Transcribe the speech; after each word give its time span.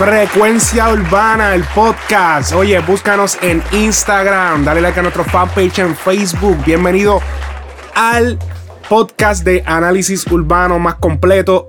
Frecuencia 0.00 0.90
Urbana, 0.90 1.54
el 1.54 1.62
podcast. 1.62 2.54
Oye, 2.54 2.80
búscanos 2.80 3.36
en 3.42 3.62
Instagram, 3.70 4.64
dale 4.64 4.80
like 4.80 4.98
a 4.98 5.02
nuestro 5.02 5.24
fanpage 5.24 5.80
en 5.80 5.94
Facebook. 5.94 6.56
Bienvenido 6.64 7.20
al 7.94 8.38
podcast 8.88 9.44
de 9.44 9.62
análisis 9.66 10.26
urbano 10.28 10.78
más 10.78 10.94
completo 10.94 11.66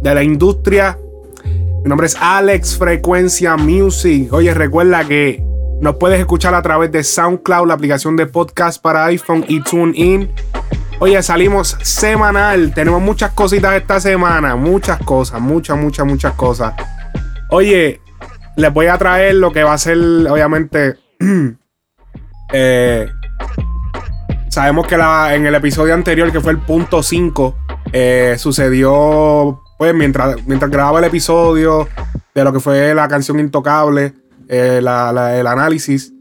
de 0.00 0.14
la 0.14 0.22
industria. 0.22 0.96
Mi 1.44 1.88
nombre 1.90 2.06
es 2.06 2.16
Alex 2.18 2.78
Frecuencia 2.78 3.58
Music. 3.58 4.32
Oye, 4.32 4.54
recuerda 4.54 5.04
que 5.04 5.44
nos 5.82 5.96
puedes 5.96 6.18
escuchar 6.18 6.54
a 6.54 6.62
través 6.62 6.90
de 6.90 7.04
SoundCloud, 7.04 7.68
la 7.68 7.74
aplicación 7.74 8.16
de 8.16 8.24
podcast 8.24 8.80
para 8.80 9.04
iPhone 9.04 9.44
y 9.46 9.60
TuneIn. 9.60 10.32
Oye, 10.98 11.22
salimos 11.22 11.76
semanal. 11.82 12.72
Tenemos 12.72 13.02
muchas 13.02 13.32
cositas 13.32 13.74
esta 13.74 14.00
semana. 14.00 14.56
Muchas 14.56 14.98
cosas, 15.00 15.42
muchas, 15.42 15.76
muchas, 15.76 16.06
muchas 16.06 16.32
cosas. 16.32 16.72
Oye, 17.50 18.00
les 18.56 18.72
voy 18.72 18.86
a 18.86 18.98
traer 18.98 19.34
lo 19.34 19.52
que 19.52 19.62
va 19.62 19.74
a 19.74 19.78
ser, 19.78 19.98
obviamente. 19.98 20.96
eh, 22.52 23.08
sabemos 24.48 24.86
que 24.86 24.96
la, 24.96 25.34
en 25.34 25.46
el 25.46 25.54
episodio 25.54 25.94
anterior, 25.94 26.30
que 26.30 26.40
fue 26.40 26.52
el 26.52 26.58
punto 26.58 27.02
5, 27.02 27.56
eh, 27.92 28.34
sucedió, 28.38 29.60
pues, 29.78 29.94
mientras, 29.94 30.46
mientras 30.46 30.70
grababa 30.70 31.00
el 31.00 31.06
episodio 31.06 31.88
de 32.34 32.44
lo 32.44 32.52
que 32.52 32.60
fue 32.60 32.94
la 32.94 33.08
canción 33.08 33.40
Intocable, 33.40 34.14
eh, 34.48 34.80
la, 34.82 35.38
el 35.38 35.46
análisis, 35.46 36.12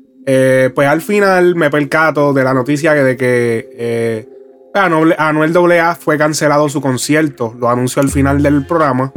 pues 0.75 0.87
al 0.87 1.01
final 1.01 1.55
me 1.55 1.71
percato 1.71 2.33
de 2.33 2.43
la 2.43 2.53
noticia 2.53 2.93
de 2.93 3.17
que 3.17 4.27
Anuel 4.73 5.57
AA 5.57 5.95
fue 5.95 6.17
cancelado 6.17 6.69
su 6.69 6.81
concierto. 6.81 7.55
Lo 7.57 7.69
anunció 7.69 8.01
al 8.01 8.09
final 8.09 8.41
del 8.43 8.65
programa. 8.65 9.11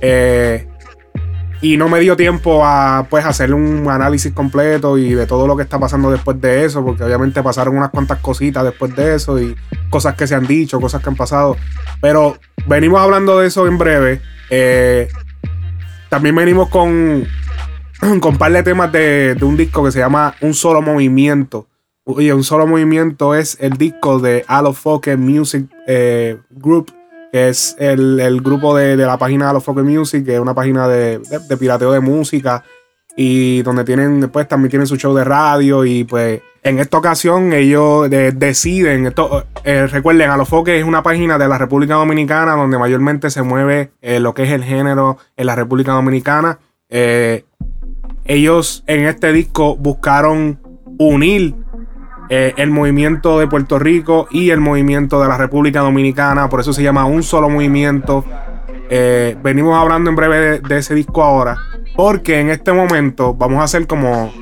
Eh, 0.00 0.66
y 1.62 1.76
no 1.76 1.88
me 1.88 2.00
dio 2.00 2.16
tiempo 2.16 2.64
a 2.64 3.06
pues 3.10 3.24
hacer 3.24 3.52
un 3.52 3.86
análisis 3.88 4.32
completo 4.32 4.96
y 4.96 5.12
de 5.12 5.26
todo 5.26 5.46
lo 5.46 5.56
que 5.56 5.62
está 5.62 5.78
pasando 5.78 6.10
después 6.10 6.40
de 6.40 6.64
eso, 6.64 6.82
porque 6.82 7.04
obviamente 7.04 7.42
pasaron 7.42 7.76
unas 7.76 7.90
cuantas 7.90 8.18
cositas 8.20 8.64
después 8.64 8.96
de 8.96 9.14
eso 9.14 9.38
y 9.38 9.54
cosas 9.90 10.14
que 10.14 10.26
se 10.26 10.34
han 10.34 10.46
dicho, 10.46 10.80
cosas 10.80 11.02
que 11.02 11.10
han 11.10 11.16
pasado. 11.16 11.56
Pero 12.00 12.38
venimos 12.66 13.00
hablando 13.00 13.38
de 13.38 13.48
eso 13.48 13.66
en 13.66 13.76
breve. 13.76 14.22
Eh, 14.48 15.08
también 16.08 16.34
venimos 16.34 16.70
con, 16.70 17.26
con 18.20 18.32
un 18.32 18.38
par 18.38 18.52
de 18.52 18.62
temas 18.62 18.90
de, 18.90 19.36
un 19.42 19.56
disco 19.56 19.84
que 19.84 19.92
se 19.92 19.98
llama 19.98 20.34
Un 20.40 20.54
Solo 20.54 20.80
Movimiento. 20.80 21.66
Oye, 22.04 22.32
Un 22.32 22.42
Solo 22.42 22.66
Movimiento 22.66 23.34
es 23.34 23.58
el 23.60 23.74
disco 23.74 24.18
de 24.18 24.44
Alofoque 24.48 25.18
Music 25.18 25.66
eh, 25.86 26.38
Group 26.50 26.90
que 27.32 27.48
es 27.48 27.76
el, 27.78 28.18
el 28.20 28.40
grupo 28.40 28.76
de, 28.76 28.96
de, 28.96 29.06
la 29.06 29.18
página 29.18 29.52
Los 29.52 29.64
Focus 29.64 29.84
Music, 29.84 30.24
que 30.24 30.34
es 30.34 30.40
una 30.40 30.54
página 30.54 30.88
de, 30.88 31.18
de, 31.18 31.56
pirateo 31.56 31.92
de 31.92 32.00
música 32.00 32.64
y 33.16 33.62
donde 33.62 33.84
tienen, 33.84 34.28
pues 34.30 34.48
también 34.48 34.70
tienen 34.70 34.86
su 34.86 34.96
show 34.96 35.14
de 35.14 35.24
radio 35.24 35.84
y 35.84 36.04
pues 36.04 36.40
en 36.62 36.78
esta 36.78 36.98
ocasión 36.98 37.52
ellos 37.52 38.08
deciden, 38.10 39.06
esto, 39.06 39.46
eh, 39.64 39.86
recuerden, 39.86 40.30
a 40.30 40.36
los 40.36 40.48
Foques 40.48 40.78
es 40.78 40.84
una 40.84 41.02
página 41.02 41.38
de 41.38 41.48
la 41.48 41.58
República 41.58 41.94
Dominicana 41.94 42.52
donde 42.52 42.78
mayormente 42.78 43.30
se 43.30 43.42
mueve 43.42 43.90
eh, 44.02 44.20
lo 44.20 44.34
que 44.34 44.44
es 44.44 44.50
el 44.50 44.64
género 44.64 45.18
en 45.36 45.46
la 45.46 45.56
República 45.56 45.92
Dominicana. 45.92 46.58
Eh, 46.88 47.44
ellos 48.24 48.84
en 48.86 49.06
este 49.06 49.32
disco 49.32 49.76
buscaron 49.76 50.58
unir 50.98 51.54
eh, 52.32 52.54
el 52.58 52.70
movimiento 52.70 53.40
de 53.40 53.48
Puerto 53.48 53.80
Rico 53.80 54.28
y 54.30 54.50
el 54.50 54.60
movimiento 54.60 55.20
de 55.20 55.26
la 55.26 55.36
República 55.36 55.80
Dominicana. 55.80 56.48
Por 56.48 56.60
eso 56.60 56.72
se 56.72 56.80
llama 56.80 57.04
un 57.04 57.24
solo 57.24 57.48
movimiento. 57.48 58.24
Eh, 58.88 59.36
venimos 59.42 59.76
hablando 59.76 60.10
en 60.10 60.16
breve 60.16 60.60
de, 60.60 60.78
ese 60.78 60.94
disco 60.94 61.24
ahora. 61.24 61.58
Porque 61.96 62.38
en 62.38 62.50
este 62.50 62.72
momento 62.72 63.34
vamos 63.34 63.58
a 63.58 63.64
hacer 63.64 63.88
como 63.88 64.32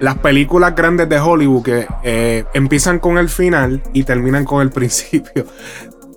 las 0.00 0.18
películas 0.18 0.74
grandes 0.74 1.08
de 1.08 1.20
Hollywood 1.20 1.62
que 1.62 1.86
eh, 2.02 2.44
empiezan 2.52 2.98
con 2.98 3.16
el 3.16 3.28
final 3.28 3.80
y 3.92 4.02
terminan 4.02 4.44
con 4.44 4.60
el 4.60 4.70
principio. 4.72 5.46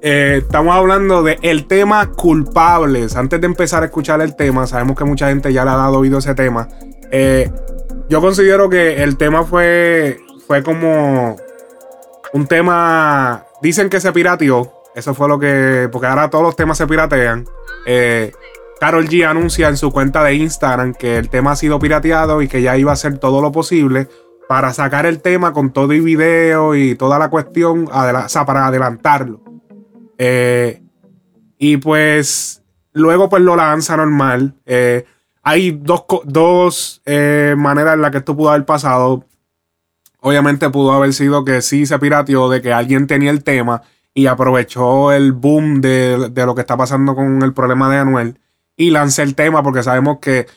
estamos 0.02 0.76
hablando 0.76 1.22
de 1.22 1.38
el 1.44 1.68
tema 1.68 2.08
culpables. 2.08 3.16
Antes 3.16 3.40
de 3.40 3.46
empezar 3.46 3.84
a 3.84 3.86
escuchar 3.86 4.20
el 4.22 4.36
tema, 4.36 4.66
sabemos 4.66 4.98
que 4.98 5.06
mucha 5.06 5.30
gente 5.30 5.54
ya 5.54 5.64
le 5.64 5.70
ha 5.70 5.76
dado 5.76 6.00
oído 6.00 6.16
a 6.16 6.20
ese 6.22 6.34
tema. 6.34 6.68
yo 8.10 8.20
considero 8.20 8.68
que 8.68 9.04
el 9.04 9.16
tema 9.16 9.44
fue 9.44 10.18
fue 10.50 10.64
como 10.64 11.36
un 12.34 12.48
tema. 12.48 13.46
Dicen 13.62 13.88
que 13.88 14.00
se 14.00 14.12
pirateó. 14.12 14.74
Eso 14.96 15.14
fue 15.14 15.30
lo 15.30 15.38
que. 15.38 15.88
Porque 15.92 16.08
ahora 16.08 16.32
todos 16.32 16.44
los 16.44 16.56
temas 16.56 16.76
se 16.80 16.88
piratean. 16.88 17.46
Eh, 17.86 18.32
Carol 18.80 19.08
G 19.08 19.30
anuncia 19.30 19.70
en 19.70 19.78
su 19.78 19.92
cuenta 19.92 20.24
de 20.24 20.34
Instagram 20.34 20.96
que 20.96 21.18
el 21.18 21.30
tema 21.30 21.52
ha 21.52 21.56
sido 21.56 21.78
pirateado 21.78 22.42
y 22.42 22.48
que 22.48 22.64
ya 22.64 22.76
iba 22.78 22.90
a 22.90 22.94
hacer 22.96 23.20
todo 23.20 23.42
lo 23.42 23.52
posible 23.52 24.08
para 24.48 24.74
sacar 24.74 25.06
el 25.06 25.22
tema 25.22 25.54
con 25.54 25.72
todo 25.72 25.94
y 25.94 26.00
video 26.00 26.74
y 26.74 26.96
toda 26.96 27.20
la 27.20 27.30
cuestión, 27.30 27.88
o 27.88 28.30
sea, 28.30 28.46
para 28.48 28.66
adelantarlo. 28.66 29.44
Eh, 30.18 30.82
y 31.60 31.78
pues 31.78 32.64
luego 32.94 33.30
pues 33.30 33.44
lo 33.44 33.56
lanza 33.56 33.98
normal. 33.98 34.56
Eh, 34.66 35.06
hay 35.44 35.80
dos, 35.80 36.06
dos 36.24 37.04
eh, 37.06 37.54
maneras 37.56 37.94
en 37.94 38.02
las 38.02 38.10
que 38.10 38.18
esto 38.18 38.36
pudo 38.36 38.50
haber 38.50 38.66
pasado. 38.66 39.29
Obviamente 40.22 40.70
pudo 40.70 40.92
haber 40.92 41.14
sido 41.14 41.46
que 41.46 41.62
sí 41.62 41.86
se 41.86 42.00
pirateó, 42.00 42.50
de 42.50 42.62
que 42.62 42.74
alguien 42.74 43.08
tenía 43.08 43.32
el 43.32 43.44
tema 43.44 43.82
y 44.14 44.28
aprovechó 44.28 45.12
el 45.12 45.34
boom 45.34 45.82
de, 45.82 46.30
de, 46.30 46.46
lo 46.46 46.56
que 46.56 46.62
está 46.62 46.76
pasando 46.76 47.16
con 47.16 47.42
el 47.42 47.54
problema 47.54 47.90
de 47.90 47.98
Anuel 47.98 48.40
y 48.76 48.92
lancé 48.92 49.24
el 49.24 49.36
tema 49.36 49.62
porque 49.62 49.84
sabemos 49.84 50.20
que 50.20 50.48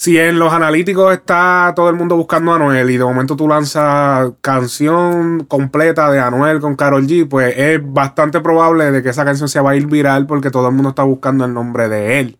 si 0.00 0.16
en 0.16 0.38
los 0.38 0.52
analíticos 0.52 1.12
está 1.12 1.72
todo 1.74 1.90
el 1.90 1.96
mundo 1.96 2.16
buscando 2.16 2.52
a 2.52 2.54
Anuel 2.54 2.88
y 2.88 2.96
de 2.96 3.04
momento 3.04 3.34
tú 3.34 3.48
lanzas 3.48 4.30
canción 4.40 5.44
completa 5.44 6.08
de 6.12 6.20
Anuel 6.20 6.60
con 6.60 6.76
Carol 6.76 7.04
G, 7.06 7.28
pues 7.28 7.52
es 7.56 7.80
bastante 7.84 8.40
probable 8.40 8.92
de 8.92 9.02
que 9.02 9.08
esa 9.08 9.24
canción 9.24 9.48
se 9.48 9.60
va 9.60 9.70
a 9.70 9.76
ir 9.76 9.88
viral 9.88 10.28
porque 10.28 10.52
todo 10.52 10.68
el 10.68 10.74
mundo 10.74 10.90
está 10.90 11.02
buscando 11.02 11.44
el 11.44 11.52
nombre 11.52 11.88
de 11.88 12.20
él. 12.20 12.38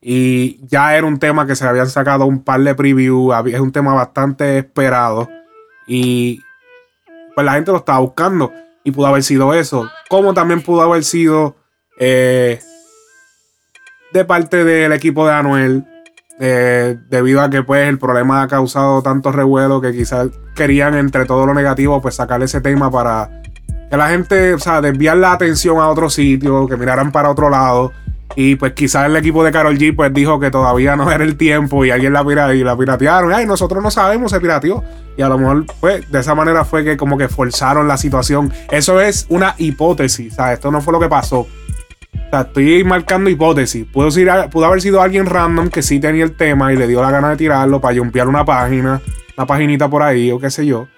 Y 0.00 0.66
ya 0.66 0.96
era 0.96 1.06
un 1.06 1.18
tema 1.18 1.46
que 1.46 1.54
se 1.54 1.66
habían 1.66 1.90
sacado 1.90 2.24
un 2.24 2.42
par 2.42 2.60
de 2.62 2.74
previews, 2.74 3.34
es 3.46 3.60
un 3.60 3.72
tema 3.72 3.92
bastante 3.92 4.56
esperado. 4.56 5.28
Y 5.86 6.42
pues 7.34 7.44
la 7.44 7.54
gente 7.54 7.72
lo 7.72 7.78
estaba 7.78 7.98
buscando. 8.00 8.52
Y 8.84 8.90
pudo 8.90 9.06
haber 9.06 9.22
sido 9.22 9.54
eso. 9.54 9.90
Como 10.08 10.34
también 10.34 10.62
pudo 10.62 10.82
haber 10.82 11.04
sido 11.04 11.56
eh, 11.98 12.60
de 14.12 14.24
parte 14.24 14.64
del 14.64 14.92
equipo 14.92 15.26
de 15.26 15.32
Anuel. 15.32 15.84
Eh, 16.38 16.98
debido 17.08 17.40
a 17.40 17.48
que 17.48 17.62
pues 17.62 17.88
el 17.88 17.98
problema 17.98 18.42
ha 18.42 18.48
causado 18.48 19.02
tanto 19.02 19.32
revuelo 19.32 19.80
que 19.80 19.92
quizás 19.92 20.28
querían 20.54 20.94
entre 20.94 21.24
todo 21.24 21.46
lo 21.46 21.54
negativo 21.54 22.02
pues 22.02 22.16
sacar 22.16 22.42
ese 22.42 22.60
tema 22.60 22.90
para 22.90 23.40
que 23.90 23.96
la 23.96 24.08
gente, 24.08 24.54
o 24.54 24.58
sea, 24.58 24.80
desviar 24.80 25.16
la 25.16 25.32
atención 25.32 25.78
a 25.78 25.88
otro 25.88 26.10
sitio, 26.10 26.66
que 26.66 26.76
miraran 26.76 27.12
para 27.12 27.30
otro 27.30 27.48
lado. 27.48 27.92
Y 28.34 28.56
pues 28.56 28.72
quizás 28.72 29.06
el 29.06 29.16
equipo 29.16 29.44
de 29.44 29.52
Carol 29.52 29.78
G 29.78 29.94
pues 29.94 30.12
dijo 30.12 30.38
que 30.40 30.50
todavía 30.50 30.96
no 30.96 31.10
era 31.10 31.24
el 31.24 31.36
tiempo 31.36 31.84
y 31.84 31.90
alguien 31.90 32.12
la, 32.12 32.24
pira 32.24 32.54
y 32.54 32.64
la 32.64 32.76
piratearon. 32.76 33.46
Nosotros 33.46 33.82
no 33.82 33.90
sabemos, 33.90 34.32
se 34.32 34.40
pirateó. 34.40 34.82
Y 35.16 35.22
a 35.22 35.28
lo 35.28 35.38
mejor 35.38 35.64
pues 35.80 36.10
de 36.10 36.20
esa 36.20 36.34
manera 36.34 36.64
fue 36.64 36.84
que 36.84 36.96
como 36.96 37.16
que 37.16 37.28
forzaron 37.28 37.88
la 37.88 37.96
situación. 37.96 38.52
Eso 38.70 39.00
es 39.00 39.26
una 39.28 39.54
hipótesis, 39.58 40.32
o 40.32 40.36
sea, 40.36 40.52
esto 40.52 40.70
no 40.70 40.80
fue 40.82 40.92
lo 40.92 41.00
que 41.00 41.08
pasó. 41.08 41.40
O 42.26 42.30
sea, 42.30 42.40
estoy 42.42 42.84
marcando 42.84 43.30
hipótesis. 43.30 43.86
Pudo, 43.86 44.10
ser, 44.10 44.50
pudo 44.50 44.66
haber 44.66 44.82
sido 44.82 45.00
alguien 45.00 45.26
random 45.26 45.70
que 45.70 45.82
sí 45.82 46.00
tenía 46.00 46.24
el 46.24 46.36
tema 46.36 46.72
y 46.72 46.76
le 46.76 46.88
dio 46.88 47.00
la 47.00 47.10
gana 47.10 47.30
de 47.30 47.36
tirarlo 47.36 47.80
para 47.80 47.96
jumpear 47.96 48.28
una 48.28 48.44
página, 48.44 49.00
una 49.36 49.46
paginita 49.46 49.88
por 49.88 50.02
ahí 50.02 50.30
o 50.30 50.38
qué 50.38 50.50
sé 50.50 50.66
yo. 50.66 50.88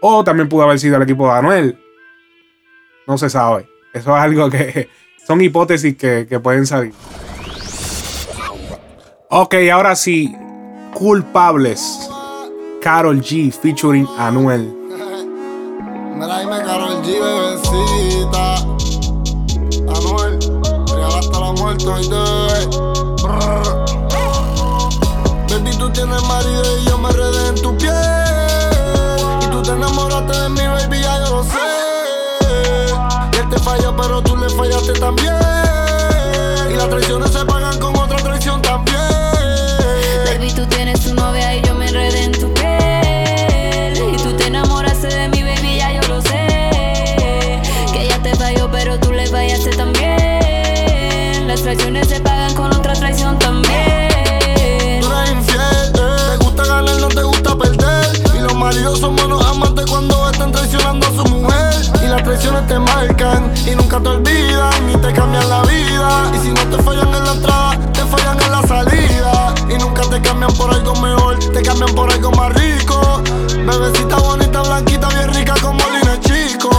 O 0.00 0.22
también 0.22 0.48
pudo 0.48 0.62
haber 0.62 0.78
sido 0.78 0.96
el 0.96 1.02
equipo 1.02 1.26
de 1.26 1.38
Anuel. 1.38 1.78
No 3.06 3.18
se 3.18 3.28
sabe. 3.28 3.66
Eso 3.92 4.16
es 4.16 4.22
algo 4.22 4.48
que 4.48 4.88
son 5.26 5.40
hipótesis 5.40 5.96
que, 5.96 6.26
que 6.28 6.40
pueden 6.40 6.66
salir. 6.66 6.92
Ok, 9.28 9.54
ahora 9.72 9.96
sí. 9.96 10.34
Culpables. 10.94 12.08
Carol 12.80 13.20
G 13.20 13.50
featuring 13.50 14.06
Anuel. 14.18 14.72
Mira, 16.14 16.38
dime 16.40 16.62
Carol 16.62 17.02
G, 17.02 17.18
bebecita. 17.18 18.54
Anuel, 19.88 20.38
real 20.94 21.18
hasta 21.18 21.40
la 21.40 21.52
muerte 21.52 21.86
hoy 21.88 22.08
pero 33.80 34.22
tú 34.22 34.36
le 34.36 34.48
fallaste 34.50 34.92
también. 34.94 35.34
Y 36.70 36.74
las 36.74 36.88
traiciones 36.88 37.30
se 37.30 37.44
pagan 37.44 37.78
con 37.78 37.96
otra 37.96 38.16
traición 38.18 38.62
también. 38.62 38.98
Baby, 40.26 40.52
tú 40.52 40.66
tienes 40.66 41.00
tu 41.00 41.14
novia 41.14 41.56
y 41.56 41.62
yo 41.62 41.74
me 41.74 41.88
enredé 41.88 42.24
en 42.24 42.32
tu 42.32 42.52
piel. 42.54 44.14
Y 44.14 44.16
tú 44.16 44.32
te 44.36 44.46
enamoraste 44.46 45.08
de 45.08 45.28
mi 45.28 45.42
baby, 45.42 45.78
ya 45.78 45.92
yo 45.92 46.08
lo 46.08 46.22
sé. 46.22 47.62
Que 47.92 48.04
ella 48.04 48.22
te 48.22 48.34
falló, 48.36 48.70
pero 48.70 48.98
tú 48.98 49.12
le 49.12 49.26
fallaste 49.26 49.70
también. 49.70 51.46
Las 51.48 51.62
traiciones 51.62 52.08
se 52.08 52.20
pagan 52.20 52.54
con 52.54 52.74
otra 52.74 52.92
traición 52.94 53.38
también. 53.38 55.00
Tú 55.00 55.10
eres 55.12 55.32
infiel, 55.32 55.92
eh. 55.94 56.36
te 56.38 56.44
gusta 56.44 56.64
ganar, 56.64 57.00
no 57.00 57.08
te 57.08 57.22
gusta 57.22 57.56
perder. 57.56 58.06
Y 58.36 58.40
los 58.40 58.54
maridos 58.54 59.00
son 59.00 59.16
buenos 59.16 59.43
traiciones 62.24 62.66
te 62.66 62.78
marcan 62.78 63.52
y 63.66 63.74
nunca 63.74 64.00
te 64.00 64.08
olvidan 64.08 64.86
ni 64.86 64.96
te 64.96 65.12
cambian 65.12 65.48
la 65.48 65.62
vida. 65.62 66.30
Y 66.34 66.38
si 66.38 66.48
no 66.52 66.60
te 66.76 66.82
fallan 66.82 67.14
en 67.14 67.24
la 67.24 67.32
entrada, 67.32 67.78
te 67.92 68.00
fallan 68.04 68.40
en 68.40 68.50
la 68.50 68.62
salida. 68.66 69.54
Y 69.68 69.74
nunca 69.78 70.02
te 70.02 70.20
cambian 70.20 70.52
por 70.54 70.72
algo 70.72 70.94
mejor, 70.96 71.38
te 71.38 71.62
cambian 71.62 71.94
por 71.94 72.10
algo 72.12 72.30
más 72.32 72.52
rico. 72.54 73.22
Bebecita 73.66 74.16
bonita, 74.16 74.62
blanquita, 74.62 75.08
bien 75.08 75.32
rica 75.34 75.54
como 75.62 75.78
Lina 75.90 76.18
Chico. 76.20 76.70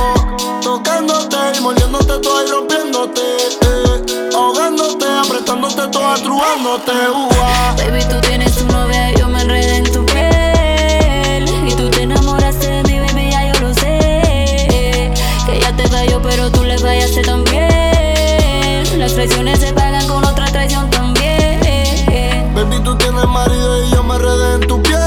Tocándote 0.62 1.38
y 1.58 1.62
mordiéndote 1.62 2.20
toda 2.20 2.44
y 2.44 2.52
rompiéndote. 2.52 3.22
eh. 3.22 4.32
Ahogándote, 4.36 5.06
apretándote 5.06 5.88
toda, 5.88 6.16
trubándote. 6.16 6.92
uah. 6.92 7.76
Baby, 7.78 8.04
tú 8.10 8.20
tienes 8.22 8.56
tu 8.56 8.66
novia 8.68 9.12
pero 16.26 16.52
tú 16.52 16.64
le 16.64 16.78
fallaste 16.78 17.22
también. 17.22 17.70
Las 18.98 19.14
traiciones 19.14 19.60
se 19.60 19.72
pagan 19.74 20.08
con 20.08 20.24
otra 20.26 20.46
traición 20.48 20.90
también. 20.90 21.60
Baby, 22.54 22.80
tú 22.84 22.98
tienes 22.98 23.26
marido 23.26 23.86
y 23.86 23.92
yo 23.92 24.04
me 24.04 24.18
redé 24.18 24.56
en 24.56 24.62
tu 24.62 24.82
piel. 24.82 25.00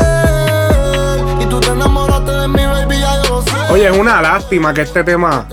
Y 1.41 1.47
tú 1.47 1.61
te 1.61 1.69
enamoraste 1.69 2.31
de 2.31 2.49
mi 2.49 2.65
baby, 2.65 3.00
ya 3.00 3.23
yo 3.23 3.37
lo 3.37 3.43
sé. 3.43 3.50
Oye, 3.70 3.88
es 3.88 3.97
una 3.97 4.23
lástima 4.23 4.73
que 4.73 4.82
este 4.82 5.03
tema 5.03 5.47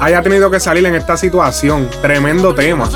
haya 0.00 0.22
tenido 0.22 0.50
que 0.50 0.60
salir 0.60 0.86
en 0.86 0.94
esta 0.94 1.16
situación. 1.16 1.88
Tremendo 2.00 2.54
tema. 2.54 2.88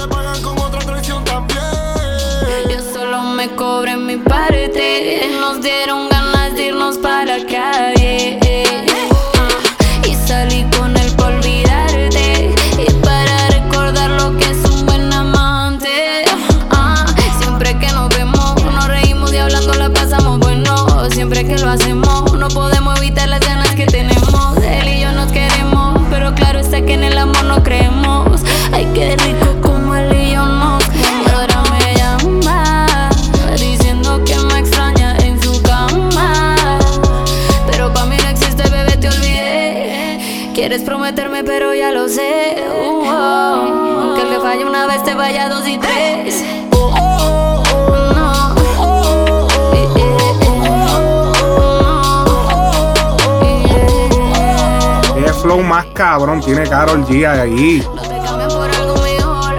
Flow 55.52 55.62
más 55.62 55.84
cabrón 55.94 56.40
tiene 56.40 56.62
Carol 56.68 57.04
G 57.04 57.26
ahí. 57.26 57.86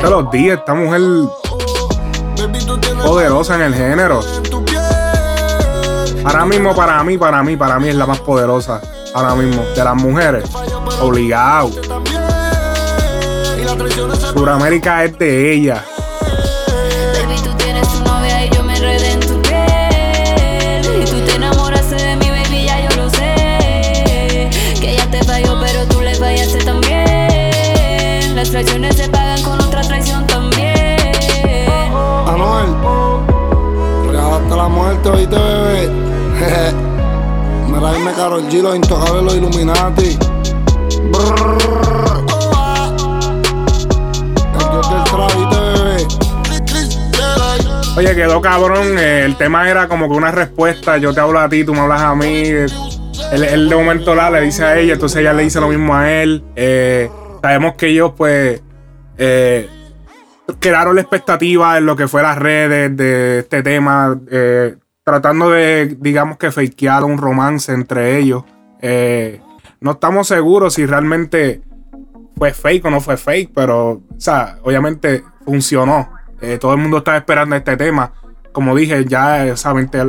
Te 0.02 0.10
los 0.10 0.32
días, 0.32 0.60
esta 0.60 0.74
mujer 0.74 1.02
poderosa 3.04 3.56
en 3.56 3.62
el 3.62 3.76
género. 3.76 4.22
Ahora 6.26 6.46
mismo, 6.46 6.76
para 6.76 7.04
mí, 7.04 7.18
para 7.18 7.44
mí, 7.44 7.56
para 7.56 7.80
mí 7.80 7.90
es 7.90 7.96
la 7.96 8.06
más 8.06 8.20
poderosa. 8.20 8.82
Ahora 9.14 9.36
mismo, 9.36 9.62
de 9.76 9.84
las 9.84 9.96
mujeres. 9.96 10.50
Obligado. 11.00 11.70
Suramérica 14.34 15.04
es 15.04 15.18
de 15.20 15.54
ella. 15.54 15.84
Traiciones 28.64 28.96
se 28.96 29.10
pagan 29.10 29.42
con 29.44 29.62
otra 29.62 29.82
traición 29.82 30.26
también. 30.28 30.76
Anuel, 32.28 32.76
regalaste 34.08 34.56
la 34.56 34.68
muerte, 34.70 35.10
oíste, 35.10 35.36
bebé. 35.36 35.90
Mira, 37.68 37.94
dime 37.94 38.14
Karol 38.14 38.44
G, 38.50 38.62
los 38.62 38.76
intocables, 38.76 39.24
los 39.24 39.36
Illuminati. 39.36 40.18
Brrr. 41.12 42.24
Oye, 47.96 48.16
quedó 48.16 48.42
cabrón. 48.42 48.98
eh, 48.98 49.24
el 49.24 49.36
tema 49.36 49.70
era 49.70 49.88
como 49.88 50.10
que 50.10 50.16
una 50.16 50.32
respuesta. 50.32 50.98
Yo 50.98 51.14
te 51.14 51.20
hablo 51.20 51.40
a 51.40 51.48
ti, 51.48 51.64
tú 51.64 51.74
me 51.74 51.82
hablas 51.82 52.02
a 52.02 52.16
mí. 52.16 52.48
Él, 52.48 53.44
él 53.44 53.70
de 53.70 53.76
momento 53.76 54.16
la 54.16 54.32
le 54.32 54.42
dice 54.42 54.64
a 54.64 54.80
ella, 54.80 54.94
entonces 54.94 55.22
ella 55.22 55.34
le 55.34 55.44
dice 55.44 55.60
lo 55.60 55.68
mismo 55.68 55.96
a 55.96 56.12
él. 56.12 56.44
Eh, 56.56 57.10
sabemos 57.44 57.76
que 57.76 57.88
ellos, 57.88 58.14
pues, 58.16 58.64
eh, 59.18 59.70
crearon 60.60 60.96
la 60.96 61.02
expectativa 61.02 61.78
en 61.78 61.86
lo 61.86 61.98
que 61.98 62.08
fue 62.08 62.22
las 62.22 62.38
redes 62.38 62.96
de 62.96 63.40
este 63.40 63.62
tema, 63.62 64.18
eh, 64.32 64.78
tratando 65.04 65.50
de, 65.50 65.98
digamos 66.00 66.38
que, 66.38 66.52
fakear 66.52 67.04
un 67.04 67.18
romance 67.18 67.74
entre 67.74 68.18
ellos. 68.18 68.46
Eh, 68.82 69.42
no 69.82 69.92
estamos 69.92 70.30
seguros 70.30 70.76
si 70.76 70.86
realmente 70.86 71.62
fue 72.38 72.54
fake 72.54 72.86
o 72.86 72.90
no 72.90 73.02
fue 73.02 73.18
fake, 73.18 73.52
pero, 73.54 73.90
o 73.90 74.02
sea, 74.20 74.60
obviamente 74.64 75.22
funcionó. 75.44 76.14
Eh, 76.40 76.58
todo 76.58 76.72
el 76.72 76.80
mundo 76.80 77.00
estaba 77.00 77.18
esperando 77.18 77.58
este 77.58 77.76
tema. 77.76 78.14
Como 78.54 78.74
dije, 78.74 79.04
ya 79.04 79.46
es 79.46 79.66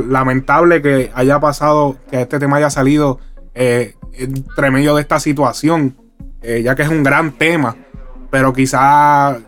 lamentable 0.07 0.81
que 0.81 1.11
haya 1.13 1.41
pasado, 1.41 1.97
que 2.09 2.21
este 2.21 2.39
tema 2.39 2.57
haya 2.57 2.69
salido 2.69 3.19
entre 3.53 4.71
medio 4.71 4.95
de 4.95 5.01
esta 5.01 5.19
situación, 5.19 5.97
eh, 6.45 6.61
ya 6.63 6.75
que 6.75 6.83
es 6.83 6.89
un 6.89 7.03
gran 7.03 7.31
tema, 7.33 7.75
pero 8.29 8.53
quizá 8.53 9.39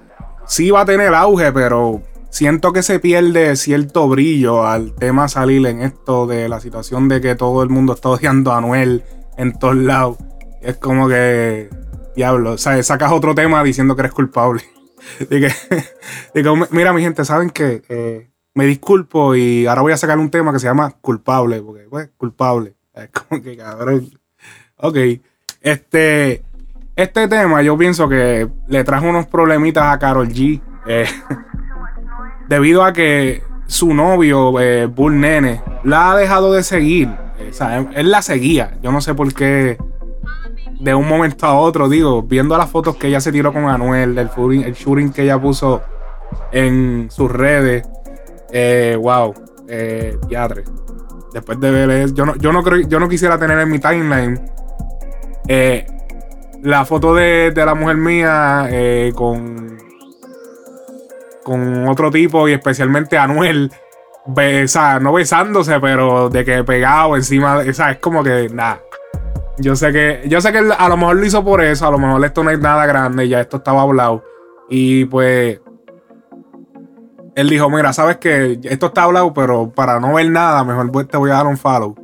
sí 0.45 0.71
va 0.71 0.81
a 0.81 0.85
tener 0.85 1.13
auge, 1.13 1.51
pero 1.51 2.01
siento 2.29 2.73
que 2.73 2.83
se 2.83 2.99
pierde 2.99 3.55
cierto 3.55 4.07
brillo 4.07 4.65
al 4.65 4.93
tema 4.95 5.27
salir 5.27 5.65
en 5.67 5.81
esto 5.81 6.27
de 6.27 6.49
la 6.49 6.59
situación 6.59 7.07
de 7.07 7.21
que 7.21 7.35
todo 7.35 7.63
el 7.63 7.69
mundo 7.69 7.93
está 7.93 8.09
odiando 8.09 8.51
a 8.51 8.57
Anuel 8.57 9.03
en 9.37 9.57
todos 9.57 9.75
lados. 9.75 10.17
Es 10.61 10.77
como 10.77 11.07
que, 11.07 11.69
diablo, 12.15 12.53
o 12.53 12.57
sea, 12.57 12.81
sacas 12.83 13.11
otro 13.11 13.35
tema 13.35 13.63
diciendo 13.63 13.95
que 13.95 14.01
eres 14.01 14.13
culpable. 14.13 14.63
Digo, 16.33 16.55
mira, 16.71 16.93
mi 16.93 17.01
gente, 17.01 17.23
saben 17.23 17.49
que 17.49 18.31
me 18.57 18.65
disculpo 18.65 19.35
y 19.35 19.67
ahora 19.67 19.83
voy 19.83 19.93
a 19.93 19.97
sacar 19.97 20.17
un 20.17 20.31
tema 20.31 20.51
que 20.51 20.57
se 20.57 20.65
llama 20.65 20.89
culpable, 20.99 21.61
porque, 21.61 21.83
pues, 21.83 22.09
culpable. 22.17 22.75
Es 22.95 23.09
como 23.11 23.39
que, 23.43 23.55
cabrón. 23.55 24.09
Ok. 24.77 24.97
Este, 25.61 26.41
este 26.97 27.27
tema 27.27 27.61
yo 27.61 27.77
pienso 27.77 28.09
que 28.09 28.49
le 28.67 28.83
trajo 28.83 29.07
unos 29.07 29.27
problemitas 29.27 29.85
a 29.85 29.99
Carol 29.99 30.27
G. 30.27 30.59
eh, 30.87 31.05
debido 32.49 32.83
a 32.83 32.91
que 32.91 33.43
su 33.67 33.93
novio, 33.93 34.59
eh, 34.59 34.87
Bull 34.87 35.19
Nene, 35.19 35.61
la 35.83 36.11
ha 36.11 36.17
dejado 36.17 36.53
de 36.53 36.63
seguir. 36.63 37.09
O 37.49 37.53
sea, 37.53 37.85
él, 37.93 38.09
la 38.09 38.21
seguía. 38.21 38.77
Yo 38.81 38.91
no 38.91 38.99
sé 39.01 39.13
por 39.13 39.31
qué 39.33 39.77
de 40.79 40.95
un 40.95 41.07
momento 41.07 41.45
a 41.45 41.53
otro, 41.59 41.87
digo, 41.87 42.23
viendo 42.23 42.57
las 42.57 42.69
fotos 42.69 42.95
que 42.95 43.07
ella 43.07 43.19
se 43.19 43.31
tiró 43.31 43.53
con 43.53 43.65
Anuel, 43.65 44.17
el 44.17 44.29
shooting 44.73 45.11
que 45.11 45.23
ella 45.23 45.39
puso 45.39 45.81
en 46.51 47.07
sus 47.11 47.31
redes, 47.31 47.87
eh, 48.51 48.97
wow, 48.99 49.33
eh. 49.67 50.17
Después 51.33 51.59
de 51.59 51.71
ver 51.71 51.89
eso, 51.91 52.15
yo 52.15 52.25
no, 52.25 52.35
yo 52.37 52.51
no 52.51 52.63
creo, 52.63 52.87
yo 52.87 52.99
no 52.99 53.07
quisiera 53.09 53.37
tener 53.37 53.59
en 53.59 53.69
mi 53.69 53.79
timeline 53.79 54.39
la 56.63 56.85
foto 56.85 57.13
de, 57.13 57.51
de 57.51 57.65
la 57.65 57.75
mujer 57.75 57.97
mía 57.97 58.67
eh, 58.69 59.11
con 59.15 59.77
con 61.47 61.87
otro 61.87 62.11
tipo 62.11 62.49
y 62.49 62.51
especialmente 62.51 63.17
Anuel, 63.17 63.71
no 64.99 65.13
besándose, 65.13 65.79
pero 65.79 66.27
de 66.27 66.43
que 66.43 66.61
pegado 66.65 67.15
encima, 67.15 67.59
o 67.59 67.73
sea, 67.73 67.91
es 67.91 67.99
como 67.99 68.21
que 68.21 68.49
nada. 68.49 68.81
Yo 69.57 69.77
sé 69.77 69.93
que, 69.93 70.23
yo 70.27 70.41
sé 70.41 70.51
que 70.51 70.57
a 70.57 70.89
lo 70.89 70.97
mejor 70.97 71.15
lo 71.15 71.25
hizo 71.25 71.45
por 71.45 71.63
eso, 71.63 71.87
a 71.87 71.91
lo 71.91 71.99
mejor 71.99 72.25
esto 72.25 72.43
no 72.43 72.51
es 72.51 72.59
nada 72.59 72.85
grande, 72.85 73.29
ya 73.29 73.39
esto 73.39 73.57
estaba 73.57 73.83
hablado. 73.83 74.25
Y 74.69 75.05
pues 75.05 75.61
él 77.35 77.49
dijo, 77.49 77.69
mira, 77.69 77.93
sabes 77.93 78.17
que 78.17 78.59
esto 78.63 78.87
está 78.87 79.03
hablado, 79.03 79.33
pero 79.33 79.71
para 79.71 80.01
no 80.01 80.15
ver 80.15 80.29
nada, 80.29 80.65
mejor 80.65 81.07
te 81.07 81.15
voy 81.15 81.31
a 81.31 81.35
dar 81.35 81.47
un 81.47 81.57
follow. 81.57 81.95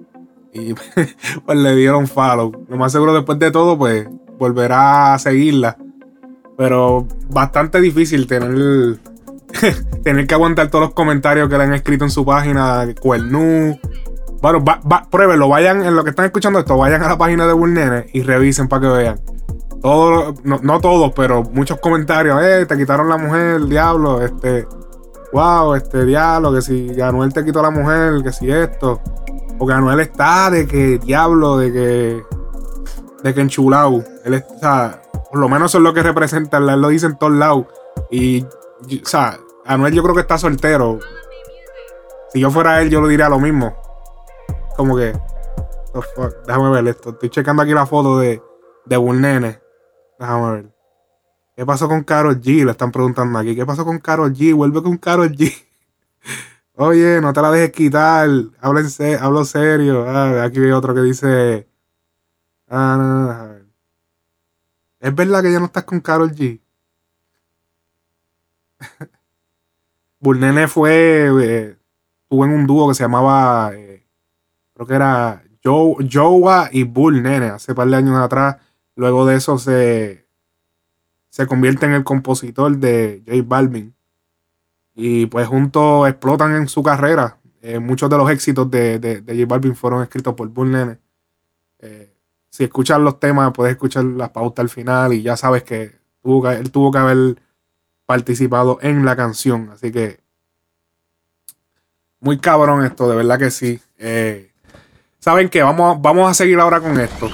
Y 0.54 0.74
pues 1.46 1.58
le 1.58 1.76
dieron 1.76 2.08
follow. 2.08 2.66
Lo 2.70 2.78
más 2.78 2.94
seguro 2.94 3.14
después 3.14 3.38
de 3.40 3.52
todo, 3.52 3.78
pues 3.78 4.08
volverá 4.44 5.14
a 5.14 5.20
seguirla. 5.20 5.78
Pero 6.58 7.08
bastante 7.30 7.80
difícil 7.80 8.28
tener, 8.28 8.98
tener 10.04 10.28
que 10.28 10.34
aguantar 10.34 10.68
todos 10.68 10.86
los 10.86 10.94
comentarios 10.94 11.50
que 11.50 11.58
le 11.58 11.64
han 11.64 11.74
escrito 11.74 12.04
en 12.04 12.12
su 12.12 12.26
página. 12.26 12.86
Cuernú. 13.00 13.80
Bueno, 14.42 14.64
va, 14.64 15.08
pruébenlo, 15.10 15.48
vayan, 15.48 15.84
en 15.84 15.96
lo 15.96 16.04
que 16.04 16.10
están 16.10 16.26
escuchando 16.26 16.60
esto, 16.60 16.76
vayan 16.76 17.02
a 17.02 17.08
la 17.08 17.18
página 17.18 17.48
de 17.48 17.54
Bullnene 17.54 18.08
y 18.12 18.24
revisen 18.24 18.68
para 18.68 18.82
que 18.82 18.88
vean. 18.90 19.20
Todos, 19.82 20.36
no, 20.44 20.80
todos, 20.82 21.14
pero 21.16 21.44
muchos 21.44 21.80
comentarios. 21.80 22.42
Eh, 22.44 22.66
te 22.66 22.78
quitaron 22.78 23.08
la 23.08 23.18
mujer, 23.18 23.56
el 23.56 23.70
diablo. 23.70 24.22
Este, 24.22 24.68
wow, 25.32 25.76
este 25.76 26.06
diablo, 26.06 26.54
que 26.54 26.62
si 26.62 27.00
Anuel 27.02 27.34
te 27.34 27.46
quitó 27.46 27.62
la 27.62 27.70
mujer, 27.70 28.22
que 28.22 28.34
si 28.34 28.52
esto. 28.52 29.02
Porque 29.58 29.74
Anuel 29.74 30.02
está 30.02 30.50
de 30.50 30.68
que 30.68 31.00
diablo, 31.00 31.58
de 31.58 31.72
que. 31.72 32.24
De 33.24 33.34
que 33.34 33.42
enchulado. 33.42 34.04
Él 34.26 34.34
está. 34.36 35.02
Por 35.32 35.40
lo 35.40 35.50
menos 35.50 35.72
eso 35.72 35.80
es 35.80 35.84
lo 35.84 35.94
que 35.94 36.04
representa. 36.04 36.58
Él 36.58 36.82
lo 36.82 36.90
dice 36.90 37.08
en 37.08 37.18
todos 37.18 37.34
lados. 37.34 37.66
Y. 38.12 38.44
O 38.44 39.06
sea, 39.06 39.40
Anuel 39.66 39.94
yo 39.94 40.04
creo 40.04 40.14
que 40.14 40.22
está 40.22 40.38
soltero. 40.38 41.00
Si 42.32 42.40
yo 42.40 42.52
fuera 42.52 42.82
él, 42.82 42.90
yo 42.90 43.02
lo 43.02 43.08
diría 43.08 43.30
lo 43.30 43.40
mismo. 43.40 43.76
Como 44.76 44.96
que. 44.98 45.18
Déjame 46.48 46.70
ver 46.72 46.88
esto. 46.88 47.12
Estoy 47.12 47.30
checando 47.30 47.62
aquí 47.62 47.74
la 47.74 47.86
foto 47.86 48.20
de, 48.20 48.42
de 48.86 48.98
un 48.98 49.22
nene. 49.22 49.62
Déjame 50.20 50.52
ver. 50.52 50.74
¿Qué 51.56 51.66
pasó 51.66 51.88
con 51.88 52.04
Carol 52.04 52.42
G? 52.42 52.66
Le 52.66 52.72
están 52.72 52.92
preguntando 52.92 53.38
aquí. 53.38 53.56
¿Qué 53.56 53.66
pasó 53.66 53.86
con 53.86 54.00
Carol 54.00 54.34
G? 54.34 54.56
Vuelve 54.56 54.82
con 54.82 54.98
Carol 54.98 55.32
G. 55.32 55.54
Oye, 56.76 57.22
no 57.22 57.32
te 57.32 57.42
la 57.42 57.52
dejes 57.52 57.72
quitar. 57.72 58.28
Háblense, 58.60 59.18
hablo 59.22 59.46
serio. 59.46 60.06
Ah, 60.08 60.44
aquí 60.44 60.60
hay 60.60 60.72
otro 60.72 60.96
que 60.96 61.02
dice. 61.02 61.68
Ah, 62.76 63.58
¿Es 65.00 65.14
verdad 65.14 65.44
que 65.44 65.52
ya 65.52 65.60
no 65.60 65.68
estás 65.68 65.84
con 65.84 66.00
Carol 66.00 66.32
G? 66.32 66.60
Bullnene 70.20 70.68
fue. 70.68 71.30
Eh, 71.44 71.78
estuvo 72.24 72.46
en 72.46 72.52
un 72.52 72.66
dúo 72.66 72.90
que 72.90 72.96
se 72.96 73.04
llamaba. 73.04 73.76
Eh, 73.76 74.04
creo 74.74 74.88
que 74.88 74.96
era 74.96 75.44
Joa 75.64 76.70
y 76.72 76.82
Bull 76.84 77.22
Nene 77.22 77.50
hace 77.50 77.76
par 77.76 77.88
de 77.90 77.96
años 77.96 78.18
atrás. 78.18 78.58
Luego 78.96 79.28
de 79.28 79.36
eso 79.36 79.60
se, 79.60 80.26
se 81.30 81.46
convierte 81.46 81.86
en 81.86 81.92
el 81.92 82.04
compositor 82.04 82.76
de 82.78 83.22
J 83.28 83.44
Balvin. 83.46 83.94
Y 84.96 85.28
pues 85.28 85.48
juntos 85.48 86.10
explotan 86.10 86.56
en 86.56 86.68
su 86.68 86.82
carrera. 86.82 87.38
Eh, 87.62 87.78
muchos 87.78 88.10
de 88.10 88.18
los 88.18 88.32
éxitos 88.32 88.72
de, 88.72 88.98
de, 88.98 89.22
J 89.22 89.46
Balvin 89.48 89.76
fueron 89.76 90.02
escritos 90.02 90.34
por 90.34 90.48
Bull 90.50 90.72
Nene. 90.72 90.98
Si 92.54 92.66
escuchas 92.66 93.00
los 93.00 93.20
temas, 93.20 93.52
puedes 93.52 93.74
escuchar 93.74 94.04
las 94.04 94.30
pautas 94.30 94.62
al 94.62 94.70
final 94.70 95.12
y 95.12 95.24
ya 95.24 95.36
sabes 95.36 95.64
que, 95.64 95.82
él 96.24 96.72
tuvo 96.72 96.92
que 96.92 96.98
haber 97.00 97.42
participado 98.06 98.78
en 98.84 99.04
la 99.06 99.16
canción. 99.16 99.72
Así 99.74 99.92
que 99.92 100.20
muy 102.20 102.38
cabrón 102.38 102.86
esto, 102.86 103.10
de 103.10 103.16
verdad 103.16 103.40
que 103.40 103.50
sí. 103.50 103.82
Eh, 103.98 104.52
Saben 105.18 105.50
que 105.50 105.64
vamos, 105.64 106.00
vamos 106.00 106.30
a 106.30 106.36
seguir 106.36 106.60
ahora 106.60 106.80
con 106.80 107.00
esto. 107.00 107.28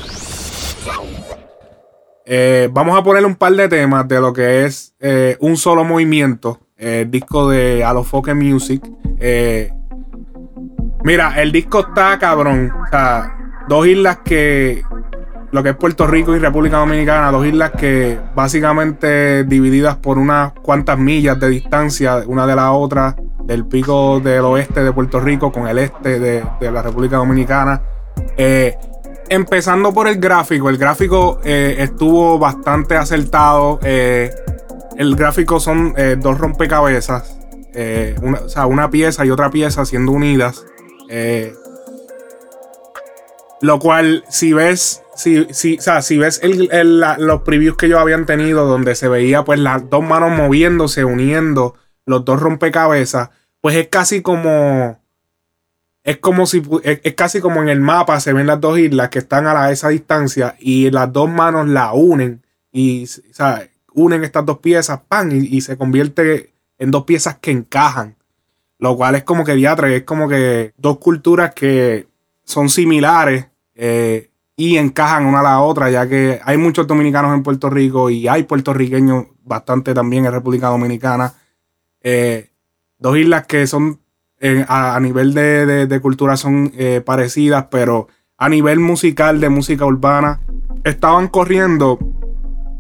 Eh, 2.26 2.70
vamos 2.72 2.98
a 2.98 3.04
poner 3.04 3.26
un 3.26 3.36
par 3.36 3.52
de 3.52 3.68
temas 3.68 4.08
de 4.08 4.22
lo 4.22 4.32
que 4.32 4.64
es 4.64 4.96
eh, 5.02 5.36
un 5.42 5.58
solo 5.58 5.84
movimiento. 5.84 6.62
El 6.78 7.12
disco 7.12 7.50
de 7.50 7.84
Alofoque 7.84 8.34
Music. 8.34 8.90
Mira, 11.04 11.42
el 11.42 11.52
disco 11.52 11.82
está 11.82 12.18
cabrón. 12.18 12.72
O 12.72 12.88
sea, 12.90 13.36
dos 13.68 13.86
islas 13.86 14.20
que. 14.24 14.82
Lo 15.52 15.64
que 15.64 15.70
es 15.70 15.76
Puerto 15.76 16.06
Rico 16.06 16.36
y 16.36 16.40
República 16.40 16.78
Dominicana, 16.78 17.32
dos 17.32 17.46
islas 17.46 17.72
que 17.72 18.20
básicamente 18.36 19.44
divididas 19.46 19.96
por 19.96 20.18
unas 20.18 20.54
cuantas 20.54 21.00
millas 21.00 21.40
de 21.40 21.50
distancia 21.50 22.24
una 22.28 22.46
de 22.46 22.56
la 22.56 22.72
otra, 22.72 23.16
del 23.44 23.66
pico 23.66 24.20
del 24.20 24.42
oeste 24.42 24.84
de 24.84 24.92
Puerto 24.92 25.20
Rico 25.20 25.52
con 25.52 25.68
el 25.68 25.80
este 25.80 26.20
de, 26.20 26.44
la 26.72 26.82
República 26.82 27.18
Dominicana. 27.18 27.82
Empezando 29.32 29.94
por 29.94 30.08
el 30.08 30.20
gráfico, 30.20 30.70
el 30.70 30.78
gráfico 30.78 31.40
eh, 31.44 31.76
estuvo 31.78 32.40
bastante 32.40 32.96
acertado. 32.96 33.80
Eh, 33.84 34.32
el 34.98 35.16
gráfico 35.16 35.60
son 35.60 35.94
eh, 35.98 36.18
dos 36.20 36.40
rompecabezas, 36.40 37.38
una, 38.24 38.40
o 38.40 38.50
sea, 38.50 38.66
una 38.66 38.90
pieza 38.90 39.24
y 39.26 39.30
otra 39.30 39.52
pieza 39.52 39.86
siendo 39.86 40.12
unidas. 40.14 40.66
Lo 43.62 43.80
cual, 43.80 44.24
si 44.30 44.54
ves, 44.54 45.04
si, 45.16 45.48
si, 45.52 45.78
o 45.78 45.82
sea, 45.82 46.02
si 46.02 46.18
ves 46.18 46.42
los 46.44 47.42
previews 47.42 47.78
que 47.78 47.88
ellos 47.88 48.00
habían 48.00 48.26
tenido, 48.26 48.66
donde 48.66 48.96
se 48.96 49.08
veía 49.08 49.44
pues 49.44 49.60
las 49.60 49.90
dos 49.90 50.04
manos 50.04 50.32
moviéndose, 50.32 51.04
uniendo 51.04 51.76
los 52.06 52.26
dos 52.26 52.40
rompecabezas, 52.40 53.30
pues 53.62 53.76
es 53.76 53.88
casi 53.88 54.22
como 54.22 55.00
es 56.04 56.18
como 56.18 56.46
si 56.46 56.64
es, 56.84 57.14
casi 57.14 57.40
como 57.42 57.62
en 57.62 57.70
el 57.70 57.82
mapa 57.82 58.20
se 58.20 58.34
ven 58.34 58.48
las 58.48 58.60
dos 58.60 58.80
islas 58.80 59.10
que 59.10 59.20
están 59.20 59.46
a, 59.46 59.70
esa 59.70 59.90
distancia 59.90 60.56
y 60.60 60.90
las 60.90 61.12
dos 61.12 61.30
manos 61.30 61.68
la 61.68 61.94
unen 61.94 62.44
y 62.72 63.08
unen 63.94 64.24
estas 64.24 64.46
dos 64.46 64.60
piezas 64.60 65.02
y, 65.32 65.62
se 65.62 65.78
convierte 65.78 66.54
en 66.78 66.92
dos 66.92 67.04
piezas 67.04 67.38
que 67.40 67.52
encajan. 67.52 68.16
Lo 68.80 68.96
cual 68.96 69.16
es 69.16 69.24
como 69.24 69.44
que 69.44 69.56
diatre 69.56 69.98
es 69.98 70.04
como 70.04 70.30
que 70.30 70.74
dos 70.78 71.00
culturas 71.00 71.54
que 71.54 72.08
son 72.44 72.70
similares 72.70 73.49
eh, 73.82 74.30
y 74.58 74.76
encajan 74.78 75.26
una 75.26 75.40
a 75.40 75.44
la 75.44 75.62
otra 75.62 75.90
ya 75.90 76.08
que 76.08 76.40
hay 76.44 76.58
muchos 76.58 76.86
dominicanos 76.86 77.34
en 77.34 77.44
Puerto 77.44 77.70
Rico 77.70 78.10
y 78.10 78.28
hay 78.28 78.44
puertorriqueños 78.44 79.28
bastante 79.44 79.94
también 79.94 80.26
en 80.26 80.34
República 80.34 80.68
Dominicana 80.68 81.34
eh, 82.02 82.50
dos 82.98 83.18
islas 83.18 83.48
que 83.48 83.66
son 83.68 84.00
a, 84.68 85.00
nivel 85.02 85.34
de, 85.34 86.00
cultura 86.02 86.38
son 86.38 86.72
eh, 86.78 87.02
parecidas, 87.06 87.66
pero 87.70 88.08
a 88.38 88.48
nivel 88.48 88.80
musical, 88.80 89.42
de 89.42 89.50
música 89.50 89.86
urbana, 89.86 90.40
estaban 90.84 91.28
corriendo 91.28 92.00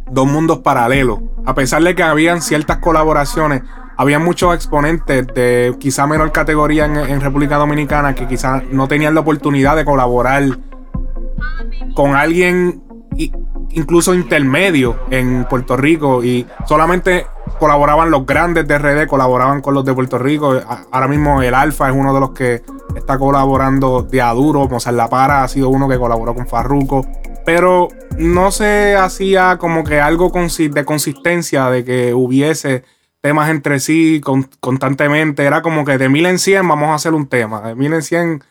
dos 0.09 0.27
mundos 0.27 0.59
paralelos. 0.59 1.19
A 1.45 1.53
pesar 1.55 1.83
de 1.83 1.95
que 1.95 2.03
habían 2.03 2.41
ciertas 2.41 2.77
colaboraciones, 2.77 3.63
había 3.97 4.19
muchos 4.19 4.55
exponentes 4.55 5.27
de 5.27 5.75
quizá 5.79 6.07
menor 6.07 6.31
categoría 6.31 6.85
en, 6.85 7.19
República 7.19 7.57
Dominicana 7.57 8.15
que 8.15 8.27
quizá 8.27 8.63
no 8.71 8.87
tenían 8.87 9.13
la 9.13 9.19
oportunidad 9.19 9.75
de 9.75 9.83
colaborar 9.83 10.57
con 11.95 12.15
alguien 12.15 12.83
incluso 13.71 14.13
intermedio 14.13 14.97
en 15.09 15.45
Puerto 15.49 15.75
Rico 15.75 16.23
y 16.23 16.45
solamente 16.67 17.27
colaboraban 17.59 18.09
los 18.09 18.25
grandes 18.25 18.67
de 18.67 18.77
RD, 18.77 19.07
colaboraban 19.07 19.61
con 19.61 19.73
los 19.73 19.83
de 19.85 19.93
Puerto 19.93 20.17
Rico. 20.17 20.59
Ahora 20.91 21.07
mismo 21.07 21.41
el 21.41 21.53
Alfa 21.53 21.89
es 21.89 21.95
uno 21.95 22.13
de 22.13 22.19
los 22.19 22.31
que 22.31 22.61
está 22.95 23.17
colaborando 23.17 24.03
de 24.03 24.21
Aduro. 24.21 24.67
Mozart 24.67 24.95
La 24.95 25.09
Para 25.09 25.43
ha 25.43 25.47
sido 25.47 25.69
uno 25.69 25.87
que 25.87 25.97
colaboró 25.97 26.33
con 26.33 26.47
Farruko. 26.47 27.05
Pero 27.45 27.89
no 28.17 28.51
se 28.51 28.95
hacía 28.95 29.57
como 29.57 29.83
que 29.83 29.99
algo 29.99 30.31
de 30.31 30.85
consistencia 30.85 31.69
de 31.69 31.83
que 31.83 32.13
hubiese 32.13 32.83
temas 33.21 33.49
entre 33.49 33.79
sí 33.79 34.21
constantemente. 34.59 35.43
Era 35.43 35.61
como 35.61 35.83
que 35.83 35.97
de 35.97 36.09
mil 36.09 36.25
en 36.25 36.39
cien 36.39 36.67
vamos 36.67 36.89
a 36.89 36.95
hacer 36.95 37.13
un 37.13 37.27
tema. 37.27 37.61
De 37.61 37.75
mil 37.75 37.93
en 37.93 38.03
cien, 38.03 38.43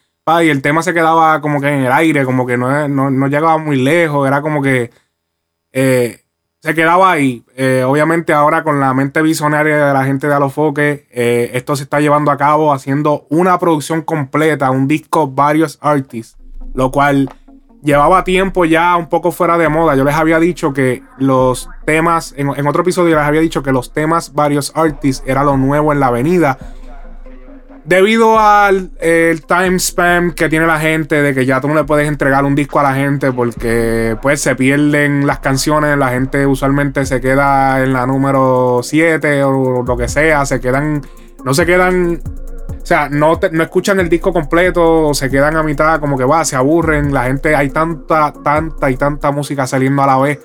y 0.43 0.51
el 0.51 0.63
tema 0.63 0.83
se 0.83 0.95
quedaba 0.95 1.41
como 1.41 1.61
que 1.61 1.69
en 1.69 1.85
el 1.85 1.93
aire, 1.93 2.25
como 2.25 2.47
que 2.47 2.57
no, 2.57 2.89
no, 2.89 3.27
llegaba 3.29 3.59
muy 3.59 3.77
lejos. 3.77 4.27
Era 4.27 4.43
como 4.43 4.63
que. 4.63 4.91
Eh, 5.73 6.21
se 6.61 6.75
quedaba 6.75 7.13
ahí. 7.13 7.45
Eh, 7.57 7.85
obviamente 7.87 8.33
ahora 8.33 8.63
con 8.65 8.81
la 8.81 8.93
mente 8.93 9.23
visionaria 9.23 9.87
de 9.87 9.93
la 9.93 10.05
gente 10.05 10.27
de 10.27 10.35
Alofoque, 10.35 11.07
eh, 11.11 11.51
esto 11.55 11.77
se 11.77 11.85
está 11.85 12.01
llevando 12.01 12.31
a 12.31 12.37
cabo 12.37 12.73
haciendo 12.73 13.27
una 13.31 13.59
producción 13.59 14.03
completa, 14.03 14.71
un 14.71 14.89
disco, 14.89 15.29
varios 15.29 15.79
artists, 15.81 16.37
lo 16.75 16.91
cual 16.91 17.31
llevaba 17.83 18.25
tiempo 18.25 18.65
ya 18.65 18.97
un 18.97 19.09
poco 19.09 19.31
fuera 19.31 19.57
de 19.57 19.69
moda. 19.69 19.95
Yo 19.95 20.05
les 20.05 20.17
había 20.17 20.41
dicho 20.41 20.73
que 20.73 21.03
los 21.19 21.69
temas, 21.85 22.35
en, 22.37 22.49
en 22.57 22.67
otro 22.67 22.83
episodio 22.83 23.15
les 23.15 23.25
había 23.25 23.41
dicho 23.41 23.63
que 23.63 23.71
los 23.71 23.93
temas, 23.93 24.35
varios 24.35 24.73
artists, 24.75 25.23
era 25.27 25.45
lo 25.45 25.57
nuevo 25.57 25.93
en 25.93 26.01
la 26.01 26.09
avenida 26.09 26.59
debido 27.89 28.39
al 28.39 28.91
el 29.01 29.43
time 29.47 29.79
spam 29.79 30.33
que 30.33 30.49
tiene 30.49 30.67
la 30.67 30.79
gente 30.79 31.23
de 31.23 31.35
que 31.35 31.47
ya 31.47 31.61
tú 31.61 31.69
no 31.69 31.75
le 31.75 31.85
puedes 31.85 32.07
entregar 32.07 32.45
un 32.45 32.55
disco 32.55 32.81
a 32.81 32.83
la 32.83 32.95
gente 32.95 33.33
porque 33.33 34.17
pues 34.21 34.43
se 34.43 34.55
pierden 34.55 35.27
las 35.27 35.39
canciones, 35.39 35.97
la 35.97 36.11
gente 36.11 36.47
usualmente 36.47 37.07
se 37.07 37.21
queda 37.21 37.83
en 37.83 37.95
la 37.95 38.07
número 38.07 38.81
7 38.83 39.43
o 39.43 39.83
lo 39.83 39.97
que 39.97 40.09
sea, 40.09 40.45
se 40.45 40.61
quedan 40.61 41.03
no 41.45 41.55
se 41.55 41.65
quedan 41.65 42.21
sea, 42.89 43.09
no, 43.11 43.39
no 43.53 43.63
escuchan 43.63 44.01
el 44.01 44.09
disco 44.09 44.33
completo, 44.33 45.13
se 45.13 45.29
quedan 45.29 45.57
a 45.57 45.63
mitad, 45.63 46.01
como 46.01 46.17
que 46.17 46.25
va, 46.25 46.45
se 46.45 46.57
aburren. 46.57 47.13
La 47.13 47.25
gente, 47.25 47.55
hay 47.55 47.69
tanta, 47.69 48.33
tanta 48.43 48.91
y 48.91 48.97
tanta 48.97 49.31
música 49.31 49.67
saliendo 49.67 50.03
a 50.03 50.07
la 50.07 50.19
vez. 50.19 50.39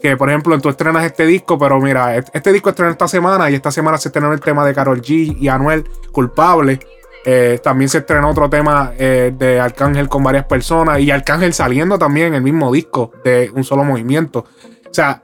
Que, 0.00 0.16
por 0.16 0.30
ejemplo, 0.30 0.58
tú 0.60 0.68
estrenas 0.68 1.04
este 1.04 1.26
disco, 1.26 1.58
pero 1.58 1.78
mira, 1.80 2.16
este 2.16 2.52
disco 2.52 2.70
estrena 2.70 2.92
esta 2.92 3.08
semana 3.08 3.50
y 3.50 3.54
esta 3.54 3.70
semana 3.70 3.98
se 3.98 4.08
estrenó 4.08 4.32
el 4.32 4.40
tema 4.40 4.64
de 4.64 4.74
Carol 4.74 5.02
G 5.02 5.36
y 5.38 5.48
Anuel, 5.48 5.84
Culpable. 6.10 6.80
Eh, 7.24 7.60
también 7.62 7.90
se 7.90 7.98
estrenó 7.98 8.30
otro 8.30 8.48
tema 8.48 8.92
eh, 8.98 9.32
de 9.36 9.60
Arcángel 9.60 10.08
con 10.08 10.22
varias 10.22 10.46
personas 10.46 11.00
y 11.00 11.10
Arcángel 11.10 11.52
saliendo 11.52 11.98
también 11.98 12.28
en 12.28 12.34
el 12.34 12.42
mismo 12.42 12.72
disco 12.72 13.12
de 13.22 13.50
un 13.54 13.62
solo 13.62 13.84
movimiento. 13.84 14.46
O 14.90 14.94
sea, 14.94 15.22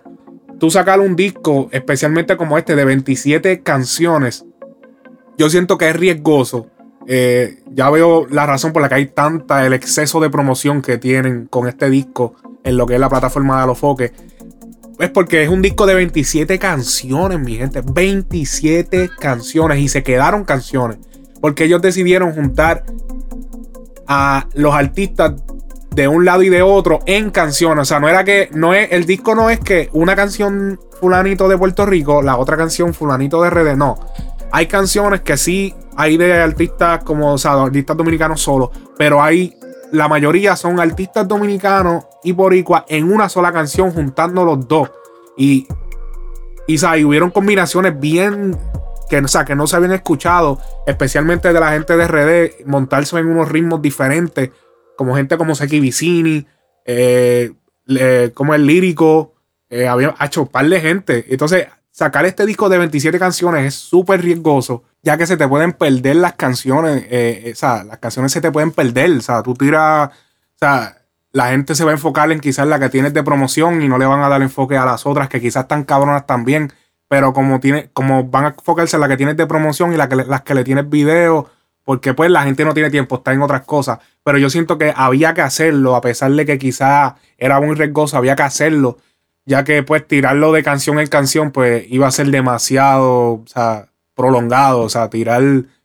tú 0.59 0.71
sacar 0.71 1.01
un 1.01 1.17
disco, 1.17 1.69
especialmente 1.73 2.37
como 2.37 2.59
este, 2.59 2.77
de 2.77 2.85
27 2.85 3.63
canciones, 3.63 4.45
yo 5.39 5.49
siento 5.51 5.79
que 5.79 5.89
es 5.89 5.97
riesgoso. 5.97 6.67
Eh, 7.07 7.63
ya 7.71 7.89
veo 7.91 8.27
la 8.29 8.47
razón 8.47 8.73
por 8.73 8.83
la 8.83 8.89
que 8.89 8.97
hay 8.97 9.07
tanta, 9.07 9.65
el 9.65 9.73
exceso 9.73 10.21
de 10.21 10.29
promoción 10.29 10.83
que 10.83 10.99
tienen 10.99 11.47
con 11.47 11.69
este 11.69 11.89
disco 11.89 12.35
en 12.65 12.77
lo 12.77 12.87
que 12.87 12.95
es 12.95 13.01
la 13.01 13.09
plataforma 13.09 13.57
de 13.57 13.63
Alofoque. 13.63 14.13
Es 14.99 15.11
porque 15.11 15.43
es 15.43 15.49
un 15.49 15.61
disco 15.61 15.87
de 15.87 15.95
27 15.95 16.59
canciones, 16.59 17.39
mi 17.39 17.57
gente. 17.57 17.83
27 17.85 19.11
canciones 19.19 19.79
y 19.79 19.89
se 19.89 20.03
quedaron 20.03 20.45
canciones. 20.45 20.99
Porque 21.41 21.65
ellos 21.65 21.83
decidieron 21.83 22.33
juntar 22.33 22.85
a 24.07 24.49
los 24.55 24.75
artistas 24.75 25.35
de 25.95 26.09
un 26.09 26.25
lado 26.25 26.43
y 26.43 26.49
de 26.49 26.63
otro 26.63 27.01
en 27.07 27.31
canciones. 27.31 27.83
O 27.83 27.85
sea, 27.85 28.01
no 28.01 28.09
era 28.09 28.25
que. 28.25 28.49
No 28.55 28.75
es, 28.75 28.91
el 28.93 29.05
disco 29.05 29.35
no 29.35 29.51
es 29.51 29.61
que 29.61 29.91
una 29.93 30.17
canción 30.17 30.81
fulanito 31.01 31.49
de 31.49 31.59
Puerto 31.59 31.85
Rico, 31.85 32.23
la 32.23 32.39
otra 32.39 32.57
canción 32.57 32.95
fulanito 32.95 33.43
de 33.43 33.51
RD. 33.51 33.77
No. 33.77 33.99
Hay 34.51 34.67
canciones 34.67 35.21
que 35.21 35.37
sí 35.37 35.75
hay 35.97 36.17
de 36.17 36.33
artistas 36.35 37.03
como, 37.05 37.33
o 37.33 37.39
sea, 37.39 37.53
artistas 37.53 37.97
dominicanos 37.97 38.41
solo. 38.41 38.71
Pero 38.97 39.23
hay. 39.23 39.57
La 39.93 40.09
mayoría 40.09 40.57
son 40.57 40.81
artistas 40.81 41.27
dominicanos 41.29 42.07
y 42.25 42.33
boricua 42.33 42.85
en 42.89 43.11
una 43.13 43.29
sola 43.29 43.53
canción, 43.53 43.93
juntando 43.93 44.45
los 44.45 44.67
dos. 44.67 44.91
Y. 45.37 45.67
Y, 46.69 46.85
y 46.85 47.05
hubieron 47.05 47.31
combinaciones 47.31 47.99
bien 47.99 48.59
que, 49.09 49.19
o 49.19 49.29
sea, 49.29 49.45
que 49.45 49.55
no 49.55 49.67
se 49.67 49.77
habían 49.77 49.93
escuchado, 49.93 50.59
especialmente 50.87 51.53
de 51.53 51.61
la 51.61 51.71
gente 51.71 51.97
de 51.97 52.09
RD, 52.09 52.67
montarse 52.67 53.17
en 53.19 53.29
unos 53.29 53.49
ritmos 53.49 53.81
diferentes, 53.81 54.51
como 54.97 55.15
gente 55.15 55.37
como 55.37 55.55
Seki 55.55 55.79
Vicini, 55.79 56.47
eh, 56.85 57.53
como 58.35 58.55
el 58.55 58.67
lírico, 58.67 59.35
eh, 59.69 59.87
había 59.87 60.15
hecho 60.21 60.43
un 60.43 60.49
par 60.49 60.69
de 60.69 60.81
gente. 60.81 61.27
Entonces, 61.29 61.67
sacar 61.91 62.27
este 62.27 62.47
disco 62.47 62.69
de 62.69 62.79
27 62.79 63.19
canciones 63.19 63.67
es 63.67 63.75
súper 63.75 64.23
riesgoso, 64.23 64.83
ya 65.07 65.17
que 65.17 65.27
se 65.27 65.39
te 65.39 65.49
pueden 65.49 65.73
perder 65.73 66.17
las 66.17 66.35
canciones, 66.35 67.07
eh, 67.09 67.53
o 67.55 67.57
sea, 67.57 67.85
las 67.85 67.99
canciones 67.99 68.33
se 68.33 68.43
te 68.43 68.53
pueden 68.53 68.73
perder, 68.73 69.11
o 69.13 69.21
sea, 69.23 69.43
tú 69.43 69.55
tiras, 69.55 70.11
o 70.11 70.59
sea, 70.59 70.99
la 71.33 71.51
gente 71.51 71.75
se 71.75 71.85
va 71.85 71.93
a 71.93 71.95
enfocar 71.95 72.31
en 72.31 72.41
quizás 72.41 72.67
la 72.67 72.79
que 72.79 72.91
tienes 72.91 73.15
de 73.15 73.23
promoción 73.23 73.81
y 73.83 73.89
no 73.89 73.97
le 73.97 74.07
van 74.07 74.21
a 74.21 74.29
dar 74.29 74.43
enfoque 74.43 74.77
a 74.77 74.85
las 74.85 75.07
otras 75.07 75.29
que 75.29 75.41
quizás 75.41 75.63
están 75.63 75.85
cabronas 75.85 76.27
también 76.27 76.73
pero 77.09 77.33
como 77.33 77.61
tiene, 77.61 77.91
como 77.93 78.25
van 78.25 78.47
a 78.47 78.49
enfocarse 78.49 78.97
en 78.97 79.01
la 79.01 79.09
que 79.09 79.17
tienes 79.17 79.37
de 79.37 79.47
promoción 79.47 79.93
y 79.93 79.97
la 79.97 80.09
que, 80.09 80.17
las 80.17 80.43
que 80.43 80.55
le 80.55 80.65
tienes 80.65 80.89
video, 80.89 81.49
porque 81.85 82.15
pues 82.15 82.31
la 82.31 82.43
gente 82.43 82.65
no 82.65 82.75
tiene 82.75 82.91
tiempo, 82.91 83.17
está 83.17 83.33
en 83.33 83.43
otras 83.43 83.63
cosas. 83.63 83.99
Pero 84.25 84.39
yo 84.39 84.51
siento 84.51 84.79
que 84.79 84.93
había 84.97 85.35
que 85.35 85.43
hacerlo, 85.43 85.95
a 85.95 86.01
pesar 86.01 86.33
de 86.33 86.45
que 86.45 86.59
quizás 86.59 87.15
era 87.39 87.61
muy 87.61 87.77
riesgoso, 87.77 88.17
había 88.17 88.35
que 88.37 88.43
hacerlo, 88.43 88.99
ya 89.45 89.65
que 89.65 89.83
pues 89.83 90.07
tirarlo 90.07 90.53
de 90.53 90.63
canción 90.65 90.99
en 90.99 91.07
canción, 91.07 91.53
pues 91.53 91.85
iba 91.89 92.09
a 92.09 92.11
ser 92.11 92.29
demasiado, 92.31 93.35
o 93.35 93.45
sea, 93.47 93.89
prolongado, 94.17 94.81
o 94.81 94.89
sea, 94.89 95.09
tirar 95.09 95.43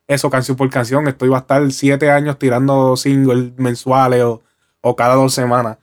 eso 0.08 0.30
canción 0.32 0.58
por 0.58 0.70
canción, 0.70 1.08
esto 1.08 1.26
iba 1.26 1.38
a 1.38 1.42
estar 1.42 1.72
siete 1.72 2.10
años 2.10 2.40
tirando 2.40 2.98
singles 2.98 3.52
mensuales 3.58 4.24
o, 4.24 4.42
o 4.82 4.96
cada 4.96 5.14
dos 5.16 5.34
semanas. 5.34 5.78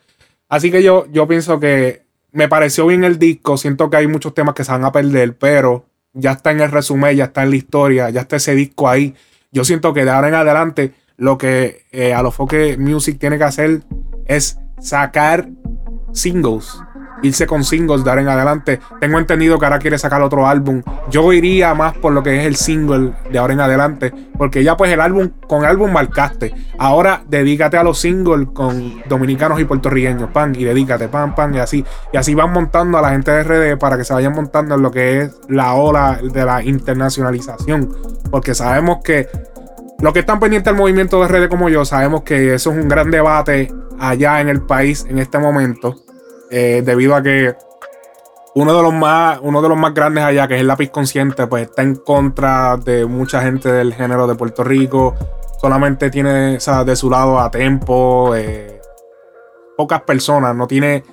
Así 0.48 0.70
que 0.70 0.82
yo, 0.82 1.06
yo 1.12 1.28
pienso 1.28 1.60
que 1.60 2.02
me 2.32 2.48
pareció 2.48 2.86
bien 2.86 3.04
el 3.04 3.18
disco. 3.18 3.56
Siento 3.56 3.90
que 3.90 3.98
hay 3.98 4.06
muchos 4.06 4.34
temas 4.34 4.54
que 4.54 4.64
se 4.64 4.72
van 4.72 4.84
a 4.84 4.92
perder, 4.92 5.36
pero 5.36 5.84
ya 6.12 6.32
está 6.32 6.50
en 6.50 6.60
el 6.60 6.70
resumen, 6.70 7.16
ya 7.16 7.24
está 7.24 7.42
en 7.42 7.50
la 7.50 7.56
historia, 7.56 8.10
ya 8.10 8.22
está 8.22 8.36
ese 8.36 8.54
disco 8.54 8.88
ahí. 8.88 9.14
Yo 9.52 9.64
siento 9.64 9.92
que 9.94 10.04
de 10.04 10.10
ahora 10.10 10.28
en 10.28 10.34
adelante 10.34 10.92
lo 11.16 11.38
que 11.38 11.84
eh, 11.92 12.14
Alofoque 12.14 12.76
Music 12.78 13.18
tiene 13.18 13.38
que 13.38 13.44
hacer 13.44 13.82
es 14.26 14.58
sacar 14.80 15.48
singles 16.12 16.80
irse 17.22 17.46
con 17.46 17.64
singles 17.64 18.04
de 18.04 18.10
ahora 18.10 18.22
en 18.22 18.28
adelante. 18.28 18.80
Tengo 19.00 19.18
entendido 19.18 19.58
que 19.58 19.66
ahora 19.66 19.78
quiere 19.78 19.98
sacar 19.98 20.22
otro 20.22 20.46
álbum. 20.46 20.82
Yo 21.10 21.32
iría 21.32 21.74
más 21.74 21.96
por 21.96 22.12
lo 22.12 22.22
que 22.22 22.40
es 22.40 22.46
el 22.46 22.56
single 22.56 23.12
de 23.30 23.38
ahora 23.38 23.54
en 23.54 23.60
adelante, 23.60 24.12
porque 24.36 24.62
ya 24.62 24.76
pues 24.76 24.92
el 24.92 25.00
álbum, 25.00 25.30
con 25.46 25.60
el 25.60 25.66
álbum 25.66 25.92
marcaste. 25.92 26.54
Ahora 26.78 27.22
dedícate 27.28 27.76
a 27.76 27.82
los 27.82 27.98
singles 27.98 28.48
con 28.52 29.02
dominicanos 29.08 29.60
y 29.60 29.64
puertorriqueños, 29.64 30.30
pan, 30.30 30.54
y 30.54 30.64
dedícate, 30.64 31.08
pan, 31.08 31.34
pan, 31.34 31.54
y 31.54 31.58
así. 31.58 31.84
Y 32.12 32.16
así 32.16 32.34
van 32.34 32.52
montando 32.52 32.98
a 32.98 33.02
la 33.02 33.10
gente 33.10 33.30
de 33.30 33.42
RD 33.42 33.78
para 33.78 33.96
que 33.96 34.04
se 34.04 34.14
vayan 34.14 34.32
montando 34.32 34.74
en 34.74 34.82
lo 34.82 34.90
que 34.90 35.22
es 35.22 35.36
la 35.48 35.74
ola 35.74 36.20
de 36.22 36.44
la 36.44 36.62
internacionalización. 36.62 37.94
Porque 38.30 38.54
sabemos 38.54 38.98
que 39.02 39.28
los 40.00 40.12
que 40.12 40.20
están 40.20 40.38
pendientes 40.38 40.72
del 40.72 40.80
movimiento 40.80 41.20
de 41.20 41.28
RD 41.28 41.48
como 41.48 41.68
yo, 41.68 41.84
sabemos 41.84 42.22
que 42.22 42.54
eso 42.54 42.70
es 42.70 42.76
un 42.76 42.88
gran 42.88 43.10
debate 43.10 43.72
allá 43.98 44.40
en 44.40 44.48
el 44.48 44.62
país 44.62 45.04
en 45.08 45.18
este 45.18 45.38
momento. 45.38 45.96
Eh, 46.50 46.82
debido 46.84 47.14
a 47.14 47.22
que 47.22 47.54
uno 48.54 48.74
de 48.74 48.82
los 48.82 48.92
más 48.94 49.38
uno 49.42 49.60
de 49.62 49.68
los 49.68 49.78
más 49.78 49.92
grandes 49.94 50.24
allá 50.24 50.48
que 50.48 50.54
es 50.54 50.60
el 50.62 50.66
lápiz 50.66 50.90
consciente 50.90 51.46
pues 51.46 51.64
está 51.64 51.82
en 51.82 51.94
contra 51.94 52.76
de 52.76 53.04
mucha 53.06 53.42
gente 53.42 53.70
del 53.70 53.94
género 53.94 54.26
de 54.26 54.34
Puerto 54.34 54.64
Rico. 54.64 55.14
Solamente 55.60 56.10
tiene 56.10 56.58
de 56.58 56.96
su 56.96 57.10
lado 57.10 57.38
a 57.38 57.50
Tempo 57.50 58.34
eh, 58.34 58.80
pocas 59.76 60.02
personas. 60.02 60.54
No 60.56 60.66
tiene 60.66 61.04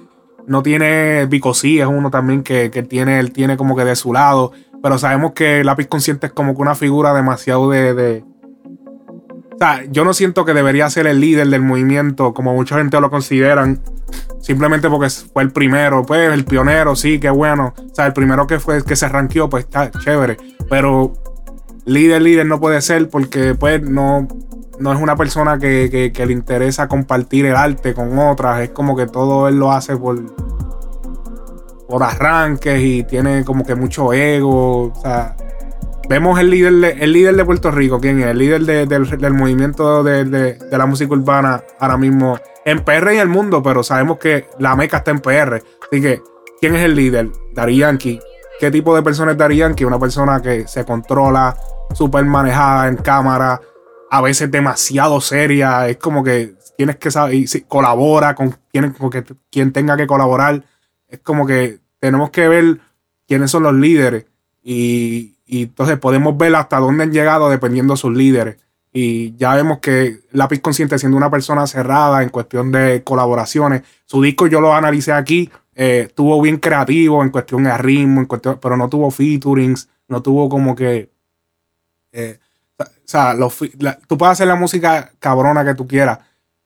no 0.48 0.62
tiene 0.62 1.26
Bicosí 1.26 1.80
es 1.80 1.88
uno 1.88 2.12
también 2.12 2.44
que, 2.44 2.70
tiene 2.70 3.20
él 3.20 3.32
tiene 3.32 3.58
como 3.58 3.76
que 3.76 3.84
de 3.84 3.96
su 3.96 4.14
lado. 4.14 4.52
Pero 4.82 4.98
sabemos 4.98 5.34
que 5.34 5.64
lápiz 5.64 5.88
consciente 5.88 6.28
es 6.28 6.34
como 6.34 6.56
que 6.56 6.62
una 6.62 6.76
figura 6.76 7.14
demasiado 7.14 7.70
de, 7.70 7.94
de 7.94 8.24
o 9.56 9.58
sea, 9.58 9.86
yo 9.90 10.04
no 10.04 10.14
siento 10.14 10.44
que 10.44 10.54
debería 10.54 10.90
ser 10.90 11.08
el 11.08 11.22
líder 11.22 11.48
del 11.48 11.62
movimiento, 11.62 12.34
como 12.34 12.54
mucha 12.54 12.78
gente 12.78 13.00
lo 13.00 13.10
consideran, 13.10 13.80
simplemente 14.42 14.90
porque 14.90 15.10
fue 15.10 15.44
el 15.44 15.52
primero, 15.52 16.06
pues 16.06 16.30
el 16.30 16.44
pionero, 16.44 16.94
sí, 16.98 17.20
qué 17.20 17.30
bueno. 17.30 17.74
O 17.78 17.96
sea, 17.96 18.06
el 18.06 18.12
primero 18.12 18.48
que 18.48 18.60
fue 18.60 18.84
que 18.84 18.98
se 18.98 19.08
ranqueó, 19.08 19.50
pues 19.50 19.64
está 19.64 19.90
chévere. 19.92 20.36
Pero 20.70 21.14
líder, 21.86 22.22
líder 22.22 22.46
no 22.46 22.60
puede 22.60 22.82
ser 22.82 23.10
porque 23.10 23.56
pues 23.56 23.82
no, 23.82 24.28
no 24.78 24.92
es 24.92 25.00
una 25.00 25.16
persona 25.16 25.58
que, 25.58 26.12
le 26.14 26.34
interesa 26.34 26.90
compartir 26.90 27.46
el 27.46 27.56
arte 27.56 27.94
con 27.94 28.20
otras. 28.20 28.60
Es 28.60 28.72
como 28.72 28.98
que 28.98 29.06
todo 29.06 29.48
él 29.48 29.58
lo 29.58 29.72
hace 29.72 29.96
por, 29.96 30.22
por 31.88 32.04
arranques 32.04 32.82
y 32.84 33.04
tiene 33.04 33.46
como 33.46 33.66
que 33.66 33.76
mucho 33.76 34.12
ego. 34.12 34.92
O 34.94 35.02
sea, 35.02 35.38
vemos 36.08 36.40
el 36.40 36.50
líder 36.50 36.74
de, 36.74 36.92
el 37.04 37.14
líder 37.14 37.36
de 37.36 37.46
Puerto 37.46 37.72
Rico, 37.72 38.00
¿quién 38.00 38.20
es? 38.20 38.28
El 38.28 38.38
líder 38.38 38.88
del, 38.88 39.34
movimiento 39.34 40.04
de, 40.04 40.58
la 40.72 40.86
música 40.86 41.14
urbana 41.14 41.64
ahora 41.80 41.98
mismo 41.98 42.40
en 42.66 42.84
PR 42.84 43.14
y 43.14 43.16
en 43.16 43.22
el 43.22 43.28
mundo, 43.28 43.62
pero 43.62 43.84
sabemos 43.84 44.18
que 44.18 44.48
la 44.60 44.76
meca 44.76 44.98
está 44.98 45.12
en 45.12 45.20
PR. 45.20 45.62
Así 45.92 46.02
que, 46.02 46.22
¿quién 46.60 46.76
es 46.76 46.84
el 46.84 46.96
líder? 46.96 47.30
Dari 47.54 47.78
Yankee. 47.78 48.20
¿Qué 48.60 48.72
tipo 48.72 48.96
de 48.96 49.02
persona 49.02 49.34
es 49.34 49.38
Dari? 49.38 49.62
Una 49.62 50.00
persona 50.00 50.42
que 50.42 50.68
se 50.68 50.86
controla, 50.86 51.56
súper 51.94 52.26
manejada 52.26 52.88
en 52.88 52.98
cámara, 52.98 53.60
a 54.10 54.22
veces 54.22 54.50
demasiado 54.50 55.20
seria. 55.22 55.88
Es 55.88 55.98
como 55.98 56.24
que 56.24 56.56
tienes 56.78 56.96
que 56.98 57.12
saber, 57.12 57.36
y 57.36 57.48
colabora 57.68 58.34
con 58.34 58.56
quien, 58.72 58.92
con 58.94 59.12
quien 59.52 59.74
tenga 59.74 59.98
que 59.98 60.08
colaborar. 60.08 60.64
Es 61.08 61.20
como 61.20 61.46
que 61.46 61.80
tenemos 62.00 62.30
que 62.32 62.48
ver 62.48 62.80
quiénes 63.28 63.52
son 63.52 63.64
los 63.64 63.74
líderes. 63.74 64.26
Y, 64.64 65.35
y 65.46 65.64
entonces 65.64 66.00
podemos 66.00 66.38
ver 66.38 66.56
hasta 66.56 66.80
dónde 66.80 67.04
han 67.04 67.12
llegado 67.12 67.50
dependiendo 67.50 67.94
de 67.94 67.98
sus 67.98 68.16
líderes. 68.16 68.58
Y 68.92 69.36
ya 69.36 69.54
vemos 69.56 69.80
que 69.80 70.22
Lápiz 70.32 70.62
Consciente, 70.62 70.98
siendo 70.98 71.18
una 71.18 71.30
persona 71.30 71.68
cerrada 71.68 72.24
en 72.24 72.30
cuestión 72.30 72.72
de 72.72 73.04
colaboraciones, 73.04 73.84
su 74.06 74.22
disco 74.22 74.48
yo 74.48 74.62
lo 74.62 74.74
analicé 74.74 75.12
aquí, 75.12 75.50
eh, 75.76 76.06
estuvo 76.08 76.42
bien 76.42 76.58
creativo 76.58 77.22
en 77.22 77.30
cuestión 77.30 77.66
de 77.66 77.78
ritmo, 77.78 78.22
en 78.22 78.26
cuestión, 78.26 78.58
pero 78.62 78.78
no 78.78 78.88
tuvo 78.88 79.12
featurings, 79.12 79.90
no 80.08 80.22
tuvo 80.22 80.48
como 80.48 80.76
que. 80.76 81.10
Eh, 82.14 82.40
o 82.80 82.86
sea, 83.04 83.36
tú 84.08 84.18
puedes 84.18 84.32
hacer 84.32 84.48
la 84.48 84.56
música 84.56 85.12
cabrona 85.20 85.66
que 85.66 85.76
tú 85.76 85.86
quieras, 85.86 86.20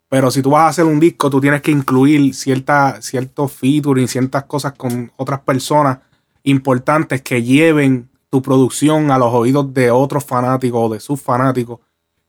pero 0.08 0.32
si 0.32 0.42
tú 0.42 0.52
vas 0.52 0.64
a 0.64 0.68
hacer 0.68 0.86
un 0.86 1.00
disco, 1.00 1.30
tú 1.30 1.42
tienes 1.42 1.62
que 1.62 1.72
incluir 1.72 2.34
cierta, 2.34 3.02
ciertos 3.02 3.52
featuring, 3.54 4.08
ciertas 4.08 4.44
cosas 4.46 4.74
con 4.74 5.12
otras 5.18 5.42
personas 5.42 6.00
importantes 6.44 7.22
que 7.22 7.44
lleven 7.44 8.09
tu 8.30 8.42
producción 8.42 9.12
a 9.12 9.18
los 9.18 9.34
oídos 9.34 9.74
de 9.74 9.92
otros 9.92 10.24
fanáticos 10.24 10.82
o 10.84 10.94
de 10.94 11.00
sus 11.00 11.22
fanáticos 11.22 11.80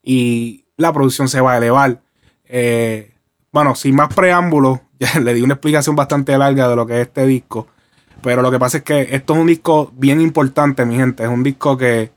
y 0.03 0.65
la 0.77 0.93
producción 0.93 1.29
se 1.29 1.41
va 1.41 1.53
a 1.53 1.59
elevar. 1.59 2.01
Eh, 2.45 3.15
bueno, 3.53 3.75
sin 3.75 3.95
más 3.95 4.13
preámbulos, 4.15 4.81
ya 4.99 5.21
le 5.21 5.35
di 5.35 5.43
una 5.43 5.55
explicación 5.55 5.97
bastante 5.97 6.37
larga 6.37 6.69
de 6.69 6.77
lo 6.77 6.87
que 6.87 7.01
es 7.01 7.07
este 7.09 7.27
disco. 7.27 7.67
Pero 8.23 8.43
lo 8.43 8.51
que 8.51 8.59
pasa 8.59 8.79
es 8.79 8.85
que 8.85 9.09
esto 9.13 9.35
es 9.35 9.41
un 9.41 9.47
disco 9.47 9.93
bien 9.95 10.21
importante, 10.21 10.85
mi 10.85 10.97
gente. 10.97 11.23
Es 11.23 11.29
un 11.29 11.43
disco 11.43 11.77
que 11.77 12.13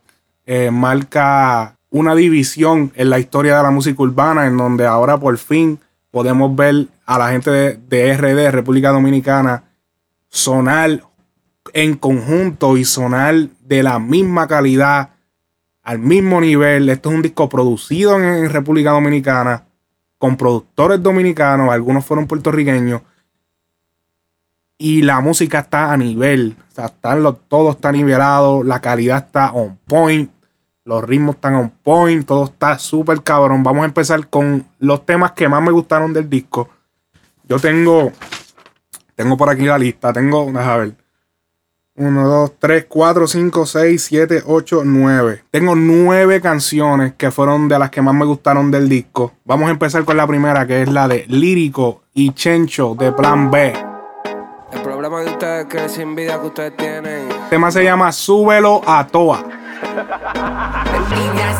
eh, 0.46 0.70
marca 0.72 1.78
una 1.90 2.16
división 2.16 2.92
en 2.96 3.10
la 3.10 3.20
historia 3.20 3.58
de 3.58 3.64
la 3.64 3.72
música 3.72 4.02
urbana, 4.02 4.48
en 4.48 4.58
donde 4.58 4.86
ahora 4.86 5.18
por 5.18 5.38
fin 5.38 5.80
podemos 6.12 6.56
ver 6.56 6.88
a 7.06 7.18
la 7.18 7.30
gente 7.30 7.52
de, 7.52 7.78
de 7.78 8.18
RD, 8.18 8.52
República 8.52 8.90
Dominicana, 8.90 9.64
sonar 10.30 11.04
en 11.74 11.98
conjunto 11.98 12.78
y 12.78 12.86
sonar 12.86 13.50
de 13.62 13.84
la 13.84 14.00
misma 14.00 14.48
calidad, 14.48 15.10
al 15.82 16.00
mismo 16.00 16.40
nivel. 16.40 16.88
Esto 16.88 17.10
es 17.10 17.16
un 17.16 17.22
disco 17.24 17.50
producido 17.50 18.16
en, 18.16 18.50
República 18.50 18.92
Dominicana, 18.92 19.66
con 20.18 20.38
productores 20.38 21.02
dominicanos, 21.02 21.72
algunos 21.72 22.06
fueron 22.06 22.28
puertorriqueños. 22.28 23.02
Y 24.78 25.02
la 25.02 25.20
música 25.20 25.60
está 25.60 25.92
a 25.92 25.98
nivel, 25.98 26.56
o 26.72 26.76
sea, 26.76 26.90
todo 27.48 27.72
está 27.72 27.92
nivelado, 27.92 28.64
la 28.64 28.80
calidad 28.80 29.26
está 29.26 29.52
on 29.52 29.78
point, 29.86 30.32
los 30.84 31.04
ritmos 31.04 31.36
están 31.36 31.56
on 31.56 31.70
point, 31.70 32.26
todo 32.26 32.46
está 32.46 32.78
súper 32.78 33.24
cabrón. 33.24 33.64
Vamos 33.64 33.84
a 33.84 33.86
empezar 33.86 34.28
con 34.28 34.68
los 34.80 35.06
temas 35.06 35.32
que 35.32 35.48
más 35.48 35.62
me 35.62 35.72
gustaron 35.72 36.14
del 36.14 36.30
disco. 36.30 36.70
Yo 37.48 37.60
tengo, 37.60 38.12
tengo 39.16 39.38
por 39.38 39.50
aquí 39.50 39.64
la 39.64 39.78
lista, 39.78 40.12
tengo, 40.12 40.46
déjame 40.52 40.78
ver. 40.80 41.03
1, 41.96 42.28
2, 42.28 42.54
3, 42.58 42.86
4, 42.90 43.28
5, 43.28 43.66
6, 43.68 44.04
7, 44.04 44.44
8, 44.48 44.82
9. 44.84 45.44
Tengo 45.52 45.76
9 45.76 46.42
canciones 46.42 47.14
que 47.16 47.30
fueron 47.30 47.68
de 47.68 47.78
las 47.78 47.92
que 47.92 48.02
más 48.02 48.16
me 48.16 48.26
gustaron 48.26 48.72
del 48.72 48.90
disco. 48.90 49.34
Vamos 49.46 49.68
a 49.68 49.72
empezar 49.74 50.04
con 50.04 50.18
la 50.18 50.26
primera, 50.26 50.66
que 50.66 50.82
es 50.82 50.90
la 50.92 51.08
de 51.08 51.26
Lírico 51.28 52.02
y 52.16 52.32
Chencho 52.34 52.96
de 52.96 53.12
Plan 53.12 53.52
B. 53.52 53.74
El 54.72 54.82
problema 54.82 55.20
de 55.22 55.30
ustedes 55.30 55.66
es 55.66 55.72
que 55.72 55.86
esa 55.86 56.02
envidia 56.02 56.42
que 56.42 56.48
ustedes 56.48 56.76
tienen. 56.78 57.30
El 57.30 57.50
tema 57.52 57.70
se 57.70 57.84
llama 57.84 58.12
Súbelo 58.12 58.82
a 58.88 59.06
Toa. 59.06 59.44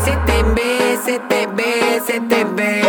Se 0.04 0.16
te 0.26 0.42
ve, 0.42 0.98
se 1.04 1.20
te 1.28 1.46
ve, 1.46 2.02
se 2.04 2.20
te 2.20 2.44
ve. 2.44 2.82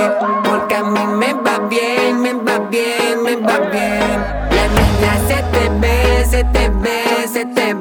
Porque 0.43 0.75
a 0.75 0.83
mí 0.83 0.99
me 1.19 1.33
va 1.33 1.59
bien, 1.69 2.19
me 2.19 2.33
va 2.33 2.57
bien, 2.57 3.21
me 3.23 3.35
va 3.35 3.59
bien. 3.69 4.19
La 4.49 4.65
envidia 4.65 5.27
se 5.27 5.43
te 5.51 5.69
ve, 5.79 6.25
se 6.25 6.43
te 6.45 6.69
ve 6.69 6.84
se 7.35 7.45
te 7.45 7.74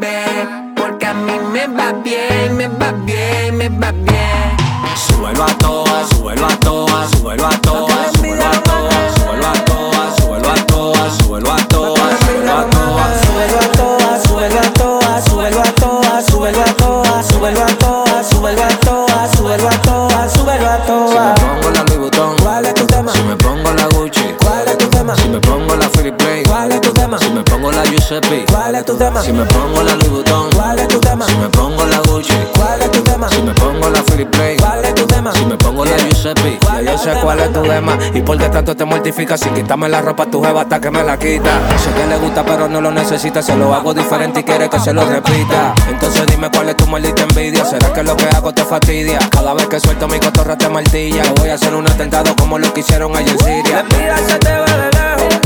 Giuseppe, 28.04 28.44
¿cuál 28.50 28.74
es 28.74 28.84
tu 28.84 28.98
tema? 28.98 29.22
Si 29.22 29.32
me 29.32 29.46
pongo 29.46 29.82
la 29.82 29.94
Louis 29.94 30.10
Vuitton, 30.10 30.50
¿cuál 30.54 30.78
es 30.78 30.88
tu 30.88 31.00
tema? 31.00 31.26
Si 31.26 31.34
me 31.36 31.48
pongo 31.48 31.86
la 31.86 32.00
Gucci, 32.00 32.34
¿cuál 32.54 32.82
es 32.82 32.90
tu 32.90 33.00
tema? 33.00 33.30
Si 33.30 33.40
me 33.40 33.54
pongo 33.54 33.88
la 33.88 34.02
Philip 34.02 34.28
Plain, 34.28 34.58
¿cuál 34.58 34.84
es 34.84 34.94
tu 34.94 35.06
tema? 35.06 35.32
Si 35.32 35.46
me 35.46 35.56
pongo 35.56 35.86
la 35.86 35.96
Giuseppe, 35.96 36.58
ya 36.62 36.82
yo 36.82 36.98
sé 36.98 37.14
cuál 37.22 37.40
es 37.40 37.50
tu 37.54 37.62
tema 37.62 37.98
y 38.12 38.20
por 38.20 38.36
qué 38.36 38.50
tanto 38.50 38.76
te 38.76 38.84
mortifica 38.84 39.38
sin 39.38 39.54
quitarme 39.54 39.88
la 39.88 40.02
ropa 40.02 40.26
tu 40.26 40.42
jeva 40.42 40.60
hasta 40.60 40.78
que 40.82 40.90
me 40.90 41.02
la 41.02 41.18
quita. 41.18 41.50
Sé 41.82 41.94
que 41.98 42.06
le 42.06 42.18
gusta 42.18 42.44
pero 42.44 42.68
no 42.68 42.82
lo 42.82 42.90
necesita, 42.90 43.40
se 43.40 43.56
lo 43.56 43.74
hago 43.74 43.94
diferente 43.94 44.40
y 44.40 44.44
quiere 44.44 44.68
que 44.68 44.78
se 44.80 44.92
lo 44.92 45.06
repita. 45.06 45.72
Entonces 45.88 46.26
dime 46.26 46.50
cuál 46.50 46.68
es 46.68 46.76
tu 46.76 46.86
maldita 46.86 47.22
envidia, 47.22 47.64
será 47.64 47.90
que 47.90 48.02
lo 48.02 48.14
que 48.18 48.26
hago 48.26 48.52
te 48.52 48.64
fastidia. 48.64 49.18
Cada 49.30 49.54
vez 49.54 49.66
que 49.66 49.80
suelto 49.80 50.08
mi 50.08 50.20
cotorra 50.20 50.58
te 50.58 50.68
martilla, 50.68 51.22
voy 51.36 51.48
a 51.48 51.54
hacer 51.54 51.74
un 51.74 51.86
atentado 51.86 52.36
como 52.36 52.58
lo 52.58 52.70
que 52.74 52.80
hicieron 52.80 53.16
allá 53.16 53.32
en 53.32 53.38
Siria. 53.38 53.84
Mira, 53.96 54.18
se 54.18 54.38
te 54.40 54.50
ve 54.50 54.60
de 54.60 54.90
lejos, 54.90 55.40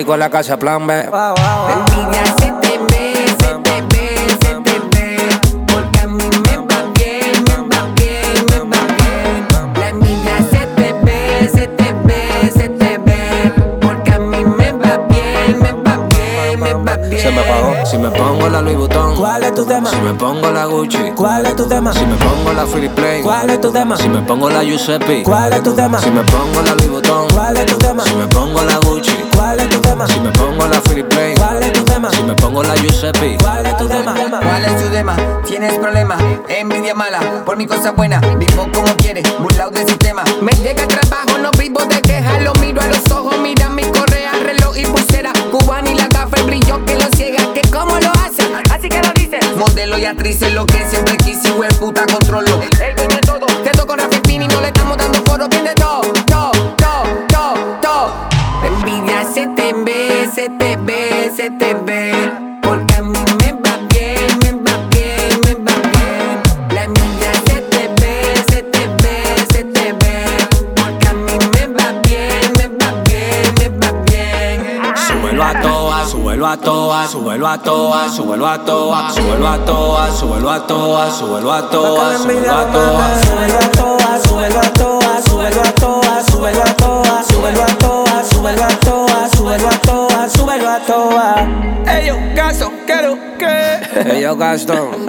Dirijo 0.00 0.14
a 0.14 0.16
la 0.16 0.30
casa 0.30 0.58
plan 0.58 0.86
B. 0.86 1.08
Wow, 1.10 1.12
wow, 1.12 1.34
wow. 1.36 1.84
Envidia 1.86 2.24
se 2.38 2.50
te 2.62 2.78
ve, 2.88 3.12
se 3.38 3.52
te 3.64 3.82
ve, 3.90 4.04
se 4.40 4.54
te 4.64 4.78
ve. 4.96 5.28
Porque 5.70 6.00
a 6.00 6.06
mí 6.06 6.24
me 6.24 6.56
va 6.56 6.90
bien, 6.94 7.44
me 7.44 7.56
va 7.68 7.84
bien, 7.96 8.46
me 8.48 8.58
va 8.60 8.80
bien. 8.96 9.46
La 9.76 9.88
envidia 9.90 10.38
se 10.50 10.66
te 10.68 10.94
ve, 11.04 11.50
se 11.52 11.66
te 11.66 11.92
ve, 12.04 12.50
se 12.50 12.68
te 12.70 12.96
ve. 12.96 13.52
Porque 13.82 14.10
a 14.12 14.18
mí 14.18 14.42
me 14.42 14.72
va 14.72 14.96
bien, 15.10 15.60
me 15.60 15.72
va 15.72 15.98
bien, 16.08 16.60
me 16.60 16.72
va 16.72 16.96
bien. 16.96 17.20
Se 17.20 17.30
me 17.30 17.42
pagó. 17.42 17.69
Si 17.84 17.98
me 17.98 18.10
pongo 18.10 18.48
la 18.48 18.60
Louis 18.60 18.76
Vuitton, 18.76 19.16
¿Cuál 19.16 19.42
es 19.42 19.54
tu 19.54 19.64
tema? 19.64 19.90
Si 19.90 19.96
me 19.96 20.14
pongo 20.14 20.50
la 20.50 20.66
Gucci, 20.66 21.12
¿Cuál 21.16 21.46
es 21.46 21.56
tu 21.56 21.66
tema? 21.66 21.92
Si 21.92 22.04
me 22.04 22.14
pongo 22.16 22.52
la 22.52 22.64
Philip 22.66 22.92
Plain, 22.94 23.22
¿Cuál 23.24 23.50
es 23.50 23.60
tu 23.60 23.72
tema? 23.72 23.96
Si 23.96 24.08
me 24.08 24.22
pongo 24.22 24.48
la 24.50 24.62
Giuseppe, 24.62 25.22
¿Cuál 25.24 25.52
es 25.52 25.62
tu 25.62 25.72
tema? 25.74 26.00
Si 26.00 26.10
me 26.10 26.22
pongo 26.22 26.62
la 26.62 26.74
Louis 26.74 26.90
Vuitton, 26.90 27.28
¿Cuál 27.32 27.56
es 27.56 27.66
tu 27.66 27.76
tema? 27.78 28.04
Si 28.04 28.14
me 28.14 28.26
pongo 28.28 28.62
la 28.62 28.78
Gucci, 28.78 29.12
¿Cuál 29.34 29.60
es 29.60 29.68
tu 29.70 29.80
tema? 29.80 30.06
Si 30.06 30.20
me 30.20 30.30
pongo 30.30 30.66
la 30.66 30.80
Philip 30.82 31.08
Plain, 31.08 31.36
¿Cuál 31.36 31.62
es 31.62 31.72
tu 31.72 31.84
tema? 31.84 32.10
Si 32.12 32.22
me 32.22 32.34
pongo 32.34 32.62
la 32.62 32.74
Giuseppe, 32.76 33.38
¿Cuál 33.40 33.66
es 33.66 33.76
tu 33.76 33.88
tema? 33.88 34.14
¿Cuál 34.14 34.64
es 34.64 34.82
tu 34.84 34.90
tema? 34.90 35.16
¿Tienes 35.46 35.78
problema? 35.78 36.16
Envidia 36.48 36.94
mala, 36.94 37.44
por 37.44 37.56
mi 37.56 37.66
cosa 37.66 37.92
buena. 37.92 38.20
Vivo 38.38 38.68
como 38.72 38.94
quiere, 38.96 39.22
burlado 39.40 39.70
del 39.70 39.88
sistema. 39.88 40.22
Me 40.40 40.52
llega 40.52 40.82
el 40.82 40.88
trabajo, 40.88 41.38
no 41.38 41.50
vivo 41.58 41.80
de 41.86 42.00
quejas. 42.02 42.42
Lo 42.42 42.52
miro 42.54 42.80
a 42.80 42.86
los 42.86 43.10
ojos, 43.10 43.36
mira 43.42 43.68
Modelo 49.80 49.98
y 49.98 50.04
actriz 50.04 50.42
es 50.42 50.52
lo 50.52 50.66
que 50.66 50.84
siempre 50.90 51.16
quise, 51.16 51.48
y 51.48 51.74
puta 51.76 52.04
controlo. 52.04 52.60
El 52.60 52.94
de 53.08 53.20
todo, 53.24 53.46
te 53.64 53.70
toco 53.70 53.96
Rafi 53.96 54.20
Pini, 54.20 54.46
no 54.46 54.60
le 54.60 54.66
estamos 54.66 54.94
dando 54.98 55.22
foro, 55.24 55.48
bien 55.48 55.64
de 55.64 55.72
todo, 55.72 56.02
todo, 56.26 56.52
todo, 56.76 57.78
todo, 57.80 58.28
envidia 58.62 59.24
se 59.24 59.46
te 59.56 59.70
a 76.50 76.56
toa, 76.56 77.06
súbelo 77.06 77.46
a 77.46 77.58
toa, 77.58 78.08
súbelo 78.08 78.46
a 78.46 78.58
toa, 78.58 79.10
súbelo 79.14 79.48
a 79.48 79.64
toa, 79.64 80.10
súbelo 80.10 80.50
a 80.50 80.66
toa, 80.66 81.10
súbelo 81.10 81.52
a 81.52 81.70
toa, 81.70 82.18
súbelo 82.18 82.52
a 82.52 82.70
toa. 82.70 83.18
Súbelo 83.30 83.60
a 83.60 83.70
toa, 83.70 84.20
súbelo 84.24 84.60
a 84.60 84.72
toa, 84.72 85.22
súbelo 85.22 85.60
a 85.62 85.72
toa, 85.74 86.22
súbelo 86.28 86.62
a 86.62 86.74
toa, 86.74 87.22
súbelo 87.22 87.62
a 87.62 87.76
toa, 87.76 88.24
súbelo 88.24 88.64
a 88.64 88.68
toa, 88.80 89.28
súbelo 89.30 89.68
a 89.68 89.78
toa, 89.78 90.28
súbelo 90.28 90.68
a 90.70 90.80
toa. 90.80 91.34
Yo, 92.04 92.16
gasto, 92.34 92.72
quiero 92.84 93.16
que. 93.38 94.26
Gaston. 94.36 95.06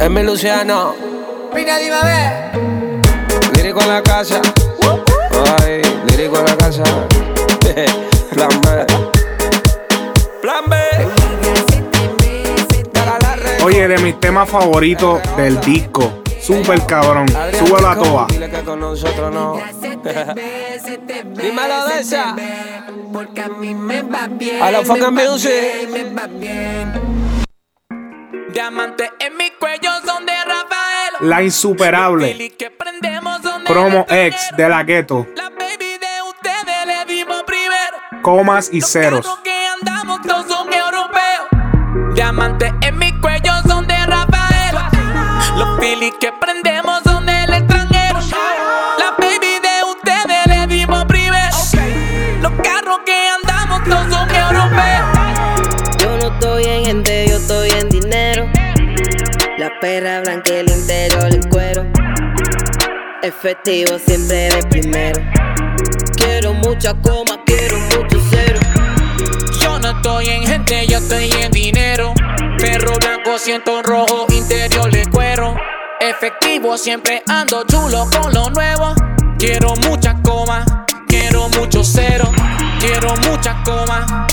Es 0.00 0.10
mi 0.10 0.22
Luciano. 0.22 0.94
Mira, 1.54 1.78
dime 1.78 1.96
a 1.96 2.04
ver. 2.04 2.60
Lírico 3.56 3.80
en 3.80 3.88
la 3.88 4.02
casa. 4.02 4.42
Ay, 5.62 5.80
lírico 6.08 6.38
en 6.38 6.44
la 6.44 6.56
casa. 6.56 6.82
Plan. 8.32 9.13
Plan 10.44 10.64
B. 10.68 10.76
Oye, 13.64 13.88
de 13.88 13.96
mis 13.96 14.20
temas 14.20 14.46
favoritos 14.46 15.22
del 15.38 15.58
disco. 15.62 16.22
Super 16.38 16.84
cabrón. 16.84 17.26
Súbelo 17.58 17.88
a 17.88 17.96
toa. 17.96 18.26
Dile 18.28 18.50
que 18.50 18.60
con 18.60 18.78
nosotros 18.78 19.32
no. 19.32 19.54
Dímelo 21.40 21.86
de 21.88 21.98
esa. 21.98 22.36
Porque 23.10 23.40
a 23.40 23.48
mí 23.48 23.74
me 23.74 24.02
va 24.02 24.26
bien. 24.26 24.62
A 24.62 24.70
la 24.70 24.82
fucking 24.82 25.14
music. 25.14 25.50
bien, 25.50 25.90
Me 25.90 26.04
va 26.12 26.26
bien. 26.26 26.92
Diamantes 28.52 29.12
en 29.20 29.38
mi 29.38 29.50
cuello 29.52 29.92
son 30.04 30.26
de 30.26 30.34
Rafael. 30.44 31.14
La 31.20 31.42
insuperable. 31.42 32.52
Promo 33.64 34.00
Rafael. 34.00 34.26
X 34.26 34.50
de 34.58 34.68
la 34.68 34.82
gueto. 34.82 35.26
La 35.36 35.48
baby 35.48 35.96
de 35.96 36.22
ustedes 36.28 36.86
le 36.86 37.06
dimos 37.14 37.44
primero. 37.44 37.96
Comas 38.20 38.68
y 38.70 38.82
ceros. 38.82 39.26
Son 40.28 40.72
europeos. 40.72 42.14
Diamantes 42.14 42.72
en 42.80 42.98
mi 42.98 43.12
cuello 43.20 43.52
son 43.66 43.86
de 43.86 44.06
Rafael. 44.06 44.76
Los 45.56 45.78
Philly 45.78 46.12
que 46.18 46.32
prendemos 46.32 47.02
son 47.04 47.26
del 47.26 47.52
extranjero. 47.52 48.20
La 48.98 49.10
baby 49.18 49.60
de 49.60 49.84
ustedes 49.90 50.46
le 50.46 50.66
dimos 50.66 51.04
primero. 51.04 51.56
Los 52.40 52.52
carros 52.62 53.00
que 53.04 53.28
andamos 53.28 53.84
todos 53.84 54.12
son 54.12 54.30
europeos. 54.34 55.98
Yo 55.98 56.16
no 56.18 56.34
estoy 56.34 56.64
en 56.64 56.84
gente, 56.86 57.26
yo 57.28 57.36
estoy 57.36 57.70
en 57.70 57.88
dinero. 57.90 58.48
La 59.58 59.70
perra 59.80 60.20
blanca, 60.20 60.52
el 60.54 60.70
interior, 60.70 61.26
el 61.26 61.48
cuero. 61.48 61.84
Efectivo 63.22 63.98
siempre 63.98 64.48
de 64.48 64.62
primero. 64.68 65.20
Quiero 66.16 66.54
mucha 66.54 66.94
coma, 66.94 67.33
estoy 70.04 70.28
en 70.28 70.46
gente, 70.46 70.86
yo 70.86 70.98
estoy 70.98 71.30
en 71.40 71.50
dinero. 71.50 72.12
Perro 72.58 72.92
blanco, 73.00 73.38
siento 73.38 73.82
rojo, 73.82 74.26
interior 74.28 74.90
de 74.90 75.10
cuero. 75.10 75.56
Efectivo, 75.98 76.76
siempre 76.76 77.22
ando 77.26 77.64
chulo 77.64 78.06
con 78.10 78.34
lo 78.34 78.50
nuevo. 78.50 78.94
Quiero 79.38 79.74
mucha 79.76 80.14
coma, 80.22 80.84
quiero 81.08 81.48
mucho 81.48 81.82
cero. 81.82 82.30
Quiero 82.80 83.14
mucha 83.26 83.62
coma, 83.64 84.28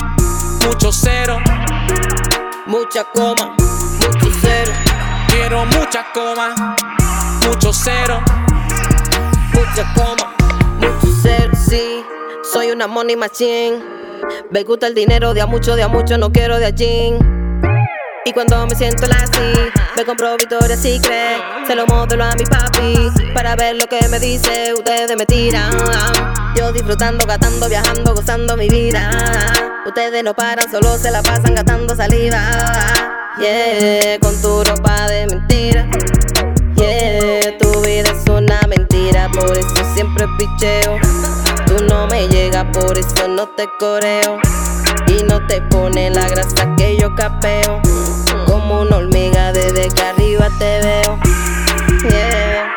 mucho 0.66 0.92
cero. 0.92 1.38
Mucha 2.66 3.04
coma, 3.04 3.56
mucho 3.56 4.30
cero. 4.42 4.72
Quiero 5.28 5.64
mucha 5.64 6.04
coma, 6.12 6.76
mucho 7.46 7.72
cero. 7.72 8.22
Mucha 9.54 9.90
coma, 9.94 10.34
mucho 10.76 11.16
cero. 11.22 11.52
Sí, 11.66 12.04
soy 12.52 12.72
una 12.72 12.86
money 12.86 13.16
machine. 13.16 14.01
Me 14.50 14.64
gusta 14.64 14.86
el 14.86 14.94
dinero 14.94 15.34
de 15.34 15.40
a 15.40 15.46
mucho, 15.46 15.76
de 15.76 15.82
a 15.82 15.88
mucho, 15.88 16.18
no 16.18 16.30
quiero 16.30 16.58
de 16.58 16.66
allí. 16.66 17.14
Y 18.24 18.32
cuando 18.32 18.66
me 18.66 18.74
siento 18.74 19.06
así, 19.06 19.52
me 19.96 20.04
compro 20.04 20.36
Victoria 20.36 20.76
Secret. 20.76 21.66
Se 21.66 21.74
lo 21.74 21.86
modelo 21.86 22.24
a 22.24 22.34
mi 22.34 22.44
papi 22.44 23.10
para 23.34 23.56
ver 23.56 23.76
lo 23.76 23.86
que 23.86 24.06
me 24.08 24.20
dice. 24.20 24.72
Ustedes 24.74 25.16
me 25.16 25.26
tiran. 25.26 25.72
Yo 26.56 26.72
disfrutando, 26.72 27.26
gastando, 27.26 27.68
viajando, 27.68 28.14
gozando 28.14 28.56
mi 28.56 28.68
vida. 28.68 29.10
Ustedes 29.86 30.22
no 30.22 30.34
paran, 30.34 30.70
solo 30.70 30.96
se 30.98 31.10
la 31.10 31.22
pasan 31.22 31.54
gastando 31.54 31.96
saliva. 31.96 32.50
Yeah, 33.40 34.20
con 34.20 34.40
tu 34.40 34.62
ropa 34.62 35.08
de 35.08 35.26
mentira. 35.26 35.88
Yeah, 36.76 37.58
tu 37.58 37.80
vida 37.80 38.10
es 38.10 38.30
una 38.30 38.60
mentira, 38.68 39.28
por 39.32 39.58
eso 39.58 39.94
siempre 39.94 40.26
picheo. 40.38 41.41
Tú 41.72 41.82
no 41.84 42.06
me 42.06 42.28
llegas, 42.28 42.66
por 42.70 42.98
eso 42.98 43.28
no 43.28 43.48
te 43.48 43.66
coreo. 43.78 44.38
Y 45.06 45.22
no 45.22 45.46
te 45.46 45.62
pone 45.62 46.10
la 46.10 46.28
grasa 46.28 46.68
que 46.76 46.98
yo 46.98 47.14
capeo. 47.14 47.80
Como 48.46 48.82
una 48.82 48.96
hormiga 48.98 49.54
desde 49.54 49.88
que 49.88 50.02
arriba 50.02 50.50
te 50.58 50.80
veo. 50.82 51.18
Yeah. 52.10 52.74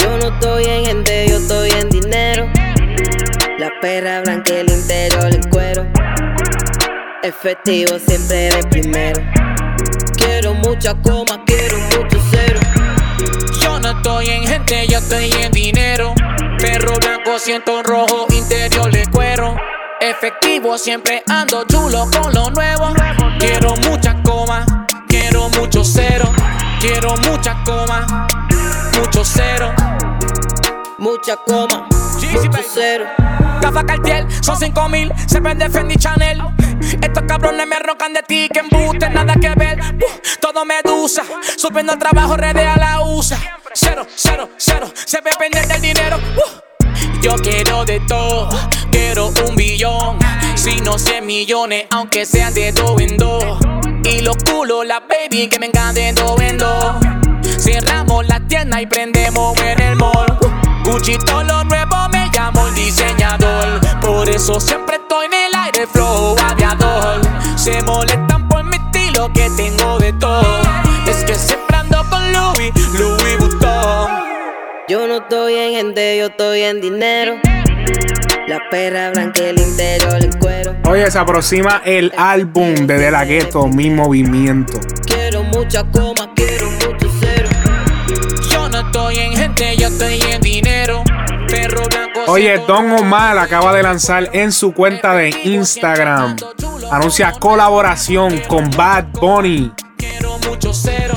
Yo 0.00 0.16
no 0.16 0.28
estoy 0.32 0.64
en 0.64 0.86
gente, 0.86 1.28
yo 1.28 1.36
estoy 1.36 1.70
en 1.72 1.90
dinero. 1.90 2.48
La 3.58 3.70
perra 3.82 4.22
blanca, 4.22 4.54
el 4.54 4.70
interior 4.70 5.34
en 5.34 5.42
cuero. 5.50 5.86
Efectivo 7.22 7.98
siempre 7.98 8.48
de 8.48 8.66
primero. 8.70 9.20
Quiero 10.16 10.54
mucha 10.54 10.94
coma, 10.94 11.44
quiero 11.44 11.76
mucho 11.76 12.18
cero. 12.30 12.60
Yo 13.60 13.78
no 13.80 13.90
estoy 13.90 14.30
en 14.30 14.46
gente, 14.46 14.86
yo 14.88 14.96
estoy 14.96 15.30
en 15.42 15.52
dinero. 15.52 16.13
Perro 16.64 16.94
blanco, 16.98 17.38
siento 17.38 17.82
rojo, 17.82 18.26
interior 18.30 18.90
de 18.90 19.06
cuero. 19.10 19.54
Efectivo, 20.00 20.78
siempre 20.78 21.22
ando 21.28 21.64
chulo 21.66 22.08
con 22.10 22.32
lo 22.32 22.48
nuevo. 22.48 22.94
Quiero 23.38 23.74
mucha 23.86 24.16
coma, 24.22 24.64
quiero 25.06 25.50
mucho 25.50 25.84
cero. 25.84 26.32
Quiero 26.80 27.16
mucha 27.28 27.62
coma, 27.66 28.26
mucho 28.98 29.22
cero. 29.26 29.74
Mucha 30.96 31.36
coma, 31.36 31.86
mucho 32.32 32.60
cero. 32.72 33.04
Gafa 33.64 33.86
Cartier, 33.86 34.26
son 34.42 34.58
5 34.58 34.88
mil, 34.90 35.10
se 35.26 35.40
vende 35.40 35.70
Fendi 35.70 35.96
Chanel. 35.96 36.38
Estos 37.00 37.22
cabrones 37.26 37.66
me 37.66 37.78
rocan 37.78 38.12
de 38.12 38.22
ti, 38.22 38.46
que 38.52 38.58
embuste, 38.60 39.08
nada 39.08 39.32
que 39.40 39.48
ver. 39.54 39.80
Uh, 39.80 40.04
todo 40.38 40.66
medusa, 40.66 41.22
subiendo 41.56 41.92
al 41.92 41.98
trabajo, 41.98 42.36
redes 42.36 42.66
a 42.66 42.76
la 42.76 43.00
USA. 43.00 43.38
Cero, 43.72 44.06
cero, 44.14 44.50
cero, 44.58 44.92
se 44.94 45.18
ve 45.22 45.30
pendiente 45.38 45.72
del 45.72 45.80
dinero. 45.80 46.18
Uh, 46.36 47.22
yo 47.22 47.36
quiero 47.36 47.86
de 47.86 48.00
todo, 48.00 48.50
quiero 48.90 49.32
un 49.48 49.56
billón. 49.56 50.18
Si 50.56 50.82
no 50.82 50.98
100 50.98 51.24
millones, 51.24 51.86
aunque 51.90 52.26
sean 52.26 52.52
de 52.52 52.70
dos 52.70 53.00
en 53.00 53.16
dos. 53.16 53.60
Y 54.04 54.20
los 54.20 54.36
culos, 54.44 54.84
la 54.84 55.00
baby, 55.00 55.48
que 55.48 55.58
vengan 55.58 55.94
de 55.94 56.12
dos 56.12 56.38
en 56.38 56.58
dos. 56.58 56.96
Cerramos 57.58 58.26
la 58.28 58.40
tienda 58.40 58.82
y 58.82 58.86
prendemos 58.86 59.58
en 59.62 59.80
el 59.80 59.96
mall. 59.96 60.38
Gucci 60.84 61.16
todo 61.16 61.42
lo 61.44 61.64
nuevo 61.64 62.08
me 62.12 62.28
llamo 62.30 62.68
el 62.68 62.74
diseñador. 62.74 63.43
Eso 64.34 64.58
siempre 64.58 64.96
estoy 64.96 65.26
en 65.26 65.32
el 65.32 65.54
aire, 65.54 65.86
flow 65.86 66.34
aviador. 66.44 67.20
Se 67.54 67.80
molestan 67.82 68.48
por 68.48 68.64
mi 68.64 68.74
estilo 68.74 69.32
que 69.32 69.48
tengo 69.56 69.96
de 70.00 70.12
todo. 70.14 70.60
Es 71.08 71.22
que 71.22 71.36
siempre 71.36 71.76
ando 71.76 72.04
con 72.10 72.32
Louis, 72.32 72.72
Louis 72.98 73.38
Vuitton. 73.38 74.10
Yo 74.88 75.06
no 75.06 75.18
estoy 75.18 75.54
en 75.54 75.74
gente, 75.74 76.18
yo 76.18 76.26
estoy 76.26 76.62
en 76.62 76.80
dinero. 76.80 77.36
La 78.48 78.58
perra 78.72 79.10
blanca, 79.10 79.40
el 79.40 79.60
interior 79.60 80.24
en 80.24 80.32
cuero. 80.40 80.74
Oye, 80.90 81.08
se 81.12 81.18
aproxima 81.20 81.80
el 81.84 82.12
álbum 82.16 82.74
de 82.74 82.98
De 82.98 83.12
La 83.12 83.24
Ghetto, 83.24 83.68
Mi 83.68 83.88
Movimiento. 83.88 84.80
Quiero 85.06 85.44
mucha 85.44 85.84
coma, 85.84 86.28
quiero 86.34 86.72
mucho 86.72 87.08
cero. 87.20 87.48
Yo 88.50 88.68
no 88.68 88.80
estoy 88.80 89.16
en 89.16 89.36
gente, 89.36 89.76
yo 89.76 89.86
estoy 89.86 90.20
en 90.28 90.40
dinero. 90.40 91.04
Perro 91.54 91.84
blanco. 91.88 92.20
Oye, 92.26 92.58
Don 92.66 92.90
Omar 92.92 93.38
acaba 93.38 93.72
de 93.72 93.82
lanzar 93.82 94.30
en 94.32 94.50
su 94.50 94.72
cuenta 94.72 95.14
de 95.14 95.30
Instagram. 95.44 96.36
Anuncia 96.90 97.32
colaboración 97.32 98.40
con 98.48 98.70
Bad 98.70 99.06
Bunny. 99.20 99.72
Quiero 99.96 100.38
mucho 100.40 100.72
cero, 100.72 101.14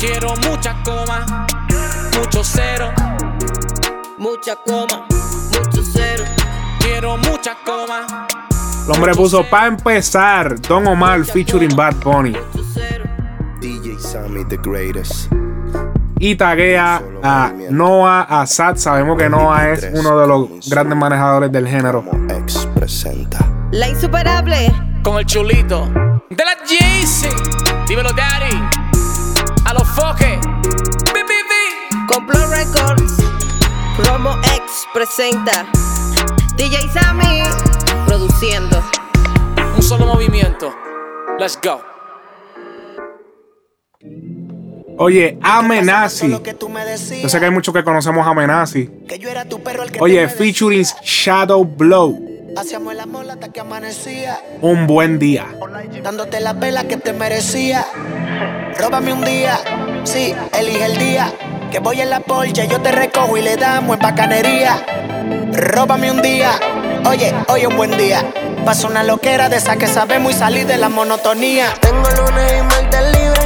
quiero 0.00 0.34
mucha 0.48 0.74
coma, 0.82 1.46
mucho 2.18 2.42
cero. 2.42 2.92
Mucha 4.18 4.56
coma, 4.56 5.06
mucho 5.52 5.82
cero. 5.92 6.24
Quiero 6.80 7.18
mucha 7.18 7.54
coma. 7.64 8.26
El 8.86 8.92
hombre 8.92 9.14
puso 9.14 9.44
para 9.48 9.66
empezar 9.66 10.60
Don 10.62 10.86
Omar 10.86 11.24
featuring 11.24 11.74
Bad 11.76 11.96
Bunny. 11.96 12.36
DJ 13.60 13.98
Sammy, 13.98 14.44
the 14.44 14.56
greatest. 14.56 15.28
Y 16.18 16.36
taguea 16.36 17.02
a 17.22 17.52
Noah 17.70 18.22
Assad. 18.22 18.76
Sabemos 18.76 19.18
que 19.18 19.28
Noah 19.28 19.70
es 19.70 19.88
uno 19.92 20.18
de 20.18 20.26
los 20.26 20.70
grandes 20.70 20.96
manejadores 20.96 21.50
del 21.52 21.68
género. 21.68 22.04
Como 22.04 22.32
ex 22.32 22.66
presenta. 22.74 23.38
La 23.72 23.88
insuperable. 23.88 24.72
Con 25.02 25.18
el 25.18 25.26
chulito 25.26 25.86
de 26.30 26.44
la 26.44 26.54
JC. 26.64 27.28
Dímelo, 27.86 28.10
daddy. 28.12 28.56
A 29.64 29.74
los 29.74 29.88
foques. 29.88 30.38
BBB. 31.12 32.06
Complot 32.06 32.50
Records. 32.50 33.16
Promo 33.96 34.36
X 34.42 34.86
presenta. 34.92 35.66
DJ 36.56 36.88
Sammy. 36.92 37.42
Produciendo. 38.06 38.82
Un 39.76 39.82
solo 39.82 40.06
movimiento. 40.06 40.74
Let's 41.38 41.58
go. 41.62 41.93
Oye, 44.96 45.38
Amenazi. 45.42 46.28
Yo 46.30 47.28
sé 47.28 47.38
que 47.38 47.44
hay 47.44 47.50
muchos 47.50 47.74
que 47.74 47.82
conocemos 47.82 48.26
a 48.26 48.30
Amenazi. 48.30 48.88
Que 49.08 49.18
yo 49.18 49.28
era 49.28 49.44
tu 49.44 49.60
perro 49.60 49.82
el 49.82 49.90
que 49.90 50.00
Oye, 50.00 50.28
featuring 50.28 50.84
Shadow 51.02 51.64
Blow. 51.64 52.20
Hacíamos 52.56 52.92
el 52.92 53.00
amor 53.00 53.28
hasta 53.28 53.48
que 53.48 53.58
amanecía. 53.60 54.40
Un 54.60 54.86
buen 54.86 55.18
día. 55.18 55.46
Dándote 56.02 56.40
la 56.40 56.52
vela 56.52 56.84
que 56.84 56.96
te 56.96 57.12
merecía. 57.12 57.84
Róbame 58.78 59.12
un 59.12 59.24
día, 59.24 59.58
sí, 60.04 60.34
elige 60.56 60.84
el 60.84 60.98
día. 60.98 61.32
Que 61.72 61.80
voy 61.80 62.00
en 62.00 62.10
la 62.10 62.20
Porsche, 62.20 62.68
yo 62.68 62.80
te 62.80 62.92
recojo 62.92 63.36
y 63.36 63.42
le 63.42 63.56
damos 63.56 63.96
en 63.96 64.02
bacanería. 64.02 64.84
Róbame 65.52 66.12
un 66.12 66.22
día, 66.22 66.52
oye, 67.08 67.34
hoy 67.48 67.66
un 67.66 67.76
buen 67.76 67.96
día. 67.96 68.24
Paso 68.64 68.86
una 68.86 69.02
loquera 69.02 69.48
de 69.48 69.56
esa 69.56 69.76
que 69.76 69.88
sabemos 69.88 70.32
y 70.32 70.38
salir 70.38 70.66
de 70.66 70.76
la 70.76 70.88
monotonía. 70.88 71.74
Tengo 71.80 72.08
lunes 72.10 72.54
y 72.58 72.62
martes 72.62 73.18
libre 73.18 73.43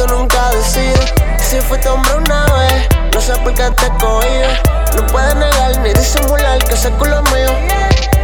tú 0.00 0.14
nunca 0.14 0.50
decides. 0.50 1.12
Si 1.38 1.60
fuiste 1.60 1.88
hombre 1.88 2.14
una 2.14 2.46
vez, 2.46 2.88
no 3.12 3.20
sé 3.20 3.32
por 3.38 3.52
qué 3.54 3.70
te 3.70 3.88
cohibes. 3.98 4.58
No 4.96 5.06
puedes 5.06 5.34
negar 5.34 5.78
ni 5.80 5.92
disimular 5.92 6.58
que 6.58 6.74
ese 6.74 6.90
culo 6.92 7.16
es 7.16 7.32
mío. 7.32 7.52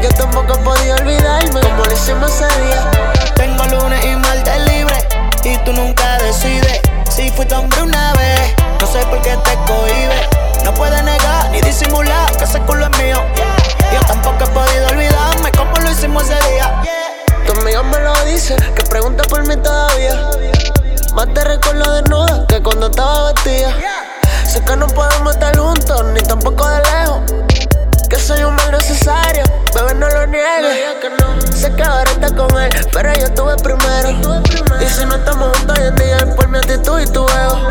Yo 0.03 0.09
tampoco 0.11 0.55
he 0.55 0.59
podido 0.59 0.97
olvidarme 0.97 1.61
como 1.61 1.85
lo 1.85 1.93
hicimos 1.93 2.31
ese 2.31 2.47
día. 2.61 2.91
Tengo 3.35 3.65
lunes 3.67 4.05
y 4.05 4.17
martes 4.17 4.59
libre 4.73 4.97
y 5.45 5.57
tú 5.65 5.73
nunca 5.73 6.19
decides. 6.19 6.81
Si 7.11 7.31
fuiste 7.31 7.55
hombre 7.55 7.83
una 7.83 8.13
vez, 8.15 8.55
no 8.81 8.87
sé 8.87 9.05
por 9.07 9.21
qué 9.21 9.37
te 9.37 9.55
cohibes. 9.67 10.65
No 10.65 10.73
puedes 10.75 11.03
negar 11.03 11.51
ni 11.51 11.61
disimular 11.61 12.35
que 12.37 12.45
ese 12.45 12.59
culo 12.61 12.87
es 12.87 12.99
mío. 12.99 13.23
Yo 13.93 14.01
tampoco 14.07 14.45
he 14.45 14.49
podido 14.49 14.89
olvidarme 14.89 15.53
como 15.53 15.77
lo 15.77 15.91
hicimos 15.91 16.23
ese 16.25 16.53
día. 16.53 16.83
Tu 17.47 17.53
amigo 17.53 17.85
me 17.85 17.99
lo 17.99 18.15
dice, 18.25 18.57
que 18.75 18.83
pregunta 18.83 19.25
por 19.25 19.47
mí 19.47 19.57
todavía. 19.57 20.46
Más 21.17 21.33
te 21.33 21.43
recuerdo 21.45 21.95
desnuda 21.95 22.47
que 22.47 22.63
cuando 22.63 22.89
estaba 22.89 23.33
vestida. 23.33 23.75
Sé 24.47 24.61
que 24.61 24.77
no 24.77 24.87
podemos 24.87 25.33
estar 25.33 25.57
juntos, 25.57 26.05
ni 26.13 26.21
tampoco 26.21 26.69
de 26.69 26.83
lejos. 26.83 27.21
Que 28.11 28.17
soy 28.17 28.43
un 28.43 28.55
mal 28.55 28.71
necesario, 28.71 29.43
bebé, 29.75 29.95
no 29.95 30.11
lo 30.11 30.27
niegues. 30.27 30.77
Sé 31.55 31.73
que 31.73 31.83
ahora 31.83 32.11
estás 32.11 32.33
con 32.33 32.55
él, 32.61 32.71
pero 32.93 33.15
yo 33.15 33.25
estuve 33.25 33.57
primero. 33.57 34.11
Y 34.79 34.87
si 34.91 35.07
no 35.07 35.15
estamos 35.15 35.57
juntos 35.57 35.79
hoy 35.79 35.87
en 35.87 35.97
día, 35.97 36.17
es 36.19 36.35
por 36.35 36.49
mi 36.49 36.59
actitud 36.59 37.01
y 37.01 37.07
tu 37.07 37.27
ego. 37.27 37.67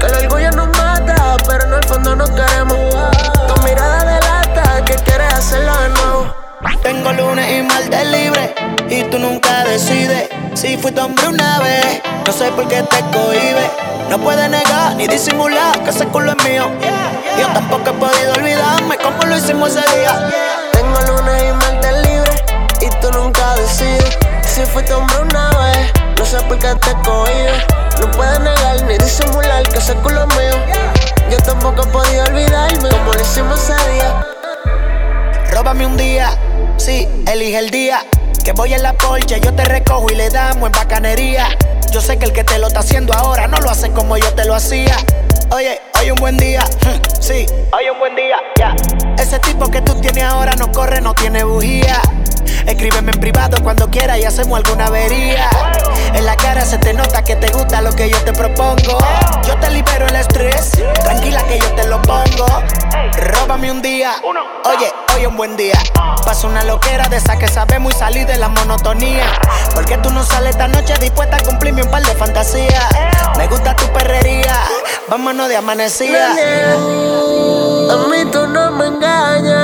Que 0.00 0.06
el 0.06 0.14
orgullo 0.24 0.50
nos 0.52 0.68
mata, 0.68 1.36
pero 1.46 1.64
en 1.64 1.74
el 1.74 1.84
fondo 1.84 2.16
nos 2.16 2.30
queremos. 2.30 2.78
Tu 3.48 3.62
mirada 3.64 4.14
delata 4.14 4.82
que 4.86 4.94
quieres 4.94 5.34
hacerlo 5.34 5.72
de. 5.76 6.07
Tengo 6.82 7.12
lunes 7.12 7.46
y 7.52 7.62
martes 7.62 8.06
libre 8.08 8.54
y 8.90 9.04
tú 9.04 9.18
nunca 9.18 9.64
decides. 9.64 10.28
Si 10.54 10.76
fuiste 10.76 11.00
hombre 11.00 11.28
una 11.28 11.60
vez, 11.60 12.02
no 12.26 12.32
sé 12.32 12.50
por 12.52 12.66
qué 12.66 12.82
te 12.82 12.98
cohibe. 13.12 13.70
No 14.10 14.18
puedes 14.18 14.50
negar 14.50 14.96
ni 14.96 15.06
disimular 15.06 15.78
que 15.84 15.90
ese 15.90 16.06
culo 16.06 16.32
es 16.32 16.44
mío. 16.44 16.68
Yo 17.38 17.46
tampoco 17.52 17.90
he 17.90 17.92
podido 17.92 18.32
olvidarme 18.34 18.96
cómo 18.96 19.22
lo 19.24 19.36
hicimos 19.36 19.76
ese 19.76 19.98
día. 19.98 20.30
Tengo 20.72 21.00
lunes 21.00 21.44
y 21.48 21.52
martes 21.52 22.08
libre 22.08 22.32
y 22.80 22.90
tú 23.00 23.10
nunca 23.12 23.54
decides. 23.54 24.18
Si 24.42 24.62
fuiste 24.66 24.92
hombre 24.94 25.16
una 25.20 25.50
vez, 25.50 25.92
no 26.18 26.24
sé 26.24 26.38
por 26.48 26.58
qué 26.58 26.74
te 26.74 26.92
cohibes. 27.08 27.62
No 28.00 28.10
puedes 28.12 28.40
negar 28.40 28.82
ni 28.82 28.98
disimular 28.98 29.62
que 29.68 29.78
ese 29.78 29.94
culo 29.94 30.26
es 30.28 30.36
mío. 30.36 30.56
Yo 31.30 31.36
tampoco 31.38 31.82
he 31.82 31.86
podido 31.86 32.24
olvidarme 32.24 32.88
como 32.88 33.12
lo 33.12 33.20
hicimos 33.20 33.60
ese 33.62 33.92
día. 33.92 34.24
Un 35.68 35.98
día, 35.98 36.30
sí, 36.78 37.06
elige 37.30 37.58
el 37.58 37.68
día. 37.68 38.02
Que 38.42 38.52
voy 38.52 38.72
en 38.72 38.82
la 38.82 38.94
porche, 38.94 39.38
yo 39.38 39.54
te 39.54 39.66
recojo 39.66 40.06
y 40.10 40.14
le 40.14 40.30
damos 40.30 40.68
en 40.68 40.72
bacanería. 40.72 41.46
Yo 41.92 42.00
sé 42.00 42.18
que 42.18 42.24
el 42.24 42.32
que 42.32 42.42
te 42.42 42.58
lo 42.58 42.68
está 42.68 42.80
haciendo 42.80 43.12
ahora 43.12 43.46
no 43.48 43.58
lo 43.58 43.68
hace 43.68 43.90
como 43.90 44.16
yo 44.16 44.32
te 44.32 44.46
lo 44.46 44.54
hacía. 44.54 44.96
Oye, 45.54 45.78
hoy 46.00 46.10
un 46.10 46.16
buen 46.16 46.38
día, 46.38 46.64
sí, 47.20 47.44
hoy 47.72 47.90
un 47.92 47.98
buen 47.98 48.16
día, 48.16 48.36
ya. 48.58 48.74
Ese 49.22 49.38
tipo 49.40 49.70
que 49.70 49.82
tú 49.82 49.94
tienes 50.00 50.24
ahora 50.24 50.54
no 50.54 50.72
corre, 50.72 51.02
no 51.02 51.12
tiene 51.12 51.44
bujía. 51.44 52.00
Escríbeme 52.68 53.12
en 53.12 53.18
privado 53.18 53.56
cuando 53.62 53.90
quieras 53.90 54.18
y 54.18 54.24
hacemos 54.24 54.58
alguna 54.58 54.86
avería. 54.86 55.48
En 56.12 56.26
la 56.26 56.36
cara 56.36 56.66
se 56.66 56.76
te 56.76 56.92
nota 56.92 57.24
que 57.24 57.34
te 57.34 57.50
gusta 57.50 57.80
lo 57.80 57.92
que 57.92 58.10
yo 58.10 58.18
te 58.24 58.32
propongo. 58.32 58.98
Yo 59.46 59.56
te 59.58 59.70
libero 59.70 60.06
el 60.06 60.14
estrés, 60.14 60.72
tranquila 61.02 61.42
que 61.44 61.58
yo 61.58 61.74
te 61.74 61.86
lo 61.88 62.00
pongo. 62.02 62.46
Róbame 63.16 63.70
un 63.70 63.80
día, 63.80 64.12
oye, 64.64 64.92
hoy 65.16 65.24
un 65.24 65.36
buen 65.36 65.56
día. 65.56 65.78
Paso 66.24 66.46
una 66.46 66.62
loquera 66.62 67.08
de 67.08 67.16
esa 67.16 67.38
que 67.38 67.48
sabemos 67.48 67.94
y 67.94 67.98
salir 67.98 68.26
de 68.26 68.36
la 68.36 68.48
monotonía. 68.48 69.24
Porque 69.74 69.96
tú 69.96 70.10
no 70.10 70.22
sales 70.22 70.50
esta 70.50 70.68
noche 70.68 70.94
dispuesta 71.00 71.38
a 71.38 71.40
cumplirme 71.40 71.82
un 71.82 71.90
par 71.90 72.02
de 72.02 72.14
fantasías. 72.14 72.84
Me 73.38 73.46
gusta 73.46 73.74
tu 73.76 73.86
perrería, 73.92 74.54
vámonos 75.08 75.48
de 75.48 75.56
amanecida. 75.56 76.32
A 76.32 77.96
mí 78.08 78.30
tú 78.30 78.46
no 78.46 78.70
me 78.72 78.86
engañas. 78.86 79.57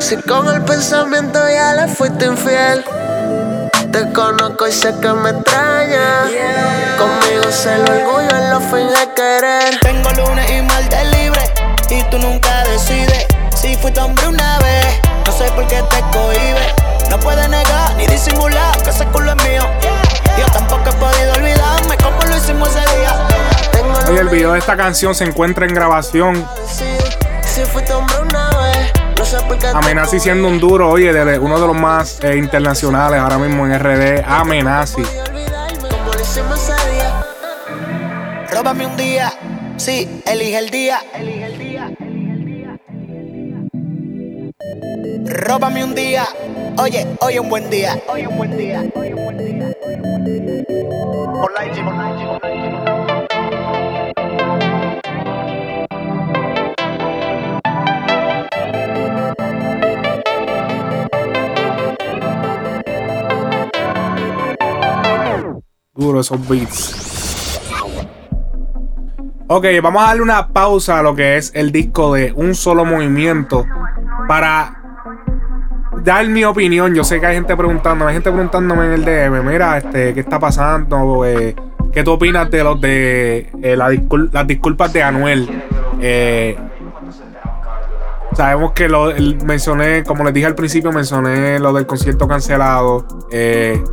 Si 0.00 0.16
con 0.16 0.48
el 0.48 0.62
pensamiento 0.62 1.38
ya 1.48 1.74
le 1.74 1.86
fuiste 1.86 2.24
infiel. 2.24 2.82
Te 3.92 4.10
conozco 4.12 4.66
y 4.66 4.72
sé 4.72 4.94
que 5.00 5.12
me 5.12 5.30
extraña. 5.30 6.24
Conmigo 6.98 7.44
se 7.50 7.74
el 7.74 7.82
orgullo 7.82 8.36
en 8.36 8.50
lo 8.50 8.60
finge 8.60 9.08
querer. 9.14 9.78
Tengo 9.80 10.10
lunes 10.12 10.50
y 10.50 10.62
martes 10.62 11.10
libre 11.10 11.40
y 11.90 12.02
tú 12.10 12.18
nunca 12.18 12.64
decides. 12.64 13.26
Si 13.54 13.76
fuiste 13.76 14.00
hombre 14.00 14.26
una 14.26 14.58
vez, 14.60 15.00
no 15.26 15.32
sé 15.32 15.44
por 15.52 15.66
qué 15.66 15.82
te 15.90 16.00
cohibe. 16.12 16.74
No 17.10 17.20
puedes 17.20 17.48
negar 17.50 17.94
ni 17.96 18.06
disimular 18.06 18.82
que 18.82 18.90
ese 18.90 19.04
culo 19.06 19.32
es 19.32 19.44
mío. 19.48 19.62
Yo 20.38 20.46
tampoco 20.52 20.88
he 20.88 20.92
podido 20.94 21.34
olvidarme 21.34 21.96
cómo 22.02 22.22
lo 22.22 22.36
hicimos 22.36 22.70
ese 22.70 22.96
día. 22.96 23.28
Oye, 24.08 24.20
el 24.20 24.28
video 24.28 24.52
de 24.52 24.60
esta 24.60 24.76
canción 24.76 25.14
se 25.14 25.24
encuentra 25.24 25.66
en 25.66 25.74
grabación. 25.74 26.48
Amenazi 29.74 30.18
siendo 30.18 30.48
un 30.48 30.58
duro, 30.58 30.90
oye, 30.90 31.10
uno 31.38 31.60
de 31.60 31.66
los 31.66 31.76
más 31.76 32.18
eh, 32.24 32.36
internacionales 32.36 33.20
ahora 33.20 33.38
mismo 33.38 33.64
en 33.66 33.78
RD. 33.78 34.24
Amenazi. 34.26 35.02
día. 35.02 35.20
Róbame 38.50 38.86
un 38.86 38.96
día, 38.96 39.32
sí, 39.76 40.22
elige 40.26 40.58
el 40.58 40.70
día. 40.70 41.04
Róbame 45.26 45.84
un 45.84 45.94
día, 45.94 46.26
oye, 46.78 47.06
hoy 47.20 47.38
un 47.38 47.48
buen 47.48 47.70
día. 47.70 48.02
Hoy 48.08 48.26
un 48.26 48.36
buen 48.36 48.56
día, 48.56 48.84
hoy 48.94 49.12
un 49.12 49.22
buen 49.22 49.38
día, 49.38 49.72
hoy 49.84 49.94
un 49.94 50.02
buen 50.02 50.24
día. 50.24 50.40
Esos 66.00 66.48
beats. 66.48 67.60
Ok, 69.48 69.66
vamos 69.82 70.02
a 70.02 70.06
darle 70.06 70.22
una 70.22 70.48
pausa 70.48 70.98
a 70.98 71.02
lo 71.02 71.14
que 71.14 71.36
es 71.36 71.52
el 71.54 71.72
disco 71.72 72.14
de 72.14 72.32
un 72.34 72.54
solo 72.54 72.86
movimiento 72.86 73.66
para 74.26 74.80
dar 76.02 76.26
mi 76.28 76.42
opinión. 76.44 76.94
Yo 76.94 77.04
sé 77.04 77.20
que 77.20 77.26
hay 77.26 77.34
gente 77.34 77.54
preguntándome, 77.54 78.10
hay 78.10 78.14
gente 78.14 78.30
preguntándome 78.30 78.86
en 78.86 78.92
el 78.92 79.04
DM, 79.04 79.42
mira, 79.44 79.76
este, 79.76 80.14
¿qué 80.14 80.20
está 80.20 80.38
pasando? 80.38 81.26
Eh, 81.26 81.54
¿Qué 81.92 82.02
tú 82.02 82.12
opinas 82.12 82.50
de 82.50 82.64
los 82.64 82.80
de 82.80 83.50
eh, 83.62 83.76
las 83.76 84.46
disculpas 84.46 84.92
de 84.94 85.02
Anuel? 85.02 85.50
Eh, 86.00 86.56
sabemos 88.32 88.72
que 88.72 88.88
lo 88.88 89.12
mencioné, 89.44 90.02
como 90.04 90.24
les 90.24 90.32
dije 90.32 90.46
al 90.46 90.54
principio, 90.54 90.92
mencioné 90.92 91.58
lo 91.58 91.74
del 91.74 91.84
concierto 91.84 92.26
cancelado. 92.26 93.06
Eh, 93.30 93.84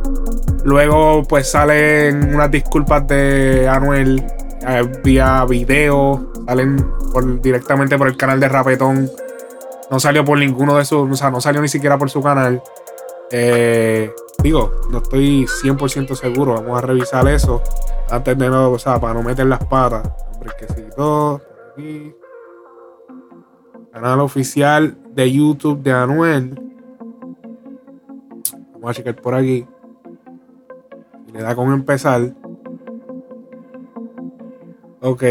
Luego, 0.64 1.22
pues 1.24 1.50
salen 1.50 2.34
unas 2.34 2.50
disculpas 2.50 3.06
de 3.06 3.68
Anuel 3.68 4.24
eh, 4.66 4.82
vía 5.02 5.44
video. 5.44 6.32
Salen 6.46 6.92
directamente 7.40 7.96
por 7.96 8.08
el 8.08 8.16
canal 8.16 8.40
de 8.40 8.48
Rapetón. 8.48 9.10
No 9.90 10.00
salió 10.00 10.24
por 10.24 10.38
ninguno 10.38 10.76
de 10.76 10.84
sus. 10.84 11.10
O 11.10 11.14
sea, 11.14 11.30
no 11.30 11.40
salió 11.40 11.60
ni 11.60 11.68
siquiera 11.68 11.98
por 11.98 12.10
su 12.10 12.22
canal. 12.22 12.62
Eh, 13.30 14.10
digo, 14.42 14.72
no 14.90 14.98
estoy 14.98 15.46
100% 15.46 16.14
seguro. 16.14 16.54
Vamos 16.54 16.78
a 16.78 16.86
revisar 16.86 17.26
eso 17.28 17.62
antes 18.10 18.36
de 18.36 18.48
no. 18.48 18.70
O 18.70 18.78
sea, 18.78 19.00
para 19.00 19.14
no 19.14 19.22
meter 19.22 19.46
las 19.46 19.64
patas. 19.64 20.10
Brequecito, 20.40 21.40
aquí. 21.72 22.14
Canal 23.92 24.20
oficial 24.20 24.98
de 25.14 25.32
YouTube 25.32 25.82
de 25.82 25.92
Anuel. 25.92 26.60
Vamos 28.74 28.90
a 28.90 28.94
checar 28.94 29.16
por 29.16 29.34
aquí. 29.34 29.66
Le 31.32 31.42
da 31.42 31.54
con 31.54 31.72
empezar. 31.72 32.34
Ok. 35.00 35.22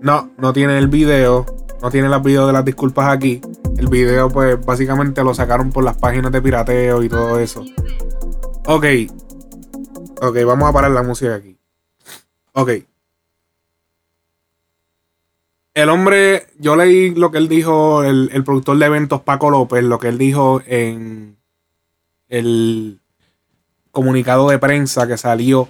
No, 0.00 0.30
no 0.38 0.52
tiene 0.52 0.78
el 0.78 0.88
video. 0.88 1.46
No 1.82 1.90
tiene 1.90 2.08
los 2.08 2.22
videos 2.22 2.46
de 2.46 2.52
las 2.52 2.64
disculpas 2.64 3.08
aquí. 3.08 3.40
El 3.76 3.88
video, 3.88 4.28
pues, 4.28 4.64
básicamente 4.64 5.24
lo 5.24 5.34
sacaron 5.34 5.70
por 5.70 5.84
las 5.84 5.96
páginas 5.96 6.32
de 6.32 6.42
pirateo 6.42 7.02
y 7.02 7.08
todo 7.08 7.38
eso. 7.38 7.64
Ok. 8.66 8.84
Ok, 10.20 10.36
vamos 10.46 10.68
a 10.68 10.72
parar 10.72 10.90
la 10.90 11.02
música 11.02 11.34
aquí. 11.34 11.56
Ok. 12.52 12.70
El 15.72 15.88
hombre, 15.88 16.46
yo 16.58 16.76
leí 16.76 17.14
lo 17.14 17.30
que 17.30 17.38
él 17.38 17.48
dijo, 17.48 18.02
el, 18.02 18.28
el 18.32 18.44
productor 18.44 18.76
de 18.76 18.86
eventos 18.86 19.22
Paco 19.22 19.50
López, 19.50 19.82
lo 19.84 19.98
que 19.98 20.08
él 20.08 20.18
dijo 20.18 20.60
en 20.66 21.38
el 22.28 22.99
comunicado 23.90 24.48
de 24.48 24.58
prensa 24.58 25.06
que 25.06 25.16
salió, 25.16 25.68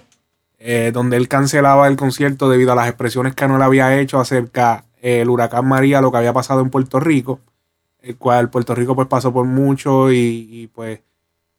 eh, 0.58 0.90
donde 0.92 1.16
él 1.16 1.28
cancelaba 1.28 1.88
el 1.88 1.96
concierto 1.96 2.48
debido 2.48 2.72
a 2.72 2.74
las 2.74 2.88
expresiones 2.88 3.34
que 3.34 3.44
Anuel 3.44 3.62
había 3.62 3.98
hecho 3.98 4.20
acerca 4.20 4.84
del 5.02 5.30
huracán 5.30 5.66
María, 5.66 6.00
lo 6.00 6.10
que 6.10 6.18
había 6.18 6.32
pasado 6.32 6.60
en 6.60 6.70
Puerto 6.70 7.00
Rico, 7.00 7.40
el 8.02 8.16
cual 8.16 8.50
Puerto 8.50 8.74
Rico 8.74 8.94
pues 8.94 9.08
pasó 9.08 9.32
por 9.32 9.46
mucho 9.46 10.12
y, 10.12 10.48
y, 10.50 10.66
pues 10.68 11.00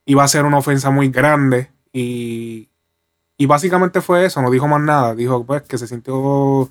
iba 0.05 0.23
a 0.23 0.27
ser 0.27 0.45
una 0.45 0.57
ofensa 0.57 0.89
muy 0.91 1.09
grande 1.09 1.71
y, 1.91 2.69
y 3.37 3.45
básicamente 3.45 4.01
fue 4.01 4.25
eso, 4.25 4.41
no 4.41 4.51
dijo 4.51 4.67
más 4.67 4.81
nada, 4.81 5.15
dijo 5.15 5.43
pues 5.45 5.63
que 5.63 5.77
se 5.77 5.87
sintió, 5.87 6.69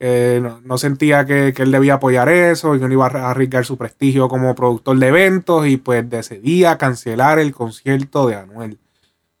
eh, 0.00 0.40
no, 0.42 0.60
no 0.64 0.78
sentía 0.78 1.24
que, 1.24 1.52
que 1.54 1.62
él 1.62 1.70
debía 1.70 1.94
apoyar 1.94 2.28
eso 2.28 2.74
y 2.74 2.80
que 2.80 2.88
no 2.88 2.92
iba 2.92 3.06
a 3.06 3.30
arriesgar 3.30 3.64
su 3.64 3.76
prestigio 3.76 4.28
como 4.28 4.54
productor 4.54 4.98
de 4.98 5.06
eventos 5.06 5.66
y 5.68 5.76
pues 5.76 6.08
decidía 6.08 6.78
cancelar 6.78 7.38
el 7.38 7.52
concierto 7.52 8.26
de 8.26 8.36
Anuel. 8.36 8.78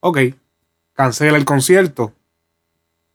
Ok, 0.00 0.18
cancela 0.94 1.36
el 1.36 1.44
concierto. 1.44 2.14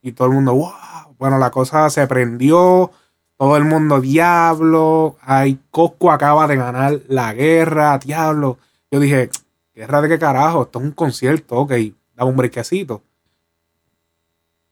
Y 0.02 0.12
todo 0.12 0.28
el 0.28 0.34
mundo, 0.34 0.54
wow. 0.54 1.16
Bueno, 1.18 1.38
la 1.38 1.50
cosa 1.50 1.90
se 1.90 2.06
prendió. 2.06 2.92
Todo 3.36 3.56
el 3.56 3.64
mundo, 3.64 4.00
diablo. 4.00 5.16
Ay, 5.20 5.58
Cosco 5.72 6.12
acaba 6.12 6.46
de 6.46 6.56
ganar 6.56 7.00
la 7.08 7.34
guerra, 7.34 7.98
diablo. 7.98 8.58
Yo 8.90 9.00
dije, 9.00 9.30
¿guerra 9.74 10.00
de 10.00 10.08
qué 10.08 10.18
carajo? 10.18 10.62
Esto 10.62 10.78
es 10.78 10.84
un 10.84 10.92
concierto, 10.92 11.56
ok. 11.56 11.72
Da 12.14 12.24
un 12.24 12.36
brequecito. 12.36 13.02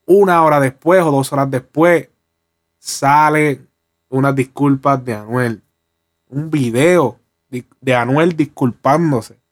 Una 0.07 0.43
hora 0.45 0.61
después 0.61 1.03
o 1.03 1.11
dos 1.11 1.33
horas 1.33 1.51
después, 1.51 2.09
sale 2.79 3.61
unas 4.09 4.37
disculpas 4.37 5.05
de 5.05 5.15
Anuel. 5.15 5.63
Un 6.29 6.49
video 6.51 7.19
de, 7.49 7.65
de 7.81 7.95
Anuel 7.97 8.37
disculpándose. 8.37 9.44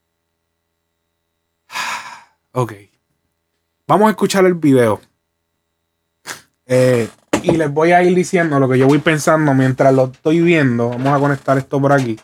Ok. 2.53 2.73
Vamos 3.87 4.07
a 4.07 4.11
escuchar 4.11 4.45
el 4.45 4.53
video. 4.53 5.01
Eh, 6.65 7.09
y 7.43 7.51
les 7.57 7.71
voy 7.71 7.91
a 7.91 8.01
ir 8.03 8.15
diciendo 8.15 8.59
lo 8.59 8.69
que 8.69 8.77
yo 8.77 8.87
voy 8.87 8.99
pensando 8.99 9.53
mientras 9.53 9.93
lo 9.93 10.05
estoy 10.05 10.39
viendo. 10.39 10.89
Vamos 10.89 11.13
a 11.13 11.19
conectar 11.19 11.57
esto 11.57 11.81
por 11.81 11.91
aquí. 11.91 12.17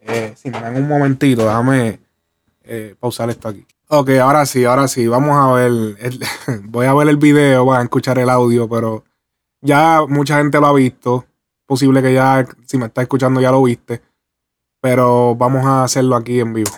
Eh, 0.00 0.32
si 0.36 0.50
me 0.50 0.60
dan 0.60 0.76
un 0.76 0.88
momentito, 0.88 1.44
déjame 1.44 2.00
eh, 2.62 2.94
pausar 2.98 3.28
esto 3.30 3.48
aquí. 3.48 3.66
Ok, 3.88 4.10
ahora 4.20 4.46
sí, 4.46 4.64
ahora 4.64 4.88
sí. 4.88 5.06
Vamos 5.06 5.36
a 5.36 5.52
ver. 5.52 5.72
voy 6.64 6.86
a 6.86 6.94
ver 6.94 7.08
el 7.08 7.16
video, 7.18 7.64
voy 7.64 7.76
a 7.76 7.82
escuchar 7.82 8.18
el 8.18 8.30
audio, 8.30 8.68
pero 8.68 9.04
ya 9.60 10.04
mucha 10.08 10.38
gente 10.38 10.58
lo 10.60 10.66
ha 10.66 10.72
visto. 10.72 11.26
Posible 11.66 12.02
que 12.02 12.14
ya, 12.14 12.46
si 12.66 12.78
me 12.78 12.86
está 12.86 13.02
escuchando, 13.02 13.40
ya 13.40 13.50
lo 13.50 13.62
viste. 13.62 14.02
Pero 14.80 15.34
vamos 15.34 15.64
a 15.66 15.84
hacerlo 15.84 16.16
aquí 16.16 16.40
en 16.40 16.52
vivo. 16.54 16.70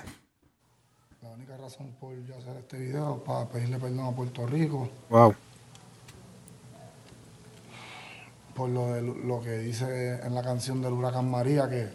La 1.22 1.30
única 1.30 1.56
razón 1.56 1.94
por 2.00 2.14
yo 2.24 2.36
hacer 2.36 2.56
este 2.56 2.78
video 2.78 3.15
es 3.15 3.15
para 3.26 3.44
pedirle 3.46 3.78
perdón 3.78 4.06
a 4.06 4.12
Puerto 4.12 4.46
Rico 4.46 4.88
Wow. 5.10 5.34
por 8.54 8.68
lo, 8.70 8.92
de, 8.94 9.02
lo 9.02 9.40
que 9.42 9.58
dice 9.58 10.20
en 10.24 10.34
la 10.34 10.42
canción 10.42 10.80
del 10.80 10.92
huracán 10.94 11.30
María, 11.30 11.68
que 11.68 11.88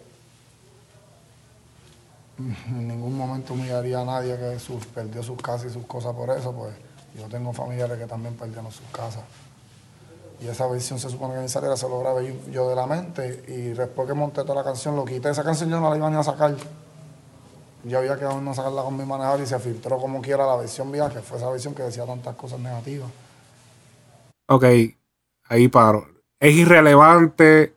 en 2.68 2.88
ningún 2.88 3.18
momento 3.18 3.54
humillaría 3.54 4.02
a 4.02 4.06
nadie 4.06 4.38
que 4.38 4.60
sus- 4.60 4.86
perdió 4.88 5.24
sus 5.24 5.42
casas 5.42 5.72
y 5.72 5.74
sus 5.74 5.86
cosas 5.86 6.14
por 6.14 6.30
eso, 6.32 6.52
pues 6.54 6.74
yo 7.18 7.28
tengo 7.28 7.52
familiares 7.54 7.98
que 7.98 8.06
también 8.08 8.36
perdieron 8.36 8.72
sus 8.72 8.86
casas. 8.92 9.24
Y 10.40 10.48
esa 10.48 10.66
versión 10.68 10.98
se 11.00 11.10
supone 11.10 11.36
que 11.36 11.42
ni 11.42 11.50
saliera, 11.50 11.78
se 11.78 11.88
lo 11.88 12.00
grabé 12.00 12.28
yo- 12.28 12.52
yo 12.52 12.70
de 12.70 12.76
la 12.76 12.88
mente 12.88 13.44
y 13.48 13.74
después 13.74 14.08
que 14.08 14.14
monté 14.16 14.42
toda 14.42 14.56
la 14.56 14.64
canción 14.64 14.96
lo 14.96 15.06
quité. 15.06 15.30
Esa 15.30 15.44
canción 15.44 15.70
yo 15.70 15.80
no 15.80 15.90
la 15.90 15.98
iba 15.98 16.10
ni 16.10 16.16
a 16.18 16.24
sacar. 16.24 16.56
Yo 17.84 17.98
había 17.98 18.18
quedado 18.18 18.38
en 18.38 18.46
no 18.46 18.54
sacarla 18.54 18.84
con 18.84 18.96
mi 18.96 19.06
manejador 19.06 19.42
y 19.42 19.46
se 19.46 19.58
filtró 19.60 19.98
como 19.98 20.22
quiera 20.22 20.46
la 20.46 20.56
versión 20.56 20.92
vía, 20.92 21.10
que 21.10 21.20
fue 21.20 21.38
esa 21.38 21.50
versión 21.50 21.74
que 21.74 21.84
decía 21.84 22.06
tantas 22.06 22.36
cosas 22.36 22.60
negativas. 22.60 23.10
Ok, 24.48 24.66
ahí 25.46 25.68
paro. 25.68 26.08
Es 26.40 26.56
irrelevante 26.56 27.74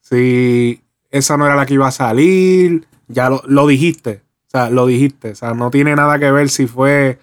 si 0.00 0.82
esa 1.10 1.36
no 1.36 1.46
era 1.46 1.56
la 1.56 1.66
que 1.66 1.74
iba 1.74 1.86
a 1.86 1.92
salir. 1.92 2.86
Ya 3.08 3.30
lo, 3.30 3.42
lo 3.46 3.66
dijiste. 3.66 4.22
O 4.46 4.50
sea, 4.50 4.70
lo 4.70 4.86
dijiste. 4.86 5.32
O 5.32 5.34
sea, 5.34 5.54
no 5.54 5.70
tiene 5.70 5.94
nada 5.94 6.18
que 6.18 6.30
ver 6.30 6.48
si 6.48 6.66
fue 6.66 7.18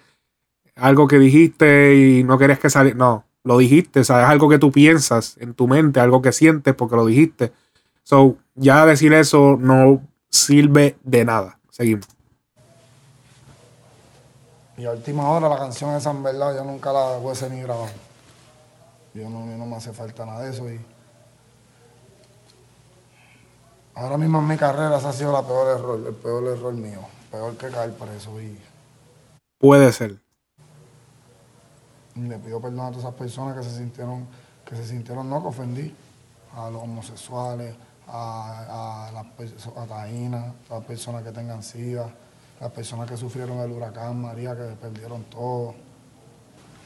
algo 0.76 1.06
que 1.08 1.18
dijiste 1.18 1.96
y 1.96 2.24
no 2.24 2.38
querías 2.38 2.58
que 2.58 2.70
saliera. 2.70 2.96
No, 2.96 3.24
lo 3.42 3.58
dijiste. 3.58 4.00
O 4.00 4.04
sea, 4.04 4.22
es 4.22 4.28
algo 4.28 4.48
que 4.48 4.58
tú 4.58 4.70
piensas 4.72 5.36
en 5.38 5.54
tu 5.54 5.68
mente, 5.68 6.00
algo 6.00 6.22
que 6.22 6.32
sientes 6.32 6.74
porque 6.74 6.96
lo 6.96 7.06
dijiste. 7.06 7.52
So, 8.02 8.36
ya 8.54 8.84
decir 8.86 9.12
eso 9.14 9.56
no 9.58 10.02
sirve 10.28 10.96
de 11.02 11.24
nada. 11.24 11.58
Seguimos. 11.74 12.06
Y 14.76 14.84
a 14.84 14.92
última 14.92 15.28
hora 15.28 15.48
la 15.48 15.58
canción 15.58 15.92
esa 15.96 16.12
en 16.12 16.22
verdad 16.22 16.54
yo 16.54 16.62
nunca 16.62 16.92
la 16.92 17.18
hubiese 17.18 17.50
ni 17.50 17.62
grabado. 17.62 17.88
Yo 19.12 19.28
no, 19.28 19.40
mí 19.40 19.58
no 19.58 19.66
me 19.66 19.74
hace 19.74 19.92
falta 19.92 20.24
nada 20.24 20.42
de 20.42 20.50
eso 20.50 20.70
y 20.70 20.80
ahora 23.96 24.16
mismo 24.16 24.38
en 24.38 24.46
mi 24.46 24.56
carrera 24.56 24.98
ese 24.98 25.08
ha 25.08 25.12
sido 25.12 25.32
la 25.32 25.42
peor 25.42 25.76
error, 25.76 26.00
el 26.06 26.14
peor 26.14 26.46
error 26.46 26.74
mío, 26.74 27.00
peor 27.32 27.56
que 27.56 27.68
caer 27.70 27.92
preso 27.94 28.40
y, 28.40 28.56
Puede 29.58 29.92
ser. 29.92 30.20
y 32.14 32.20
le 32.20 32.38
pido 32.38 32.60
perdón 32.60 32.86
a 32.86 32.90
todas 32.90 33.04
esas 33.04 33.14
personas 33.14 33.56
que 33.56 33.64
se 33.64 33.76
sintieron, 33.78 34.28
que 34.64 34.76
se 34.76 34.86
sintieron 34.86 35.28
no 35.28 35.42
que 35.42 35.48
ofendí, 35.48 35.94
a 36.56 36.70
los 36.70 36.82
homosexuales, 36.84 37.74
a, 38.08 39.08
a 39.08 39.12
las 39.12 39.26
a 39.76 39.86
Taína, 39.86 40.52
a 40.70 40.74
las 40.74 40.84
personas 40.84 41.22
que 41.22 41.32
tengan 41.32 41.62
SIDA, 41.62 42.08
las 42.60 42.70
personas 42.70 43.08
que 43.08 43.16
sufrieron 43.16 43.58
el 43.58 43.70
huracán 43.70 44.20
María, 44.20 44.54
que 44.54 44.62
perdieron 44.80 45.24
todo. 45.24 45.74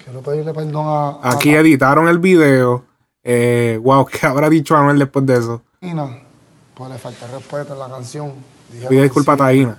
Quiero 0.02 0.22
pedirle 0.22 0.54
perdón 0.54 0.86
a, 0.86 1.08
a 1.22 1.32
Aquí 1.32 1.54
editaron 1.54 2.08
el 2.08 2.18
video. 2.18 2.84
Eh, 3.22 3.78
wow, 3.82 4.06
¿qué 4.10 4.26
habrá 4.26 4.48
dicho 4.48 4.76
Anuel 4.76 4.98
después 4.98 5.26
de 5.26 5.34
eso? 5.34 5.62
Taína, 5.80 6.18
pues 6.74 6.90
le 6.90 6.98
falté 6.98 7.26
respeto 7.26 7.74
en 7.74 7.78
la 7.78 7.88
canción. 7.88 8.32
Dije 8.72 8.86
Pide 8.88 9.02
disculpas 9.02 9.34
a. 9.34 9.38
Taína. 9.38 9.78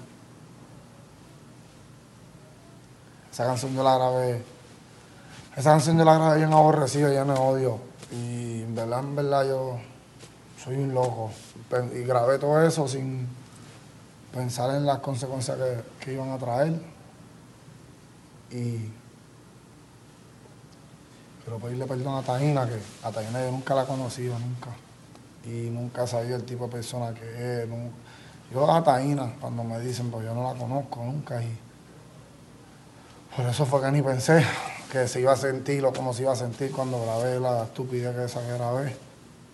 Esa 3.31 3.45
canción 3.45 3.73
yo 3.73 3.83
la 3.83 3.97
grabé. 3.97 4.43
Esa 5.55 5.71
canción 5.71 5.97
yo 5.97 6.05
la 6.05 6.15
grabé 6.15 6.37
bien 6.37 6.53
aborrecida, 6.53 7.09
llena 7.09 7.33
de 7.33 7.39
odio. 7.39 7.79
Y 8.11 8.63
en 8.63 8.75
verdad, 8.75 8.99
en 8.99 9.15
verdad, 9.15 9.47
yo 9.47 9.77
soy 10.63 10.75
un 10.75 10.93
loco. 10.93 11.31
Y 11.93 12.03
grabé 12.03 12.37
todo 12.37 12.61
eso 12.65 12.87
sin 12.87 13.27
pensar 14.33 14.75
en 14.75 14.85
las 14.85 14.99
consecuencias 14.99 15.57
que, 15.57 16.05
que 16.05 16.13
iban 16.13 16.31
a 16.31 16.37
traer. 16.37 16.73
Y 18.51 18.89
quiero 21.43 21.59
pedirle 21.59 21.85
perdón 21.85 22.15
a 22.15 22.23
Taina, 22.23 22.67
que 22.67 22.79
a 23.03 23.11
Taina 23.11 23.43
yo 23.43 23.51
nunca 23.51 23.75
la 23.75 23.83
he 23.83 23.85
conocido, 23.85 24.37
nunca. 24.39 24.69
Y 25.45 25.69
nunca 25.69 26.05
sabido 26.05 26.35
el 26.35 26.43
tipo 26.43 26.65
de 26.65 26.71
persona 26.71 27.13
que 27.13 27.63
es. 27.63 27.69
Yo 28.51 28.71
a 28.71 28.83
Taina, 28.83 29.33
cuando 29.39 29.63
me 29.63 29.79
dicen, 29.79 30.09
pues 30.09 30.25
yo 30.25 30.33
no 30.33 30.51
la 30.51 30.59
conozco 30.59 31.03
nunca. 31.03 31.41
Y 31.41 31.57
por 33.35 33.45
eso 33.45 33.65
fue 33.65 33.81
que 33.81 33.91
ni 33.91 34.01
pensé 34.01 34.43
que 34.91 35.07
se 35.07 35.21
iba 35.21 35.31
a 35.31 35.37
sentir 35.37 35.85
o 35.85 35.93
como 35.93 36.13
se 36.13 36.23
iba 36.23 36.33
a 36.33 36.35
sentir 36.35 36.71
cuando 36.71 37.01
grabé 37.03 37.39
la 37.39 37.63
estupidez 37.63 38.15
que 38.15 38.25
esa 38.25 38.41
que 38.41 38.53
grabé. 38.53 38.95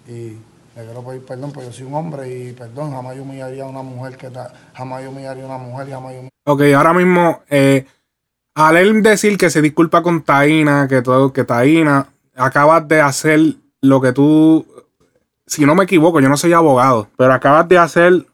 Y 0.08 0.38
le 0.76 0.84
quiero 0.84 1.04
pedir 1.04 1.26
perdón, 1.26 1.52
porque 1.54 1.70
yo 1.70 1.74
soy 1.74 1.86
un 1.86 1.94
hombre 1.94 2.30
y 2.30 2.52
perdón, 2.52 2.92
jamás 2.92 3.16
yo 3.16 3.24
humillaría 3.24 3.64
a 3.64 3.68
una 3.68 3.82
mujer 3.82 4.18
que 4.18 4.30
jamás 4.74 5.04
yo 5.04 5.10
humillaría 5.10 5.44
a 5.44 5.48
una 5.48 5.58
mujer 5.58 5.88
y 5.88 5.92
jamás 5.92 6.14
yo 6.14 6.30
Ok, 6.48 6.62
ahora 6.76 6.94
mismo, 6.94 7.42
eh, 7.50 7.86
al 8.54 8.78
él 8.78 9.02
decir 9.02 9.38
que 9.38 9.50
se 9.50 9.62
disculpa 9.62 10.04
con 10.04 10.22
Taina, 10.22 10.88
que 10.88 11.02
todo, 11.02 11.34
que 11.34 11.44
Taina, 11.44 12.08
acabas 12.36 12.88
de 12.88 13.02
hacer 13.02 13.40
lo 13.82 14.02
que 14.02 14.12
tú, 14.12 14.66
si 15.48 15.66
no 15.66 15.76
me 15.76 15.86
equivoco, 15.86 16.20
yo 16.20 16.30
no 16.30 16.38
soy 16.38 16.54
abogado, 16.54 17.08
pero 17.18 17.34
acabas 17.34 17.68
de 17.68 17.78
hacer, 17.78 18.28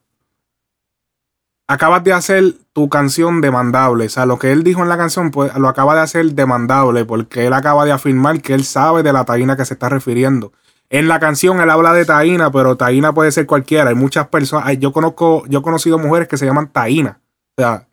acabas 1.67 2.03
de 2.03 2.13
hacer 2.13 2.55
tu 2.73 2.89
canción 2.89 3.39
demandable. 3.39 4.05
O 4.05 4.09
sea, 4.09 4.25
lo 4.25 4.39
que 4.39 4.51
él 4.51 4.63
dijo 4.63 4.81
en 4.81 4.89
la 4.89 4.97
canción, 4.97 5.31
pues 5.31 5.55
lo 5.55 5.67
acaba 5.67 5.95
de 5.95 6.01
hacer 6.01 6.33
demandable, 6.33 7.05
porque 7.05 7.45
él 7.45 7.53
acaba 7.53 7.85
de 7.85 7.91
afirmar 7.91 8.41
que 8.41 8.53
él 8.53 8.65
sabe 8.65 9.03
de 9.03 9.13
la 9.13 9.25
Taina 9.25 9.55
que 9.55 9.65
se 9.65 9.75
está 9.75 9.89
refiriendo. 9.89 10.51
En 10.93 11.07
la 11.07 11.19
canción 11.19 11.59
él 11.61 11.69
habla 11.69 11.93
de 11.93 12.05
Taina, 12.05 12.51
pero 12.51 12.75
Taina 12.75 13.13
puede 13.13 13.31
ser 13.31 13.45
cualquiera. 13.47 13.89
Hay 13.89 13.95
muchas 13.95 14.27
personas, 14.27 14.77
yo 14.77 14.91
conozco, 14.91 15.43
yo 15.47 15.59
he 15.59 15.61
conocido 15.63 15.97
mujeres 15.97 16.27
que 16.27 16.35
se 16.37 16.45
llaman 16.45 16.67
Taina. 16.67 17.19
O 17.57 17.61
sea, 17.61 17.87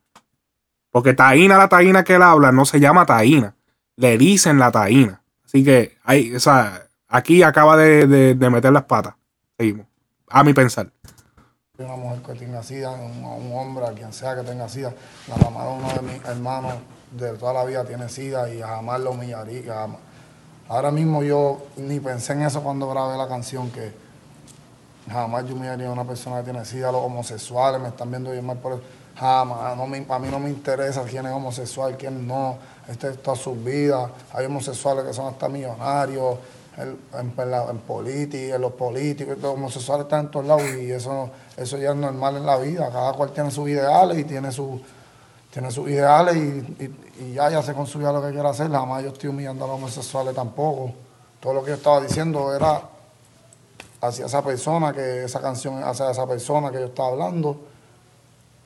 porque 0.90 1.14
taína, 1.14 1.56
la 1.58 1.68
taína 1.68 2.02
que 2.02 2.14
él 2.16 2.22
habla, 2.22 2.50
no 2.50 2.64
se 2.64 2.80
llama 2.80 3.06
taína. 3.06 3.54
Le 3.96 4.18
dicen 4.18 4.58
la 4.58 4.72
taína. 4.72 5.22
Así 5.44 5.62
que 5.64 5.96
hay, 6.02 6.34
o 6.34 6.40
sea, 6.40 6.82
aquí 7.08 7.42
acaba 7.42 7.76
de, 7.76 8.06
de- 8.06 8.34
de 8.34 8.50
meter 8.50 8.72
las 8.72 8.84
patas. 8.84 9.14
Seguimos. 9.56 9.86
A 10.28 10.42
mi 10.42 10.52
pensar. 10.54 10.90
una 11.78 11.94
mujer 11.96 12.20
que 12.22 12.32
tenga 12.34 12.62
sida, 12.64 12.90
un, 12.90 13.24
un 13.24 13.52
hombre, 13.56 13.86
a 13.86 13.92
quien 13.92 14.12
sea 14.12 14.34
que 14.34 14.42
tenga 14.42 14.68
sida. 14.68 14.92
La 15.28 15.36
mamá 15.36 15.64
de 15.66 15.72
uno 15.72 15.88
de 15.92 16.02
mis 16.02 16.24
hermanos 16.24 16.74
de 17.12 17.32
toda 17.34 17.52
la 17.52 17.64
vida 17.64 17.84
tiene 17.84 18.08
sida 18.08 18.52
y 18.52 18.60
jamás 18.60 19.00
lo 19.00 19.12
humillaría. 19.12 19.62
jamás. 19.74 20.00
Ahora 20.68 20.90
mismo 20.90 21.22
yo 21.22 21.58
ni 21.76 21.98
pensé 22.00 22.34
en 22.34 22.42
eso 22.42 22.62
cuando 22.62 22.88
grabé 22.90 23.16
la 23.16 23.26
canción, 23.26 23.70
que 23.70 23.92
jamás 25.10 25.46
yo 25.46 25.54
humillaría 25.54 25.88
a 25.88 25.92
una 25.92 26.04
persona 26.04 26.38
que 26.38 26.44
tiene 26.50 26.64
sida, 26.64 26.92
los 26.92 27.02
homosexuales 27.02 27.80
me 27.80 27.88
están 27.88 28.10
viendo 28.10 28.30
bien 28.30 28.44
mal 28.44 28.58
por 28.58 28.74
eso. 28.74 28.82
Jamás, 29.16 29.76
no 29.76 29.86
me- 29.86 30.06
a 30.08 30.18
mí 30.18 30.28
no 30.30 30.38
me 30.38 30.48
interesa 30.50 31.02
quién 31.04 31.26
es 31.26 31.32
homosexual, 31.32 31.96
quién 31.96 32.26
no. 32.26 32.56
Este 32.86 33.08
es 33.08 33.22
toda 33.22 33.36
su 33.36 33.54
vida. 33.54 34.10
Hay 34.32 34.46
homosexuales 34.46 35.04
que 35.06 35.12
son 35.12 35.26
hasta 35.26 35.48
millonarios, 35.48 36.36
en, 36.76 36.96
en, 37.18 37.50
la- 37.50 37.64
en 37.70 38.60
los 38.60 38.72
políticos, 38.74 39.36
todo, 39.40 39.52
homosexuales 39.52 40.04
están 40.04 40.26
en 40.26 40.30
todos 40.30 40.46
lados 40.46 40.62
y 40.80 40.92
eso, 40.92 41.30
eso 41.56 41.76
ya 41.78 41.90
es 41.90 41.96
normal 41.96 42.36
en 42.36 42.46
la 42.46 42.56
vida. 42.58 42.90
Cada 42.92 43.12
cual 43.14 43.32
tiene 43.32 43.50
sus 43.50 43.68
ideales 43.68 44.18
y 44.18 44.24
tiene 44.24 44.52
su 44.52 44.80
tiene 45.58 45.72
sus 45.72 45.88
ideales 45.88 46.36
y, 46.36 46.84
y- 47.20 47.32
ya, 47.34 47.50
ya 47.50 47.60
se 47.64 47.74
construye 47.74 48.06
lo 48.12 48.22
que 48.22 48.30
quiera 48.30 48.50
hacer. 48.50 48.70
Jamás 48.70 49.02
yo 49.02 49.08
estoy 49.08 49.28
humillando 49.28 49.64
a 49.64 49.66
los 49.66 49.76
homosexuales 49.76 50.32
tampoco. 50.32 50.92
Todo 51.40 51.54
lo 51.54 51.64
que 51.64 51.70
yo 51.70 51.74
estaba 51.74 52.00
diciendo 52.00 52.54
era 52.54 52.80
hacia 54.00 54.26
esa 54.26 54.40
persona, 54.44 54.92
que 54.92 55.24
esa 55.24 55.40
canción 55.40 55.82
hacia 55.82 56.12
esa 56.12 56.28
persona 56.28 56.70
que 56.70 56.78
yo 56.78 56.86
estaba 56.86 57.08
hablando. 57.08 57.60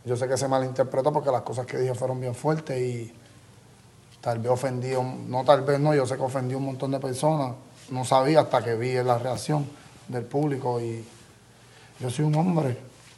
Yo 0.05 0.19
sé 0.19 0.29
que 0.29 0.37
se 0.37 0.47
malinterpretó 0.49 1.11
porque 1.15 1.31
las 1.31 1.41
cosas 1.41 1.65
que 1.65 1.79
dije 1.79 1.95
fueron 1.95 2.21
bien 2.21 2.35
fuertes 2.35 2.79
y 2.79 3.11
tal 4.21 4.41
vez 4.41 4.53
ofendí, 4.53 4.91
no 5.29 5.45
tal 5.45 5.63
vez 5.63 5.81
no, 5.81 5.95
yo 5.95 6.05
sé 6.05 6.17
que 6.17 6.23
ofendí 6.23 6.55
un 6.55 6.67
montón 6.67 6.91
de 6.91 7.01
personas. 7.01 7.55
No 7.89 8.05
sabía 8.05 8.41
hasta 8.41 8.63
que 8.63 8.75
vi 8.75 8.93
la 9.03 9.17
reacción 9.17 9.67
del 10.09 10.25
público 10.25 10.79
y 10.79 11.03
yo 12.01 12.11
soy 12.11 12.27
un 12.27 12.35
hombre, 12.35 12.77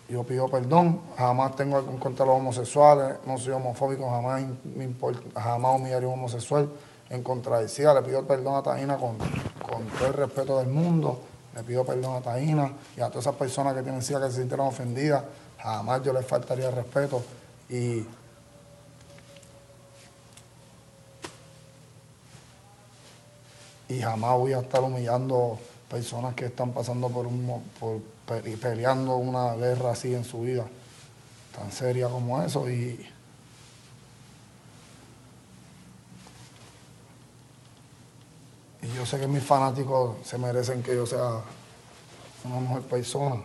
yo 0.08 0.22
pido 0.24 0.48
perdón, 0.48 1.00
jamás 1.16 1.56
tengo 1.56 1.76
algo 1.76 1.98
contra 1.98 2.26
los 2.26 2.36
homosexuales, 2.36 3.16
no 3.26 3.38
soy 3.38 3.52
homofóbico, 3.52 4.08
jamás 4.10 4.42
me 4.64 4.84
importa, 4.84 5.40
jamás 5.40 5.76
humillaría 5.76 6.06
a 6.08 6.12
un 6.12 6.18
homosexual 6.18 6.68
en 7.08 7.22
contra 7.22 7.60
de 7.60 7.68
SIDA. 7.68 7.94
Le 7.94 8.02
pido 8.02 8.26
perdón 8.26 8.56
a 8.56 8.62
Taina 8.62 8.98
con, 8.98 9.16
todo 9.18 10.06
el 10.06 10.12
respeto 10.12 10.58
del 10.58 10.68
mundo, 10.68 11.20
le 11.54 11.62
pido 11.62 11.84
perdón 11.84 12.16
a 12.16 12.20
Taina 12.20 12.72
y 12.96 13.00
a 13.00 13.08
todas 13.08 13.24
esas 13.24 13.36
personas 13.36 13.74
que 13.74 13.82
tienen 13.82 14.02
SIDA 14.02 14.26
que 14.26 14.32
se 14.32 14.40
sintieron 14.40 14.66
ofendidas, 14.66 15.24
jamás 15.58 16.02
yo 16.02 16.12
les 16.12 16.26
faltaría 16.26 16.68
el 16.68 16.74
respeto 16.74 17.22
y 17.70 18.06
y 23.88 24.00
jamás 24.00 24.38
voy 24.38 24.52
a 24.52 24.60
estar 24.60 24.82
humillando 24.82 25.58
personas 25.88 26.34
que 26.34 26.46
están 26.46 26.72
pasando 26.72 27.08
por 27.08 27.26
un 27.26 27.62
por 27.78 28.00
y 28.44 28.56
peleando 28.56 29.16
una 29.16 29.54
guerra 29.54 29.90
así 29.90 30.14
en 30.14 30.24
su 30.24 30.42
vida, 30.42 30.64
tan 31.56 31.70
seria 31.70 32.08
como 32.08 32.42
eso. 32.42 32.68
Y 32.70 33.06
Y 38.84 38.96
yo 38.96 39.06
sé 39.06 39.18
que 39.18 39.26
mis 39.26 39.42
fanáticos 39.42 40.16
se 40.22 40.36
merecen 40.36 40.82
que 40.82 40.94
yo 40.94 41.06
sea 41.06 41.40
una 42.44 42.60
mejor 42.60 42.82
persona. 42.82 43.36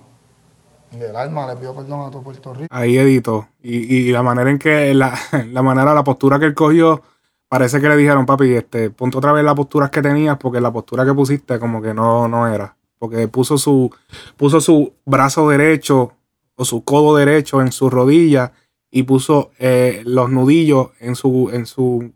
Del 0.91 1.15
alma 1.15 1.47
le 1.47 1.55
pido 1.55 1.73
perdón 1.75 2.07
a 2.07 2.11
todo 2.11 2.23
Puerto 2.23 2.53
Rico. 2.53 2.67
Ahí 2.71 2.97
edito. 2.97 3.47
Y, 3.61 3.95
y 3.95 4.11
la 4.11 4.21
manera 4.23 4.49
en 4.49 4.59
que, 4.59 4.93
la, 4.93 5.17
la, 5.51 5.61
manera, 5.61 5.93
la 5.93 6.03
postura 6.03 6.39
que 6.39 6.45
él 6.45 6.53
cogió, 6.53 7.01
parece 7.47 7.80
que 7.80 7.88
le 7.88 7.95
dijeron, 7.95 8.25
papi, 8.25 8.53
este, 8.53 8.89
ponte 8.89 9.17
otra 9.17 9.32
vez 9.32 9.43
las 9.43 9.55
posturas 9.55 9.91
que 9.91 10.01
tenías, 10.01 10.38
porque 10.38 10.59
la 10.59 10.73
postura 10.73 11.05
que 11.05 11.13
pusiste 11.13 11.57
como 11.57 11.82
que 11.82 11.93
no, 11.93 12.27
no 12.27 12.47
era. 12.47 12.75
Porque 12.99 13.27
puso 13.27 13.57
su, 13.57 13.89
puso 14.37 14.61
su 14.61 14.93
brazo 15.05 15.47
derecho 15.49 16.13
o 16.55 16.65
su 16.65 16.83
codo 16.83 17.15
derecho 17.15 17.61
en 17.61 17.71
su 17.71 17.89
rodilla 17.89 18.51
y 18.91 19.03
puso 19.03 19.51
eh, 19.57 20.01
los 20.05 20.29
nudillos 20.29 20.89
en 20.99 21.15
su, 21.15 21.49
en 21.53 21.65
su, 21.65 22.11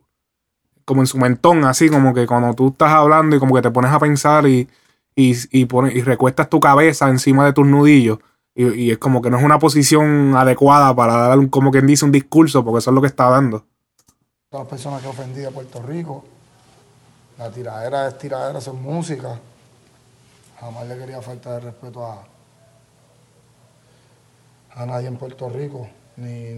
como 0.86 1.02
en 1.02 1.08
su 1.08 1.18
mentón, 1.18 1.64
así 1.64 1.90
como 1.90 2.14
que 2.14 2.28
cuando 2.28 2.54
tú 2.54 2.70
estás 2.70 2.92
hablando 2.92 3.36
y 3.36 3.40
como 3.40 3.56
que 3.56 3.62
te 3.62 3.72
pones 3.72 3.92
a 3.92 4.00
pensar 4.00 4.46
y, 4.48 4.68
y, 5.16 5.32
y, 5.52 5.66
pones- 5.66 5.96
y 5.96 6.02
recuestas 6.02 6.50
tu 6.50 6.60
cabeza 6.60 7.08
encima 7.10 7.46
de 7.46 7.54
tus 7.54 7.66
nudillos. 7.66 8.20
Y, 8.56 8.92
es 8.92 9.00
como 9.00 9.22
que 9.22 9.32
no 9.32 9.38
es 9.40 9.44
una 9.44 9.58
posición 9.58 10.36
adecuada 10.36 10.96
para 10.96 11.16
dar 11.16 11.50
como 11.50 11.72
quien 11.72 11.88
dice 11.88 12.06
un 12.06 12.12
discurso, 12.12 12.64
porque 12.64 12.80
eso 12.80 12.92
es 12.92 12.96
lo 12.96 13.02
que 13.02 13.08
está 13.08 13.30
dando. 13.30 13.66
Todas 14.52 14.66
las 14.66 14.70
personas 14.70 15.02
que 15.02 15.08
ofendí 15.08 15.44
a 15.44 15.50
Puerto 15.50 15.82
Rico. 15.82 16.24
La 17.40 17.50
tiradera 17.50 18.08
es 18.10 18.18
tiradera, 18.20 18.60
es 18.60 18.68
música. 18.74 19.40
Jamás 20.64 20.88
le 20.88 20.98
quería 20.98 21.22
faltar 21.22 21.56
de 21.56 21.72
respeto 21.72 22.06
a, 22.06 22.24
a 24.72 24.86
nadie 24.86 25.10
en 25.10 25.18
Puerto 25.18 25.50
Rico, 25.50 25.90
ni, 26.16 26.54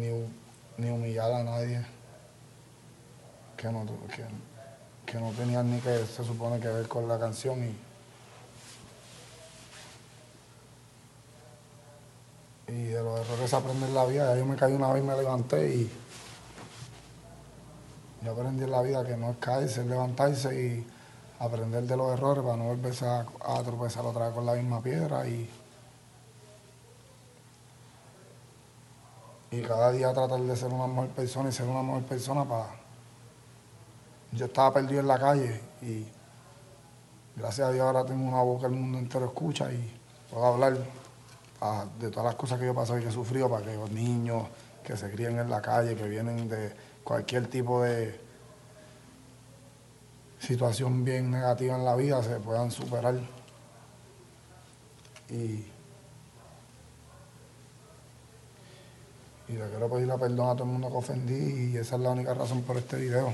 ni, 0.78 0.90
humillar 0.92 1.32
a 1.32 1.44
nadie 1.44 1.84
que 3.58 3.68
no, 3.72 3.84
que, 5.08 5.20
no 5.20 5.32
tenían 5.32 5.72
ni 5.72 5.80
que 5.80 6.06
se 6.06 6.24
supone 6.24 6.60
que 6.60 6.68
ver 6.68 6.88
con 6.88 7.08
la 7.08 7.18
canción 7.18 7.64
y, 7.64 7.76
y 12.72 12.84
de 12.84 13.02
los 13.02 13.22
errores 13.22 13.50
se 13.50 13.56
aprende 13.56 13.88
en 13.88 13.96
la 13.96 14.06
vida. 14.06 14.38
Yo 14.38 14.46
me 14.46 14.56
caí 14.56 14.74
una 14.74 14.94
vez 14.94 15.04
y 15.04 15.08
me 15.08 15.16
levanté 15.16 15.76
y 15.76 15.92
yo 18.24 18.34
aprendí 18.34 18.66
en 18.66 18.72
la 18.72 18.84
vida 18.84 19.04
que 19.04 19.18
no 19.18 19.32
es 19.32 19.38
caerse, 19.38 19.82
es 19.82 19.88
levantarse 19.88 20.56
y 20.56 20.95
aprender 21.40 21.84
de 21.84 21.98
los 21.98 22.12
errores 22.12 22.44
para 22.44 22.58
no 22.58 22.66
volverse 22.66 23.06
a, 23.06 23.26
a 23.42 23.64
tropezar 23.64 24.06
otra 24.06 24.28
vez 24.28 24.36
con 24.36 24.46
la 24.46 24.54
misma 24.54 24.82
piedra 24.82 25.28
y, 25.28 25.50
y 29.52 29.62
cada 29.62 29.92
día 29.92 30.14
tratar 30.14 30.40
de 30.40 30.56
ser 30.56 30.74
una 30.74 30.88
mejor 30.88 31.10
persona 31.10 31.50
y 31.50 31.52
ser 31.52 31.68
una 31.68 31.82
mejor 31.82 32.04
persona 32.04 32.44
para... 32.46 32.68
Yo 34.32 34.46
estaba 34.46 34.74
perdido 34.74 35.00
en 35.00 35.08
la 35.08 35.20
calle 35.20 35.62
y 35.82 36.06
gracias 37.36 37.70
a 37.70 37.72
Dios 37.72 37.86
ahora 37.86 38.06
tengo 38.06 38.28
una 38.28 38.42
voz 38.42 38.60
que 38.60 38.68
el 38.68 38.74
mundo 38.74 38.98
entero 38.98 39.26
escucha 39.26 39.72
y 39.72 39.98
puedo 40.30 40.46
hablar 40.46 40.78
ah, 41.62 41.86
de 42.00 42.10
todas 42.10 42.26
las 42.26 42.36
cosas 42.36 42.60
que 42.60 42.66
yo 42.66 42.72
he 42.72 42.76
pasado 42.76 43.00
y 43.00 43.04
que 43.04 43.10
he 43.10 43.14
sufrido 43.14 43.50
para 43.50 43.66
que 43.66 43.76
los 43.76 43.92
niños 43.92 44.44
que 44.84 44.98
se 44.98 45.10
crían 45.10 45.40
en 45.40 45.50
la 45.50 45.62
calle, 45.62 45.96
que 45.96 46.08
vienen 46.08 46.50
de 46.50 46.74
cualquier 47.04 47.48
tipo 47.48 47.82
de 47.82 48.25
situación 50.40 51.04
bien 51.04 51.32
negativa 51.32 51.76
en 51.76 51.86
la 51.86 51.96
vida, 51.96 52.22
se 52.24 52.40
puedan 52.40 52.72
superar. 52.72 53.16
Y, 55.30 55.66
y 59.48 59.54
le 59.54 59.70
quiero 59.70 59.90
pedir 59.90 60.08
la 60.08 60.18
perdón 60.18 60.50
a 60.50 60.54
todo 60.54 60.64
el 60.64 60.70
mundo 60.70 60.90
que 60.90 60.98
ofendí 60.98 61.72
y 61.72 61.78
esa 61.78 61.96
es 61.96 62.02
la 62.02 62.12
única 62.12 62.34
razón 62.34 62.62
por 62.62 62.78
este 62.78 62.98
video. 62.98 63.34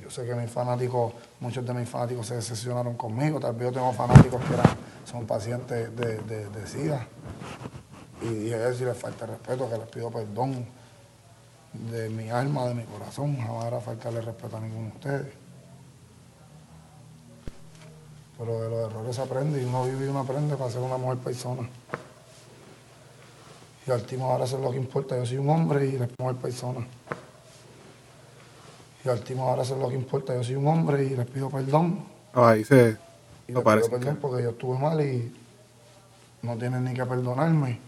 Yo 0.00 0.10
sé 0.10 0.24
que 0.24 0.34
mis 0.34 0.50
fanáticos, 0.50 1.12
muchos 1.40 1.66
de 1.66 1.74
mis 1.74 1.88
fanáticos 1.88 2.26
se 2.26 2.36
decepcionaron 2.36 2.94
conmigo. 2.94 3.40
Tal 3.40 3.54
vez 3.54 3.64
yo 3.68 3.72
tengo 3.72 3.92
fanáticos 3.92 4.42
que 4.44 4.54
eran, 4.54 4.76
son 5.04 5.26
pacientes 5.26 5.94
de, 5.96 6.18
de, 6.18 6.48
de 6.48 6.66
SIDA. 6.66 7.06
Y 8.22 8.28
dije 8.28 8.68
eso 8.68 8.84
les 8.84 8.96
falta 8.96 9.26
respeto, 9.26 9.68
que 9.68 9.76
les 9.76 9.88
pido 9.88 10.10
perdón 10.10 10.66
de 11.90 12.08
mi 12.10 12.30
alma, 12.30 12.66
de 12.66 12.74
mi 12.74 12.84
corazón. 12.84 13.36
Jamás 13.36 13.66
era 13.66 13.80
faltarle 13.80 14.20
respeto 14.20 14.56
a 14.56 14.60
ninguno 14.60 14.88
de 14.88 14.92
ustedes. 14.94 15.26
Pero 18.38 18.60
de 18.60 18.68
los 18.70 18.90
errores 18.90 19.16
se 19.16 19.22
aprende 19.22 19.62
y 19.62 19.64
uno 19.64 19.84
vive 19.84 20.06
y 20.06 20.08
uno 20.08 20.20
aprende 20.20 20.56
para 20.56 20.70
ser 20.70 20.82
una 20.82 20.98
mejor 20.98 21.18
persona. 21.18 21.68
Y 23.86 23.90
al 23.90 24.00
último 24.00 24.30
ahora 24.30 24.44
eso 24.44 24.56
es 24.56 24.62
lo 24.62 24.70
que 24.70 24.76
importa. 24.76 25.16
Yo 25.16 25.24
soy 25.24 25.36
un 25.38 25.48
hombre 25.48 25.86
y 25.86 25.92
les 25.92 26.08
mejor 26.18 26.36
persona. 26.36 26.86
Y 29.04 29.08
al 29.08 29.18
último 29.18 29.48
ahora 29.48 29.62
eso 29.62 29.76
es 29.76 29.80
lo 29.80 29.88
que 29.88 29.94
importa. 29.94 30.34
Yo 30.34 30.44
soy 30.44 30.56
un 30.56 30.66
hombre 30.66 31.04
y 31.04 31.10
les 31.16 31.26
pido 31.26 31.48
perdón. 31.48 32.04
Ahí 32.34 32.64
se 32.64 32.96
Y 33.48 33.52
lo 33.52 33.60
les 33.60 33.64
parece. 33.64 33.88
pido 33.88 34.00
perdón 34.00 34.18
porque 34.20 34.42
yo 34.42 34.50
estuve 34.50 34.78
mal 34.78 35.00
y 35.00 35.32
no 36.42 36.56
tienen 36.56 36.84
ni 36.84 36.92
que 36.92 37.06
perdonarme. 37.06 37.78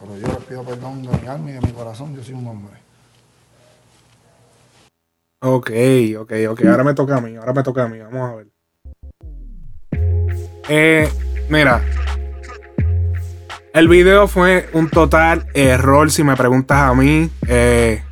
Pero 0.00 0.16
yo 0.16 0.26
les 0.26 0.44
pido 0.44 0.64
perdón 0.64 1.02
de 1.02 1.16
mi 1.18 1.28
alma 1.28 1.50
y 1.50 1.52
de 1.52 1.60
mi 1.60 1.72
corazón. 1.72 2.16
Yo 2.16 2.24
soy 2.24 2.34
un 2.34 2.48
hombre. 2.48 2.81
Ok, 5.44 5.70
ok, 6.20 6.32
ok. 6.50 6.64
Ahora 6.66 6.84
me 6.84 6.94
toca 6.94 7.16
a 7.16 7.20
mí. 7.20 7.34
Ahora 7.34 7.52
me 7.52 7.62
toca 7.64 7.82
a 7.82 7.88
mí. 7.88 7.98
Vamos 7.98 8.30
a 8.30 8.36
ver. 8.36 8.46
Eh, 10.68 11.08
mira. 11.48 11.82
El 13.74 13.88
video 13.88 14.28
fue 14.28 14.68
un 14.72 14.88
total 14.88 15.46
error, 15.54 16.10
si 16.12 16.22
me 16.22 16.36
preguntas 16.36 16.78
a 16.78 16.94
mí. 16.94 17.28
Eh, 17.48 18.04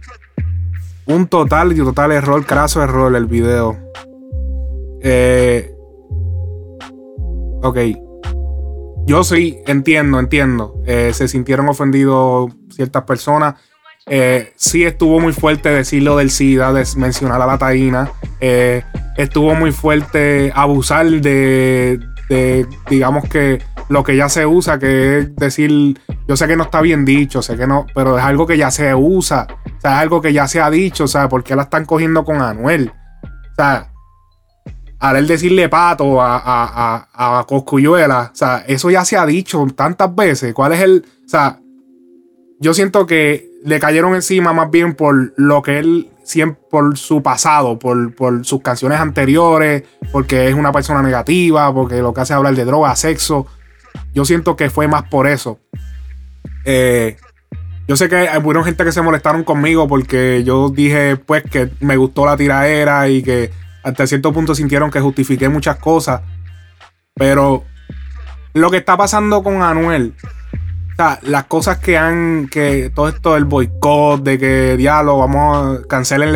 un 1.07 1.29
total 1.29 1.73
y 1.73 1.77
total 1.77 2.11
error, 2.11 2.45
craso 2.45 2.83
error 2.83 3.15
el 3.15 3.27
video. 3.27 3.79
Eh, 5.01 5.73
ok. 7.63 7.79
Yo 9.07 9.23
sí 9.23 9.61
entiendo, 9.67 10.19
entiendo. 10.19 10.83
Eh, 10.85 11.13
se 11.15 11.29
sintieron 11.29 11.69
ofendidos 11.69 12.51
ciertas 12.71 13.05
personas. 13.05 13.55
Eh, 14.07 14.53
sí 14.57 14.85
estuvo 14.85 15.21
muy 15.21 15.33
fuerte 15.33 15.69
decirlo 15.69 16.17
del 16.17 16.31
SIDA, 16.31 16.73
de 16.73 16.85
mencionar 16.97 17.41
a 17.41 17.47
la 17.47 17.59
taína. 17.59 18.11
Eh, 18.41 18.83
estuvo 19.17 19.55
muy 19.55 19.73
fuerte 19.73 20.53
abusar 20.55 21.07
de, 21.07 22.01
de, 22.29 22.67
digamos 22.89 23.29
que 23.29 23.63
lo 23.89 24.05
que 24.05 24.17
ya 24.17 24.29
se 24.29 24.47
usa, 24.47 24.79
que 24.79 25.19
es 25.19 25.37
decir, 25.37 25.99
yo 26.29 26.37
sé 26.37 26.47
que 26.47 26.57
no 26.57 26.63
está 26.65 26.81
bien 26.81 27.05
dicho, 27.05 27.43
sé 27.43 27.57
que 27.57 27.67
no, 27.67 27.87
pero 27.95 28.17
es 28.17 28.25
algo 28.25 28.47
que 28.47 28.57
ya 28.57 28.71
se 28.71 28.95
usa, 28.95 29.49
o 29.67 29.81
sea, 29.81 29.95
es 29.95 29.99
algo 29.99 30.21
que 30.21 30.33
ya 30.33 30.47
se 30.47 30.61
ha 30.61 30.71
dicho, 30.71 31.05
o 31.05 31.09
sea, 31.09 31.29
¿por 31.29 31.43
qué 31.43 31.57
la 31.57 31.63
están 31.63 31.85
cogiendo 31.85 32.25
con 32.25 32.41
Anuel? 32.41 32.93
O 33.25 33.55
sea, 33.57 33.91
al 35.01 35.17
él 35.17 35.27
decirle 35.27 35.69
pato 35.69 36.21
a, 36.21 36.37
a, 36.37 37.09
a, 37.13 37.39
a 37.41 37.45
Coscuyuela, 37.45 38.31
o 38.33 38.37
sea, 38.37 38.65
eso 38.69 38.91
ya 38.91 39.05
se 39.05 39.17
ha 39.17 39.27
dicho 39.27 39.67
tantas 39.75 40.15
veces. 40.15 40.55
¿Cuál 40.55 40.73
es 40.73 40.81
el. 40.81 41.05
O 41.25 41.29
sea, 41.29 41.59
yo 42.61 42.75
siento 42.75 43.07
que 43.07 43.50
le 43.65 43.79
cayeron 43.81 44.15
encima 44.15 44.53
más 44.53 44.71
bien 44.71 44.95
por 44.95 45.33
lo 45.37 45.63
que 45.63 45.79
él 45.79 46.11
siempre, 46.25 46.61
por 46.71 46.97
su 46.97 47.23
pasado, 47.23 47.79
por, 47.79 48.15
por 48.15 48.45
sus 48.45 48.63
canciones 48.63 49.01
anteriores, 49.01 49.85
porque 50.13 50.49
es 50.49 50.55
una 50.55 50.73
persona 50.73 51.03
negativa, 51.03 51.73
porque 51.75 51.97
lo 51.97 52.15
que 52.15 52.21
hace 52.21 52.33
es 52.33 52.37
hablar 52.37 52.55
de 52.55 52.65
droga, 52.65 52.95
sexo. 52.97 53.47
Yo 54.15 54.25
siento 54.25 54.57
que 54.57 54.71
fue 54.71 54.89
más 54.89 55.05
por 55.09 55.27
eso. 55.27 55.59
Eh, 56.65 57.17
yo 57.89 57.97
sé 57.97 58.09
que 58.09 58.29
buena 58.39 58.63
gente 58.63 58.85
que 58.85 58.93
se 58.93 59.03
molestaron 59.03 59.43
conmigo 59.43 59.89
porque 59.89 60.45
yo 60.45 60.69
dije 60.69 61.17
pues 61.17 61.43
que 61.43 61.71
me 61.81 61.97
gustó 61.97 62.25
la 62.25 62.37
tiraera 62.37 63.09
y 63.09 63.21
que 63.23 63.51
hasta 63.83 64.07
cierto 64.07 64.33
punto 64.33 64.55
sintieron 64.55 64.91
que 64.91 65.01
justifiqué 65.01 65.49
muchas 65.49 65.77
cosas. 65.77 66.23
Pero 67.15 67.65
lo 68.55 68.71
que 68.71 68.77
está 68.77 68.97
pasando 68.97 69.43
con 69.43 69.63
Anuel, 69.63 70.15
sea, 71.03 71.19
las 71.23 71.45
cosas 71.45 71.79
que 71.79 71.97
han, 71.97 72.49
que 72.51 72.91
todo 72.95 73.09
esto 73.09 73.35
del 73.35 73.45
boicot, 73.45 74.23
de 74.23 74.39
que 74.39 74.77
diálogo, 74.77 75.21
vamos 75.21 75.79
a 75.79 75.87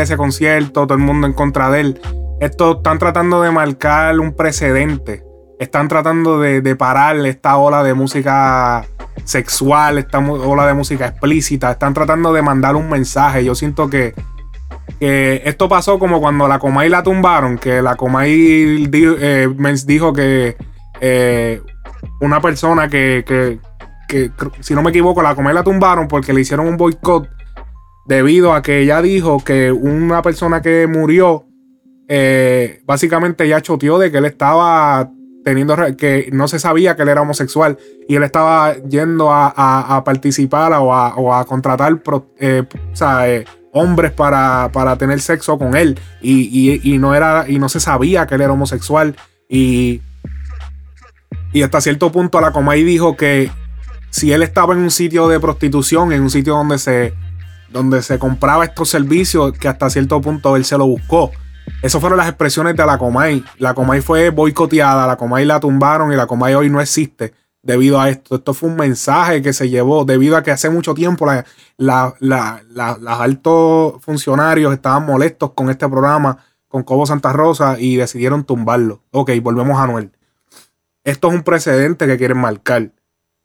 ese 0.03 0.17
concierto, 0.17 0.87
todo 0.87 0.95
el 0.95 1.03
mundo 1.05 1.27
en 1.27 1.33
contra 1.33 1.71
de 1.71 1.81
él. 1.81 2.01
Esto 2.41 2.77
están 2.79 2.99
tratando 2.99 3.43
de 3.43 3.51
marcar 3.51 4.19
un 4.19 4.35
precedente. 4.35 5.23
Están 5.59 5.89
tratando 5.89 6.41
de, 6.41 6.61
de 6.61 6.77
parar 6.77 7.17
esta 7.27 7.57
ola 7.57 7.83
de 7.85 7.95
música 7.95 8.85
sexual, 9.25 9.99
esta 9.99 10.19
ola 10.19 10.67
de 10.67 10.75
música 10.75 11.07
explícita. 11.07 11.71
Están 11.71 11.95
tratando 11.95 12.33
de 12.33 12.43
mandar 12.43 12.75
un 12.77 12.91
mensaje. 12.91 13.45
Yo 13.45 13.55
siento 13.55 13.89
que, 13.89 14.15
que 14.99 15.43
esto 15.45 15.69
pasó 15.69 15.99
como 15.99 16.21
cuando 16.21 16.49
la 16.49 16.59
Comay 16.59 16.89
la 16.89 17.03
tumbaron, 17.03 17.57
que 17.57 17.81
la 17.83 17.95
Comay 17.97 18.87
di- 18.89 19.17
eh, 19.19 19.49
dijo 19.87 20.13
que 20.13 20.57
eh, 21.01 21.63
una 22.21 22.41
persona 22.41 22.89
que, 22.89 23.25
que- 23.27 23.59
si 24.61 24.75
no 24.75 24.83
me 24.83 24.91
equivoco, 24.91 25.23
la 25.23 25.35
Comay 25.35 25.55
la 25.55 25.65
tumbaron 25.65 26.09
porque 26.09 26.33
le 26.33 26.41
hicieron 26.41 26.67
un 26.67 26.77
boicot 26.77 27.29
debido 28.07 28.53
a 28.53 28.63
que 28.63 28.81
ella 28.81 29.01
dijo 29.03 29.43
que 29.43 29.73
una 29.73 30.23
persona 30.23 30.63
que 30.63 30.87
murió, 30.87 31.47
eh, 32.09 32.83
básicamente 32.85 33.49
ya 33.49 33.61
choteó 33.61 33.99
de 33.99 34.11
que 34.11 34.19
él 34.19 34.27
estaba 34.27 35.11
teniendo, 35.45 35.77
que 35.97 36.29
no 36.33 36.49
se 36.49 36.59
sabía 36.59 36.97
que 36.97 37.03
él 37.03 37.09
era 37.09 37.23
homosexual 37.23 37.79
y 38.09 38.17
él 38.17 38.23
estaba 38.23 38.75
yendo 38.77 39.31
a, 39.31 40.03
participar 40.05 40.73
o 40.75 40.95
a, 41.35 41.45
contratar 41.45 42.01
eh, 42.39 42.65
eh, 43.01 43.45
hombres 43.73 44.13
para, 44.13 44.97
tener 44.99 45.21
sexo 45.21 45.59
con 45.59 45.77
él. 45.77 45.99
Y 46.21 46.99
no 46.99 47.15
era, 47.15 47.47
y 47.49 47.59
no 47.59 47.69
se 47.69 47.81
sabía 47.81 48.27
que 48.27 48.35
él 48.35 48.43
era 48.43 48.53
homosexual. 48.53 49.17
Y, 49.49 50.01
y 51.53 51.63
hasta 51.63 51.81
cierto 51.81 52.11
punto 52.11 52.41
la 52.41 52.51
Comay 52.51 52.83
dijo 52.83 53.17
que 53.17 53.51
si 54.15 54.33
él 54.33 54.45
estaba 54.45 54.75
en 54.75 54.79
un 54.79 54.93
sitio 54.93 55.27
de 55.27 55.41
prostitución, 55.41 56.13
en 56.13 56.23
un 56.23 56.31
sitio 56.31 56.55
donde 56.55 56.79
se, 56.79 57.15
donde 57.71 58.01
se 58.01 58.17
compraba 58.17 58.65
estos 58.65 58.89
servicios, 58.89 59.59
que 59.59 59.67
hasta 59.67 59.91
cierto 59.91 60.21
punto 60.21 60.55
él 60.55 60.65
se 60.65 60.79
lo 60.79 60.87
buscó. 60.87 61.33
Esas 61.83 62.01
fueron 62.01 62.19
las 62.19 62.29
expresiones 62.29 62.77
de 62.77 62.87
la 62.87 62.97
Comay. 62.97 63.45
La 63.59 63.75
Comay 63.75 64.03
fue 64.03 64.31
boicoteada, 64.31 65.09
la 65.09 65.17
Comay 65.17 65.45
la 65.45 65.59
tumbaron 65.59 66.13
y 66.13 66.15
la 66.15 66.29
Comay 66.29 66.55
hoy 66.55 66.71
no 66.71 66.81
existe 66.81 67.35
debido 67.61 68.01
a 68.01 68.09
esto. 68.09 68.37
Esto 68.37 68.55
fue 68.55 68.69
un 68.69 68.77
mensaje 68.77 69.43
que 69.43 69.53
se 69.53 69.69
llevó 69.69 70.05
debido 70.05 70.37
a 70.37 70.45
que 70.45 70.53
hace 70.53 70.71
mucho 70.71 70.95
tiempo 70.95 71.27
los 71.79 72.15
altos 73.09 73.95
funcionarios 74.01 74.73
estaban 74.73 75.07
molestos 75.07 75.55
con 75.55 75.71
este 75.71 75.89
programa, 75.89 76.39
con 76.69 76.85
Cobo 76.85 77.05
Santa 77.05 77.33
Rosa 77.33 77.81
y 77.81 77.97
decidieron 77.97 78.45
tumbarlo. 78.45 79.03
Ok, 79.11 79.33
volvemos 79.43 79.77
a 79.81 79.89
Noel. 79.89 80.13
Esto 81.03 81.27
es 81.31 81.35
un 81.35 81.43
precedente 81.43 82.07
que 82.07 82.17
quieren 82.17 82.39
marcar. 82.39 82.93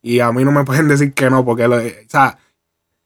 Y 0.02 0.20
a 0.20 0.32
mí 0.32 0.44
no 0.46 0.52
me 0.52 0.64
pueden 0.66 0.88
decir 0.88 1.14
que 1.14 1.30
no, 1.30 1.44
porque, 1.46 1.68
lo- 1.68 1.78
o 1.78 1.82
sea, 2.08 2.38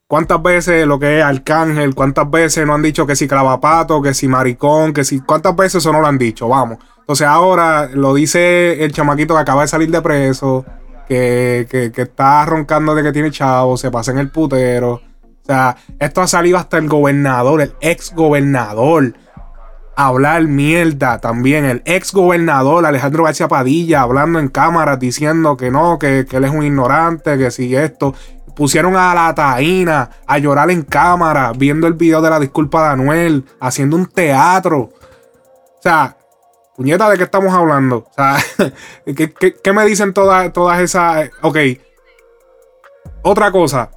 ¿cuántas 0.07 0.41
veces 0.41 0.85
lo 0.85 0.99
que 0.99 1.19
es 1.19 1.23
Arcángel, 1.23 1.95
cuántas 1.95 2.29
veces 2.29 2.65
no 2.65 2.73
han 2.73 2.81
dicho 2.81 3.05
que 3.07 3.15
si 3.15 3.27
clavapato, 3.27 4.01
que 4.01 4.13
si 4.13 4.27
maricón, 4.27 4.93
que 4.93 5.03
si, 5.03 5.19
cuántas 5.21 5.55
veces 5.55 5.75
eso 5.75 5.91
no 5.91 6.01
lo 6.01 6.07
han 6.07 6.17
dicho? 6.17 6.47
Vamos. 6.47 6.77
Entonces 6.99 7.27
ahora 7.27 7.89
lo 7.93 8.13
dice 8.13 8.83
el 8.83 8.91
chamaquito 8.93 9.33
que 9.35 9.41
acaba 9.41 9.63
de 9.63 9.67
salir 9.67 9.89
de 9.91 10.01
preso, 10.01 10.65
que, 11.07 11.67
que, 11.69 11.91
que 11.91 12.03
está 12.03 12.45
roncando 12.45 12.95
de 12.95 13.03
que 13.03 13.11
tiene 13.11 13.29
chavo, 13.31 13.75
se 13.75 13.91
pasa 13.91 14.11
en 14.11 14.19
el 14.19 14.29
putero. 14.29 14.93
O 14.93 15.45
sea, 15.45 15.75
esto 15.99 16.21
ha 16.21 16.27
salido 16.27 16.57
hasta 16.57 16.77
el 16.77 16.87
gobernador, 16.87 17.59
el 17.61 17.73
ex 17.81 18.13
gobernador 18.15 19.13
hablar 19.95 20.43
mierda 20.43 21.19
también. 21.19 21.65
El 21.65 21.81
ex 21.85 22.11
gobernador 22.13 22.85
Alejandro 22.85 23.23
García 23.23 23.47
Padilla 23.47 24.01
hablando 24.01 24.39
en 24.39 24.47
cámara 24.49 24.97
diciendo 24.97 25.57
que 25.57 25.71
no, 25.71 25.99
que, 25.99 26.25
que 26.29 26.37
él 26.37 26.43
es 26.45 26.51
un 26.51 26.63
ignorante, 26.63 27.37
que 27.37 27.51
si 27.51 27.75
esto. 27.75 28.13
Pusieron 28.55 28.95
a 28.95 29.15
la 29.15 29.33
taína 29.33 30.11
a 30.27 30.37
llorar 30.37 30.69
en 30.69 30.83
cámara, 30.83 31.53
viendo 31.57 31.87
el 31.87 31.93
video 31.95 32.21
de 32.21 32.29
la 32.29 32.39
disculpa 32.39 32.83
de 32.83 32.93
Anuel, 32.93 33.45
haciendo 33.59 33.95
un 33.95 34.05
teatro. 34.05 34.77
O 34.79 35.81
sea, 35.81 36.15
puñeta, 36.75 37.09
¿de 37.09 37.17
qué 37.17 37.23
estamos 37.23 37.51
hablando? 37.51 38.05
O 38.07 38.11
sea, 38.15 38.37
¿qué, 39.07 39.33
qué- 39.33 39.55
qué 39.55 39.73
me 39.73 39.83
dicen 39.85 40.13
todas, 40.13 40.53
todas 40.53 40.79
esas? 40.81 41.31
Ok. 41.41 41.57
Otra 43.23 43.51
cosa. 43.51 43.89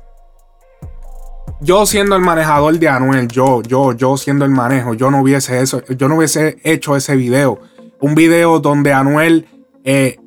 Yo 1.61 1.87
siendo 1.87 2.17
el 2.17 2.23
manejador 2.23 2.79
de 2.79 2.89
Anuel, 2.89 3.29
yo, 3.29 3.63
yo, 3.63 3.93
yo 3.93 4.17
siendo 4.17 4.45
el 4.45 4.51
manejo, 4.51 4.95
yo 4.95 5.11
no 5.11 5.23
hubiese 5.23 5.61
eso, 5.61 5.83
yo 5.87 6.09
no 6.09 6.17
hubiese 6.17 6.59
hecho 6.65 6.97
ese 6.97 7.17
video. 7.17 7.61
Un 8.01 8.15
video 8.15 8.61
donde 8.61 8.93
Anuel 8.93 9.49
eh, 9.85 10.19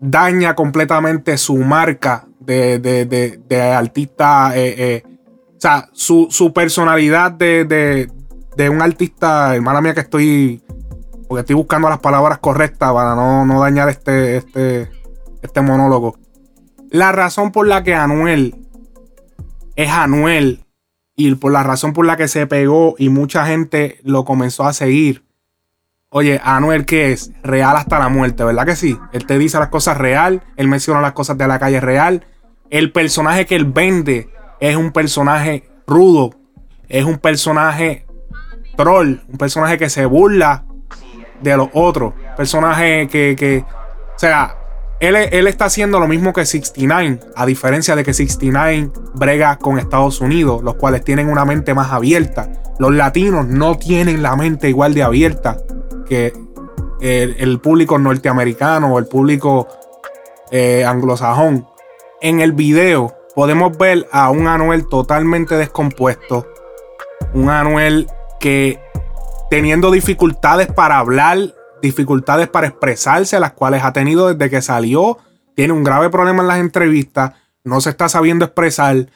daña 0.00 0.54
completamente 0.54 1.36
su 1.36 1.56
marca 1.58 2.26
de, 2.40 2.78
de, 2.78 3.04
de- 3.04 3.62
artista. 3.62 4.56
eh, 4.56 4.74
eh, 4.78 5.02
o 5.04 5.60
sea, 5.60 5.88
su, 5.92 6.28
su 6.30 6.52
personalidad 6.52 7.32
de 7.32 8.08
un 8.70 8.80
artista, 8.80 9.54
hermana 9.54 9.80
mía 9.80 9.94
que 9.94 10.00
estoy. 10.00 10.62
Porque 11.28 11.40
estoy 11.40 11.56
buscando 11.56 11.88
las 11.88 11.98
palabras 11.98 12.38
correctas 12.38 12.92
para 12.92 13.14
no, 13.16 13.44
no 13.44 13.60
dañar 13.60 13.88
este, 13.88 14.36
este, 14.38 14.88
este 15.42 15.60
monólogo. 15.60 16.16
La 16.90 17.10
razón 17.10 17.50
por 17.50 17.66
la 17.66 17.82
que 17.82 17.94
Anuel 17.94 18.54
es 19.76 19.90
Anuel 19.90 20.64
y 21.14 21.34
por 21.34 21.52
la 21.52 21.62
razón 21.62 21.92
por 21.92 22.06
la 22.06 22.16
que 22.16 22.28
se 22.28 22.46
pegó 22.46 22.94
y 22.98 23.08
mucha 23.08 23.46
gente 23.46 24.00
lo 24.02 24.24
comenzó 24.24 24.64
a 24.64 24.72
seguir. 24.72 25.24
Oye, 26.08 26.40
Anuel, 26.42 26.86
¿qué 26.86 27.12
es? 27.12 27.32
Real 27.42 27.76
hasta 27.76 27.98
la 27.98 28.08
muerte, 28.08 28.44
¿verdad 28.44 28.66
que 28.66 28.76
sí? 28.76 28.98
Él 29.12 29.26
te 29.26 29.38
dice 29.38 29.58
las 29.58 29.68
cosas 29.68 29.96
real, 29.96 30.42
él 30.56 30.68
menciona 30.68 31.00
las 31.00 31.12
cosas 31.12 31.36
de 31.36 31.46
la 31.46 31.58
calle 31.58 31.80
real. 31.80 32.26
El 32.70 32.92
personaje 32.92 33.46
que 33.46 33.56
él 33.56 33.66
vende 33.66 34.30
es 34.60 34.76
un 34.76 34.92
personaje 34.92 35.68
rudo, 35.86 36.30
es 36.88 37.04
un 37.04 37.18
personaje 37.18 38.06
troll, 38.76 39.20
un 39.28 39.38
personaje 39.38 39.78
que 39.78 39.90
se 39.90 40.06
burla 40.06 40.64
de 41.40 41.56
los 41.56 41.68
otros, 41.74 42.14
personaje 42.36 43.08
que, 43.08 43.36
que 43.36 43.64
o 44.14 44.18
sea, 44.18 44.56
él, 45.00 45.46
está 45.46 45.66
haciendo 45.66 46.00
lo 46.00 46.08
mismo 46.08 46.32
que 46.32 46.46
69, 46.46 47.20
a 47.34 47.46
diferencia 47.46 47.94
de 47.96 48.04
que 48.04 48.14
69 48.14 48.90
brega 49.14 49.58
con 49.58 49.78
Estados 49.78 50.20
Unidos, 50.20 50.62
los 50.62 50.76
cuales 50.76 51.04
tienen 51.04 51.28
una 51.28 51.44
mente 51.44 51.74
más 51.74 51.92
abierta. 51.92 52.48
Los 52.78 52.94
latinos 52.94 53.46
no 53.46 53.76
tienen 53.76 54.22
la 54.22 54.36
mente 54.36 54.68
igual 54.68 54.94
de 54.94 55.02
abierta 55.02 55.58
que 56.06 56.32
el, 57.00 57.36
el 57.38 57.60
público 57.60 57.98
norteamericano 57.98 58.94
o 58.94 58.98
el 58.98 59.06
público 59.06 59.68
eh, 60.50 60.84
anglosajón. 60.84 61.66
En 62.20 62.40
el 62.40 62.52
video 62.52 63.14
podemos 63.34 63.76
ver 63.76 64.06
a 64.12 64.30
un 64.30 64.46
Anuel 64.48 64.86
totalmente 64.88 65.56
descompuesto. 65.56 66.46
Un 67.34 67.50
Anuel 67.50 68.08
que 68.40 68.80
teniendo 69.50 69.90
dificultades 69.90 70.68
para 70.68 70.98
hablar, 70.98 71.38
dificultades 71.82 72.48
para 72.48 72.66
expresarse, 72.68 73.38
las 73.40 73.52
cuales 73.52 73.82
ha 73.84 73.92
tenido 73.92 74.32
desde 74.32 74.50
que 74.50 74.62
salió. 74.62 75.18
Tiene 75.54 75.72
un 75.72 75.84
grave 75.84 76.10
problema 76.10 76.42
en 76.42 76.48
las 76.48 76.58
entrevistas, 76.58 77.32
no 77.64 77.80
se 77.80 77.90
está 77.90 78.08
sabiendo 78.08 78.44
expresar. 78.44 79.08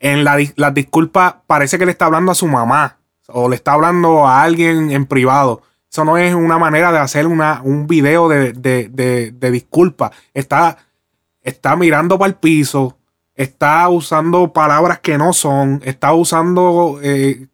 En 0.00 0.22
la, 0.22 0.36
di- 0.36 0.52
las 0.54 0.72
disculpas 0.72 1.36
parece 1.46 1.76
que 1.78 1.84
le 1.86 1.90
está 1.92 2.06
hablando 2.06 2.30
a 2.30 2.36
su 2.36 2.46
mamá 2.46 2.98
o 3.26 3.48
le 3.48 3.56
está 3.56 3.72
hablando 3.72 4.26
a 4.26 4.42
alguien 4.42 4.90
en 4.92 5.06
privado. 5.06 5.62
Eso 5.90 6.04
no 6.04 6.16
es 6.18 6.34
una 6.34 6.58
manera 6.58 6.92
de 6.92 6.98
hacer 6.98 7.26
una, 7.26 7.60
un 7.64 7.86
video 7.86 8.28
de, 8.28 8.52
de, 8.52 8.88
de, 8.90 9.32
de 9.32 9.50
disculpa. 9.50 10.12
Está, 10.34 10.78
está 11.42 11.74
mirando 11.74 12.18
para 12.18 12.28
el 12.28 12.36
piso, 12.36 12.96
está 13.34 13.88
usando 13.88 14.52
palabras 14.52 15.00
que 15.00 15.18
no 15.18 15.32
son, 15.32 15.80
está 15.84 16.12
usando 16.12 17.00
eh, 17.02 17.48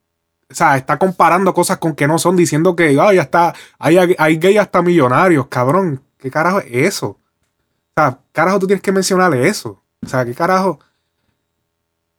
o 0.54 0.56
sea, 0.56 0.76
está 0.76 0.96
comparando 1.00 1.52
cosas 1.52 1.78
con 1.78 1.96
que 1.96 2.06
no 2.06 2.16
son, 2.16 2.36
diciendo 2.36 2.76
que 2.76 2.96
"Ah, 3.00 3.12
ya 3.12 3.22
está, 3.22 3.52
hay, 3.76 3.96
hay 4.16 4.36
gay 4.38 4.56
hasta 4.56 4.82
millonarios, 4.82 5.48
cabrón. 5.48 6.00
¿Qué 6.16 6.30
carajo 6.30 6.60
es 6.60 6.70
eso? 6.94 7.08
O 7.08 7.20
sea, 7.96 8.20
carajo 8.30 8.60
tú 8.60 8.68
tienes 8.68 8.80
que 8.80 8.92
mencionarle 8.92 9.48
eso. 9.48 9.82
O 10.00 10.08
sea, 10.08 10.24
¿qué 10.24 10.32
carajo? 10.32 10.78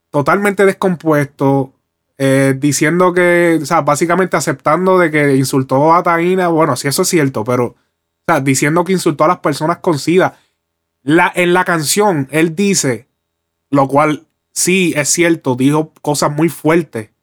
Totalmente 0.10 0.66
descompuesto, 0.66 1.72
eh, 2.18 2.54
diciendo 2.58 3.14
que, 3.14 3.58
o 3.62 3.66
sea, 3.66 3.82
básicamente 3.82 4.36
aceptando 4.36 5.00
de 5.00 5.10
que 5.12 5.38
insultó 5.38 5.94
a 5.94 6.04
Taina. 6.04 6.50
Bueno, 6.50 6.76
sí, 6.76 6.90
eso 6.90 7.04
es 7.04 7.08
cierto, 7.08 7.46
pero, 7.46 7.68
o 7.68 7.76
sea, 8.28 8.42
diciendo 8.42 8.84
que 8.84 8.92
insultó 8.92 9.24
a 9.24 9.30
las 9.30 9.40
personas 9.40 9.78
con 9.78 9.98
SIDA. 9.98 10.38
La, 11.04 11.32
en 11.36 11.54
la 11.54 11.64
canción, 11.64 12.28
él 12.32 12.54
dice, 12.54 13.08
lo 13.70 13.88
cual 13.88 14.28
sí 14.52 14.94
es 14.98 15.08
cierto, 15.08 15.56
dijo 15.56 15.94
cosas 16.02 16.32
muy 16.32 16.50
fuertes 16.50 17.15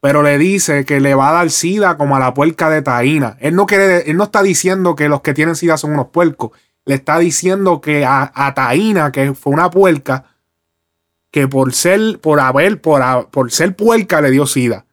pero 0.00 0.22
le 0.22 0.38
dice 0.38 0.84
que 0.84 1.00
le 1.00 1.14
va 1.14 1.30
a 1.30 1.32
dar 1.32 1.50
sida 1.50 1.96
como 1.96 2.16
a 2.16 2.20
la 2.20 2.34
puerca 2.34 2.70
de 2.70 2.82
Taína. 2.82 3.36
Él 3.40 3.54
no 3.56 3.66
quiere, 3.66 4.10
él 4.10 4.16
no 4.16 4.24
está 4.24 4.42
diciendo 4.42 4.94
que 4.94 5.08
los 5.08 5.22
que 5.22 5.34
tienen 5.34 5.56
sida 5.56 5.76
son 5.76 5.92
unos 5.92 6.08
puercos. 6.08 6.50
Le 6.84 6.94
está 6.94 7.18
diciendo 7.18 7.80
que 7.80 8.04
a, 8.06 8.30
a 8.34 8.54
Taína, 8.54 9.10
que 9.12 9.34
fue 9.34 9.52
una 9.52 9.70
puerca, 9.70 10.24
que 11.30 11.46
por 11.48 11.74
ser, 11.74 12.18
por 12.20 12.40
haber, 12.40 12.80
por, 12.80 13.28
por 13.30 13.50
ser 13.52 13.74
puerca 13.76 14.20
le 14.20 14.30
dio 14.30 14.46
sida. 14.46 14.84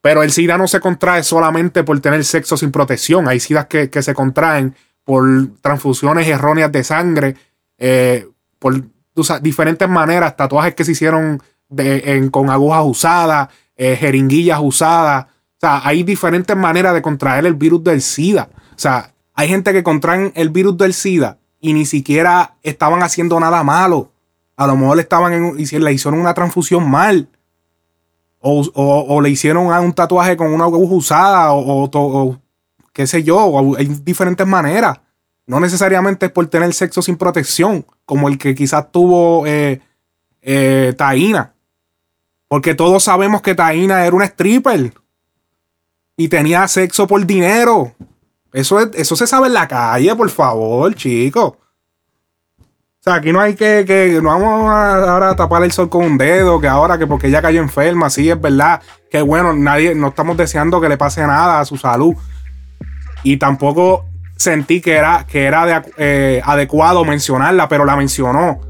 Pero 0.00 0.22
el 0.22 0.32
sida 0.32 0.56
no 0.58 0.66
se 0.66 0.80
contrae 0.80 1.22
solamente 1.22 1.84
por 1.84 1.98
tener 2.00 2.24
sexo 2.24 2.56
sin 2.56 2.72
protección. 2.72 3.28
Hay 3.28 3.40
sidas 3.40 3.66
que, 3.66 3.88
se 4.02 4.14
contraen 4.14 4.74
por 5.04 5.24
transfusiones 5.60 6.26
erróneas 6.28 6.72
de 6.72 6.82
sangre, 6.84 7.36
eh, 7.78 8.28
por 8.58 8.82
diferentes 9.42 9.88
maneras, 9.88 10.36
tatuajes 10.36 10.74
que 10.74 10.84
se 10.84 10.92
hicieron 10.92 11.42
de- 11.68 12.02
en- 12.16 12.30
con 12.30 12.48
agujas 12.50 12.82
usadas, 12.84 13.48
eh, 13.76 13.96
jeringuillas 13.96 14.60
usadas. 14.62 15.26
O 15.26 15.60
sea, 15.60 15.80
hay 15.86 16.02
diferentes 16.02 16.56
maneras 16.56 16.94
de 16.94 17.02
contraer 17.02 17.46
el 17.46 17.54
virus 17.54 17.82
del 17.84 18.02
SIDA. 18.02 18.48
O 18.74 18.78
sea, 18.78 19.12
hay 19.34 19.48
gente 19.48 19.72
que 19.72 19.82
contraen 19.82 20.32
el 20.34 20.50
virus 20.50 20.76
del 20.76 20.92
SIDA 20.94 21.38
y 21.60 21.72
ni 21.72 21.86
siquiera 21.86 22.56
estaban 22.62 23.02
haciendo 23.02 23.38
nada 23.38 23.62
malo. 23.62 24.10
A 24.56 24.66
lo 24.66 24.76
mejor 24.76 24.98
estaban 25.00 25.32
en, 25.32 25.56
le 25.56 25.92
hicieron 25.92 26.20
una 26.20 26.34
transfusión 26.34 26.88
mal. 26.90 27.28
O, 28.40 28.62
o- 28.74 29.20
le 29.20 29.30
hicieron 29.30 29.66
un 29.68 29.92
tatuaje 29.92 30.36
con 30.36 30.52
una 30.52 30.64
aguja 30.64 30.94
usada. 30.94 31.52
O, 31.52 31.88
o 31.92 32.38
qué 32.92 33.06
sé 33.06 33.22
yo. 33.22 33.76
hay 33.78 33.86
diferentes 33.86 34.46
maneras. 34.46 34.98
No 35.46 35.60
necesariamente 35.60 36.26
es 36.26 36.32
por 36.32 36.46
tener 36.48 36.72
sexo 36.74 37.02
sin 37.02 37.16
protección. 37.16 37.86
Como 38.04 38.28
el 38.28 38.38
que 38.38 38.54
quizás 38.54 38.90
tuvo 38.90 39.46
eh, 39.46 39.80
eh, 40.40 40.92
Taína. 40.98 41.54
Porque 42.52 42.74
todos 42.74 43.02
sabemos 43.04 43.40
que 43.40 43.54
Taína 43.54 44.04
era 44.04 44.14
una 44.14 44.26
stripper. 44.26 44.92
Y 46.18 46.28
tenía 46.28 46.68
sexo 46.68 47.06
por 47.06 47.24
dinero. 47.24 47.94
Eso, 48.52 48.78
es- 48.78 48.90
eso 48.92 49.16
se 49.16 49.26
sabe 49.26 49.46
en 49.46 49.54
la 49.54 49.66
calle, 49.66 50.14
por 50.14 50.28
favor, 50.28 50.94
chicos. 50.94 51.54
O 52.60 53.00
sea, 53.00 53.14
aquí 53.14 53.32
no 53.32 53.40
hay 53.40 53.54
que, 53.54 53.84
que 53.86 54.20
no 54.22 54.28
vamos 54.38 54.70
a, 54.70 54.96
ahora 55.14 55.30
a 55.30 55.34
tapar 55.36 55.62
el 55.62 55.72
sol 55.72 55.88
con 55.88 56.04
un 56.04 56.18
dedo, 56.18 56.60
que 56.60 56.68
ahora 56.68 56.98
que 56.98 57.06
porque 57.06 57.28
ella 57.28 57.40
cayó 57.40 57.62
enferma, 57.62 58.10
sí, 58.10 58.28
es 58.28 58.38
verdad. 58.38 58.82
Que 59.10 59.22
bueno, 59.22 59.54
nadie, 59.54 59.94
no 59.94 60.08
estamos 60.08 60.36
deseando 60.36 60.78
que 60.78 60.90
le 60.90 60.98
pase 60.98 61.22
nada 61.26 61.58
a 61.58 61.64
su 61.64 61.78
salud. 61.78 62.14
Y 63.22 63.38
tampoco 63.38 64.04
sentí 64.36 64.82
que 64.82 64.92
era, 64.92 65.24
que 65.26 65.46
era 65.46 65.64
de- 65.64 65.92
eh, 65.96 66.42
adecuado 66.44 67.02
mencionarla, 67.06 67.66
pero 67.66 67.86
la 67.86 67.96
mencionó. 67.96 68.60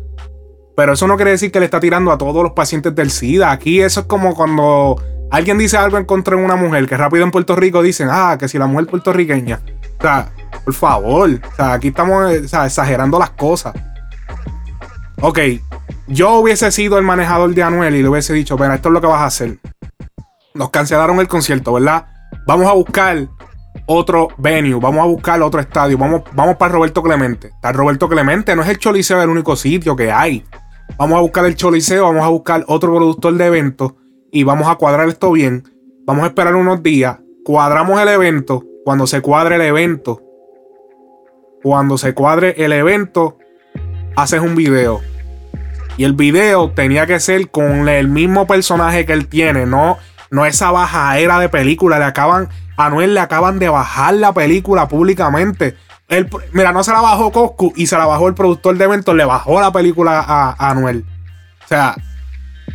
Pero 0.77 0.95
eso 0.95 1.07
no 1.07 1.16
quiere 1.16 1.33
decir 1.33 1.53
que 1.53 1.59
le 1.59 1.66
está 1.66 1.81
tirando 1.81 2.12
a 2.12 2.18
todos 2.18 2.43
los 2.43 2.53
pacientes 2.53 2.95
del 2.95 3.11
SIDA. 3.11 3.51
Aquí 3.51 3.81
eso 3.81 4.01
es 4.01 4.07
como 4.07 4.35
cuando 4.35 5.01
alguien 5.31 5.59
dice 5.59 5.77
algo 5.77 5.99
en 5.99 6.05
contra 6.05 6.37
de 6.37 6.45
una 6.45 6.57
mujer, 6.57 6.87
que 6.87 6.97
rápido 6.97 7.25
en 7.25 7.31
Puerto 7.31 7.57
Rico 7.57 7.83
dicen, 7.83 8.09
ah, 8.11 8.37
que 8.39 8.49
si 8.49 8.59
la 8.59 8.66
mujer 8.66 8.87
puertorriqueña. 8.87 9.61
O 9.99 10.03
sea, 10.03 10.33
por 10.64 10.75
favor. 10.75 11.31
O 11.31 11.57
sea, 11.57 11.75
aquí 11.75 11.89
estamos 11.89 12.31
eh, 12.33 12.43
exagerando 12.45 13.18
las 13.18 13.31
cosas. 13.31 13.75
Ok, 15.20 15.39
yo 16.09 16.39
hubiese 16.39 16.70
sido 16.73 16.99
el 16.99 17.05
manejador 17.05 17.55
de 17.55 17.62
Anuel 17.62 17.95
y 17.95 18.03
le 18.03 18.09
hubiese 18.09 18.33
dicho, 18.33 18.57
pero 18.57 18.75
esto 18.75 18.89
es 18.89 18.93
lo 18.93 19.01
que 19.01 19.07
vas 19.07 19.20
a 19.20 19.27
hacer. 19.27 19.59
Nos 20.55 20.70
cancelaron 20.70 21.20
el 21.20 21.29
concierto, 21.29 21.73
¿verdad? 21.73 22.07
Vamos 22.47 22.66
a 22.66 22.73
buscar 22.73 23.29
otro 23.87 24.29
venue, 24.39 24.79
vamos 24.81 25.01
a 25.01 25.07
buscar 25.07 25.41
otro 25.43 25.61
estadio, 25.61 25.97
vamos, 25.97 26.23
vamos 26.33 26.57
para 26.57 26.73
Roberto 26.73 27.03
Clemente. 27.03 27.49
Está 27.49 27.73
Roberto 27.73 28.09
Clemente, 28.09 28.57
no 28.57 28.62
es 28.62 28.68
el 28.68 28.79
Choliseo 28.79 29.23
el 29.23 29.31
único 29.31 29.57
sitio 29.57 29.95
que 29.95 30.11
hay. 30.11 30.45
Vamos 30.97 31.18
a 31.18 31.20
buscar 31.20 31.45
el 31.47 31.57
Choliseo, 31.57 32.05
vamos 32.05 32.24
a 32.24 32.28
buscar 32.28 32.64
otro 32.68 32.95
productor 32.95 33.35
de 33.35 33.47
eventos 33.47 33.95
y 34.30 34.45
vamos 34.45 34.68
a 34.68 34.76
cuadrar 34.76 35.09
esto 35.09 35.33
bien. 35.33 35.64
Vamos 36.05 36.24
a 36.24 36.28
esperar 36.28 36.55
unos 36.55 36.83
días, 36.83 37.18
cuadramos 37.45 38.01
el 38.01 38.09
evento. 38.09 38.64
Cuando 38.85 39.07
se 39.07 39.20
cuadre 39.20 39.57
el 39.57 39.62
evento, 39.62 40.20
cuando 41.62 41.97
se 41.97 42.14
cuadre 42.14 42.55
el 42.59 42.72
evento, 42.72 43.39
haces 44.16 44.41
un 44.41 44.57
video. 44.57 45.01
Y 45.97 46.05
el 46.05 46.14
video 46.14 46.70
tenía 46.70 47.07
que 47.07 47.20
ser 47.20 47.51
con 47.51 47.89
el 47.89 48.09
mismo 48.09 48.47
personaje 48.47 49.07
que 49.07 49.12
él 49.12 49.28
tiene, 49.28 49.66
no, 49.66 49.99
no 50.30 50.47
esa 50.47 50.70
bajadera 50.70 51.39
de 51.39 51.49
película. 51.49 51.99
Le 51.99 52.07
acaban, 52.07 52.49
a 52.76 52.87
Anuel 52.87 53.14
le 53.14 53.20
acaban 53.20 53.59
de 53.59 53.68
bajar 53.68 54.14
la 54.14 54.33
película 54.33 54.89
públicamente. 54.89 55.76
Él- 56.13 56.29
mira, 56.53 56.73
no 56.73 56.85
se 56.85 56.93
la 56.93 57.01
bajó 57.01 57.33
Coscu 57.33 57.73
y 57.77 57.87
se 57.87 57.97
la 57.97 58.07
bajó 58.07 58.29
el 58.29 58.35
productor 58.35 58.77
de 58.77 58.85
eventos, 58.85 59.15
le 59.15 59.25
bajó 59.25 59.61
la 59.61 59.73
película 59.73 60.21
a, 60.21 60.51
a 60.59 60.71
Anuel. 60.71 61.05
O 61.65 61.69
sea, 61.69 61.95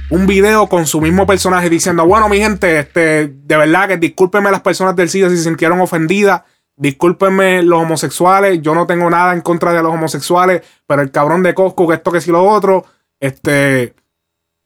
un 0.10 0.26
video 0.26 0.68
con 0.68 0.88
su 0.88 1.02
mismo 1.02 1.26
personaje 1.28 1.70
diciendo, 1.70 2.06
bueno, 2.06 2.30
mi 2.30 2.40
gente, 2.40 2.80
este, 2.80 3.28
de 3.28 3.58
verdad 3.58 3.88
que 3.90 3.98
discúlpenme 3.98 4.50
las 4.52 4.62
personas 4.62 4.96
del 4.96 5.10
SIDA 5.10 5.30
si 5.30 5.38
se 5.38 5.44
sintieron 5.44 5.80
ofendidas, 5.82 6.42
discúlpenme 6.76 7.62
los 7.64 7.82
homosexuales, 7.82 8.62
yo 8.62 8.74
no 8.74 8.88
tengo 8.88 9.10
nada 9.10 9.34
en 9.34 9.42
contra 9.42 9.74
de 9.74 9.84
los 9.84 9.94
homosexuales, 9.94 10.62
pero 10.86 11.02
el 11.02 11.12
cabrón 11.12 11.44
de 11.44 11.54
Coscu, 11.54 11.88
que 11.88 11.96
esto, 11.96 12.12
que 12.12 12.22
si 12.22 12.32
lo 12.32 12.44
otro, 12.44 12.86
este, 13.20 13.96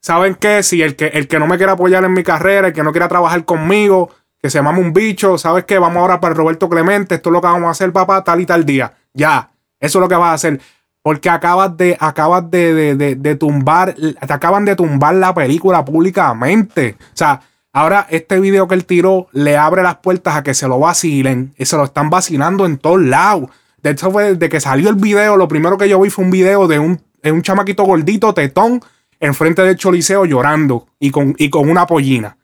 ¿saben 0.01 0.35
qué? 0.35 0.61
Si 0.63 0.81
el 0.81 0.95
que, 0.95 1.07
el 1.07 1.27
que 1.27 1.39
no 1.39 1.47
me 1.47 1.57
quiera 1.57 1.73
apoyar 1.73 2.03
en 2.03 2.13
mi 2.13 2.23
carrera, 2.23 2.67
el 2.67 2.73
que 2.73 2.83
no 2.83 2.91
quiera 2.91 3.07
trabajar 3.07 3.43
conmigo, 3.45 4.09
que 4.41 4.49
se 4.49 4.61
mame 4.61 4.79
un 4.79 4.91
bicho, 4.93 5.37
¿sabes 5.37 5.65
qué? 5.65 5.77
Vamos 5.77 5.97
ahora 5.97 6.19
para 6.19 6.33
Roberto 6.33 6.67
Clemente, 6.69 7.15
esto 7.15 7.29
es 7.29 7.33
lo 7.33 7.41
que 7.41 7.47
vamos 7.47 7.67
a 7.67 7.71
hacer, 7.71 7.91
papá, 7.91 8.23
tal 8.23 8.41
y 8.41 8.45
tal 8.45 8.65
día. 8.65 8.93
Ya, 9.13 9.51
eso 9.79 9.99
es 9.99 10.01
lo 10.01 10.07
que 10.09 10.15
vas 10.15 10.29
a 10.29 10.33
hacer. 10.33 10.59
Porque 11.03 11.29
acabas 11.29 11.75
de, 11.77 11.97
acabas 11.99 12.49
de, 12.51 12.95
de, 12.95 13.15
de- 13.15 13.35
tumbar, 13.35 13.95
te 13.95 14.33
acaban 14.33 14.65
de 14.65 14.75
tumbar 14.75 15.15
la 15.15 15.33
película 15.33 15.83
públicamente. 15.83 16.95
O 16.99 17.15
sea, 17.17 17.41
ahora 17.73 18.05
este 18.09 18.39
video 18.39 18.67
que 18.67 18.75
él 18.75 18.85
tiró 18.85 19.27
le 19.31 19.57
abre 19.57 19.81
las 19.81 19.95
puertas 19.97 20.35
a 20.35 20.43
que 20.43 20.53
se 20.53 20.67
lo 20.67 20.77
vacilen. 20.79 21.53
Y 21.57 21.65
se 21.65 21.75
lo 21.75 21.85
están 21.85 22.09
vacilando 22.11 22.67
en 22.67 22.77
todos 22.77 23.01
lados. 23.01 23.49
De 23.81 23.89
hecho, 23.91 24.11
fue 24.11 24.33
desde 24.35 24.47
que 24.49 24.59
salió 24.59 24.89
el 24.89 24.95
video, 24.95 25.37
lo 25.37 25.47
primero 25.47 25.75
que 25.77 25.89
yo 25.89 25.99
vi 25.99 26.11
fue 26.11 26.23
un 26.23 26.29
video 26.29 26.67
de 26.67 26.77
un, 26.77 27.01
de 27.23 27.31
un 27.31 27.41
chamaquito 27.41 27.83
gordito, 27.83 28.35
tetón, 28.35 28.79
enfrente 29.19 29.63
del 29.63 29.77
choliseo 29.77 30.25
llorando 30.25 30.87
y 30.99 31.09
con, 31.09 31.33
y 31.39 31.49
con 31.49 31.67
una 31.67 31.87
pollina. 31.87 32.37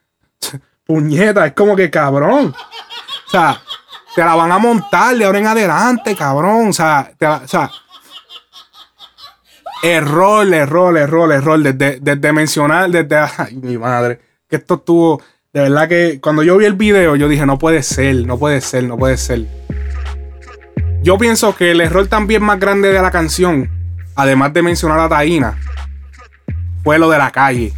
Puñeta, 0.88 1.44
es 1.44 1.52
como 1.52 1.76
que 1.76 1.90
cabrón. 1.90 2.54
O 3.26 3.30
sea, 3.30 3.60
te 4.14 4.24
la 4.24 4.34
van 4.34 4.50
a 4.50 4.56
montar 4.56 5.14
de 5.14 5.26
ahora 5.26 5.38
en 5.38 5.46
adelante, 5.46 6.16
cabrón. 6.16 6.68
O 6.68 6.72
sea, 6.72 7.12
o 7.20 7.46
sea, 7.46 7.70
error, 9.82 10.46
error, 10.54 10.96
error, 10.96 11.30
error. 11.30 11.62
Desde, 11.62 11.98
desde 12.00 12.32
mencionar, 12.32 12.88
desde. 12.88 13.16
Ay, 13.16 13.56
mi 13.56 13.76
madre. 13.76 14.18
Que 14.48 14.56
esto 14.56 14.76
estuvo. 14.76 15.22
De 15.52 15.60
verdad 15.60 15.90
que 15.90 16.20
cuando 16.22 16.42
yo 16.42 16.56
vi 16.56 16.64
el 16.64 16.72
video, 16.72 17.16
yo 17.16 17.28
dije, 17.28 17.44
no 17.44 17.58
puede 17.58 17.82
ser, 17.82 18.24
no 18.26 18.38
puede 18.38 18.62
ser, 18.62 18.84
no 18.84 18.96
puede 18.96 19.18
ser. 19.18 19.44
Yo 21.02 21.18
pienso 21.18 21.54
que 21.54 21.72
el 21.72 21.82
error 21.82 22.06
también 22.06 22.42
más 22.42 22.58
grande 22.58 22.90
de 22.92 23.02
la 23.02 23.10
canción, 23.10 23.70
además 24.14 24.54
de 24.54 24.62
mencionar 24.62 25.00
a 25.00 25.08
Taina, 25.10 25.58
fue 26.82 26.98
lo 26.98 27.10
de 27.10 27.18
la 27.18 27.30
calle. 27.30 27.74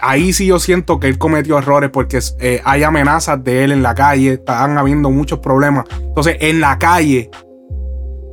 Ahí 0.00 0.32
sí 0.32 0.46
yo 0.46 0.58
siento 0.58 0.98
que 0.98 1.08
él 1.08 1.18
cometió 1.18 1.58
errores 1.58 1.90
porque 1.90 2.18
eh, 2.40 2.62
hay 2.64 2.82
amenazas 2.82 3.42
de 3.44 3.64
él 3.64 3.72
en 3.72 3.82
la 3.82 3.94
calle, 3.94 4.34
están 4.34 4.78
habiendo 4.78 5.10
muchos 5.10 5.40
problemas. 5.40 5.84
Entonces, 6.00 6.36
en 6.40 6.60
la 6.60 6.78
calle, 6.78 7.30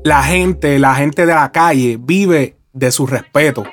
la 0.03 0.23
gente, 0.23 0.79
la 0.79 0.95
gente 0.95 1.25
de 1.25 1.33
la 1.33 1.51
calle 1.51 1.97
vive 1.99 2.55
de 2.73 2.91
su 2.91 3.05
respeto. 3.05 3.63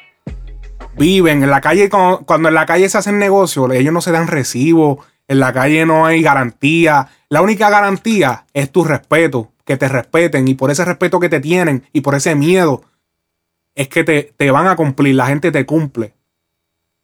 Viven 0.97 1.45
en 1.45 1.51
la 1.51 1.61
calle, 1.61 1.89
cuando, 1.89 2.27
cuando 2.27 2.49
en 2.49 2.55
la 2.55 2.67
calle 2.67 2.89
se 2.89 2.99
hacen 2.99 3.19
negocios, 3.19 3.71
ellos 3.73 3.93
no 3.93 4.01
se 4.01 4.11
dan 4.11 4.27
recibo, 4.27 5.05
en 5.29 5.39
la 5.39 5.53
calle 5.53 5.87
no 5.87 6.07
hay 6.07 6.23
garantía. 6.23 7.09
La 7.29 7.43
única 7.43 7.71
garantía 7.71 8.47
es 8.53 8.73
tu 8.73 8.83
respeto, 8.85 9.53
que 9.65 9.77
te 9.77 9.87
respeten 9.87 10.49
y 10.49 10.55
por 10.55 10.71
ese 10.71 10.85
respeto 10.85 11.21
que 11.21 11.29
te 11.29 11.41
tienen 11.41 11.85
y 11.93 12.01
por 12.01 12.15
ese 12.15 12.35
miedo 12.35 12.83
es 13.75 13.89
que 13.89 14.03
te, 14.03 14.33
te 14.37 14.51
van 14.51 14.67
a 14.67 14.75
cumplir, 14.75 15.15
la 15.15 15.27
gente 15.27 15.53
te 15.53 15.65
cumple. 15.67 16.15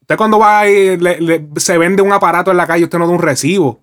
Usted 0.05 0.17
cuando 0.19 0.39
va 0.39 0.69
y 0.69 0.99
le- 0.99 1.49
se 1.57 1.79
vende 1.79 2.03
un 2.03 2.13
aparato 2.13 2.51
en 2.51 2.59
la 2.59 2.67
calle, 2.67 2.85
usted 2.85 2.99
no 2.99 3.07
da 3.07 3.13
un 3.15 3.23
recibo. 3.23 3.81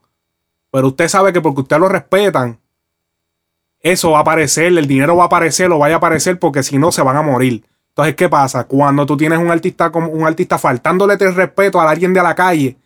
Pero 0.72 0.90
usted 0.90 1.08
sabe 1.08 1.34
que 1.34 1.42
porque 1.42 1.62
usted 1.62 1.80
lo 1.80 1.90
respetan, 1.90 2.60
eso 3.80 4.12
va 4.12 4.20
a 4.20 4.22
aparecer, 4.22 4.68
el 4.68 4.86
dinero 4.88 5.16
va 5.16 5.24
a 5.24 5.26
aparecer, 5.26 5.68
lo 5.68 5.80
vaya 5.80 5.96
a 5.96 5.98
aparecer 5.98 6.38
porque 6.38 6.62
si 6.62 6.78
no 6.78 6.92
se 6.92 7.02
van 7.02 7.18
a 7.18 7.24
morir. 7.24 7.66
Entonces, 7.90 8.16
¿qué 8.16 8.30
pasa? 8.30 8.66
Cuando 8.66 9.06
tú 9.08 9.18
tienes 9.18 9.40
un 9.40 9.50
artista 9.50 9.92
como 9.92 10.10
un 10.10 10.26
artista 10.26 10.60
faltándole 10.60 11.16
el 11.20 11.34
respeto 11.36 11.82
a 11.82 11.90
alguien 11.90 12.14
de 12.14 12.22
la 12.22 12.36
calle, 12.36 12.78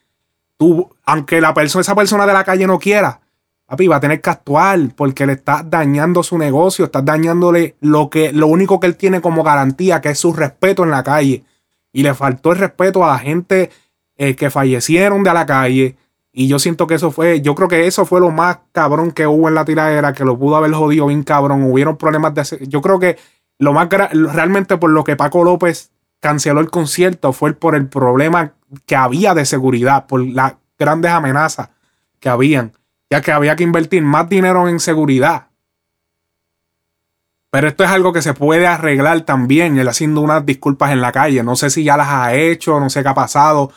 tú, 0.57 0.89
aunque 1.05 1.41
la 1.41 1.53
persona, 1.53 1.81
esa 1.81 1.93
persona 1.93 2.25
de 2.25 2.31
la 2.33 2.45
calle 2.45 2.65
no 2.65 2.79
quiera, 2.79 3.19
papi, 3.65 3.88
va 3.88 3.97
a 3.97 3.99
tener 3.99 4.21
que 4.21 4.29
actuar 4.29 4.79
porque 4.95 5.25
le 5.25 5.33
estás 5.33 5.69
dañando 5.69 6.23
su 6.23 6.38
negocio, 6.38 6.86
estás 6.86 7.03
dañándole 7.03 7.75
lo 7.81 8.09
que, 8.09 8.31
lo 8.31 8.47
único 8.47 8.79
que 8.79 8.88
él 8.88 8.95
tiene 8.95 9.19
como 9.19 9.43
garantía, 9.43 9.99
que 9.99 10.09
es 10.09 10.19
su 10.19 10.31
respeto 10.33 10.83
en 10.86 10.91
la 10.91 11.03
calle. 11.03 11.43
Y 11.95 12.03
le 12.03 12.13
faltó 12.13 12.51
el 12.51 12.57
respeto 12.57 13.05
a 13.05 13.13
la 13.13 13.19
gente 13.19 13.69
eh, 14.17 14.35
que 14.35 14.49
fallecieron 14.49 15.23
de 15.23 15.33
la 15.33 15.45
calle. 15.45 15.95
Y 16.33 16.49
yo 16.49 16.59
siento 16.59 16.87
que 16.87 16.95
eso 16.95 17.09
fue, 17.09 17.39
yo 17.39 17.55
creo 17.55 17.69
que 17.69 17.87
eso 17.87 18.05
fue 18.05 18.19
lo 18.19 18.31
más 18.31 18.57
cabrón 18.73 19.13
que 19.13 19.25
hubo 19.25 19.47
en 19.47 19.55
la 19.55 19.63
tiradera, 19.63 20.11
que 20.11 20.25
lo 20.25 20.37
pudo 20.37 20.57
haber 20.57 20.73
jodido 20.73 21.07
bien 21.07 21.23
cabrón. 21.23 21.63
Hubieron 21.63 21.95
problemas 21.95 22.33
de... 22.33 22.67
Yo 22.67 22.81
creo 22.81 22.99
que 22.99 23.17
lo 23.59 23.71
más 23.71 23.87
realmente 24.11 24.75
por 24.75 24.89
lo 24.89 25.05
que 25.05 25.15
Paco 25.15 25.45
López 25.45 25.91
canceló 26.19 26.59
el 26.59 26.69
concierto 26.69 27.31
fue 27.31 27.53
por 27.53 27.75
el 27.75 27.87
problema 27.87 28.55
que 28.85 28.97
había 28.97 29.33
de 29.33 29.45
seguridad, 29.45 30.05
por 30.05 30.21
las 30.21 30.55
grandes 30.77 31.11
amenazas 31.11 31.69
que 32.19 32.27
habían, 32.27 32.73
ya 33.09 33.21
que 33.21 33.31
había 33.31 33.55
que 33.55 33.63
invertir 33.63 34.03
más 34.03 34.27
dinero 34.27 34.67
en 34.67 34.81
seguridad. 34.81 35.47
Pero 37.56 37.70
esto 37.70 37.86
es 37.86 37.89
algo 37.89 38.12
que 38.12 38.22
se 38.22 38.34
puede 38.34 38.68
arreglar 38.68 39.22
también, 39.22 39.78
él 39.78 39.88
haciendo 39.88 40.20
unas 40.20 40.45
disculpas 40.45 40.91
en 40.91 40.99
la 40.99 41.14
calle. 41.14 41.41
No 41.41 41.56
sé 41.56 41.70
si 41.70 41.86
ya 41.86 41.95
las 41.95 42.10
ha 42.10 42.36
hecho, 42.36 42.82
no 42.82 42.89
sé 42.89 43.01
qué 43.01 43.08
ha 43.08 43.14
pasado. 43.14 43.72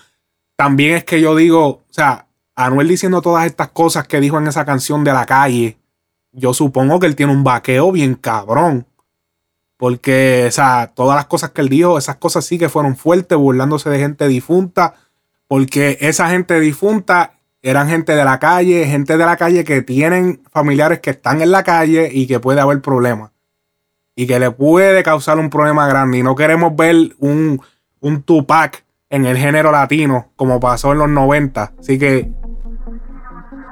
También 0.57 0.97
es 0.97 1.05
que 1.05 1.21
yo 1.21 1.37
digo, 1.37 1.65
o 1.65 1.85
sea, 1.89 2.27
Anuel 2.57 2.89
diciendo 2.89 3.23
todas 3.23 3.47
estas 3.47 3.69
cosas 3.69 4.09
que 4.09 4.19
dijo 4.19 4.37
en 4.37 4.49
esa 4.49 4.65
canción 4.65 5.05
de 5.05 5.13
la 5.13 5.27
calle, 5.27 5.79
yo 6.33 6.55
supongo 6.55 6.99
que 6.99 7.07
él 7.07 7.15
tiene 7.15 7.31
un 7.31 7.45
vaqueo 7.45 7.93
bien 7.93 8.17
cabrón. 8.17 8.89
Porque, 9.77 10.47
o 10.49 10.51
sea, 10.51 10.91
todas 10.93 11.15
las 11.15 11.27
cosas 11.27 11.51
que 11.51 11.61
él 11.61 11.69
dijo, 11.69 11.99
esas 11.99 12.17
cosas 12.17 12.45
sí 12.45 12.59
que 12.59 12.69
fueron 12.69 12.97
fuertes, 12.97 13.39
burlándose 13.39 13.91
de 13.91 14.01
gente 14.01 14.27
difunta. 14.27 14.95
Porque 15.47 15.99
esa 16.01 16.31
gente 16.31 16.59
difunta 16.59 17.35
eran 17.63 17.89
gente 17.89 18.17
de 18.17 18.25
la 18.25 18.41
calle, 18.41 18.87
gente 18.87 19.17
de 19.17 19.25
la 19.25 19.37
calle 19.37 19.63
que 19.63 19.83
tienen 19.83 20.43
familiares 20.51 20.99
que 20.99 21.11
están 21.11 21.43
en 21.43 21.53
la 21.53 21.63
calle 21.63 22.11
y 22.13 22.27
que 22.27 22.41
puede 22.41 22.61
haber 22.61 22.83
problemas. 22.83 23.38
Y 24.21 24.27
que 24.27 24.41
le 24.41 24.51
puede 24.51 25.05
causar 25.05 25.39
un 25.39 25.49
problema 25.49 25.87
grande. 25.87 26.19
Y 26.19 26.23
no 26.25 26.35
queremos 26.35 26.75
ver 26.75 26.97
un, 27.21 27.61
un 28.01 28.23
Tupac 28.23 28.85
en 29.11 29.27
el 29.27 29.37
género 29.37 29.71
latino, 29.71 30.33
como 30.35 30.59
pasó 30.59 30.91
en 30.91 30.99
los 30.99 31.09
90. 31.09 31.73
Así 31.79 32.01
que, 32.01 32.29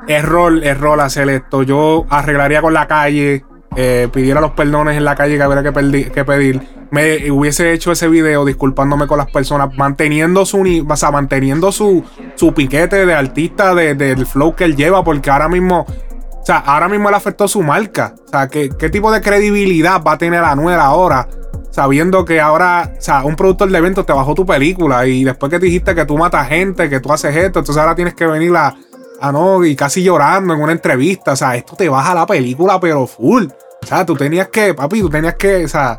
error, 0.07 0.63
error 0.65 1.01
hacer 1.01 1.29
esto. 1.31 1.63
Yo 1.65 2.07
arreglaría 2.11 2.63
con 2.63 2.75
la 2.75 2.87
calle, 2.87 3.45
eh, 3.75 4.09
pidiera 4.13 4.41
los 4.41 4.53
perdones 4.53 4.97
en 4.97 5.05
la 5.05 5.15
calle 5.17 5.37
que 5.37 5.43
habría 5.43 5.63
que, 5.65 5.73
perdi- 5.73 6.11
que 6.13 6.25
pedir. 6.25 6.61
Me 6.93 7.29
hubiese 7.33 7.73
hecho 7.73 7.91
ese 7.91 8.07
video 8.09 8.45
disculpándome 8.45 9.09
con 9.09 9.19
las 9.19 9.29
personas, 9.31 9.77
manteniendo 9.77 10.47
su, 10.47 10.87
o 10.89 10.97
sea, 10.97 11.11
manteniendo 11.11 11.73
su, 11.73 12.05
su 12.37 12.55
piquete 12.55 13.05
de 13.05 13.15
artista, 13.15 13.75
de- 13.75 13.97
del 13.97 14.27
flow 14.27 14.55
que 14.55 14.63
él 14.65 14.77
lleva, 14.77 15.03
porque 15.03 15.29
ahora 15.31 15.49
mismo, 15.49 15.85
o 16.47 16.53
sea, 16.53 16.59
ahora 16.59 16.89
mismo 16.89 17.09
él 17.09 17.15
afectó 17.17 17.49
su 17.49 17.61
marca. 17.61 18.15
O 18.25 18.29
sea, 18.29 18.47
¿qué, 18.47 18.71
qué 18.79 18.89
tipo 18.89 19.11
de 19.11 19.21
credibilidad 19.21 20.01
va 20.01 20.13
a 20.13 20.19
tener 20.19 20.45
Anuel 20.45 20.79
ahora 20.79 21.27
sabiendo 21.73 22.25
que 22.25 22.41
ahora, 22.41 22.93
o 22.97 23.01
sea, 23.01 23.25
un 23.25 23.35
productor 23.35 23.69
de 23.69 23.79
eventos 23.79 24.07
te 24.07 24.13
bajó 24.13 24.33
tu 24.33 24.47
película 24.47 25.05
y 25.09 25.25
después 25.25 25.51
que 25.51 25.59
te 25.59 25.67
dijiste 25.67 25.93
que 25.93 26.05
tú 26.05 26.17
matas 26.17 26.47
gente, 26.49 26.89
que 26.89 27.01
tú 27.01 27.13
haces 27.13 27.35
esto, 27.35 27.59
entonces 27.59 27.79
ahora 27.79 27.97
tienes 27.97 28.15
que 28.15 28.27
venir 28.27 28.55
a, 28.57 28.77
no, 29.33 29.65
y 29.65 29.75
casi 29.75 30.05
llorando 30.05 30.55
en 30.55 30.63
una 30.63 30.71
entrevista, 30.71 31.33
o 31.33 31.37
sea, 31.37 31.57
esto 31.57 31.75
te 31.75 31.89
baja 31.89 32.15
la 32.15 32.27
película, 32.27 32.79
pero 32.79 33.09
full. 33.09 33.47
O 33.83 33.87
sea, 33.87 34.07
tú 34.07 34.15
tenías 34.15 34.47
que, 34.47 34.73
papi, 34.73 35.01
tú 35.01 35.11
tenías 35.11 35.35
que, 35.35 35.65
o 35.65 35.69
sea, 35.69 35.99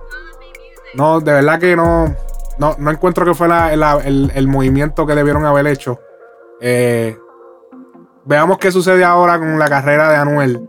no, 0.93 1.19
de 1.19 1.33
verdad 1.33 1.59
que 1.59 1.75
no, 1.75 2.15
no, 2.57 2.75
no 2.79 2.89
encuentro 2.89 3.25
que 3.25 3.33
fue 3.33 3.49
el, 3.73 4.31
el 4.33 4.47
movimiento 4.47 5.05
que 5.05 5.13
debieron 5.13 5.45
haber 5.45 5.67
hecho. 5.67 5.99
Eh, 6.61 7.17
veamos 8.27 8.57
qué 8.57 8.71
sucede 8.71 9.03
ahora 9.03 9.39
con 9.39 9.57
la 9.57 9.67
carrera 9.67 10.09
de 10.11 10.17
Anuel. 10.17 10.61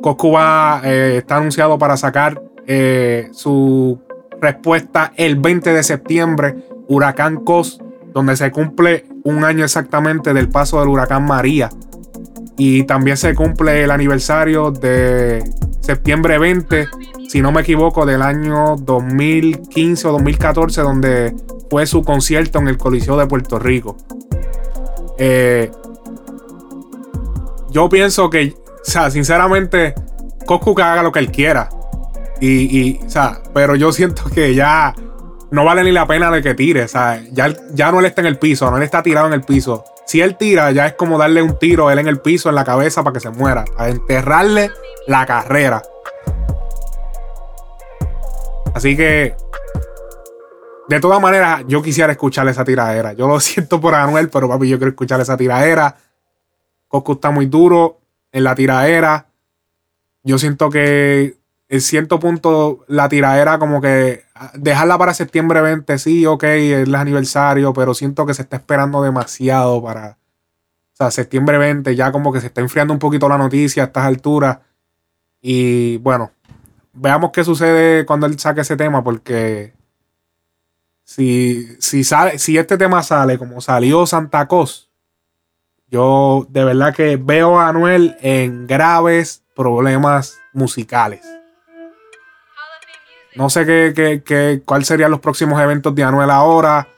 Coscu 0.00 0.32
va, 0.32 0.80
eh, 0.84 1.18
está 1.18 1.36
anunciado 1.36 1.78
para 1.78 1.96
sacar 1.96 2.42
eh, 2.66 3.28
su 3.32 4.00
respuesta 4.40 5.12
el 5.16 5.36
20 5.36 5.72
de 5.72 5.82
septiembre, 5.82 6.56
Huracán 6.88 7.44
Cos, 7.44 7.80
donde 8.12 8.36
se 8.36 8.50
cumple 8.50 9.06
un 9.24 9.44
año 9.44 9.64
exactamente 9.64 10.34
del 10.34 10.48
paso 10.48 10.80
del 10.80 10.88
huracán 10.88 11.24
María. 11.24 11.70
Y 12.56 12.84
también 12.84 13.16
se 13.16 13.34
cumple 13.34 13.82
el 13.82 13.90
aniversario 13.90 14.70
de 14.70 15.42
septiembre 15.80 16.38
20, 16.38 16.86
si 17.28 17.42
no 17.42 17.50
me 17.50 17.62
equivoco, 17.62 18.06
del 18.06 18.22
año 18.22 18.76
2015 18.76 20.08
o 20.08 20.12
2014, 20.12 20.80
donde 20.82 21.34
fue 21.68 21.86
su 21.86 22.02
concierto 22.02 22.60
en 22.60 22.68
el 22.68 22.76
Coliseo 22.76 23.16
de 23.16 23.26
Puerto 23.26 23.58
Rico. 23.58 23.96
Eh, 25.18 25.70
yo 27.74 27.88
pienso 27.88 28.30
que, 28.30 28.54
o 28.56 28.84
sea, 28.84 29.10
sinceramente, 29.10 29.94
Coscu 30.46 30.76
que 30.76 30.82
haga 30.82 31.02
lo 31.02 31.10
que 31.10 31.18
él 31.18 31.32
quiera. 31.32 31.68
Y, 32.40 32.78
y, 32.78 33.00
o 33.04 33.10
sea, 33.10 33.40
pero 33.52 33.74
yo 33.74 33.92
siento 33.92 34.24
que 34.32 34.54
ya 34.54 34.94
no 35.50 35.64
vale 35.64 35.82
ni 35.82 35.90
la 35.90 36.06
pena 36.06 36.30
de 36.30 36.40
que 36.40 36.54
tire. 36.54 36.84
O 36.84 36.88
sea, 36.88 37.20
ya, 37.32 37.52
ya 37.72 37.90
no 37.90 37.98
él 37.98 38.06
está 38.06 38.20
en 38.20 38.28
el 38.28 38.38
piso, 38.38 38.70
no 38.70 38.80
está 38.80 39.02
tirado 39.02 39.26
en 39.26 39.32
el 39.32 39.42
piso. 39.42 39.84
Si 40.06 40.20
él 40.20 40.36
tira, 40.36 40.70
ya 40.70 40.86
es 40.86 40.92
como 40.94 41.18
darle 41.18 41.42
un 41.42 41.58
tiro 41.58 41.88
a 41.88 41.92
él 41.92 41.98
en 41.98 42.06
el 42.06 42.20
piso, 42.20 42.48
en 42.48 42.54
la 42.54 42.64
cabeza, 42.64 43.02
para 43.02 43.14
que 43.14 43.20
se 43.20 43.30
muera. 43.30 43.64
A 43.76 43.88
enterrarle 43.88 44.70
la 45.08 45.26
carrera. 45.26 45.82
Así 48.72 48.96
que, 48.96 49.34
de 50.88 51.00
todas 51.00 51.20
maneras, 51.20 51.64
yo 51.66 51.82
quisiera 51.82 52.12
escuchar 52.12 52.46
esa 52.46 52.64
tiradera. 52.64 53.14
Yo 53.14 53.26
lo 53.26 53.40
siento 53.40 53.80
por 53.80 53.96
Anuel, 53.96 54.28
pero 54.28 54.48
papi, 54.48 54.68
yo 54.68 54.78
quiero 54.78 54.90
escuchar 54.90 55.20
esa 55.20 55.36
tiradera. 55.36 55.96
Coscu 56.94 57.14
está 57.14 57.32
muy 57.32 57.46
duro 57.46 57.98
en 58.30 58.44
la 58.44 58.54
tiradera. 58.54 59.26
Yo 60.22 60.38
siento 60.38 60.70
que 60.70 61.36
en 61.68 61.80
cierto 61.80 62.20
punto 62.20 62.84
la 62.86 63.08
tiradera 63.08 63.58
como 63.58 63.80
que 63.80 64.22
ah, 64.36 64.52
dejarla 64.54 64.96
para 64.96 65.12
septiembre 65.12 65.60
20, 65.60 65.98
sí, 65.98 66.24
ok, 66.24 66.44
es 66.44 66.86
el 66.86 66.94
aniversario, 66.94 67.72
pero 67.72 67.94
siento 67.94 68.24
que 68.26 68.34
se 68.34 68.42
está 68.42 68.58
esperando 68.58 69.02
demasiado 69.02 69.82
para... 69.82 70.18
O 70.92 70.96
sea, 70.96 71.10
septiembre 71.10 71.58
20 71.58 71.96
ya 71.96 72.12
como 72.12 72.32
que 72.32 72.40
se 72.40 72.46
está 72.46 72.60
enfriando 72.60 72.92
un 72.92 73.00
poquito 73.00 73.28
la 73.28 73.38
noticia 73.38 73.82
a 73.82 73.86
estas 73.86 74.04
alturas. 74.04 74.58
Y 75.42 75.96
bueno, 75.96 76.30
veamos 76.92 77.32
qué 77.32 77.42
sucede 77.42 78.06
cuando 78.06 78.26
él 78.26 78.38
saque 78.38 78.60
ese 78.60 78.76
tema, 78.76 79.02
porque 79.02 79.72
si, 81.02 81.66
si, 81.80 82.04
sale, 82.04 82.38
si 82.38 82.56
este 82.56 82.78
tema 82.78 83.02
sale 83.02 83.36
como 83.36 83.60
salió 83.60 84.06
Santa 84.06 84.46
Cos, 84.46 84.93
yo 85.88 86.46
de 86.50 86.64
verdad 86.64 86.94
que 86.94 87.16
veo 87.16 87.58
a 87.60 87.68
Anuel 87.68 88.16
en 88.20 88.66
graves 88.66 89.42
problemas 89.54 90.38
musicales. 90.52 91.20
No 93.36 93.50
sé 93.50 93.66
qué, 93.66 93.92
qué, 93.94 94.22
qué, 94.24 94.62
cuál 94.64 94.84
serían 94.84 95.10
los 95.10 95.20
próximos 95.20 95.60
eventos 95.60 95.94
de 95.94 96.04
Anuel 96.04 96.30
ahora. 96.30 96.88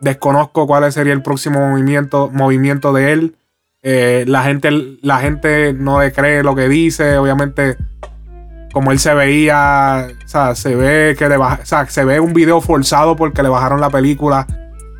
Desconozco 0.00 0.66
cuál 0.66 0.90
sería 0.92 1.12
el 1.12 1.22
próximo 1.22 1.60
movimiento, 1.68 2.30
movimiento 2.32 2.92
de 2.92 3.12
él. 3.12 3.36
Eh, 3.82 4.24
la, 4.26 4.42
gente, 4.44 4.70
la 5.02 5.18
gente 5.18 5.74
no 5.74 5.98
cree 6.14 6.42
lo 6.42 6.54
que 6.54 6.68
dice. 6.68 7.18
Obviamente, 7.18 7.76
como 8.72 8.92
él 8.92 8.98
se 8.98 9.12
veía, 9.12 10.08
o 10.24 10.28
sea, 10.28 10.54
se 10.54 10.74
ve 10.74 11.14
que 11.18 11.28
le 11.28 11.36
baja- 11.36 11.60
o 11.62 11.66
sea, 11.66 11.86
se 11.86 12.04
ve 12.04 12.18
un 12.18 12.32
video 12.32 12.62
forzado 12.62 13.14
porque 13.14 13.42
le 13.42 13.50
bajaron 13.50 13.80
la 13.80 13.90
película. 13.90 14.46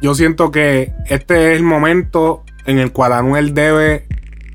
Yo 0.03 0.14
siento 0.14 0.51
que 0.51 0.93
este 1.07 1.53
es 1.53 1.57
el 1.59 1.64
momento 1.64 2.43
en 2.66 2.78
el 2.78 2.92
cual 2.92 3.12
Anuel 3.12 3.54
debe 3.54 4.06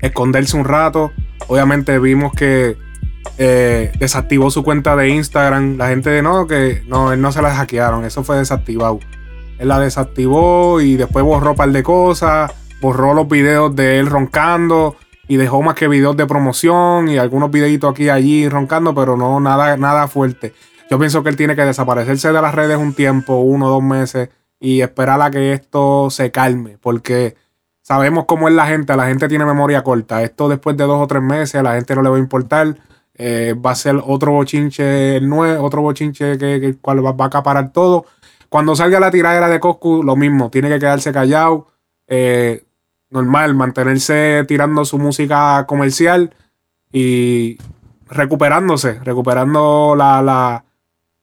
esconderse 0.02 0.56
un 0.56 0.64
rato. 0.64 1.12
Obviamente 1.48 1.98
vimos 1.98 2.32
que 2.32 2.76
eh, 3.38 3.92
desactivó 3.98 4.50
su 4.50 4.62
cuenta 4.62 4.96
de 4.96 5.08
Instagram. 5.08 5.76
La 5.76 5.88
gente 5.88 6.22
no, 6.22 6.46
que 6.46 6.82
no, 6.86 7.12
él 7.12 7.20
no 7.20 7.32
se 7.32 7.42
la 7.42 7.54
hackearon, 7.54 8.04
eso 8.04 8.24
fue 8.24 8.36
desactivado. 8.36 9.00
Él 9.58 9.68
la 9.68 9.78
desactivó 9.78 10.80
y 10.80 10.96
después 10.96 11.24
borró 11.24 11.50
un 11.50 11.56
par 11.56 11.70
de 11.70 11.82
cosas, 11.82 12.52
borró 12.80 13.14
los 13.14 13.28
videos 13.28 13.74
de 13.76 13.98
él 13.98 14.06
roncando 14.06 14.96
y 15.28 15.36
dejó 15.36 15.62
más 15.62 15.74
que 15.74 15.86
videos 15.86 16.16
de 16.16 16.26
promoción 16.26 17.08
y 17.08 17.18
algunos 17.18 17.50
videitos 17.50 17.92
aquí 17.92 18.04
y 18.04 18.08
allí 18.08 18.48
roncando, 18.48 18.94
pero 18.94 19.16
no 19.16 19.38
nada, 19.38 19.76
nada 19.76 20.08
fuerte. 20.08 20.54
Yo 20.90 20.98
pienso 20.98 21.22
que 21.22 21.28
él 21.28 21.36
tiene 21.36 21.54
que 21.54 21.64
desaparecerse 21.64 22.32
de 22.32 22.42
las 22.42 22.52
redes 22.52 22.76
un 22.76 22.94
tiempo, 22.94 23.36
uno 23.36 23.66
o 23.66 23.70
dos 23.70 23.82
meses, 23.82 24.30
y 24.58 24.80
esperar 24.80 25.22
a 25.22 25.30
que 25.30 25.52
esto 25.52 26.10
se 26.10 26.32
calme, 26.32 26.78
porque 26.80 27.36
sabemos 27.90 28.24
cómo 28.26 28.46
es 28.46 28.54
la 28.54 28.68
gente, 28.68 28.94
la 28.96 29.06
gente 29.08 29.26
tiene 29.26 29.44
memoria 29.44 29.82
corta. 29.82 30.22
Esto 30.22 30.48
después 30.48 30.76
de 30.76 30.84
dos 30.84 31.02
o 31.02 31.08
tres 31.08 31.20
meses 31.24 31.56
a 31.56 31.62
la 31.64 31.74
gente 31.74 31.92
no 31.96 32.02
le 32.02 32.08
va 32.08 32.14
a 32.16 32.20
importar. 32.20 32.76
Eh, 33.16 33.54
va 33.54 33.72
a 33.72 33.74
ser 33.74 33.96
otro 34.06 34.30
bochinche 34.30 35.20
nuevo, 35.20 35.64
otro 35.64 35.82
bochinche 35.82 36.38
que, 36.38 36.76
cual 36.80 37.04
va, 37.04 37.24
a 37.24 37.26
acaparar 37.26 37.72
todo. 37.72 38.04
Cuando 38.48 38.76
salga 38.76 39.00
la 39.00 39.10
tiradera 39.10 39.48
de 39.48 39.58
Coscu, 39.58 40.04
lo 40.04 40.14
mismo, 40.14 40.50
tiene 40.50 40.68
que 40.68 40.78
quedarse 40.78 41.12
callado. 41.12 41.66
eh, 42.06 42.62
normal, 43.10 43.56
mantenerse 43.56 44.44
tirando 44.46 44.84
su 44.84 44.96
música 44.96 45.64
comercial 45.66 46.32
y 46.92 47.58
recuperándose, 48.08 49.00
recuperando 49.00 49.94
la, 49.96 50.64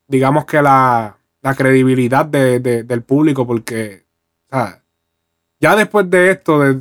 digamos 0.08 0.44
que 0.46 0.62
la, 0.62 1.16
la 1.42 1.56
credibilidad 1.56 2.26
de- 2.26 2.60
de- 2.60 2.84
del 2.84 3.04
público, 3.04 3.48
porque, 3.48 4.06
o 4.52 4.87
ya 5.60 5.76
después 5.76 6.10
de 6.10 6.32
esto, 6.32 6.60
de, 6.60 6.80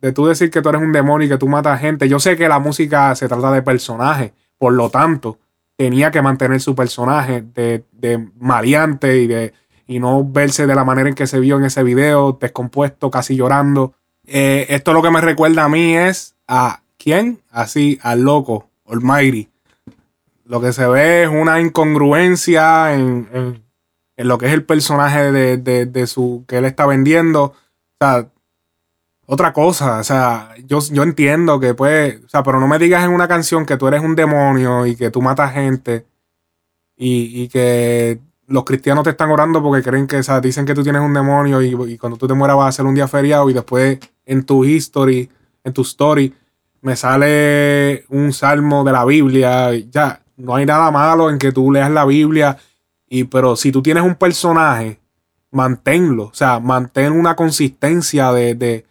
de 0.00 0.12
tú 0.12 0.26
decir 0.26 0.50
que 0.50 0.62
tú 0.62 0.68
eres 0.68 0.80
un 0.82 0.92
demonio 0.92 1.26
y 1.26 1.30
que 1.30 1.38
tú 1.38 1.48
matas 1.48 1.80
gente, 1.80 2.08
yo 2.08 2.18
sé 2.20 2.36
que 2.36 2.48
la 2.48 2.58
música 2.58 3.14
se 3.14 3.28
trata 3.28 3.50
de 3.52 3.62
personaje, 3.62 4.32
por 4.58 4.72
lo 4.72 4.90
tanto, 4.90 5.38
tenía 5.76 6.10
que 6.10 6.22
mantener 6.22 6.60
su 6.60 6.74
personaje 6.74 7.42
de, 7.54 7.84
de 7.92 8.28
y 9.16 9.26
de 9.26 9.52
y 9.86 10.00
no 10.00 10.22
verse 10.22 10.66
de 10.66 10.74
la 10.74 10.84
manera 10.84 11.08
en 11.08 11.14
que 11.14 11.26
se 11.26 11.40
vio 11.40 11.56
en 11.56 11.64
ese 11.64 11.82
video, 11.82 12.36
descompuesto, 12.38 13.10
casi 13.10 13.36
llorando. 13.36 13.94
Eh, 14.26 14.66
esto 14.68 14.92
lo 14.92 15.00
que 15.02 15.10
me 15.10 15.20
recuerda 15.22 15.64
a 15.64 15.68
mí 15.70 15.96
es 15.96 16.34
a 16.46 16.82
quién? 16.98 17.40
Así, 17.50 17.98
al 18.02 18.20
loco, 18.20 18.68
Almighty. 18.86 19.48
Lo 20.44 20.60
que 20.60 20.74
se 20.74 20.86
ve 20.86 21.22
es 21.22 21.28
una 21.30 21.60
incongruencia 21.60 22.92
en, 22.94 23.62
lo 24.16 24.36
que 24.38 24.46
es 24.46 24.52
el 24.52 24.64
personaje 24.64 25.32
de- 25.32 25.86
de 25.86 26.06
su 26.06 26.44
que 26.46 26.58
él 26.58 26.64
está 26.66 26.84
vendiendo. 26.86 27.54
O 28.00 28.04
sea, 28.04 28.28
otra 29.26 29.52
cosa. 29.52 29.98
O 29.98 30.04
sea, 30.04 30.54
yo, 30.66 30.80
yo 30.90 31.02
entiendo 31.02 31.60
que 31.60 31.74
pues, 31.74 32.20
o 32.24 32.28
sea, 32.28 32.42
pero 32.42 32.60
no 32.60 32.68
me 32.68 32.78
digas 32.78 33.04
en 33.04 33.10
una 33.12 33.28
canción 33.28 33.66
que 33.66 33.76
tú 33.76 33.88
eres 33.88 34.02
un 34.02 34.14
demonio 34.14 34.86
y 34.86 34.96
que 34.96 35.10
tú 35.10 35.22
matas 35.22 35.52
gente 35.52 36.06
y, 36.96 37.42
y 37.42 37.48
que 37.48 38.20
los 38.48 38.64
cristianos 38.64 39.04
te 39.04 39.10
están 39.10 39.30
orando 39.30 39.62
porque 39.62 39.82
creen 39.82 40.06
que, 40.06 40.16
o 40.16 40.22
sea, 40.22 40.40
dicen 40.40 40.64
que 40.64 40.74
tú 40.74 40.82
tienes 40.82 41.02
un 41.02 41.12
demonio 41.12 41.60
y, 41.62 41.98
cuando 41.98 42.16
tú 42.16 42.26
te 42.26 42.34
mueras 42.34 42.56
va 42.56 42.66
a 42.66 42.72
ser 42.72 42.86
un 42.86 42.94
día 42.94 43.06
feriado 43.06 43.48
y 43.50 43.52
después 43.52 43.98
en 44.24 44.44
tu 44.44 44.64
history, 44.64 45.28
en 45.64 45.72
tu 45.72 45.82
story, 45.82 46.34
me 46.80 46.96
sale 46.96 48.04
un 48.08 48.32
salmo 48.32 48.84
de 48.84 48.92
la 48.92 49.04
Biblia. 49.04 49.74
Ya, 49.90 50.22
no 50.36 50.54
hay 50.56 50.64
nada 50.64 50.90
malo 50.90 51.28
en 51.30 51.38
que 51.38 51.52
tú 51.52 51.70
leas 51.70 51.90
la 51.90 52.06
Biblia, 52.06 52.56
y, 53.08 53.24
pero 53.24 53.54
si 53.54 53.70
tú 53.70 53.82
tienes 53.82 54.02
un 54.02 54.14
personaje, 54.14 54.97
manténlo. 55.50 56.24
O 56.24 56.34
sea, 56.34 56.60
mantén 56.60 57.12
una 57.12 57.36
consistencia 57.36 58.32
de, 58.32 58.54
de, 58.54 58.86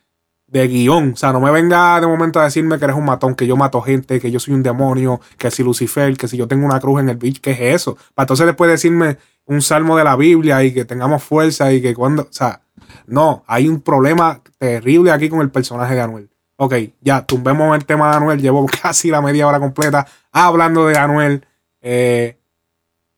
de 0.47 0.67
guion. 0.67 1.13
O 1.13 1.15
sea, 1.15 1.33
no 1.33 1.39
me 1.39 1.51
venga 1.51 1.99
de 1.99 2.07
momento 2.07 2.39
a 2.39 2.45
decirme 2.45 2.77
que 2.79 2.85
eres 2.85 2.97
un 2.97 3.05
matón, 3.05 3.35
que 3.35 3.47
yo 3.47 3.55
mato 3.55 3.81
gente, 3.81 4.19
que 4.19 4.31
yo 4.31 4.39
soy 4.39 4.53
un 4.53 4.63
demonio, 4.63 5.21
que 5.37 5.51
si 5.51 5.63
Lucifer, 5.63 6.15
que 6.17 6.27
si 6.27 6.37
yo 6.37 6.47
tengo 6.47 6.65
una 6.65 6.79
cruz 6.79 7.01
en 7.01 7.09
el 7.09 7.17
beach, 7.17 7.39
¿qué 7.41 7.51
es 7.51 7.81
eso? 7.81 7.97
Para 8.13 8.25
entonces 8.25 8.45
después 8.45 8.69
decirme 8.69 9.17
un 9.45 9.61
salmo 9.61 9.97
de 9.97 10.03
la 10.03 10.15
Biblia 10.15 10.63
y 10.63 10.73
que 10.73 10.85
tengamos 10.85 11.23
fuerza 11.23 11.71
y 11.73 11.81
que 11.81 11.93
cuando. 11.93 12.23
O 12.23 12.27
sea, 12.31 12.61
no, 13.07 13.43
hay 13.47 13.67
un 13.67 13.81
problema 13.81 14.41
terrible 14.57 15.11
aquí 15.11 15.29
con 15.29 15.41
el 15.41 15.49
personaje 15.49 15.95
de 15.95 16.01
Anuel. 16.01 16.29
Ok, 16.57 16.73
ya, 17.01 17.23
tumbemos 17.23 17.75
el 17.77 17.85
tema 17.85 18.09
de 18.09 18.17
Anuel. 18.17 18.41
Llevo 18.41 18.65
casi 18.81 19.09
la 19.09 19.21
media 19.21 19.47
hora 19.47 19.59
completa 19.59 20.07
hablando 20.31 20.87
de 20.87 20.97
Anuel. 20.97 21.45
Eh, 21.81 22.37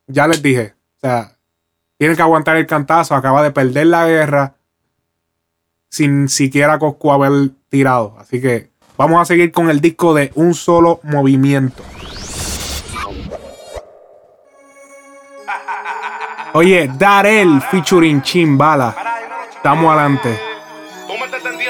ya 0.06 0.26
les 0.26 0.42
dije, 0.42 0.74
o 0.96 1.00
sea, 1.00 1.36
tiene 2.00 2.16
que 2.16 2.22
aguantar 2.22 2.56
el 2.56 2.66
cantazo. 2.66 3.14
Acaba 3.14 3.42
de 3.42 3.50
perder 3.50 3.88
la 3.88 4.06
guerra 4.06 4.54
sin 5.90 6.30
siquiera 6.30 6.78
Coscu 6.78 7.12
haber 7.12 7.50
tirado. 7.68 8.16
Así 8.18 8.40
que 8.40 8.70
vamos 8.96 9.20
a 9.20 9.26
seguir 9.26 9.52
con 9.52 9.68
el 9.68 9.82
disco 9.82 10.14
de 10.14 10.32
un 10.34 10.54
solo 10.54 11.00
movimiento. 11.02 11.82
Oye, 16.54 16.90
Darel 16.98 17.60
featuring 17.60 18.22
Chimbala. 18.22 18.96
Estamos 19.54 19.92
adelante. 19.92 20.49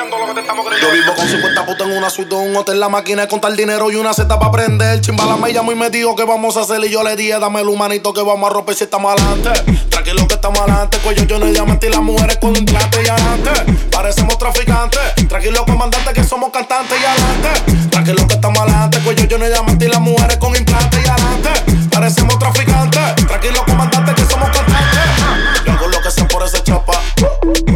Yo 0.01 0.93
vivo 0.93 1.15
con 1.15 1.29
50 1.29 1.67
putas 1.67 1.87
en 1.87 1.95
una 1.95 2.09
suite 2.09 2.35
un 2.35 2.57
hotel. 2.57 2.81
La 2.81 2.89
máquina 2.89 3.25
es 3.25 3.29
contar 3.29 3.53
dinero 3.53 3.91
y 3.91 3.97
una 3.97 4.15
seta 4.15 4.39
para 4.39 4.51
prender. 4.51 5.03
Chimbala 5.03 5.37
me 5.37 5.53
llama 5.53 5.73
y 5.73 5.75
me 5.75 5.91
dijo 5.91 6.17
que 6.17 6.25
vamos 6.25 6.57
a 6.57 6.63
hacer. 6.63 6.83
Y 6.85 6.91
yo 6.91 7.03
le 7.03 7.17
dije, 7.17 7.39
dame 7.39 7.61
el 7.61 7.69
humanito 7.69 8.15
que 8.15 8.23
vamos 8.23 8.51
a 8.51 8.55
romper 8.55 8.75
si 8.75 8.85
estamos 8.85 9.13
adelante. 9.13 9.51
Tranquilo 9.91 10.27
que 10.27 10.35
estamos 10.35 10.59
adelante. 10.61 10.97
Cuello 10.99 11.25
yo 11.25 11.39
no 11.39 11.47
diamante 11.47 11.89
y 11.89 11.91
las 11.91 12.01
mujeres 12.01 12.39
con 12.39 12.57
un 12.57 12.65
plate 12.65 13.03
y 13.05 13.09
adelante. 13.09 13.51
Parecemos 13.91 14.39
traficantes. 14.39 15.29
Tranquilo 15.29 15.67
comandante 15.67 16.13
que 16.15 16.25
somos 16.25 16.51
cantantes 16.51 16.99
y 16.99 17.05
adelante. 17.05 17.89
Tranquilo 17.91 18.27
que 18.27 18.35
estamos 18.35 18.59
adelante. 18.59 19.01
Cuello 19.01 19.25
yo 19.25 19.37
no 19.37 19.47
diamante 19.49 19.85
y 19.85 19.89
las 19.89 20.01
mujeres 20.01 20.37
con 20.39 20.57
implante 20.57 20.97
y 21.05 21.09
adelante. 21.09 21.51
Parecemos 21.91 22.39
traficantes. 22.39 23.17
Tranquilo 23.27 23.63
comandante 23.67 24.15
que 24.15 24.25
somos 24.25 24.49
cantantes. 24.49 25.65
Yo 25.67 25.73
hago 25.73 25.89
lo 25.89 26.01
que 26.01 26.11
sea 26.11 26.27
por 26.27 26.43
ese 26.43 26.63
chapa. 26.63 26.99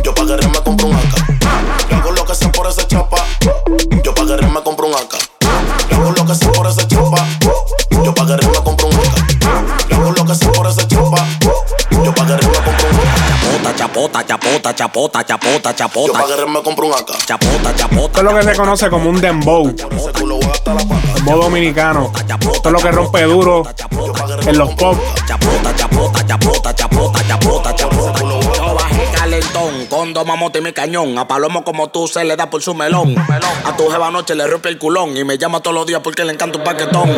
Yo 0.03 0.15
pa' 0.15 0.25
guerrear 0.25 0.51
me 0.51 0.61
compro 0.63 0.87
un 0.87 0.97
AK. 0.97 1.24
Que 2.35 2.41
sea 2.41 2.51
por 2.51 2.67
ese 2.67 2.85
chapa. 2.89 3.25
Yo 4.03 4.13
pa' 4.13 4.25
guerrear 4.25 4.51
me 4.51 4.61
compro 4.61 4.89
un 4.89 4.95
AK. 4.95 5.15
Yo 5.89 5.97
hago 5.99 6.11
lo 6.11 6.27
que 6.27 6.35
sea 6.35 6.51
por 6.51 6.67
ese 6.67 6.85
chapa. 6.89 7.25
Yo 8.03 8.13
pa' 8.13 8.25
guerrear 8.25 8.51
me 8.51 8.59
compro 8.59 8.89
un 8.89 8.95
AK. 8.95 9.89
Yo 9.89 9.97
hago 9.97 10.11
lo 10.11 10.25
que 10.25 10.35
sea 10.35 10.51
por 10.51 10.67
ese 10.67 10.89
chapa. 10.89 11.25
Yo 11.93 12.13
pa' 12.13 12.25
guerrear 12.25 12.51
me 12.51 12.59
compro 12.65 12.89
un 12.91 13.67
AK. 13.67 13.77
Chapota, 13.77 14.27
chapota, 14.27 14.75
chapota, 14.75 15.25
chapota, 15.25 15.71
Yo 15.71 15.77
chapota. 15.77 16.19
pa' 16.19 16.27
guerrear 16.27 16.49
me 16.49 16.63
compro 16.65 16.87
un 16.89 16.95
AK. 16.95 17.25
Chapota, 17.25 17.77
chapota. 17.77 18.05
Esto 18.05 18.19
es 18.19 18.25
lo 18.25 18.35
que 18.35 18.43
se 18.43 18.57
conoce 18.57 18.91
como 18.91 19.11
un 19.11 19.21
dembow. 19.21 19.73
Dembow 21.15 21.41
dominicano. 21.41 22.11
Esto 22.17 22.69
es 22.69 22.73
lo 22.73 22.79
que 22.81 22.91
rompe 22.91 23.23
duro 23.23 23.63
en 24.45 24.59
los 24.59 24.75
pop. 24.75 24.99
Chapota, 25.29 25.77
chapota, 25.77 26.27
chapota, 26.27 26.75
chapota, 26.75 27.29
chapota, 27.29 27.77
chapota. 27.77 28.74
Calentón, 29.25 29.87
con 29.87 30.13
dos 30.13 30.27
mamotes 30.27 30.61
y 30.61 30.65
mi 30.67 30.75
cañón. 30.75 31.17
A 31.17 31.27
Palomo 31.27 31.65
como 31.65 31.89
tú 31.89 32.07
se 32.07 32.23
le 32.25 32.37
da 32.37 32.51
por 32.51 32.63
su 32.63 32.75
melón. 32.75 33.15
A 33.65 33.75
tu 33.75 33.89
jeva 33.89 34.09
anoche 34.09 34.35
le 34.35 34.47
rompe 34.47 34.69
el 34.69 34.77
culón. 34.77 35.17
Y 35.17 35.25
me 35.25 35.39
llama 35.39 35.61
todos 35.61 35.75
los 35.75 35.87
días 35.87 36.03
porque 36.05 36.27
le 36.27 36.35
encanta 36.35 36.59
un 36.59 36.65
paquetón. 36.65 37.11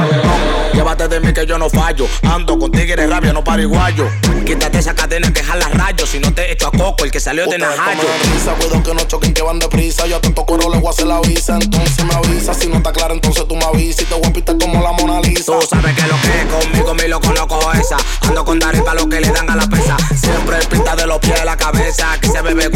Llévate 0.72 1.08
de 1.08 1.18
mí 1.18 1.32
que 1.32 1.44
yo 1.46 1.58
no 1.58 1.68
fallo. 1.68 2.06
Ando 2.22 2.60
con 2.60 2.70
tigres 2.70 3.10
rabia, 3.10 3.32
no 3.32 3.42
pariguayo. 3.42 4.08
Quítate 4.44 4.78
esa 4.78 4.94
cadena 4.94 5.32
que 5.32 5.42
jala 5.42 5.68
rayos. 5.68 6.08
Si 6.08 6.20
no 6.20 6.32
te 6.32 6.52
echo 6.52 6.68
a 6.68 6.70
coco, 6.70 7.02
el 7.02 7.10
que 7.10 7.18
salió 7.18 7.44
de 7.48 7.58
Najayo. 7.58 8.02
risa, 8.32 8.52
cuidado 8.54 8.84
que 8.84 8.94
no 8.94 9.00
choquen 9.00 9.34
que 9.34 9.42
van 9.42 9.58
deprisa. 9.58 10.06
Yo 10.06 10.18
a 10.18 10.20
tanto 10.20 10.46
coro 10.46 10.70
le 10.70 10.78
voy 10.78 10.86
a 10.86 10.90
hacer 10.90 11.08
la 11.08 11.20
visa. 11.22 11.58
Entonces 11.60 12.04
me 12.04 12.14
avisa. 12.14 12.54
Si 12.54 12.68
no 12.68 12.76
está 12.76 12.92
claro, 12.92 13.14
entonces 13.14 13.48
tú 13.48 13.56
me 13.56 13.64
avisas. 13.64 14.02
Y 14.02 14.04
te 14.04 14.14
voy 14.14 14.26
a 14.26 14.32
pitar 14.32 14.56
como 14.58 14.80
la 14.80 14.92
Mona 14.92 15.20
Lisa. 15.22 15.58
Tú 15.58 15.66
sabes 15.68 15.96
que 15.96 16.02
lo 16.06 16.14
que 16.20 16.40
es 16.40 16.66
conmigo, 16.66 16.94
mi 16.94 17.08
loco 17.08 17.32
no 17.32 17.48
cojo 17.48 17.72
esa. 17.72 17.96
Ando 18.20 18.44
con 18.44 18.60
Dari 18.60 18.80
pa' 18.82 18.94
lo 18.94 19.08
que 19.08 19.20
le 19.20 19.28
dan 19.32 19.50
a 19.50 19.56
la 19.56 19.66
pesa. 19.66 19.96
Siempre 20.14 20.58
pinta 20.70 20.94
de 20.94 21.04
los 21.08 21.18
pies 21.18 21.40
a 21.40 21.44
la 21.44 21.56
cabeza. 21.56 21.95
Aquí 22.04 22.28
se 22.28 22.42
bebe 22.42 22.70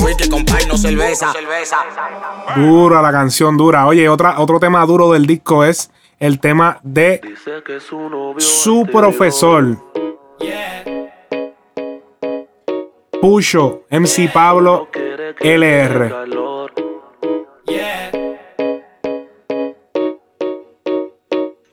cerveza. 0.77 1.33
Dura 2.57 3.03
la 3.03 3.13
canción, 3.13 3.57
dura. 3.57 3.87
Oye, 3.87 4.09
otra, 4.09 4.41
otro 4.41 4.59
tema 4.61 4.85
duro 4.87 5.13
del 5.13 5.27
disco 5.27 5.65
es 5.65 5.91
el 6.19 6.41
tema 6.41 6.79
de 6.83 7.21
su 8.39 8.87
profesor. 8.91 9.77
Pucho, 13.21 13.83
MC 13.91 14.31
Pablo, 14.33 14.89
LR. 15.41 16.27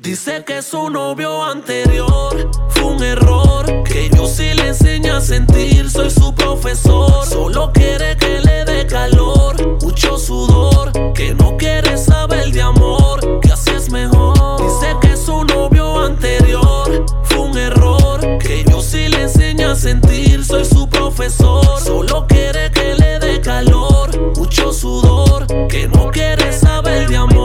Dice 0.07 0.45
que 0.45 0.61
su 0.61 0.89
novio 0.89 1.43
anterior 1.43 2.49
fue 2.69 2.83
un 2.85 3.03
error. 3.03 3.65
Que 3.83 4.09
yo 4.15 4.25
sí 4.25 4.53
le 4.53 4.69
enseño 4.69 5.17
a 5.17 5.19
sentir, 5.19 5.89
soy 5.89 6.09
su 6.09 6.33
profesor. 6.33 7.25
Solo 7.25 7.73
quiere 7.73 8.15
que 8.15 8.39
le 8.39 8.63
dé 8.63 8.87
calor, 8.87 9.57
mucho 9.83 10.17
sudor. 10.17 10.93
Que 11.13 11.33
no 11.33 11.57
quiere 11.57 11.97
saber 11.97 12.53
de 12.53 12.61
amor, 12.61 13.41
que 13.41 13.51
así 13.51 13.71
es 13.71 13.91
mejor. 13.91 14.61
Dice 14.61 14.95
que 15.01 15.17
su 15.17 15.43
novio 15.43 15.99
anterior 15.99 17.05
fue 17.23 17.39
un 17.39 17.57
error. 17.57 18.21
Que 18.39 18.63
yo 18.63 18.81
sí 18.81 19.09
le 19.09 19.23
enseño 19.23 19.71
a 19.71 19.75
sentir, 19.75 20.45
soy 20.45 20.63
su 20.63 20.87
profesor. 20.87 21.81
Solo 21.81 22.25
quiere 22.27 22.71
que 22.71 22.95
le 22.95 23.19
dé 23.19 23.41
calor, 23.41 24.37
mucho 24.37 24.71
sudor. 24.71 25.45
Que 25.67 25.89
no 25.89 26.09
quiere 26.11 26.53
saber 26.53 27.09
de 27.09 27.17
amor, 27.17 27.36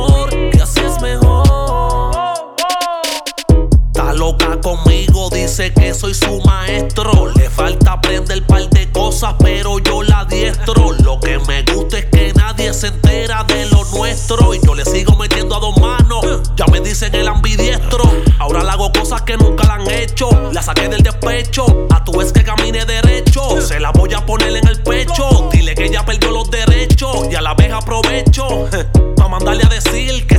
dice 5.53 5.71
que 5.75 5.93
soy 5.93 6.15
su 6.15 6.41
maestro. 6.47 7.29
Le 7.35 7.51
falta 7.51 7.93
aprender 7.93 8.43
par 8.47 8.71
de 8.71 8.91
cosas, 8.91 9.35
pero 9.39 9.79
yo 9.81 10.03
la 10.03 10.25
diestro. 10.25 10.93
Lo 11.05 11.21
que 11.21 11.39
me 11.41 11.63
gusta 11.63 11.99
es 11.99 12.07
que 12.07 12.33
nadie 12.33 12.73
se 12.73 12.87
entera 12.87 13.45
de 13.45 13.67
lo 13.67 13.85
nuestro. 13.93 14.55
Y 14.55 14.61
yo 14.65 14.75
le 14.75 14.87
sigo 14.87 15.15
metiendo 15.17 15.55
a 15.55 15.61
dos 15.61 15.77
manos. 15.77 16.25
Ya 16.57 16.65
me 16.69 16.81
dicen 16.81 17.15
el 17.15 17.29
ambidiestro. 17.29 18.03
Ahora 18.39 18.65
le 18.65 18.71
hago 18.71 18.91
cosas 18.93 19.21
que 19.23 19.37
nunca 19.37 19.67
la 19.67 19.75
han 19.75 19.91
hecho. 19.91 20.31
La 20.53 20.63
saqué 20.63 20.89
del 20.89 21.03
despecho. 21.03 21.87
A 21.91 22.03
tu 22.03 22.13
vez 22.17 22.33
que 22.33 22.45
camine 22.45 22.87
derecho. 22.87 23.61
Se 23.61 23.79
la 23.79 23.91
voy 23.91 24.15
a 24.15 24.25
poner 24.25 24.57
en 24.57 24.67
el 24.67 24.83
pecho. 24.83 25.51
Dile 25.53 25.75
que 25.75 25.85
ella 25.85 26.03
perdió 26.07 26.31
los 26.31 26.51
derechos. 26.51 27.27
Y 27.31 27.35
a 27.35 27.43
la 27.43 27.53
vez 27.53 27.71
aprovecho. 27.75 28.71
Pa' 29.19 29.29
mandarle 29.29 29.65
a 29.65 29.69
decir 29.69 30.27
que 30.27 30.32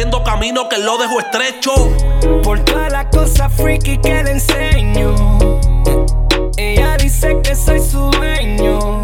abriendo 0.00 0.24
camino, 0.24 0.66
que 0.66 0.78
lo 0.78 0.96
dejo 0.96 1.20
estrecho. 1.20 1.72
Por 2.42 2.60
todas 2.60 2.90
las 2.90 3.06
cosas 3.06 3.52
freaky 3.52 3.98
que 3.98 4.22
le 4.24 4.30
enseño. 4.30 5.14
Ella 6.56 6.96
dice 6.96 7.38
que 7.42 7.54
soy 7.54 7.80
su 7.80 8.10
dueño. 8.10 9.02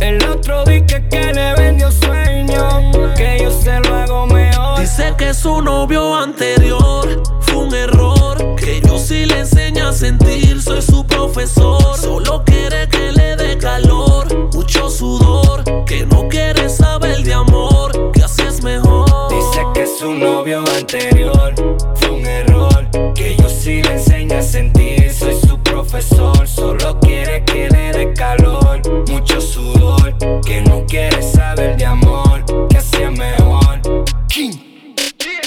El 0.00 0.20
otro 0.28 0.64
dice 0.64 1.04
que 1.08 1.32
le 1.32 1.54
vendió 1.54 1.92
sueño. 1.92 2.90
Que 3.16 3.38
yo 3.40 3.52
se 3.52 3.78
lo 3.78 3.94
hago 3.94 4.26
mejor. 4.26 4.80
Dice 4.80 5.14
que 5.16 5.32
su 5.32 5.62
novio 5.62 6.16
anterior 6.16 7.22
fue 7.42 7.56
un 7.58 7.74
error. 7.74 8.56
Que 8.56 8.80
yo 8.80 8.98
sí 8.98 9.26
le 9.26 9.38
enseño 9.38 9.90
a 9.90 9.92
sentir, 9.92 10.60
soy 10.60 10.82
su 10.82 11.06
profesor. 11.06 11.95
Anterior 20.86 21.52
fue 21.96 22.10
un 22.10 22.26
error. 22.26 22.88
Que 23.14 23.36
yo 23.36 23.48
sí 23.48 23.82
le 23.82 23.94
enseño 23.94 24.38
a 24.38 24.42
sentir, 24.42 25.12
soy 25.12 25.34
su 25.34 25.58
profesor. 25.58 26.46
Solo 26.46 26.98
quiere 27.00 27.44
que 27.44 27.68
le 27.68 27.92
dé 27.92 28.12
calor, 28.14 28.80
mucho 29.08 29.40
sudor. 29.40 30.16
Que 30.44 30.62
no 30.62 30.84
quiere 30.86 31.22
saber 31.22 31.76
de 31.76 31.84
amor, 31.84 32.44
que 32.68 32.78
es 32.78 33.10
mejor. 33.10 33.80
King. 34.28 34.52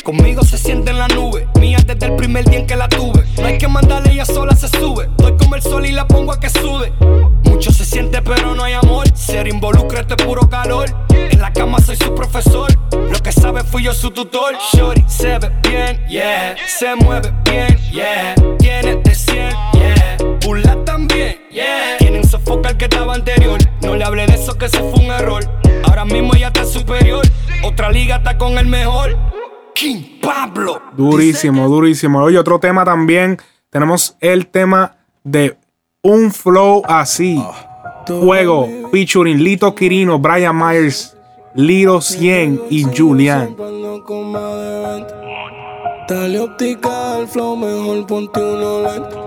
Conmigo 0.03 0.43
se 0.43 0.57
siente 0.57 0.91
en 0.91 0.97
la 0.97 1.07
nube, 1.07 1.47
mía 1.59 1.77
desde 1.85 2.07
el 2.07 2.15
primer 2.15 2.43
día 2.45 2.59
en 2.59 2.67
que 2.67 2.75
la 2.75 2.89
tuve. 2.89 3.23
No 3.37 3.45
hay 3.45 3.57
que 3.57 3.67
mandarle, 3.67 4.11
ella 4.11 4.25
sola 4.25 4.55
se 4.55 4.67
sube. 4.67 5.09
Doy 5.17 5.37
como 5.37 5.55
el 5.55 5.61
sol 5.61 5.85
y 5.85 5.91
la 5.91 6.07
pongo 6.07 6.33
a 6.33 6.39
que 6.39 6.49
sude. 6.49 6.91
Mucho 7.59 7.73
se 7.73 7.83
siente, 7.83 8.21
pero 8.21 8.55
no 8.55 8.63
hay 8.63 8.71
amor. 8.71 9.05
Ser 9.13 9.45
involucra 9.49 9.99
este 9.99 10.15
puro 10.15 10.49
calor. 10.49 10.87
En 11.09 11.41
la 11.41 11.51
cama 11.51 11.77
soy 11.79 11.97
su 11.97 12.15
profesor. 12.15 12.71
Lo 12.93 13.19
que 13.19 13.33
sabe 13.33 13.65
fui 13.65 13.83
yo 13.83 13.93
su 13.93 14.11
tutor. 14.11 14.55
Shorty 14.71 15.03
se 15.09 15.37
ve 15.39 15.51
bien, 15.67 16.07
yeah. 16.07 16.55
Se 16.79 16.95
mueve 16.95 17.33
bien, 17.43 17.77
yeah. 17.91 18.33
Tiene 18.59 18.95
de 18.95 19.13
100, 19.13 19.35
yeah. 19.73 20.17
Burla 20.39 20.85
también, 20.85 21.37
yeah. 21.51 21.97
Tienen 21.97 22.23
sofoca 22.25 22.69
el 22.69 22.77
que 22.77 22.85
estaba 22.85 23.13
anterior. 23.13 23.59
No 23.81 23.93
le 23.93 24.05
hablé 24.05 24.25
de 24.25 24.35
eso 24.35 24.57
que 24.57 24.69
se 24.69 24.79
fue 24.79 25.03
un 25.03 25.11
error. 25.11 25.43
Ahora 25.83 26.05
mismo 26.05 26.35
ella 26.35 26.47
está 26.47 26.63
superior. 26.63 27.27
Otra 27.65 27.91
liga 27.91 28.15
está 28.15 28.37
con 28.37 28.57
el 28.57 28.67
mejor. 28.67 29.17
King 29.75 30.21
Pablo. 30.21 30.81
Durísimo, 30.95 31.67
durísimo. 31.67 32.23
Oye, 32.23 32.37
otro 32.37 32.61
tema 32.61 32.85
también. 32.85 33.37
Tenemos 33.69 34.15
el 34.21 34.47
tema 34.47 34.95
de 35.25 35.57
Un 36.01 36.31
Flow 36.31 36.81
Así. 36.87 37.43
Juego, 38.07 38.69
featuring 38.89 39.43
Lito 39.43 39.75
Quirino, 39.75 40.17
Brian 40.17 40.57
Myers, 40.57 41.17
Liro 41.55 41.99
100 41.99 42.61
y 42.69 42.83
Julian. 42.85 43.53
Dale 46.07 46.39
óptica 46.39 47.17
flow, 47.27 47.57
mejor 47.57 48.07
ponte 48.07 48.39
uno 48.39 48.81
lente. 48.81 49.17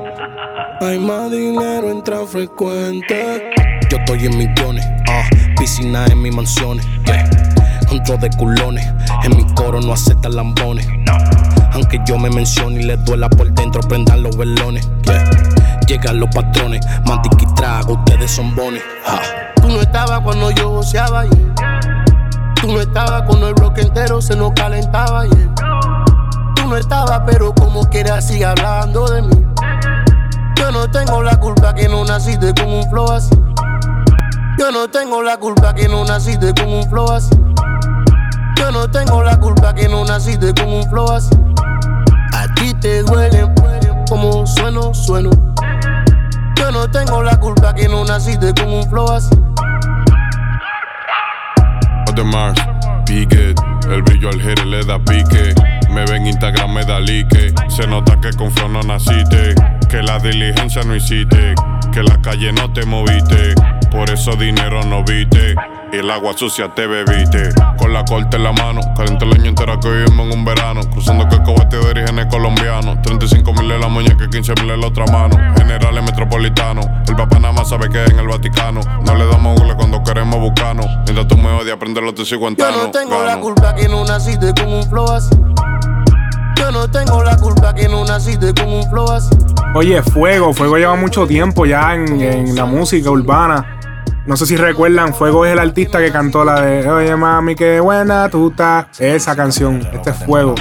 Hay 0.81 0.99
más 0.99 1.31
dinero, 1.31 1.91
entra 1.91 2.25
frecuente. 2.25 3.51
Yo 3.91 3.99
estoy 3.99 4.25
en 4.25 4.39
millones, 4.39 4.87
ah, 5.11 5.29
piscina 5.59 6.07
en 6.07 6.23
mis 6.23 6.35
mansiones, 6.35 6.87
yeah. 7.05 7.29
Junto 7.91 8.17
de 8.17 8.31
culones, 8.39 8.87
en 9.25 9.37
mi 9.37 9.45
coro 9.55 9.79
no 9.79 9.93
acepta 9.93 10.31
lambones. 10.31 10.89
Aunque 11.73 12.01
yo 12.07 12.17
me 12.17 12.31
mencione 12.31 12.81
y 12.81 12.85
le 12.85 12.97
duela 12.97 13.29
por 13.29 13.53
dentro, 13.53 13.83
prendan 13.83 14.23
los 14.23 14.39
velones, 14.39 14.89
yeah. 15.05 15.42
Llegan 15.87 16.21
los 16.21 16.29
patrones, 16.31 16.81
mantiqui 17.07 17.47
ustedes 17.89 18.31
son 18.31 18.55
bones. 18.57 18.83
Tú 19.57 19.69
no 19.69 19.81
estabas 19.81 20.21
cuando 20.21 20.51
yo 20.51 20.71
voceaba 20.71 21.21
ayer. 21.21 21.53
Tú 22.61 22.73
no 22.73 22.81
estabas 22.81 23.23
cuando 23.23 23.49
el 23.49 23.55
bloque 23.55 23.83
entero 23.83 24.21
se 24.21 24.35
nos 24.35 24.53
calentaba 24.53 25.21
ayer. 25.21 25.49
Tú 26.57 26.67
no 26.69 26.77
estabas, 26.77 27.23
pero 27.27 27.55
como 27.55 27.89
quieras 27.89 28.27
sigue 28.27 28.45
hablando 28.45 29.07
de 29.09 29.23
mí. 29.23 29.47
Yo 30.57 30.73
no 30.73 30.91
tengo 30.91 31.23
la 31.23 31.39
culpa 31.39 31.75
que 31.75 31.89
no 31.89 32.05
naciste 32.05 32.53
con 32.55 32.73
un 32.73 32.89
flow 32.91 33.13
así. 33.13 33.35
Yo 34.59 34.71
no 34.73 34.89
tengo 34.89 35.23
la 35.23 35.37
culpa 35.37 35.75
que 35.75 35.89
no 35.89 36.05
naciste 36.05 36.53
con 36.55 36.73
un 36.73 36.89
flow 36.89 37.11
así. 37.13 37.31
Yo 38.57 38.71
no 38.71 38.89
tengo 38.91 39.23
la 39.23 39.39
culpa 39.39 39.75
que 39.75 39.89
no 39.89 40.05
naciste 40.05 40.55
con 40.55 40.73
un 40.73 40.89
flow 40.89 41.11
así. 41.13 41.37
A 42.33 42.53
ti 42.55 42.75
te 42.75 43.03
duele 43.03 43.49
como 44.09 44.47
sueno, 44.47 44.95
sueno. 44.95 45.52
Yo 46.63 46.71
no 46.71 46.89
tengo 46.89 47.25
la 47.25 47.41
culpa 47.41 47.75
que 47.75 47.89
no 47.89 48.05
naciste 48.05 48.55
con 48.55 48.73
un 48.73 48.89
flow 48.89 49.11
así. 49.11 49.35
Además, 52.07 52.55
pique, 53.05 53.53
el 53.91 54.03
brillo 54.03 54.29
al 54.29 54.41
jere 54.41 54.65
le 54.67 54.85
da 54.85 54.97
pique. 55.01 55.55
Me 55.91 56.05
ven 56.05 56.25
Instagram, 56.25 56.73
me 56.73 56.85
da 56.85 57.01
like. 57.01 57.53
Se 57.69 57.85
nota 57.89 58.17
que 58.21 58.31
con 58.35 58.53
flow 58.53 58.69
no 58.69 58.81
naciste. 58.85 59.57
Que 59.89 60.05
la 60.05 60.21
diligencia 60.21 60.85
no 60.85 60.95
hiciste. 60.95 61.57
Que 61.93 62.05
la 62.05 62.23
calle 62.23 62.53
no 62.53 62.73
te 62.73 62.87
moviste. 62.87 63.57
Por 63.91 64.09
eso 64.09 64.37
dinero 64.37 64.85
no 64.85 65.03
viste. 65.03 65.57
Y 65.93 65.99
el 65.99 66.11
agua 66.11 66.33
sucia 66.35 66.75
te 66.75 66.87
bebiste. 66.87 67.51
Con 67.77 67.93
la 67.93 68.03
corte 68.07 68.39
en 68.39 68.45
la 68.45 68.53
mano. 68.53 68.81
Caliente 68.97 69.27
el 69.27 69.35
año 69.35 69.51
entero 69.51 69.79
que 69.79 69.91
vivimos 69.91 70.27
en 70.27 70.39
un 70.39 70.45
verano. 70.45 70.81
Cruzando 70.91 71.29
que 71.29 71.35
el 71.35 71.43
cohete 71.43 71.77
de 71.77 71.87
orígenes 71.87 72.27
colombianos. 72.31 73.03
35 73.03 73.53
mil 73.53 73.71
en 73.71 73.81
la 73.81 73.89
muñeca 73.89 74.25
y 74.25 74.31
15 74.31 74.55
mil 74.63 74.71
en 74.71 74.81
la 74.81 74.87
otra 74.87 75.05
mano. 75.13 75.37
Generales 75.59 76.03
metropolitanos. 76.03 76.87
El 77.07 77.15
papá 77.15 77.39
nada 77.39 77.53
más 77.53 77.69
sabe 77.69 77.91
que 77.91 78.03
es 78.03 78.11
en 78.11 78.19
el 78.19 78.27
Vaticano. 78.27 78.81
No 79.05 79.15
le 79.15 79.27
damos 79.27 79.61
google 79.61 79.75
cuando 79.75 80.03
queremos 80.03 80.41
buscarnos. 80.41 80.87
Mientras 81.05 81.29
tú 81.29 81.37
me 81.37 81.51
odias, 81.51 81.77
aprende 81.77 82.01
los 82.01 82.15
te 82.15 82.25
sigo 82.25 82.49
Yo 82.49 82.71
no 82.71 82.91
tengo 82.91 83.23
la 83.23 83.37
culpa 83.39 83.75
que 83.75 83.87
no 83.87 84.03
naciste 84.07 84.55
con 84.55 84.73
un 84.73 84.89
flow 84.89 85.11
así. 85.11 85.37
Yo 86.57 86.71
no 86.71 86.91
tengo 86.91 87.23
la 87.23 87.37
culpa 87.37 87.75
que 87.75 87.87
no 87.91 88.03
naciste 88.07 88.55
con 88.55 88.73
un 88.73 88.89
flow 88.89 89.11
así. 89.11 89.37
Oye, 89.75 90.03
Fuego. 90.03 90.55
Fuego 90.55 90.79
lleva 90.79 90.97
mucho 90.97 91.27
tiempo 91.27 91.67
ya 91.67 91.95
en, 91.95 92.19
en 92.19 92.55
la 92.55 92.65
música 92.65 93.11
urbana. 93.11 93.79
No 94.25 94.37
sé 94.37 94.47
si 94.47 94.57
recuerdan, 94.57 95.15
Fuego 95.15 95.45
es 95.45 95.53
el 95.53 95.59
artista 95.59 95.99
que 95.99 96.13
cantó 96.13 96.45
la 96.45 96.61
de 96.61 96.89
Oye 96.89 97.17
mami, 97.17 97.57
qué 97.57 97.81
buena 97.81 98.29
tú 98.29 98.51
estás. 98.51 98.87
Esa 99.01 99.35
canción. 99.35 99.85
Este 99.93 100.11
es 100.11 100.17
Fuego. 100.17 100.55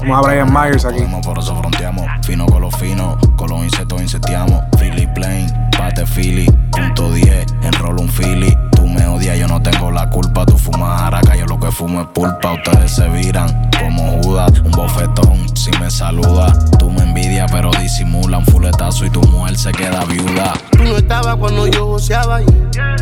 Vamos 0.00 0.18
a 0.18 0.20
Brian 0.28 0.52
Myers 0.52 0.84
aquí. 0.84 1.04
Por 1.24 1.38
eso 1.38 1.56
fronteamos. 1.56 2.04
Fino 2.26 2.44
con 2.46 2.62
los 2.62 2.74
finos, 2.76 3.16
con 3.36 3.50
los 3.50 3.62
insectos 3.62 4.02
insecteamos. 4.02 4.64
Philly 4.80 5.06
Plain, 5.14 5.46
pate 5.76 6.04
Philly, 6.06 6.46
punto 6.72 7.12
10, 7.12 7.46
enrolo 7.62 8.02
un 8.02 8.08
Philly. 8.08 8.67
Odias, 9.08 9.38
yo 9.38 9.48
no 9.48 9.60
tengo 9.62 9.90
la 9.90 10.08
culpa. 10.10 10.44
Tú 10.46 10.56
fumas 10.56 11.02
araca, 11.02 11.36
yo 11.36 11.46
lo 11.46 11.58
que 11.58 11.70
fumo 11.70 12.00
es 12.02 12.06
pulpa. 12.08 12.52
Ustedes 12.52 12.92
se 12.92 13.08
viran 13.08 13.70
como 13.78 14.22
Judas, 14.22 14.60
un 14.60 14.70
bofetón. 14.70 15.56
Si 15.56 15.70
me 15.78 15.90
saluda, 15.90 16.52
tú 16.78 16.90
me 16.90 17.02
envidias, 17.02 17.50
pero 17.50 17.70
disimula 17.80 18.38
un 18.38 18.46
fuletazo 18.46 19.06
y 19.06 19.10
tu 19.10 19.20
mujer 19.22 19.58
se 19.58 19.72
queda 19.72 20.04
viuda. 20.04 20.52
Tú 20.72 20.84
no 20.84 20.96
estabas 20.96 21.36
cuando 21.36 21.66
yo 21.66 21.86
voceaba 21.86 22.40
yeah. 22.40 22.96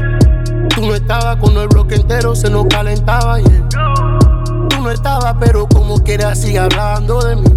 Tú 0.75 0.87
no 0.87 0.95
estabas 0.95 1.37
cuando 1.37 1.63
el 1.63 1.69
bloque 1.69 1.95
entero 1.95 2.35
se 2.35 2.51
nos 2.51 2.67
calentaba. 2.67 3.39
Tú 3.41 4.83
no 4.83 4.91
estabas, 4.91 5.35
pero 5.41 5.67
como 5.67 6.03
quieras 6.03 6.41
sigue 6.41 6.59
hablando 6.59 7.21
de 7.23 7.37
mí. 7.37 7.49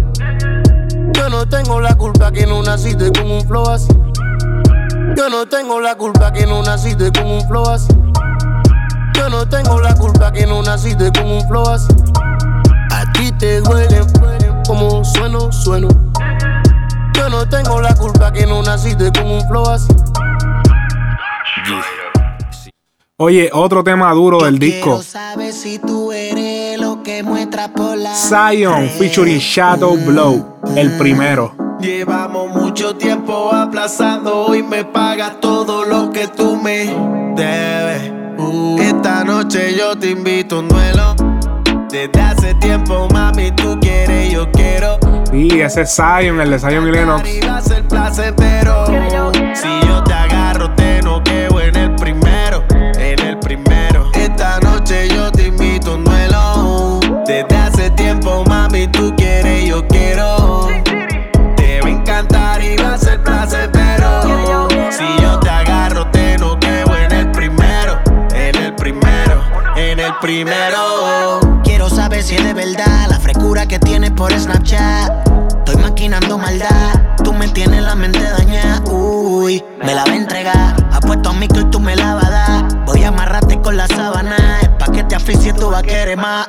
Yo 1.12 1.28
no 1.28 1.46
tengo 1.46 1.80
la 1.80 1.94
culpa 1.96 2.32
que 2.32 2.46
no 2.46 2.62
naciste 2.62 3.12
con 3.12 3.30
un 3.30 3.46
flow 3.46 3.68
así. 3.68 3.92
Yo 5.16 5.28
no 5.28 5.46
tengo 5.46 5.80
la 5.80 5.96
culpa 5.96 6.32
que 6.32 6.46
no 6.46 6.62
naciste 6.62 7.12
con 7.12 7.26
un 7.26 7.46
flow 7.46 7.68
así. 7.68 7.88
Yo 9.20 9.28
no 9.28 9.46
tengo 9.46 9.78
la 9.78 9.94
culpa 9.96 10.32
que 10.32 10.46
no 10.46 10.62
naciste 10.62 11.12
con 11.12 11.30
un 11.30 11.46
flow 11.46 11.68
así. 11.68 11.92
A 12.90 13.12
ti 13.12 13.30
te 13.32 13.60
duele 13.60 14.00
como 14.66 15.04
sueno, 15.04 15.52
sueno. 15.52 15.88
Yo 17.12 17.28
no 17.28 17.46
tengo 17.46 17.82
la 17.82 17.94
culpa 17.96 18.32
que 18.32 18.46
no 18.46 18.62
naciste 18.62 19.12
con 19.12 19.30
un 19.30 19.46
flow 19.46 19.68
así. 19.68 19.92
Oye, 23.18 23.50
otro 23.52 23.84
tema 23.84 24.10
duro 24.14 24.42
del 24.42 24.58
disco. 24.58 25.02
Sabes 25.02 25.54
si 25.54 25.78
tú 25.78 26.12
eres 26.12 26.80
lo 26.80 27.02
que 27.02 27.22
muestra 27.22 27.68
por 27.74 27.98
la 27.98 28.14
Zion 28.14 28.88
featuring 28.88 29.38
Shadow 29.38 29.98
Blow, 29.98 30.60
el 30.76 30.96
primero. 30.96 31.54
Llevamos 31.78 32.56
mucho 32.56 32.96
tiempo 32.96 33.52
aplazando 33.52 34.54
y 34.54 34.62
me 34.62 34.86
pagas 34.86 35.40
todo 35.40 35.84
lo 35.84 36.10
que 36.10 36.26
tú 36.26 36.56
me 36.56 36.86
debes. 37.36 38.19
Esta 38.80 39.24
noche 39.24 39.74
yo 39.76 39.98
te 39.98 40.10
invito 40.10 40.56
a 40.56 40.58
un 40.60 40.68
duelo. 40.68 41.14
Desde 41.90 42.20
hace 42.20 42.54
tiempo, 42.54 43.08
mami, 43.12 43.50
tú 43.52 43.78
quieres, 43.80 44.32
yo 44.32 44.50
quiero. 44.52 44.98
Sí, 45.30 45.60
ese 45.60 45.82
es 45.82 45.94
Zion, 45.94 46.40
el 46.40 46.50
de 46.50 46.58
Zion 46.58 46.86
y 46.88 46.92
Lennox. 46.92 47.28
Y. 47.28 47.40
Si 49.54 49.80
yo 49.86 50.04
te 50.04 50.12
agarro, 50.12 50.28
te 50.28 50.29
primero. 70.30 71.40
Quiero 71.64 71.88
saber 71.88 72.22
si 72.22 72.36
es 72.36 72.44
de 72.44 72.54
verdad 72.54 73.08
la 73.08 73.18
frescura 73.18 73.66
que 73.66 73.80
tienes 73.80 74.12
por 74.12 74.32
Snapchat. 74.32 75.28
Estoy 75.58 75.76
maquinando 75.82 76.38
maldad. 76.38 77.16
Tú 77.24 77.32
me 77.32 77.48
tienes 77.48 77.82
la 77.82 77.96
mente 77.96 78.22
dañada. 78.22 78.80
Uy, 78.92 79.64
me 79.84 79.92
la 79.92 80.04
va 80.04 80.12
a 80.12 80.16
entregar. 80.16 80.86
Apuesto 80.92 81.30
a 81.30 81.32
mí 81.32 81.48
que 81.48 81.64
tú 81.64 81.80
me 81.80 81.96
la 81.96 82.14
vas 82.14 82.26
a 82.26 82.30
dar. 82.30 82.84
Voy 82.86 83.02
a 83.02 83.08
amarrarte 83.08 83.60
con 83.60 83.76
la 83.76 83.88
sábana. 83.88 84.36
Es 84.62 84.68
pa' 84.68 84.92
que 84.92 85.02
te 85.02 85.16
asfixies, 85.16 85.56
tú 85.56 85.68
vas 85.68 85.80
a 85.80 85.82
querer 85.82 86.16
más. 86.16 86.48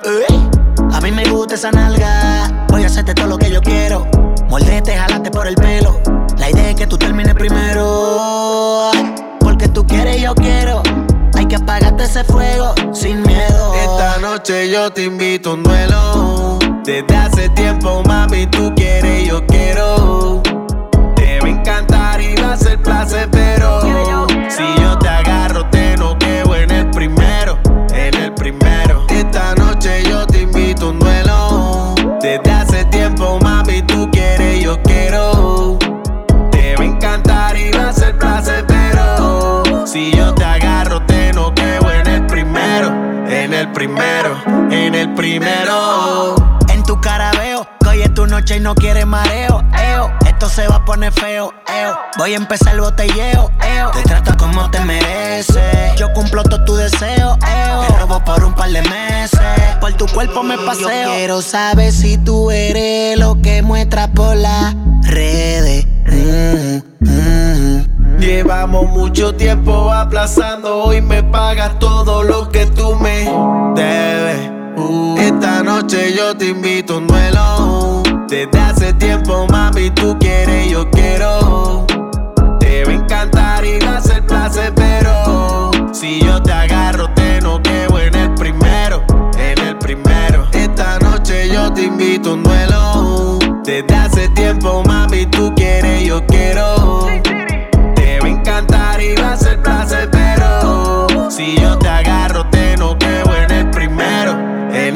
A 0.93 1.01
mí 1.01 1.11
me 1.11 1.25
gusta 1.25 1.55
esa 1.55 1.71
nalga. 1.71 2.67
Voy 2.67 2.83
a 2.83 2.85
hacerte 2.85 3.15
todo 3.15 3.27
lo 3.27 3.37
que 3.39 3.49
yo 3.49 3.61
quiero. 3.61 4.07
Mordete, 4.47 4.95
jalate 4.95 5.31
por 5.31 5.47
el 5.47 5.55
pelo. 5.55 5.99
La 6.37 6.51
idea 6.51 6.69
es 6.69 6.75
que 6.75 6.85
tú 6.85 6.99
termines 6.99 7.33
primero. 7.33 8.91
Porque 9.39 9.67
tú 9.69 9.87
quieres, 9.87 10.21
yo 10.21 10.35
quiero. 10.35 10.83
Hay 11.33 11.45
que 11.45 11.55
apagarte 11.55 12.03
ese 12.03 12.23
fuego 12.23 12.73
sin 12.93 13.21
miedo. 13.23 13.73
Esta 13.75 14.17
noche 14.19 14.69
yo 14.69 14.91
te 14.91 15.03
invito 15.05 15.51
a 15.51 15.53
un 15.53 15.63
duelo. 15.63 16.59
Desde 16.83 17.15
hace 17.15 17.49
tiempo, 17.49 18.03
mami, 18.05 18.47
tú 18.47 18.73
quieres, 18.75 19.27
yo 19.27 19.45
quiero. 19.47 20.41
Te 21.15 21.39
va 21.39 21.47
a 21.47 21.49
encantar 21.49 22.21
y 22.21 22.35
va 22.35 22.53
a 22.53 22.57
ser 22.57 22.81
placentero. 22.81 23.81
Si 24.49 24.81
yo 24.81 24.97
te 24.99 25.07
agarro, 25.07 25.69
te 25.69 25.95
noqueo 25.97 26.50
en 26.50 26.50
primero. 45.39 46.35
En 46.69 46.83
tu 46.83 46.99
cara 46.99 47.31
veo 47.31 47.65
que 47.79 47.87
hoy 47.89 48.01
es 48.01 48.13
tu 48.13 48.27
noche 48.27 48.57
y 48.57 48.59
no 48.59 48.75
quieres 48.75 49.05
mareo. 49.05 49.63
Eo, 49.77 50.11
esto 50.25 50.49
se 50.49 50.67
va 50.67 50.77
a 50.77 50.85
poner 50.85 51.11
feo. 51.13 51.53
Eo, 51.67 51.97
voy 52.17 52.33
a 52.33 52.37
empezar 52.37 52.73
el 52.73 52.81
botelleo. 52.81 53.49
Eo, 53.61 53.91
te 53.91 54.03
trato 54.03 54.35
como 54.37 54.69
te 54.71 54.79
mereces. 54.81 55.95
Yo 55.97 56.11
cumplo 56.13 56.43
todo 56.43 56.65
tu 56.65 56.75
deseo. 56.75 57.37
Eo, 57.47 57.81
te 57.87 57.97
robo 57.97 58.23
por 58.23 58.43
un 58.43 58.53
par 58.53 58.71
de 58.71 58.81
meses. 58.81 59.39
Por 59.79 59.93
tu 59.93 60.05
cuerpo 60.07 60.43
me 60.43 60.57
paseo. 60.57 60.89
Yo 60.89 61.13
quiero 61.13 61.41
saber 61.41 61.91
si 61.93 62.17
tú 62.17 62.51
eres 62.51 63.17
lo 63.17 63.41
que 63.41 63.61
muestras 63.61 64.09
por 64.09 64.35
las 64.35 64.75
redes. 65.03 65.85
Mm, 66.07 66.79
mm. 66.99 68.17
Llevamos 68.19 68.89
mucho 68.89 69.33
tiempo 69.35 69.91
aplazando 69.91 70.93
y 70.93 71.01
me 71.01 71.23
pagas 71.23 71.79
todo 71.79 72.23
lo 72.23 72.49
que 72.49 72.65
tú 72.65 72.95
me 72.95 73.29
debes. 73.75 74.60
Esta 75.17 75.63
noche 75.63 76.13
yo 76.15 76.35
te 76.35 76.49
invito 76.49 76.95
a 76.95 76.97
un 76.97 77.07
duelo. 77.07 78.03
Desde 78.27 78.59
hace 78.59 78.93
tiempo, 78.93 79.45
mami, 79.49 79.89
tú 79.91 80.17
quieres, 80.19 80.69
yo 80.69 80.89
quiero. 80.91 81.85
Te 82.59 82.85
va 82.85 82.91
a 82.91 82.95
encantar 82.95 83.65
y 83.65 83.79
va 83.79 83.97
a 83.97 84.01
ser 84.01 84.25
placentero. 84.25 85.71
Si 85.91 86.21
yo 86.21 86.41
te 86.41 86.51
agarro, 86.51 87.13
te 87.13 87.41
noqueo 87.41 87.99
en 87.99 88.15
el 88.15 88.33
primero. 88.35 89.03
En 89.37 89.59
el 89.59 89.77
primero. 89.77 90.47
Esta 90.53 90.99
noche 90.99 91.49
yo 91.49 91.71
te 91.73 91.83
invito 91.83 92.31
a 92.31 92.33
un 92.33 92.43
duelo. 92.43 93.39
Desde 93.63 93.95
hace 93.95 94.29
tiempo, 94.29 94.83
mami, 94.85 95.25
tú 95.25 95.53
quieres, 95.55 96.03
yo 96.05 96.25
quiero. 96.27 97.07
Te 97.95 98.19
va 98.19 98.25
a 98.25 98.29
encantar 98.29 99.01
y 99.01 99.15
va 99.15 99.33
a 99.33 99.37
ser 99.37 99.61
placentero. 99.61 101.29
Si 101.29 101.55
yo 101.59 101.77
te 101.77 101.90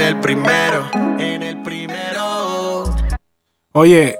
el 0.08 0.20
primero. 0.20 0.90
En 1.18 1.42
el 1.42 1.62
primero. 1.64 2.84
Oye, 3.74 4.18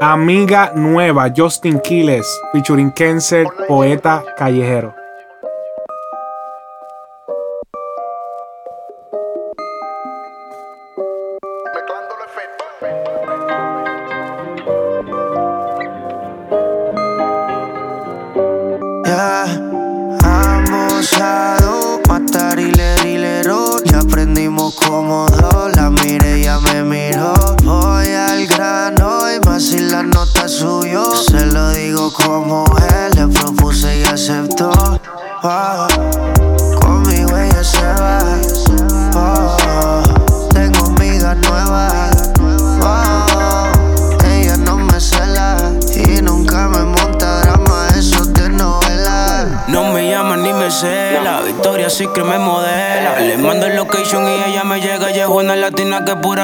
Amiga 0.00 0.72
Nueva, 0.74 1.32
Justin 1.36 1.80
Quiles, 1.80 2.26
featuring 2.52 2.90
Cancer, 2.90 3.46
poeta 3.66 4.22
callejero. 4.36 4.94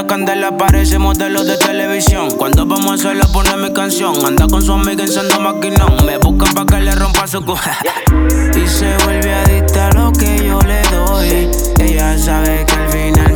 Pura 0.00 0.06
candela, 0.06 0.56
parece 0.56 0.98
modelo 0.98 1.44
de 1.44 1.56
televisión. 1.56 2.30
Cuando 2.30 2.64
vamos 2.64 2.90
a 2.90 2.94
hacerla, 2.94 3.26
pone 3.32 3.56
mi 3.56 3.72
canción. 3.72 4.14
Anda 4.24 4.46
con 4.46 4.62
su 4.62 4.72
amiga 4.72 5.04
encendo 5.04 5.40
maquinón. 5.40 6.06
Me 6.06 6.16
busca 6.18 6.46
pa' 6.54 6.64
que 6.64 6.80
le 6.80 6.94
rompa 6.94 7.26
su 7.26 7.44
cu. 7.44 7.54
y 8.56 8.66
se 8.66 8.96
vuelve 9.04 9.34
adicta 9.34 9.88
a 9.88 9.92
lo 9.92 10.12
que 10.12 10.44
yo 10.44 10.60
le 10.60 10.82
doy. 10.90 11.50
Ella 11.80 12.16
sabe 12.18 12.64
que 12.66 12.74
al 12.74 12.88
final 12.88 13.29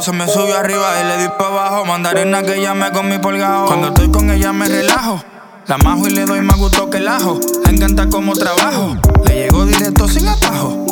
abajo. 0.00 0.02
Se 0.02 0.12
me 0.12 0.26
subió 0.26 0.56
arriba 0.58 0.86
y 1.00 1.06
le 1.06 1.22
di 1.22 1.28
para 1.38 1.50
abajo. 1.50 1.84
Mandarina 1.84 2.42
que 2.42 2.56
ella 2.56 2.74
me 2.74 2.90
con 2.90 3.08
mi 3.08 3.18
polgajo. 3.18 3.66
Cuando 3.66 3.88
estoy 3.88 4.10
con 4.10 4.30
ella 4.30 4.52
me 4.52 4.68
relajo. 4.68 5.22
La 5.66 5.78
majo 5.78 6.08
y 6.08 6.10
le 6.10 6.24
doy 6.24 6.40
más 6.40 6.56
gusto 6.56 6.90
que 6.90 6.98
el 6.98 7.08
ajo. 7.08 7.38
Le 7.64 7.72
encanta 7.72 8.08
como 8.08 8.34
trabajo. 8.34 8.96
Le 9.24 9.34
llego 9.34 9.66
directo 9.66 10.08
sin 10.08 10.28
atajo. 10.28 10.86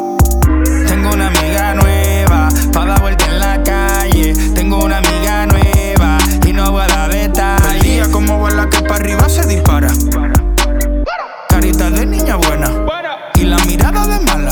Tengo 0.86 1.10
una 1.12 1.28
amiga 1.28 1.74
nueva, 1.74 2.48
pa' 2.72 2.84
dar 2.84 3.00
vuelta 3.00 3.24
en 3.26 3.38
la 3.38 3.62
calle. 3.62 4.34
Tengo 4.54 4.84
una 4.84 4.98
amiga 4.98 5.46
nueva 5.46 6.18
y 6.46 6.52
no 6.52 6.70
voy 6.70 6.82
a 6.82 6.86
dar 6.86 7.10
detalles. 7.10 7.82
Día 7.82 8.10
como 8.10 8.40
bala 8.40 8.68
que 8.68 8.82
para 8.82 8.96
arriba 8.96 9.28
se 9.28 9.46
dispara. 9.46 9.88
Carita 11.48 11.90
de 11.90 12.06
niña 12.06 12.36
buena 12.36 12.70
y 13.34 13.44
la 13.44 13.56
mirada 13.64 14.06
de 14.06 14.20
mala. 14.20 14.48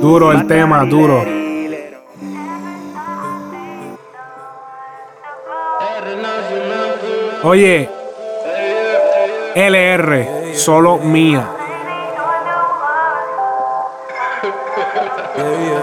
Duro 0.00 0.32
el 0.32 0.46
tema, 0.46 0.82
duro. 0.84 1.22
Oye, 7.42 7.90
LR, 9.54 10.54
solo 10.54 10.96
mía. 10.98 11.46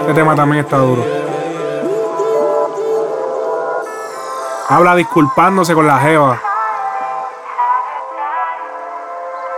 Este 0.00 0.14
tema 0.14 0.34
también 0.34 0.64
está 0.64 0.78
duro. 0.78 1.04
Habla 4.68 4.96
disculpándose 4.96 5.74
con 5.74 5.86
la 5.86 5.98
jeva. 5.98 6.40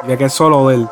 De 0.03 0.19
que 0.19 0.25
es 0.25 0.33
solo 0.33 0.69
de 0.69 0.75
él. 0.75 0.89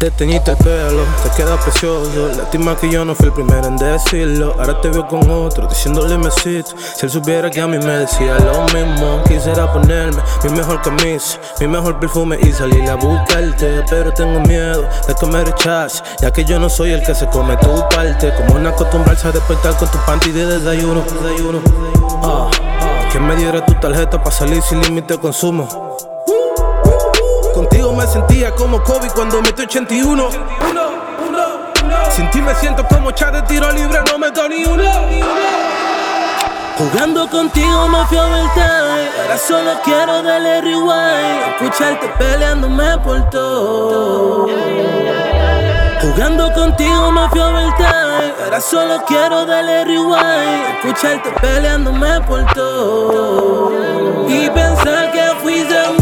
Te 0.00 0.10
teñiste 0.10 0.52
el 0.52 0.56
pelo, 0.56 1.04
te 1.22 1.30
queda 1.36 1.58
precioso. 1.58 2.28
Lástima 2.34 2.74
que 2.74 2.88
yo 2.88 3.04
no 3.04 3.14
fui 3.14 3.26
el 3.26 3.34
primero 3.34 3.66
en 3.66 3.76
decirlo. 3.76 4.54
Ahora 4.58 4.80
te 4.80 4.88
veo 4.88 5.06
con 5.06 5.30
otro, 5.30 5.66
diciéndole 5.66 6.16
me 6.16 6.30
Si 6.30 6.48
él 7.02 7.10
supiera 7.10 7.50
que 7.50 7.60
a 7.60 7.66
mí 7.66 7.76
me 7.76 7.98
decía 7.98 8.38
lo 8.38 8.64
mismo, 8.72 9.22
quisiera 9.28 9.70
ponerme 9.70 10.22
mi 10.42 10.50
mejor 10.52 10.80
camisa, 10.80 11.38
mi 11.60 11.68
mejor 11.68 12.00
perfume 12.00 12.38
y 12.40 12.50
salir 12.50 12.88
a 12.88 12.94
buscarte. 12.94 13.84
Pero 13.90 14.10
tengo 14.14 14.40
miedo 14.40 14.88
de 15.06 15.14
que 15.14 15.26
me 15.26 15.44
rechaces, 15.44 16.02
ya 16.22 16.32
que 16.32 16.46
yo 16.46 16.58
no 16.58 16.70
soy 16.70 16.92
el 16.92 17.02
que 17.02 17.14
se 17.14 17.26
come 17.26 17.58
tu 17.58 17.86
parte. 17.94 18.32
Como 18.38 18.58
no 18.58 18.70
acostumbrarse 18.70 19.28
a 19.28 19.32
despertar 19.32 19.76
con 19.76 19.90
tu 19.90 19.98
panty 20.06 20.32
de 20.32 20.46
desayuno. 20.46 21.02
desayuno. 21.02 21.60
Ah, 22.22 22.50
ah, 22.50 23.08
que 23.12 23.20
me 23.20 23.36
diera 23.36 23.66
tu 23.66 23.74
tarjeta 23.74 24.16
para 24.18 24.34
salir 24.34 24.62
sin 24.62 24.80
límite 24.80 25.12
de 25.12 25.20
consumo. 25.20 25.68
Contigo 27.54 27.92
me 27.92 28.06
sentía 28.06 28.54
como 28.54 28.82
Kobe 28.82 29.08
cuando 29.10 29.40
metí 29.42 29.62
81. 29.62 30.28
Sin 32.10 32.30
ti 32.30 32.40
me 32.40 32.54
siento 32.54 32.86
como 32.86 33.10
Chad 33.10 33.32
de 33.32 33.42
tiro 33.42 33.70
libre, 33.72 33.98
no 34.10 34.18
meto 34.18 34.48
ni 34.48 34.64
uno. 34.64 34.90
Jugando 36.78 37.28
contigo 37.28 37.88
me 37.88 38.06
fui 38.06 38.16
a 38.16 38.24
time 38.54 39.10
Ahora 39.20 39.36
solo 39.36 39.72
quiero 39.84 40.22
darle 40.22 40.62
rewind. 40.62 41.60
Escucharte 41.60 42.08
peleándome 42.18 42.96
por 43.04 43.28
todo. 43.28 44.46
Jugando 46.00 46.52
contigo 46.54 47.12
me 47.12 47.28
fui 47.28 47.40
a 47.40 47.48
Ahora 48.44 48.60
solo 48.60 49.04
quiero 49.06 49.44
darle 49.44 49.84
rewind. 49.84 50.84
Escucharte 50.84 51.30
peleándome 51.40 52.20
por 52.22 52.46
todo. 52.54 53.72
Y 54.26 54.48
pensar 54.48 55.12
que 55.12 55.22
fuiste 55.42 55.74
mía 55.98 55.99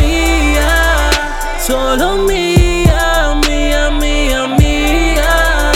Solo 1.69 2.17
mía, 2.17 3.35
mía, 3.47 3.91
mía, 3.91 4.47
mía. 4.59 5.73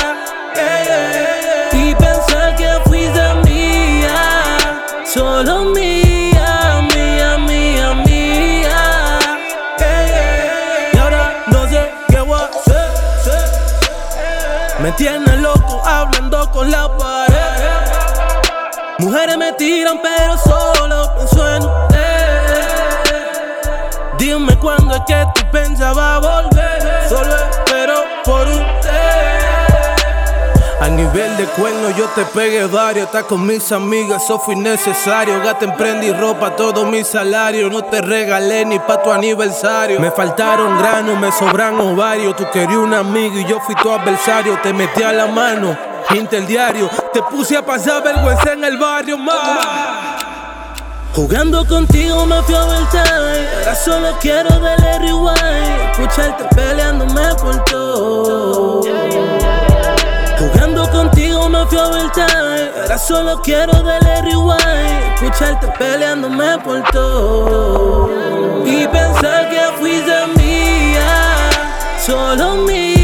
Y 1.70 1.94
pensar 1.94 2.56
que 2.56 2.80
fuiste 2.86 3.34
mía 3.44 4.56
Solo 5.04 5.64
mía, 5.64 6.80
mía, 6.94 7.36
mía, 7.36 7.94
mía. 8.06 9.18
Y 10.94 10.96
ahora 10.96 11.44
no 11.48 11.68
sé 11.68 11.92
qué 12.08 12.20
voy 12.22 12.40
a 12.40 12.44
hacer. 12.44 12.88
Me 14.78 14.92
tiene 14.92 15.36
loco 15.36 15.82
hablando 15.84 16.50
con 16.52 16.70
la 16.70 16.88
pared. 16.96 17.36
Mujeres 18.98 19.36
me 19.36 19.52
tiran, 19.52 20.00
pero 20.02 20.38
solo 20.38 20.81
Dime 24.42 24.58
cuándo 24.58 24.92
es 24.92 25.02
que 25.06 25.24
tú 25.36 25.42
pensabas 25.52 26.20
volver. 26.20 27.08
Solo 27.08 27.32
espero 27.32 27.94
por 28.24 28.48
usted. 28.48 29.38
A 30.80 30.88
nivel 30.88 31.36
de 31.36 31.44
cuerno 31.44 31.90
yo 31.90 32.06
te 32.06 32.24
pegué 32.24 32.64
varios. 32.64 33.06
Estás 33.06 33.22
con 33.22 33.46
mis 33.46 33.70
amigas, 33.70 34.24
eso 34.24 34.40
fue 34.40 34.54
innecesario. 34.54 35.40
Gata 35.44 35.64
emprendí 35.64 36.12
ropa, 36.12 36.56
todo 36.56 36.84
mi 36.86 37.04
salario. 37.04 37.70
No 37.70 37.84
te 37.84 38.00
regalé 38.00 38.64
ni 38.64 38.80
pa' 38.80 39.00
tu 39.00 39.12
aniversario. 39.12 40.00
Me 40.00 40.10
faltaron 40.10 40.76
granos, 40.76 41.20
me 41.20 41.30
sobran 41.30 41.80
ovarios. 41.80 42.34
Tú 42.34 42.44
querías 42.52 42.78
un 42.78 42.94
amigo 42.94 43.38
y 43.38 43.44
yo 43.44 43.60
fui 43.60 43.76
tu 43.76 43.92
adversario. 43.92 44.58
Te 44.60 44.72
metí 44.72 45.04
a 45.04 45.12
la 45.12 45.28
mano, 45.28 45.78
interdiario. 46.16 46.90
Te 47.12 47.22
puse 47.22 47.56
a 47.56 47.64
pasar 47.64 48.02
vergüenza 48.02 48.54
en 48.54 48.64
el 48.64 48.76
barrio, 48.76 49.16
más. 49.18 50.11
Jugando 51.14 51.62
contigo 51.66 52.24
me 52.24 52.42
fui 52.42 52.54
a 52.54 52.64
overtime. 52.64 53.46
Ahora 53.58 53.74
solo 53.74 54.16
quiero 54.18 54.48
darle 54.48 54.98
rewind. 54.98 55.90
Escucharte 55.92 56.44
peleándome 56.54 57.34
por 57.34 57.62
todo. 57.64 58.80
Jugando 60.38 60.90
contigo 60.90 61.50
me 61.50 61.66
fui 61.66 61.76
a 61.76 61.86
overtime. 61.86 62.70
Ahora 62.80 62.98
solo 62.98 63.42
quiero 63.42 63.72
darle 63.82 64.22
rewind. 64.22 65.14
Escucharte 65.16 65.66
peleándome 65.78 66.58
por 66.64 66.82
todo. 66.92 68.08
Y 68.64 68.86
pensar 68.88 69.50
que 69.50 69.60
fuiste 69.78 70.26
mía, 70.38 71.50
solo 72.06 72.54
mía. 72.54 73.01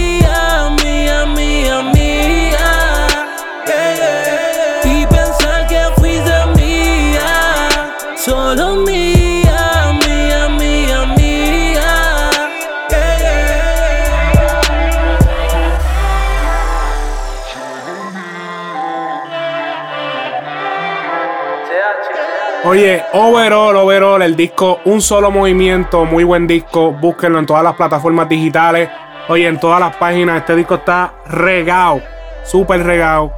Oye, 22.68 23.02
overall, 23.14 23.76
overall, 23.76 24.20
el 24.20 24.36
disco, 24.36 24.80
un 24.84 25.00
solo 25.00 25.30
movimiento, 25.30 26.04
muy 26.04 26.22
buen 26.22 26.46
disco. 26.46 26.92
Búsquenlo 26.92 27.38
en 27.38 27.46
todas 27.46 27.64
las 27.64 27.74
plataformas 27.76 28.28
digitales. 28.28 28.90
Oye, 29.30 29.48
en 29.48 29.58
todas 29.58 29.80
las 29.80 29.96
páginas, 29.96 30.40
este 30.40 30.54
disco 30.54 30.74
está 30.74 31.14
regado, 31.26 32.02
súper 32.44 32.84
regado. 32.84 33.32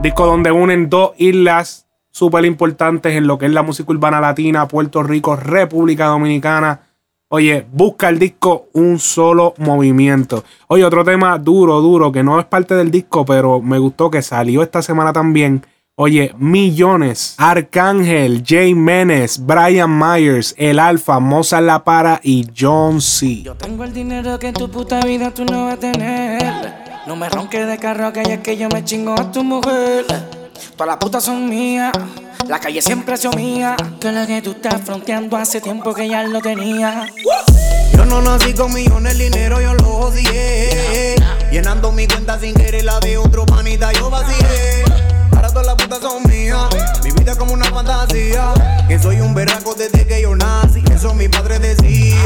Disco 0.00 0.24
donde 0.24 0.52
unen 0.52 0.88
dos 0.88 1.14
islas 1.16 1.88
súper 2.12 2.44
importantes 2.44 3.16
en 3.16 3.26
lo 3.26 3.38
que 3.38 3.46
es 3.46 3.52
la 3.52 3.64
música 3.64 3.90
urbana 3.90 4.20
latina, 4.20 4.68
Puerto 4.68 5.02
Rico, 5.02 5.34
República 5.34 6.06
Dominicana. 6.06 6.82
Oye, 7.26 7.66
busca 7.72 8.08
el 8.08 8.20
disco 8.20 8.68
un 8.72 9.00
solo 9.00 9.54
movimiento. 9.58 10.44
Oye, 10.68 10.84
otro 10.84 11.02
tema 11.02 11.36
duro, 11.38 11.80
duro, 11.80 12.12
que 12.12 12.22
no 12.22 12.38
es 12.38 12.46
parte 12.46 12.76
del 12.76 12.92
disco, 12.92 13.24
pero 13.24 13.60
me 13.60 13.80
gustó 13.80 14.12
que 14.12 14.22
salió 14.22 14.62
esta 14.62 14.80
semana 14.80 15.12
también. 15.12 15.66
Oye, 15.98 16.34
millones. 16.36 17.36
Arcángel, 17.38 18.44
Jay 18.46 18.74
Menes, 18.74 19.38
Brian 19.46 19.98
Myers, 19.98 20.54
El 20.58 20.78
Alfa, 20.78 21.20
Mozart 21.20 21.64
La 21.64 21.84
Para 21.84 22.20
y 22.22 22.46
John 22.54 23.00
C. 23.00 23.44
Tengo 23.56 23.82
el 23.82 23.94
dinero 23.94 24.38
que 24.38 24.48
en 24.48 24.52
tu 24.52 24.70
puta 24.70 25.00
vida 25.00 25.32
tú 25.32 25.46
no 25.46 25.64
vas 25.64 25.76
a 25.76 25.76
tener. 25.78 26.74
No 27.06 27.16
me 27.16 27.30
ronques 27.30 27.66
de 27.66 27.78
carro 27.78 28.12
que 28.12 28.20
es 28.20 28.40
que 28.40 28.58
yo 28.58 28.68
me 28.68 28.84
chingo 28.84 29.14
a 29.18 29.32
tu 29.32 29.42
mujer. 29.42 30.04
Todas 30.76 30.86
las 30.86 30.96
putas 30.98 31.24
son 31.24 31.48
mías. 31.48 31.92
La 32.46 32.60
calle 32.60 32.82
siempre 32.82 33.14
ha 33.14 33.16
sido 33.16 33.32
mía. 33.32 33.74
Que 33.98 34.12
la 34.12 34.26
que 34.26 34.42
tú 34.42 34.50
estás 34.50 34.82
fronteando 34.82 35.38
hace 35.38 35.62
tiempo 35.62 35.94
que 35.94 36.10
ya 36.10 36.24
lo 36.24 36.42
tenía. 36.42 37.06
Yo 37.96 38.04
no 38.04 38.20
nací 38.20 38.52
con 38.52 38.70
millones, 38.74 39.12
el 39.12 39.18
dinero 39.30 39.62
yo 39.62 39.72
lo 39.72 39.96
odié. 39.96 41.16
Llenando 41.50 41.90
mi 41.90 42.06
cuenta 42.06 42.38
sin 42.38 42.52
querer 42.52 42.84
la 42.84 43.00
de 43.00 43.16
otro 43.16 43.46
panita 43.46 43.94
yo 43.94 44.10
vacié. 44.10 44.85
Todas 45.66 45.90
las 45.90 45.98
son 46.00 46.22
mías. 46.28 46.68
Mi 47.02 47.10
vida 47.10 47.34
como 47.34 47.52
una 47.52 47.64
fantasía. 47.64 48.54
Que 48.86 49.00
soy 49.00 49.20
un 49.20 49.34
berraco 49.34 49.74
desde 49.74 50.06
que 50.06 50.22
yo 50.22 50.36
nací. 50.36 50.80
Eso 50.94 51.12
mi 51.12 51.28
padre 51.28 51.58
decía. 51.58 52.22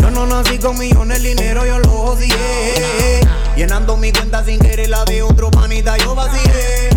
Yo 0.00 0.12
no 0.12 0.26
nací 0.26 0.58
con 0.58 0.78
millones, 0.78 1.16
el 1.16 1.24
dinero 1.24 1.66
yo 1.66 1.80
lo 1.80 1.92
odié. 1.92 3.20
Llenando 3.56 3.96
mi 3.96 4.12
cuenta 4.12 4.44
sin 4.44 4.60
querer 4.60 4.90
la 4.90 5.04
de 5.06 5.22
otro 5.22 5.50
panita 5.50 5.96
yo 5.98 6.14
vacié. 6.14 6.93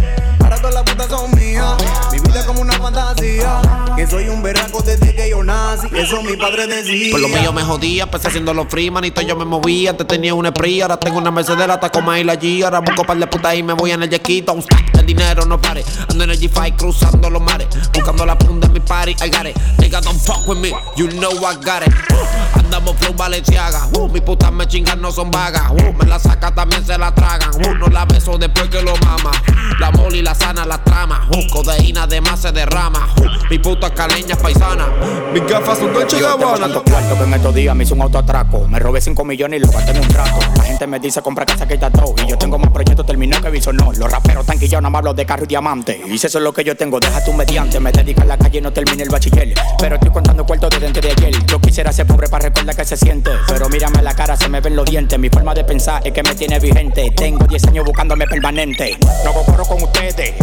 Todas 0.60 0.74
las 0.74 0.84
putas 0.84 1.08
son 1.08 1.32
mías. 1.36 1.76
Mi 2.12 2.20
vida 2.20 2.46
como 2.46 2.62
una 2.62 2.74
fantasía. 2.74 3.62
Que 3.96 4.08
soy 4.08 4.30
un 4.30 4.42
berraco 4.42 4.82
desde 4.82 5.14
que 5.16 5.30
yo 5.30 5.44
nací. 5.44 5.88
Eso 5.94 6.22
mi 6.24 6.36
padre 6.36 6.68
decía. 6.68 7.12
Por 7.12 7.20
lo 7.20 7.28
mío 7.28 7.54
me 7.54 7.64
jodía, 7.64 8.04
empecé 8.04 8.28
haciendo 8.28 8.54
los 8.54 8.68
free, 8.68 8.92
manito, 8.92 9.22
yo 9.22 9.36
me 9.36 9.46
movía. 9.46 9.92
Antes 9.92 10.08
tenía 10.08 10.34
una 10.34 10.50
Spree, 10.50 10.82
ahora 10.82 10.98
tengo 10.98 11.18
una 11.18 11.32
Mercedes, 11.32 11.68
la 11.68 11.80
Tacoma 11.80 12.20
y 12.20 12.24
la 12.24 12.36
G. 12.36 12.64
Ahora 12.64 12.80
busco 12.80 13.04
par 13.04 13.18
de 13.18 13.28
putas 13.28 13.56
y 13.56 13.64
me 13.64 13.74
voy 13.74 13.92
en 13.92 14.04
el 14.04 14.10
yequito. 14.10 14.54
Un 14.54 14.62
stack, 14.62 15.04
dinero 15.08 15.46
no 15.46 15.60
pare. 15.60 15.84
Ando 16.10 16.24
en 16.24 16.32
el 16.32 16.40
G5 16.40 16.76
cruzando 16.76 17.30
los 17.30 17.42
mares. 17.42 17.68
Buscando 17.94 18.26
la 18.26 18.38
punta 18.38 18.68
de 18.68 18.74
mi 18.74 18.80
party, 18.80 19.16
I 19.24 19.30
got 19.30 19.46
it. 19.48 19.58
Nigga, 19.78 20.02
don't 20.02 20.20
fuck 20.20 20.48
with 20.48 20.60
me, 20.60 20.72
you 20.96 21.08
know 21.08 21.32
I 21.32 21.56
got 21.56 21.82
it. 21.86 21.94
Uh, 22.12 22.60
andamos 22.60 22.96
flow 22.98 23.14
Valenciaga. 23.14 23.88
Uh, 23.94 24.08
mis 24.10 24.22
putas 24.22 24.52
me 24.52 24.68
chingan, 24.68 25.02
no 25.02 25.12
son 25.12 25.32
vagas. 25.32 25.72
Uh, 25.72 25.94
me 25.94 26.06
la 26.06 26.20
saca, 26.20 26.54
también 26.54 26.86
se 26.86 26.98
la 26.98 27.14
tragan. 27.14 27.50
Uh, 27.56 27.74
no 27.76 27.88
la 27.88 28.06
beso 28.06 28.38
después 28.38 28.70
que 28.70 28.82
lo 28.82 28.96
mama. 28.98 29.32
La 29.80 29.92
moli, 29.92 30.22
la 30.22 30.36
sana, 30.48 30.66
la 30.66 30.78
trama. 30.78 31.28
Uh, 31.30 31.48
codeína 31.50 32.08
de 32.08 32.22
más 32.22 32.40
se 32.40 32.52
derrama. 32.52 33.10
Uh, 33.18 33.50
mi 33.50 33.60
puta 33.60 33.94
caleña 33.94 34.34
es 34.34 34.38
paisana. 34.38 34.88
Mis 35.34 35.46
gafas 35.46 35.78
son 35.78 35.94
Dolce 35.94 36.22
Gabbana. 36.22 36.68
cuarto 36.70 37.18
que 37.18 37.24
en 37.24 37.34
estos 37.34 37.56
días 37.56 37.76
me 37.76 37.84
hice 37.84 37.94
un 37.94 38.02
autoatraco. 38.02 38.68
Me 38.68 38.80
robé 38.80 39.02
5 39.02 39.26
millones 39.26 39.60
y 39.60 39.66
lo 39.66 39.72
gasté 39.72 39.92
en 39.92 40.00
un 40.00 40.08
trato. 40.08 40.40
La 40.56 40.64
gente 40.64 40.88
me 40.88 41.00
dice 41.00 41.22
compra 41.22 41.46
casa 41.46 41.68
que 41.68 41.74
está 41.74 41.90
todo. 41.90 42.16
Y 42.24 42.30
yo 42.30 42.38
tengo 42.38 42.58
más 42.58 42.72
proyectos 42.72 43.06
terminados 43.06 43.52
que 43.52 43.74
no. 43.74 43.92
Los 43.92 44.10
raperos 44.10 44.46
tan 44.46 44.58
quillados, 44.58 44.84
nada 44.84 44.90
más 44.90 45.00
hablo 45.00 45.14
de 45.14 45.26
carro 45.26 45.44
y 45.44 45.48
diamante. 45.48 46.02
Y 46.08 46.18
si 46.18 46.28
eso 46.28 46.38
es 46.38 46.44
lo 46.44 46.54
que 46.54 46.64
yo 46.64 46.78
tengo, 46.78 47.00
deja 47.00 47.24
tu 47.26 47.34
mediante. 47.34 47.80
Me 47.82 47.92
dedico 47.92 48.22
a 48.22 48.26
la 48.26 48.38
calle 48.38 48.60
y 48.60 48.62
no 48.62 48.72
termine 48.72 49.04
el 49.04 49.10
bachiller. 49.10 49.54
Pero 49.80 49.96
estoy 49.96 50.12
contando 50.12 50.46
cuartos 50.46 50.70
de 50.70 50.80
dentro 50.80 51.02
de 51.02 51.12
ayer. 51.12 51.46
Yo 51.46 51.60
quisiera 51.60 51.92
ser 51.92 52.08
pobre 52.08 52.30
para 52.30 52.46
recordar 52.46 52.74
que 52.74 52.86
se 52.86 52.96
siente. 52.96 53.32
Pero 53.50 53.68
mírame 53.68 54.02
la 54.02 54.14
cara, 54.14 54.38
se 54.38 54.48
me 54.48 54.62
ven 54.62 54.78
los 54.78 54.86
dientes. 54.86 55.20
Mi 55.20 55.30
forma 55.30 55.54
de 55.54 55.66
pensar 55.66 56.02
es 56.06 56.14
que 56.14 56.24
me 56.24 56.36
tiene 56.36 56.58
vigente. 56.60 57.12
Tengo 57.16 57.46
10 57.46 57.68
años 57.68 57.86
buscándome 57.86 58.26
permanente. 58.28 58.98
No 59.26 59.34
corro 59.34 59.66
con 59.66 59.84
ustedes. 59.84 60.37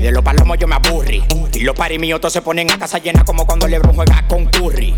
De 0.00 0.10
los 0.10 0.24
palomos 0.24 0.58
yo 0.58 0.66
me 0.66 0.74
aburrí. 0.74 1.22
Y 1.54 1.60
los 1.60 1.76
paris 1.76 2.00
míos 2.00 2.20
todos 2.20 2.32
se 2.32 2.42
ponen 2.42 2.70
a 2.72 2.78
casa 2.78 2.98
llena 2.98 3.24
como 3.24 3.46
cuando 3.46 3.68
Lebron 3.68 3.94
juega 3.94 4.24
con 4.26 4.46
Curry. 4.46 4.94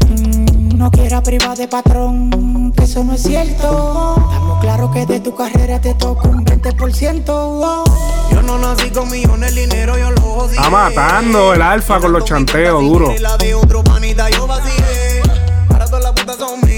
No 0.76 0.90
quiera 0.90 1.22
privar 1.22 1.56
de 1.58 1.68
patrón, 1.68 2.72
que 2.76 2.84
eso 2.84 3.04
no 3.04 3.12
es 3.12 3.22
cierto. 3.22 4.14
Estamos 4.16 4.60
claros 4.60 4.90
que 4.94 5.04
de 5.04 5.20
tu 5.20 5.34
carrera 5.34 5.80
te 5.80 5.94
toca 5.94 6.28
un 6.28 6.44
20%. 6.44 7.24
oh. 7.28 7.84
Yo 8.30 8.42
no 8.42 8.58
nací 8.58 8.88
con 8.90 9.10
millones, 9.10 9.50
el 9.50 9.56
dinero 9.56 9.98
yo 9.98 10.10
lo 10.10 10.22
odié. 10.24 10.56
Está 10.56 10.70
matando 10.70 11.52
el 11.52 11.60
Alfa 11.62 12.00
con 12.00 12.12
los 12.12 12.24
chanteos, 12.24 12.82
duro. 12.82 13.14
La 13.20 13.36
de 13.36 13.54
otro 13.54 13.84
panita 13.84 14.30
yo 14.30 14.46
vacié. 14.46 15.22
Ahora 15.68 15.84
todas 15.84 16.02
las 16.02 16.12
putas 16.12 16.36
son 16.36 16.60
mías. 16.62 16.73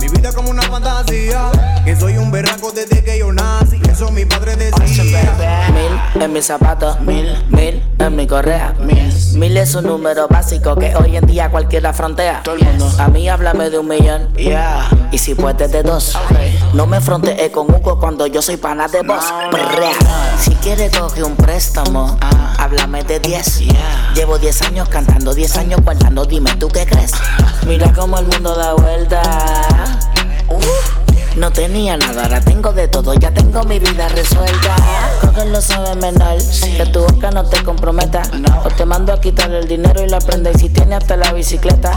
Mi 0.00 0.08
vida 0.08 0.30
es 0.30 0.34
como 0.34 0.50
una 0.50 0.62
fantasía. 0.62 1.50
Que 1.84 1.94
soy 1.94 2.16
un 2.16 2.30
berraco 2.30 2.72
desde 2.72 3.04
que 3.04 3.18
yo 3.18 3.32
nací. 3.32 3.80
Eso 3.90 4.10
mi 4.10 4.24
padre 4.24 4.56
decía. 4.56 5.34
Mil 5.72 6.22
en 6.22 6.32
mis 6.32 6.46
zapatos, 6.46 7.00
mil, 7.00 7.36
mil 7.50 7.82
en 7.98 8.16
mi 8.16 8.26
correa. 8.26 8.74
Mil 8.80 9.56
es 9.56 9.74
un 9.74 9.84
número 9.84 10.28
básico 10.28 10.76
que 10.76 10.94
hoy 10.96 11.16
en 11.16 11.26
día 11.26 11.50
cualquiera 11.50 11.92
frontea. 11.92 12.42
A 12.98 13.08
mí 13.08 13.28
háblame 13.28 13.68
de 13.70 13.78
un 13.78 13.88
millón, 13.88 14.28
y 15.10 15.18
si 15.18 15.34
puedes 15.34 15.70
de 15.70 15.82
dos. 15.82 16.16
No 16.72 16.86
me 16.86 17.00
frontees 17.00 17.50
con 17.50 17.72
Hugo 17.72 17.98
cuando 17.98 18.26
yo 18.26 18.40
soy 18.42 18.56
pana 18.56 18.88
de 18.88 19.02
vos. 19.02 19.24
Si 20.40 20.54
quieres 20.56 20.96
coge 20.96 21.22
un 21.22 21.36
préstamo, 21.36 22.16
háblame 22.58 23.04
de 23.04 23.20
10. 23.20 23.62
Llevo 24.14 24.38
10 24.38 24.62
años 24.62 24.88
cantando, 24.88 25.34
10 25.34 25.56
años 25.58 25.80
guardando, 25.84 26.24
dime 26.24 26.54
tú 26.56 26.68
qué 26.68 26.86
crees. 26.86 27.12
Mira 27.66 27.92
cómo 27.92 28.18
el 28.18 28.26
mundo 28.26 28.54
da 28.54 28.74
vuelta. 28.74 29.22
No 31.36 31.50
tenía 31.50 31.96
nada, 31.96 32.22
ahora 32.22 32.40
tengo 32.40 32.72
de 32.72 32.86
todo, 32.86 33.12
ya 33.14 33.30
tengo 33.32 33.64
mi 33.64 33.80
vida 33.80 34.08
resuelta. 34.08 34.76
Creo 35.20 35.34
que 35.34 35.44
lo 35.46 35.60
sabe 35.60 35.96
menor, 35.96 36.38
que 36.38 36.86
tu 36.86 37.00
boca 37.00 37.32
no 37.32 37.44
te 37.44 37.62
comprometa. 37.64 38.22
O 38.64 38.68
te 38.68 38.86
mando 38.86 39.12
a 39.12 39.20
quitar 39.20 39.50
el 39.50 39.66
dinero 39.66 40.02
y 40.02 40.08
la 40.08 40.20
prenda 40.20 40.52
y 40.52 40.54
si 40.54 40.68
tiene 40.68 40.94
hasta 40.94 41.16
la 41.16 41.32
bicicleta. 41.32 41.90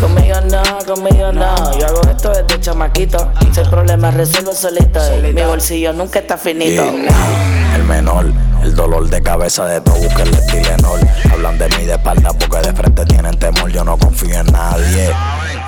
Conmigo 0.00 0.40
no, 0.50 0.62
conmigo 0.92 1.32
no, 1.32 1.78
yo 1.78 1.86
hago 1.86 2.02
esto 2.10 2.30
desde 2.30 2.60
chamaquito. 2.60 3.30
Si 3.54 3.60
el 3.60 3.70
problema 3.70 4.10
resuelvo 4.10 4.52
solito, 4.52 5.00
mi 5.22 5.40
bolsillo 5.40 5.92
nunca 5.92 6.18
está 6.18 6.36
finito. 6.36 6.82
El 6.82 7.84
menor, 7.84 8.26
el 8.62 8.74
dolor 8.74 9.08
de 9.08 9.22
cabeza 9.22 9.66
de 9.66 9.80
todo, 9.80 9.94
busca 9.94 10.24
el 10.24 10.46
Tylenol. 10.46 11.00
Hablan 11.32 11.58
de 11.58 11.68
mí 11.70 11.86
de 11.86 11.92
espalda 11.92 12.32
porque 12.32 12.58
de 12.58 12.74
frente 12.74 13.06
tienen 13.06 13.38
temor. 13.38 13.70
Yo 13.70 13.84
no 13.84 13.96
confío 13.96 14.40
en 14.40 14.46
nadie. 14.46 15.14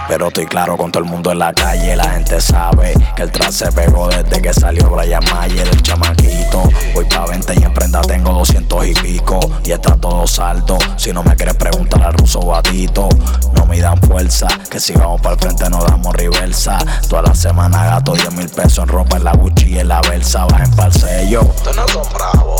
Pero 0.09 0.29
estoy 0.29 0.47
claro 0.47 0.77
con 0.77 0.91
todo 0.91 1.03
el 1.03 1.09
mundo 1.09 1.33
en 1.33 1.39
la 1.39 1.53
calle. 1.53 1.97
La 1.97 2.11
gente 2.11 2.41
sabe 2.41 2.95
que 3.17 3.23
el 3.23 3.33
tras 3.33 3.55
se 3.55 3.73
pegó 3.73 4.09
desde 4.09 4.43
que 4.43 4.53
salió 4.53 4.91
Brian 4.91 5.25
Mayer, 5.33 5.67
el 5.67 5.83
chamaquito. 5.83 6.63
Voy 6.95 7.05
pa' 7.07 7.27
20 7.27 7.55
y 7.61 7.63
en 7.65 7.73
prenda 7.73 8.01
tengo 8.03 8.33
200 8.33 8.87
y 8.87 8.95
pico. 8.95 9.41
Y 9.65 9.73
está 9.73 9.97
todo 9.97 10.27
saldo. 10.27 10.79
Si 10.97 11.13
no 11.13 11.23
me 11.23 11.35
quieres 11.37 11.55
preguntar 11.55 12.03
al 12.03 12.15
ruso 12.15 12.41
batito, 12.41 13.09
no 13.55 13.67
me 13.67 13.81
dan 13.81 14.01
fuerza. 14.03 14.49
Que 14.71 14.81
si 14.81 14.93
vamos 14.93 15.21
para 15.21 15.35
el 15.35 15.41
frente 15.41 15.69
no 15.71 15.83
damos 15.83 16.15
reversa. 16.15 16.79
Toda 17.09 17.23
la 17.23 17.35
semana 17.35 17.85
gato 17.85 18.13
10 18.13 18.33
mil 18.35 18.49
pesos 18.49 18.79
en 18.79 18.89
ropa 18.89 19.17
en 19.17 19.25
la 19.25 19.33
Gucci 19.33 19.75
y 19.75 19.79
en 19.79 19.89
la 19.89 20.01
Versa. 20.03 20.47
Bajen 20.47 20.71
para 20.73 20.89
el 20.89 20.95
sello. 20.95 21.41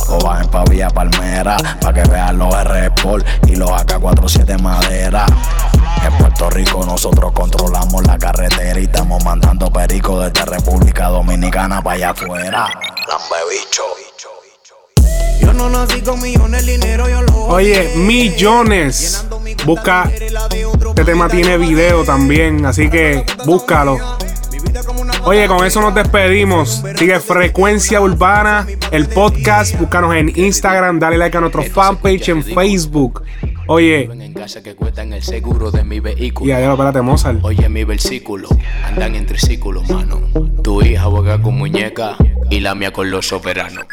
O 0.09 0.19
bajen 0.25 0.49
pa' 0.49 0.65
Villa 0.65 0.89
Palmera. 0.91 1.57
Pa' 1.81 1.93
que 1.93 2.03
vean 2.05 2.39
los 2.39 2.55
R 2.55 2.87
Sport 2.87 3.27
y 3.47 3.57
los 3.57 3.71
AK-47 3.71 4.61
madera. 4.61 5.27
En 6.05 6.19
Puerto 6.19 6.51
Rico 6.51 6.85
nosotros 6.87 7.33
controlamos 7.33 8.07
la 8.07 8.19
carretera 8.19 8.81
y 8.81 8.85
estamos 8.85 9.25
mandando 9.25 9.71
perico 9.71 10.21
desde 10.21 10.45
República 10.45 11.09
Dominicana 11.09 11.83
para 11.83 11.97
allá 11.97 12.11
afuera. 12.11 12.71
Lambe 13.09 13.37
bicho. 13.51 13.83
Yo 15.41 15.53
no 15.53 15.69
nací 15.69 16.01
con 16.03 16.21
millones, 16.23 16.61
el 16.61 16.67
dinero 16.67 17.09
yo 17.09 17.23
lo 17.23 17.33
Oye, 17.47 17.93
millones. 17.97 19.27
Busca. 19.67 20.11
Este 20.11 21.05
tema 21.05 21.29
tiene 21.29 21.59
video 21.59 22.05
también, 22.05 22.65
así 22.65 22.89
que 22.89 23.25
búscalo. 23.45 23.99
Oye, 25.25 25.47
con 25.47 25.65
eso 25.65 25.81
nos 25.81 25.95
despedimos. 25.95 26.83
Sigue 26.97 27.21
Frecuencia 27.21 28.01
Urbana, 28.01 28.67
el 28.91 29.09
podcast. 29.09 29.79
Búscanos 29.79 30.15
en 30.15 30.33
Instagram, 30.37 30.99
dale 30.99 31.19
like 31.19 31.37
a 31.37 31.41
nuestro 31.41 31.63
fanpage 31.63 32.29
en 32.29 32.43
Facebook. 32.43 33.23
Oye, 33.75 34.05
En 34.05 34.35
casa 34.35 34.63
que 34.63 34.75
cuestan 34.75 35.15
el 35.15 35.23
seguro 35.23 35.71
de 35.71 35.83
mi 35.83 35.99
vehículo. 35.99 36.47
y 36.47 36.53
espérate, 36.63 37.01
Mozart. 37.01 37.39
Oye, 37.43 37.71
mi 37.71 37.85
versículo, 37.85 38.47
andan 38.85 39.15
en 39.15 39.25
triciclos, 39.25 39.89
mano. 39.89 40.21
Tu 40.63 40.83
hija 40.83 41.05
juega 41.05 41.41
con 41.41 41.57
muñeca 41.57 42.17
y 42.51 42.61
la 42.61 42.75
mía 42.75 42.93
con 42.93 43.11
los 43.11 43.29
soberanos. 43.29 43.87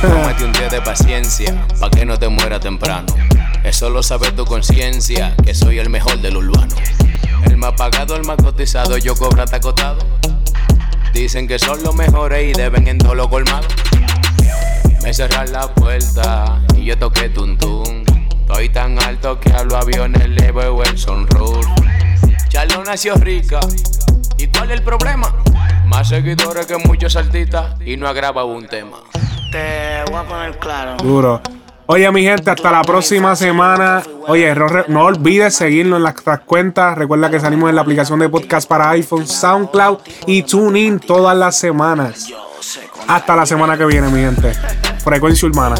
Tómate 0.00 0.44
un 0.44 0.52
día 0.52 0.68
de 0.68 0.80
paciencia, 0.80 1.64
pa' 1.78 1.90
que 1.90 2.04
no 2.04 2.18
te 2.18 2.26
muera 2.26 2.58
temprano. 2.58 3.06
Eso 3.62 3.88
lo 3.88 4.02
sabe 4.02 4.32
tu 4.32 4.44
conciencia, 4.44 5.36
que 5.44 5.54
soy 5.54 5.78
el 5.78 5.88
mejor 5.88 6.20
del 6.20 6.38
urbano. 6.38 6.74
El 7.44 7.58
más 7.58 7.74
pagado, 7.74 8.16
el 8.16 8.24
más 8.24 8.38
cotizado, 8.38 8.98
yo 8.98 9.14
cobro 9.14 9.44
hasta 9.44 9.58
acotado. 9.58 9.98
Dicen 11.14 11.46
que 11.46 11.60
son 11.60 11.80
los 11.84 11.94
mejores 11.94 12.50
y 12.50 12.52
deben 12.52 12.88
en 12.88 12.98
todo 12.98 13.14
lo 13.14 13.30
colmado. 13.30 13.68
Me 15.04 15.14
cerran 15.14 15.52
la 15.52 15.72
puerta 15.72 16.60
y 16.76 16.86
yo 16.86 16.98
toqué 16.98 17.28
tun 17.28 17.56
tun. 17.56 18.11
Estoy 18.52 18.68
tan 18.68 19.02
alto 19.02 19.40
que 19.40 19.50
a 19.50 19.64
los 19.64 19.72
aviones 19.72 20.28
le 20.28 20.52
veo 20.52 20.82
el 20.82 20.98
sunroof. 20.98 21.64
Charlo 22.50 22.84
nació 22.84 23.14
rica. 23.14 23.60
¿Y 24.36 24.46
cuál 24.48 24.70
es 24.70 24.76
el 24.76 24.84
problema? 24.84 25.34
Más 25.86 26.10
seguidores 26.10 26.66
que 26.66 26.76
muchos 26.76 27.16
artistas 27.16 27.80
y 27.80 27.96
no 27.96 28.06
agrava 28.06 28.44
un 28.44 28.68
tema. 28.68 28.98
Te 29.50 30.02
voy 30.10 30.20
a 30.20 30.24
poner 30.24 30.58
claro. 30.58 30.98
Duro. 31.02 31.40
Oye, 31.86 32.12
mi 32.12 32.24
gente, 32.24 32.50
hasta 32.50 32.70
la 32.70 32.82
próxima 32.82 33.34
semana. 33.36 34.02
Oye, 34.28 34.54
no, 34.88 35.02
olvides 35.02 35.54
seguirnos 35.54 35.96
en 35.96 36.02
nuestras 36.02 36.40
cuentas. 36.40 36.98
Recuerda 36.98 37.30
que 37.30 37.40
salimos 37.40 37.70
en 37.70 37.76
la 37.76 37.80
aplicación 37.80 38.18
de 38.18 38.28
podcast 38.28 38.68
para 38.68 38.90
iPhone, 38.90 39.26
SoundCloud 39.26 39.98
y 40.26 40.42
TuneIn 40.42 41.00
todas 41.00 41.34
las 41.34 41.56
semanas. 41.56 42.28
Hasta 43.08 43.34
la 43.34 43.46
semana 43.46 43.78
que 43.78 43.86
viene, 43.86 44.08
mi 44.08 44.20
gente. 44.20 44.52
Frecuencia 44.98 45.48
Urbana. 45.48 45.76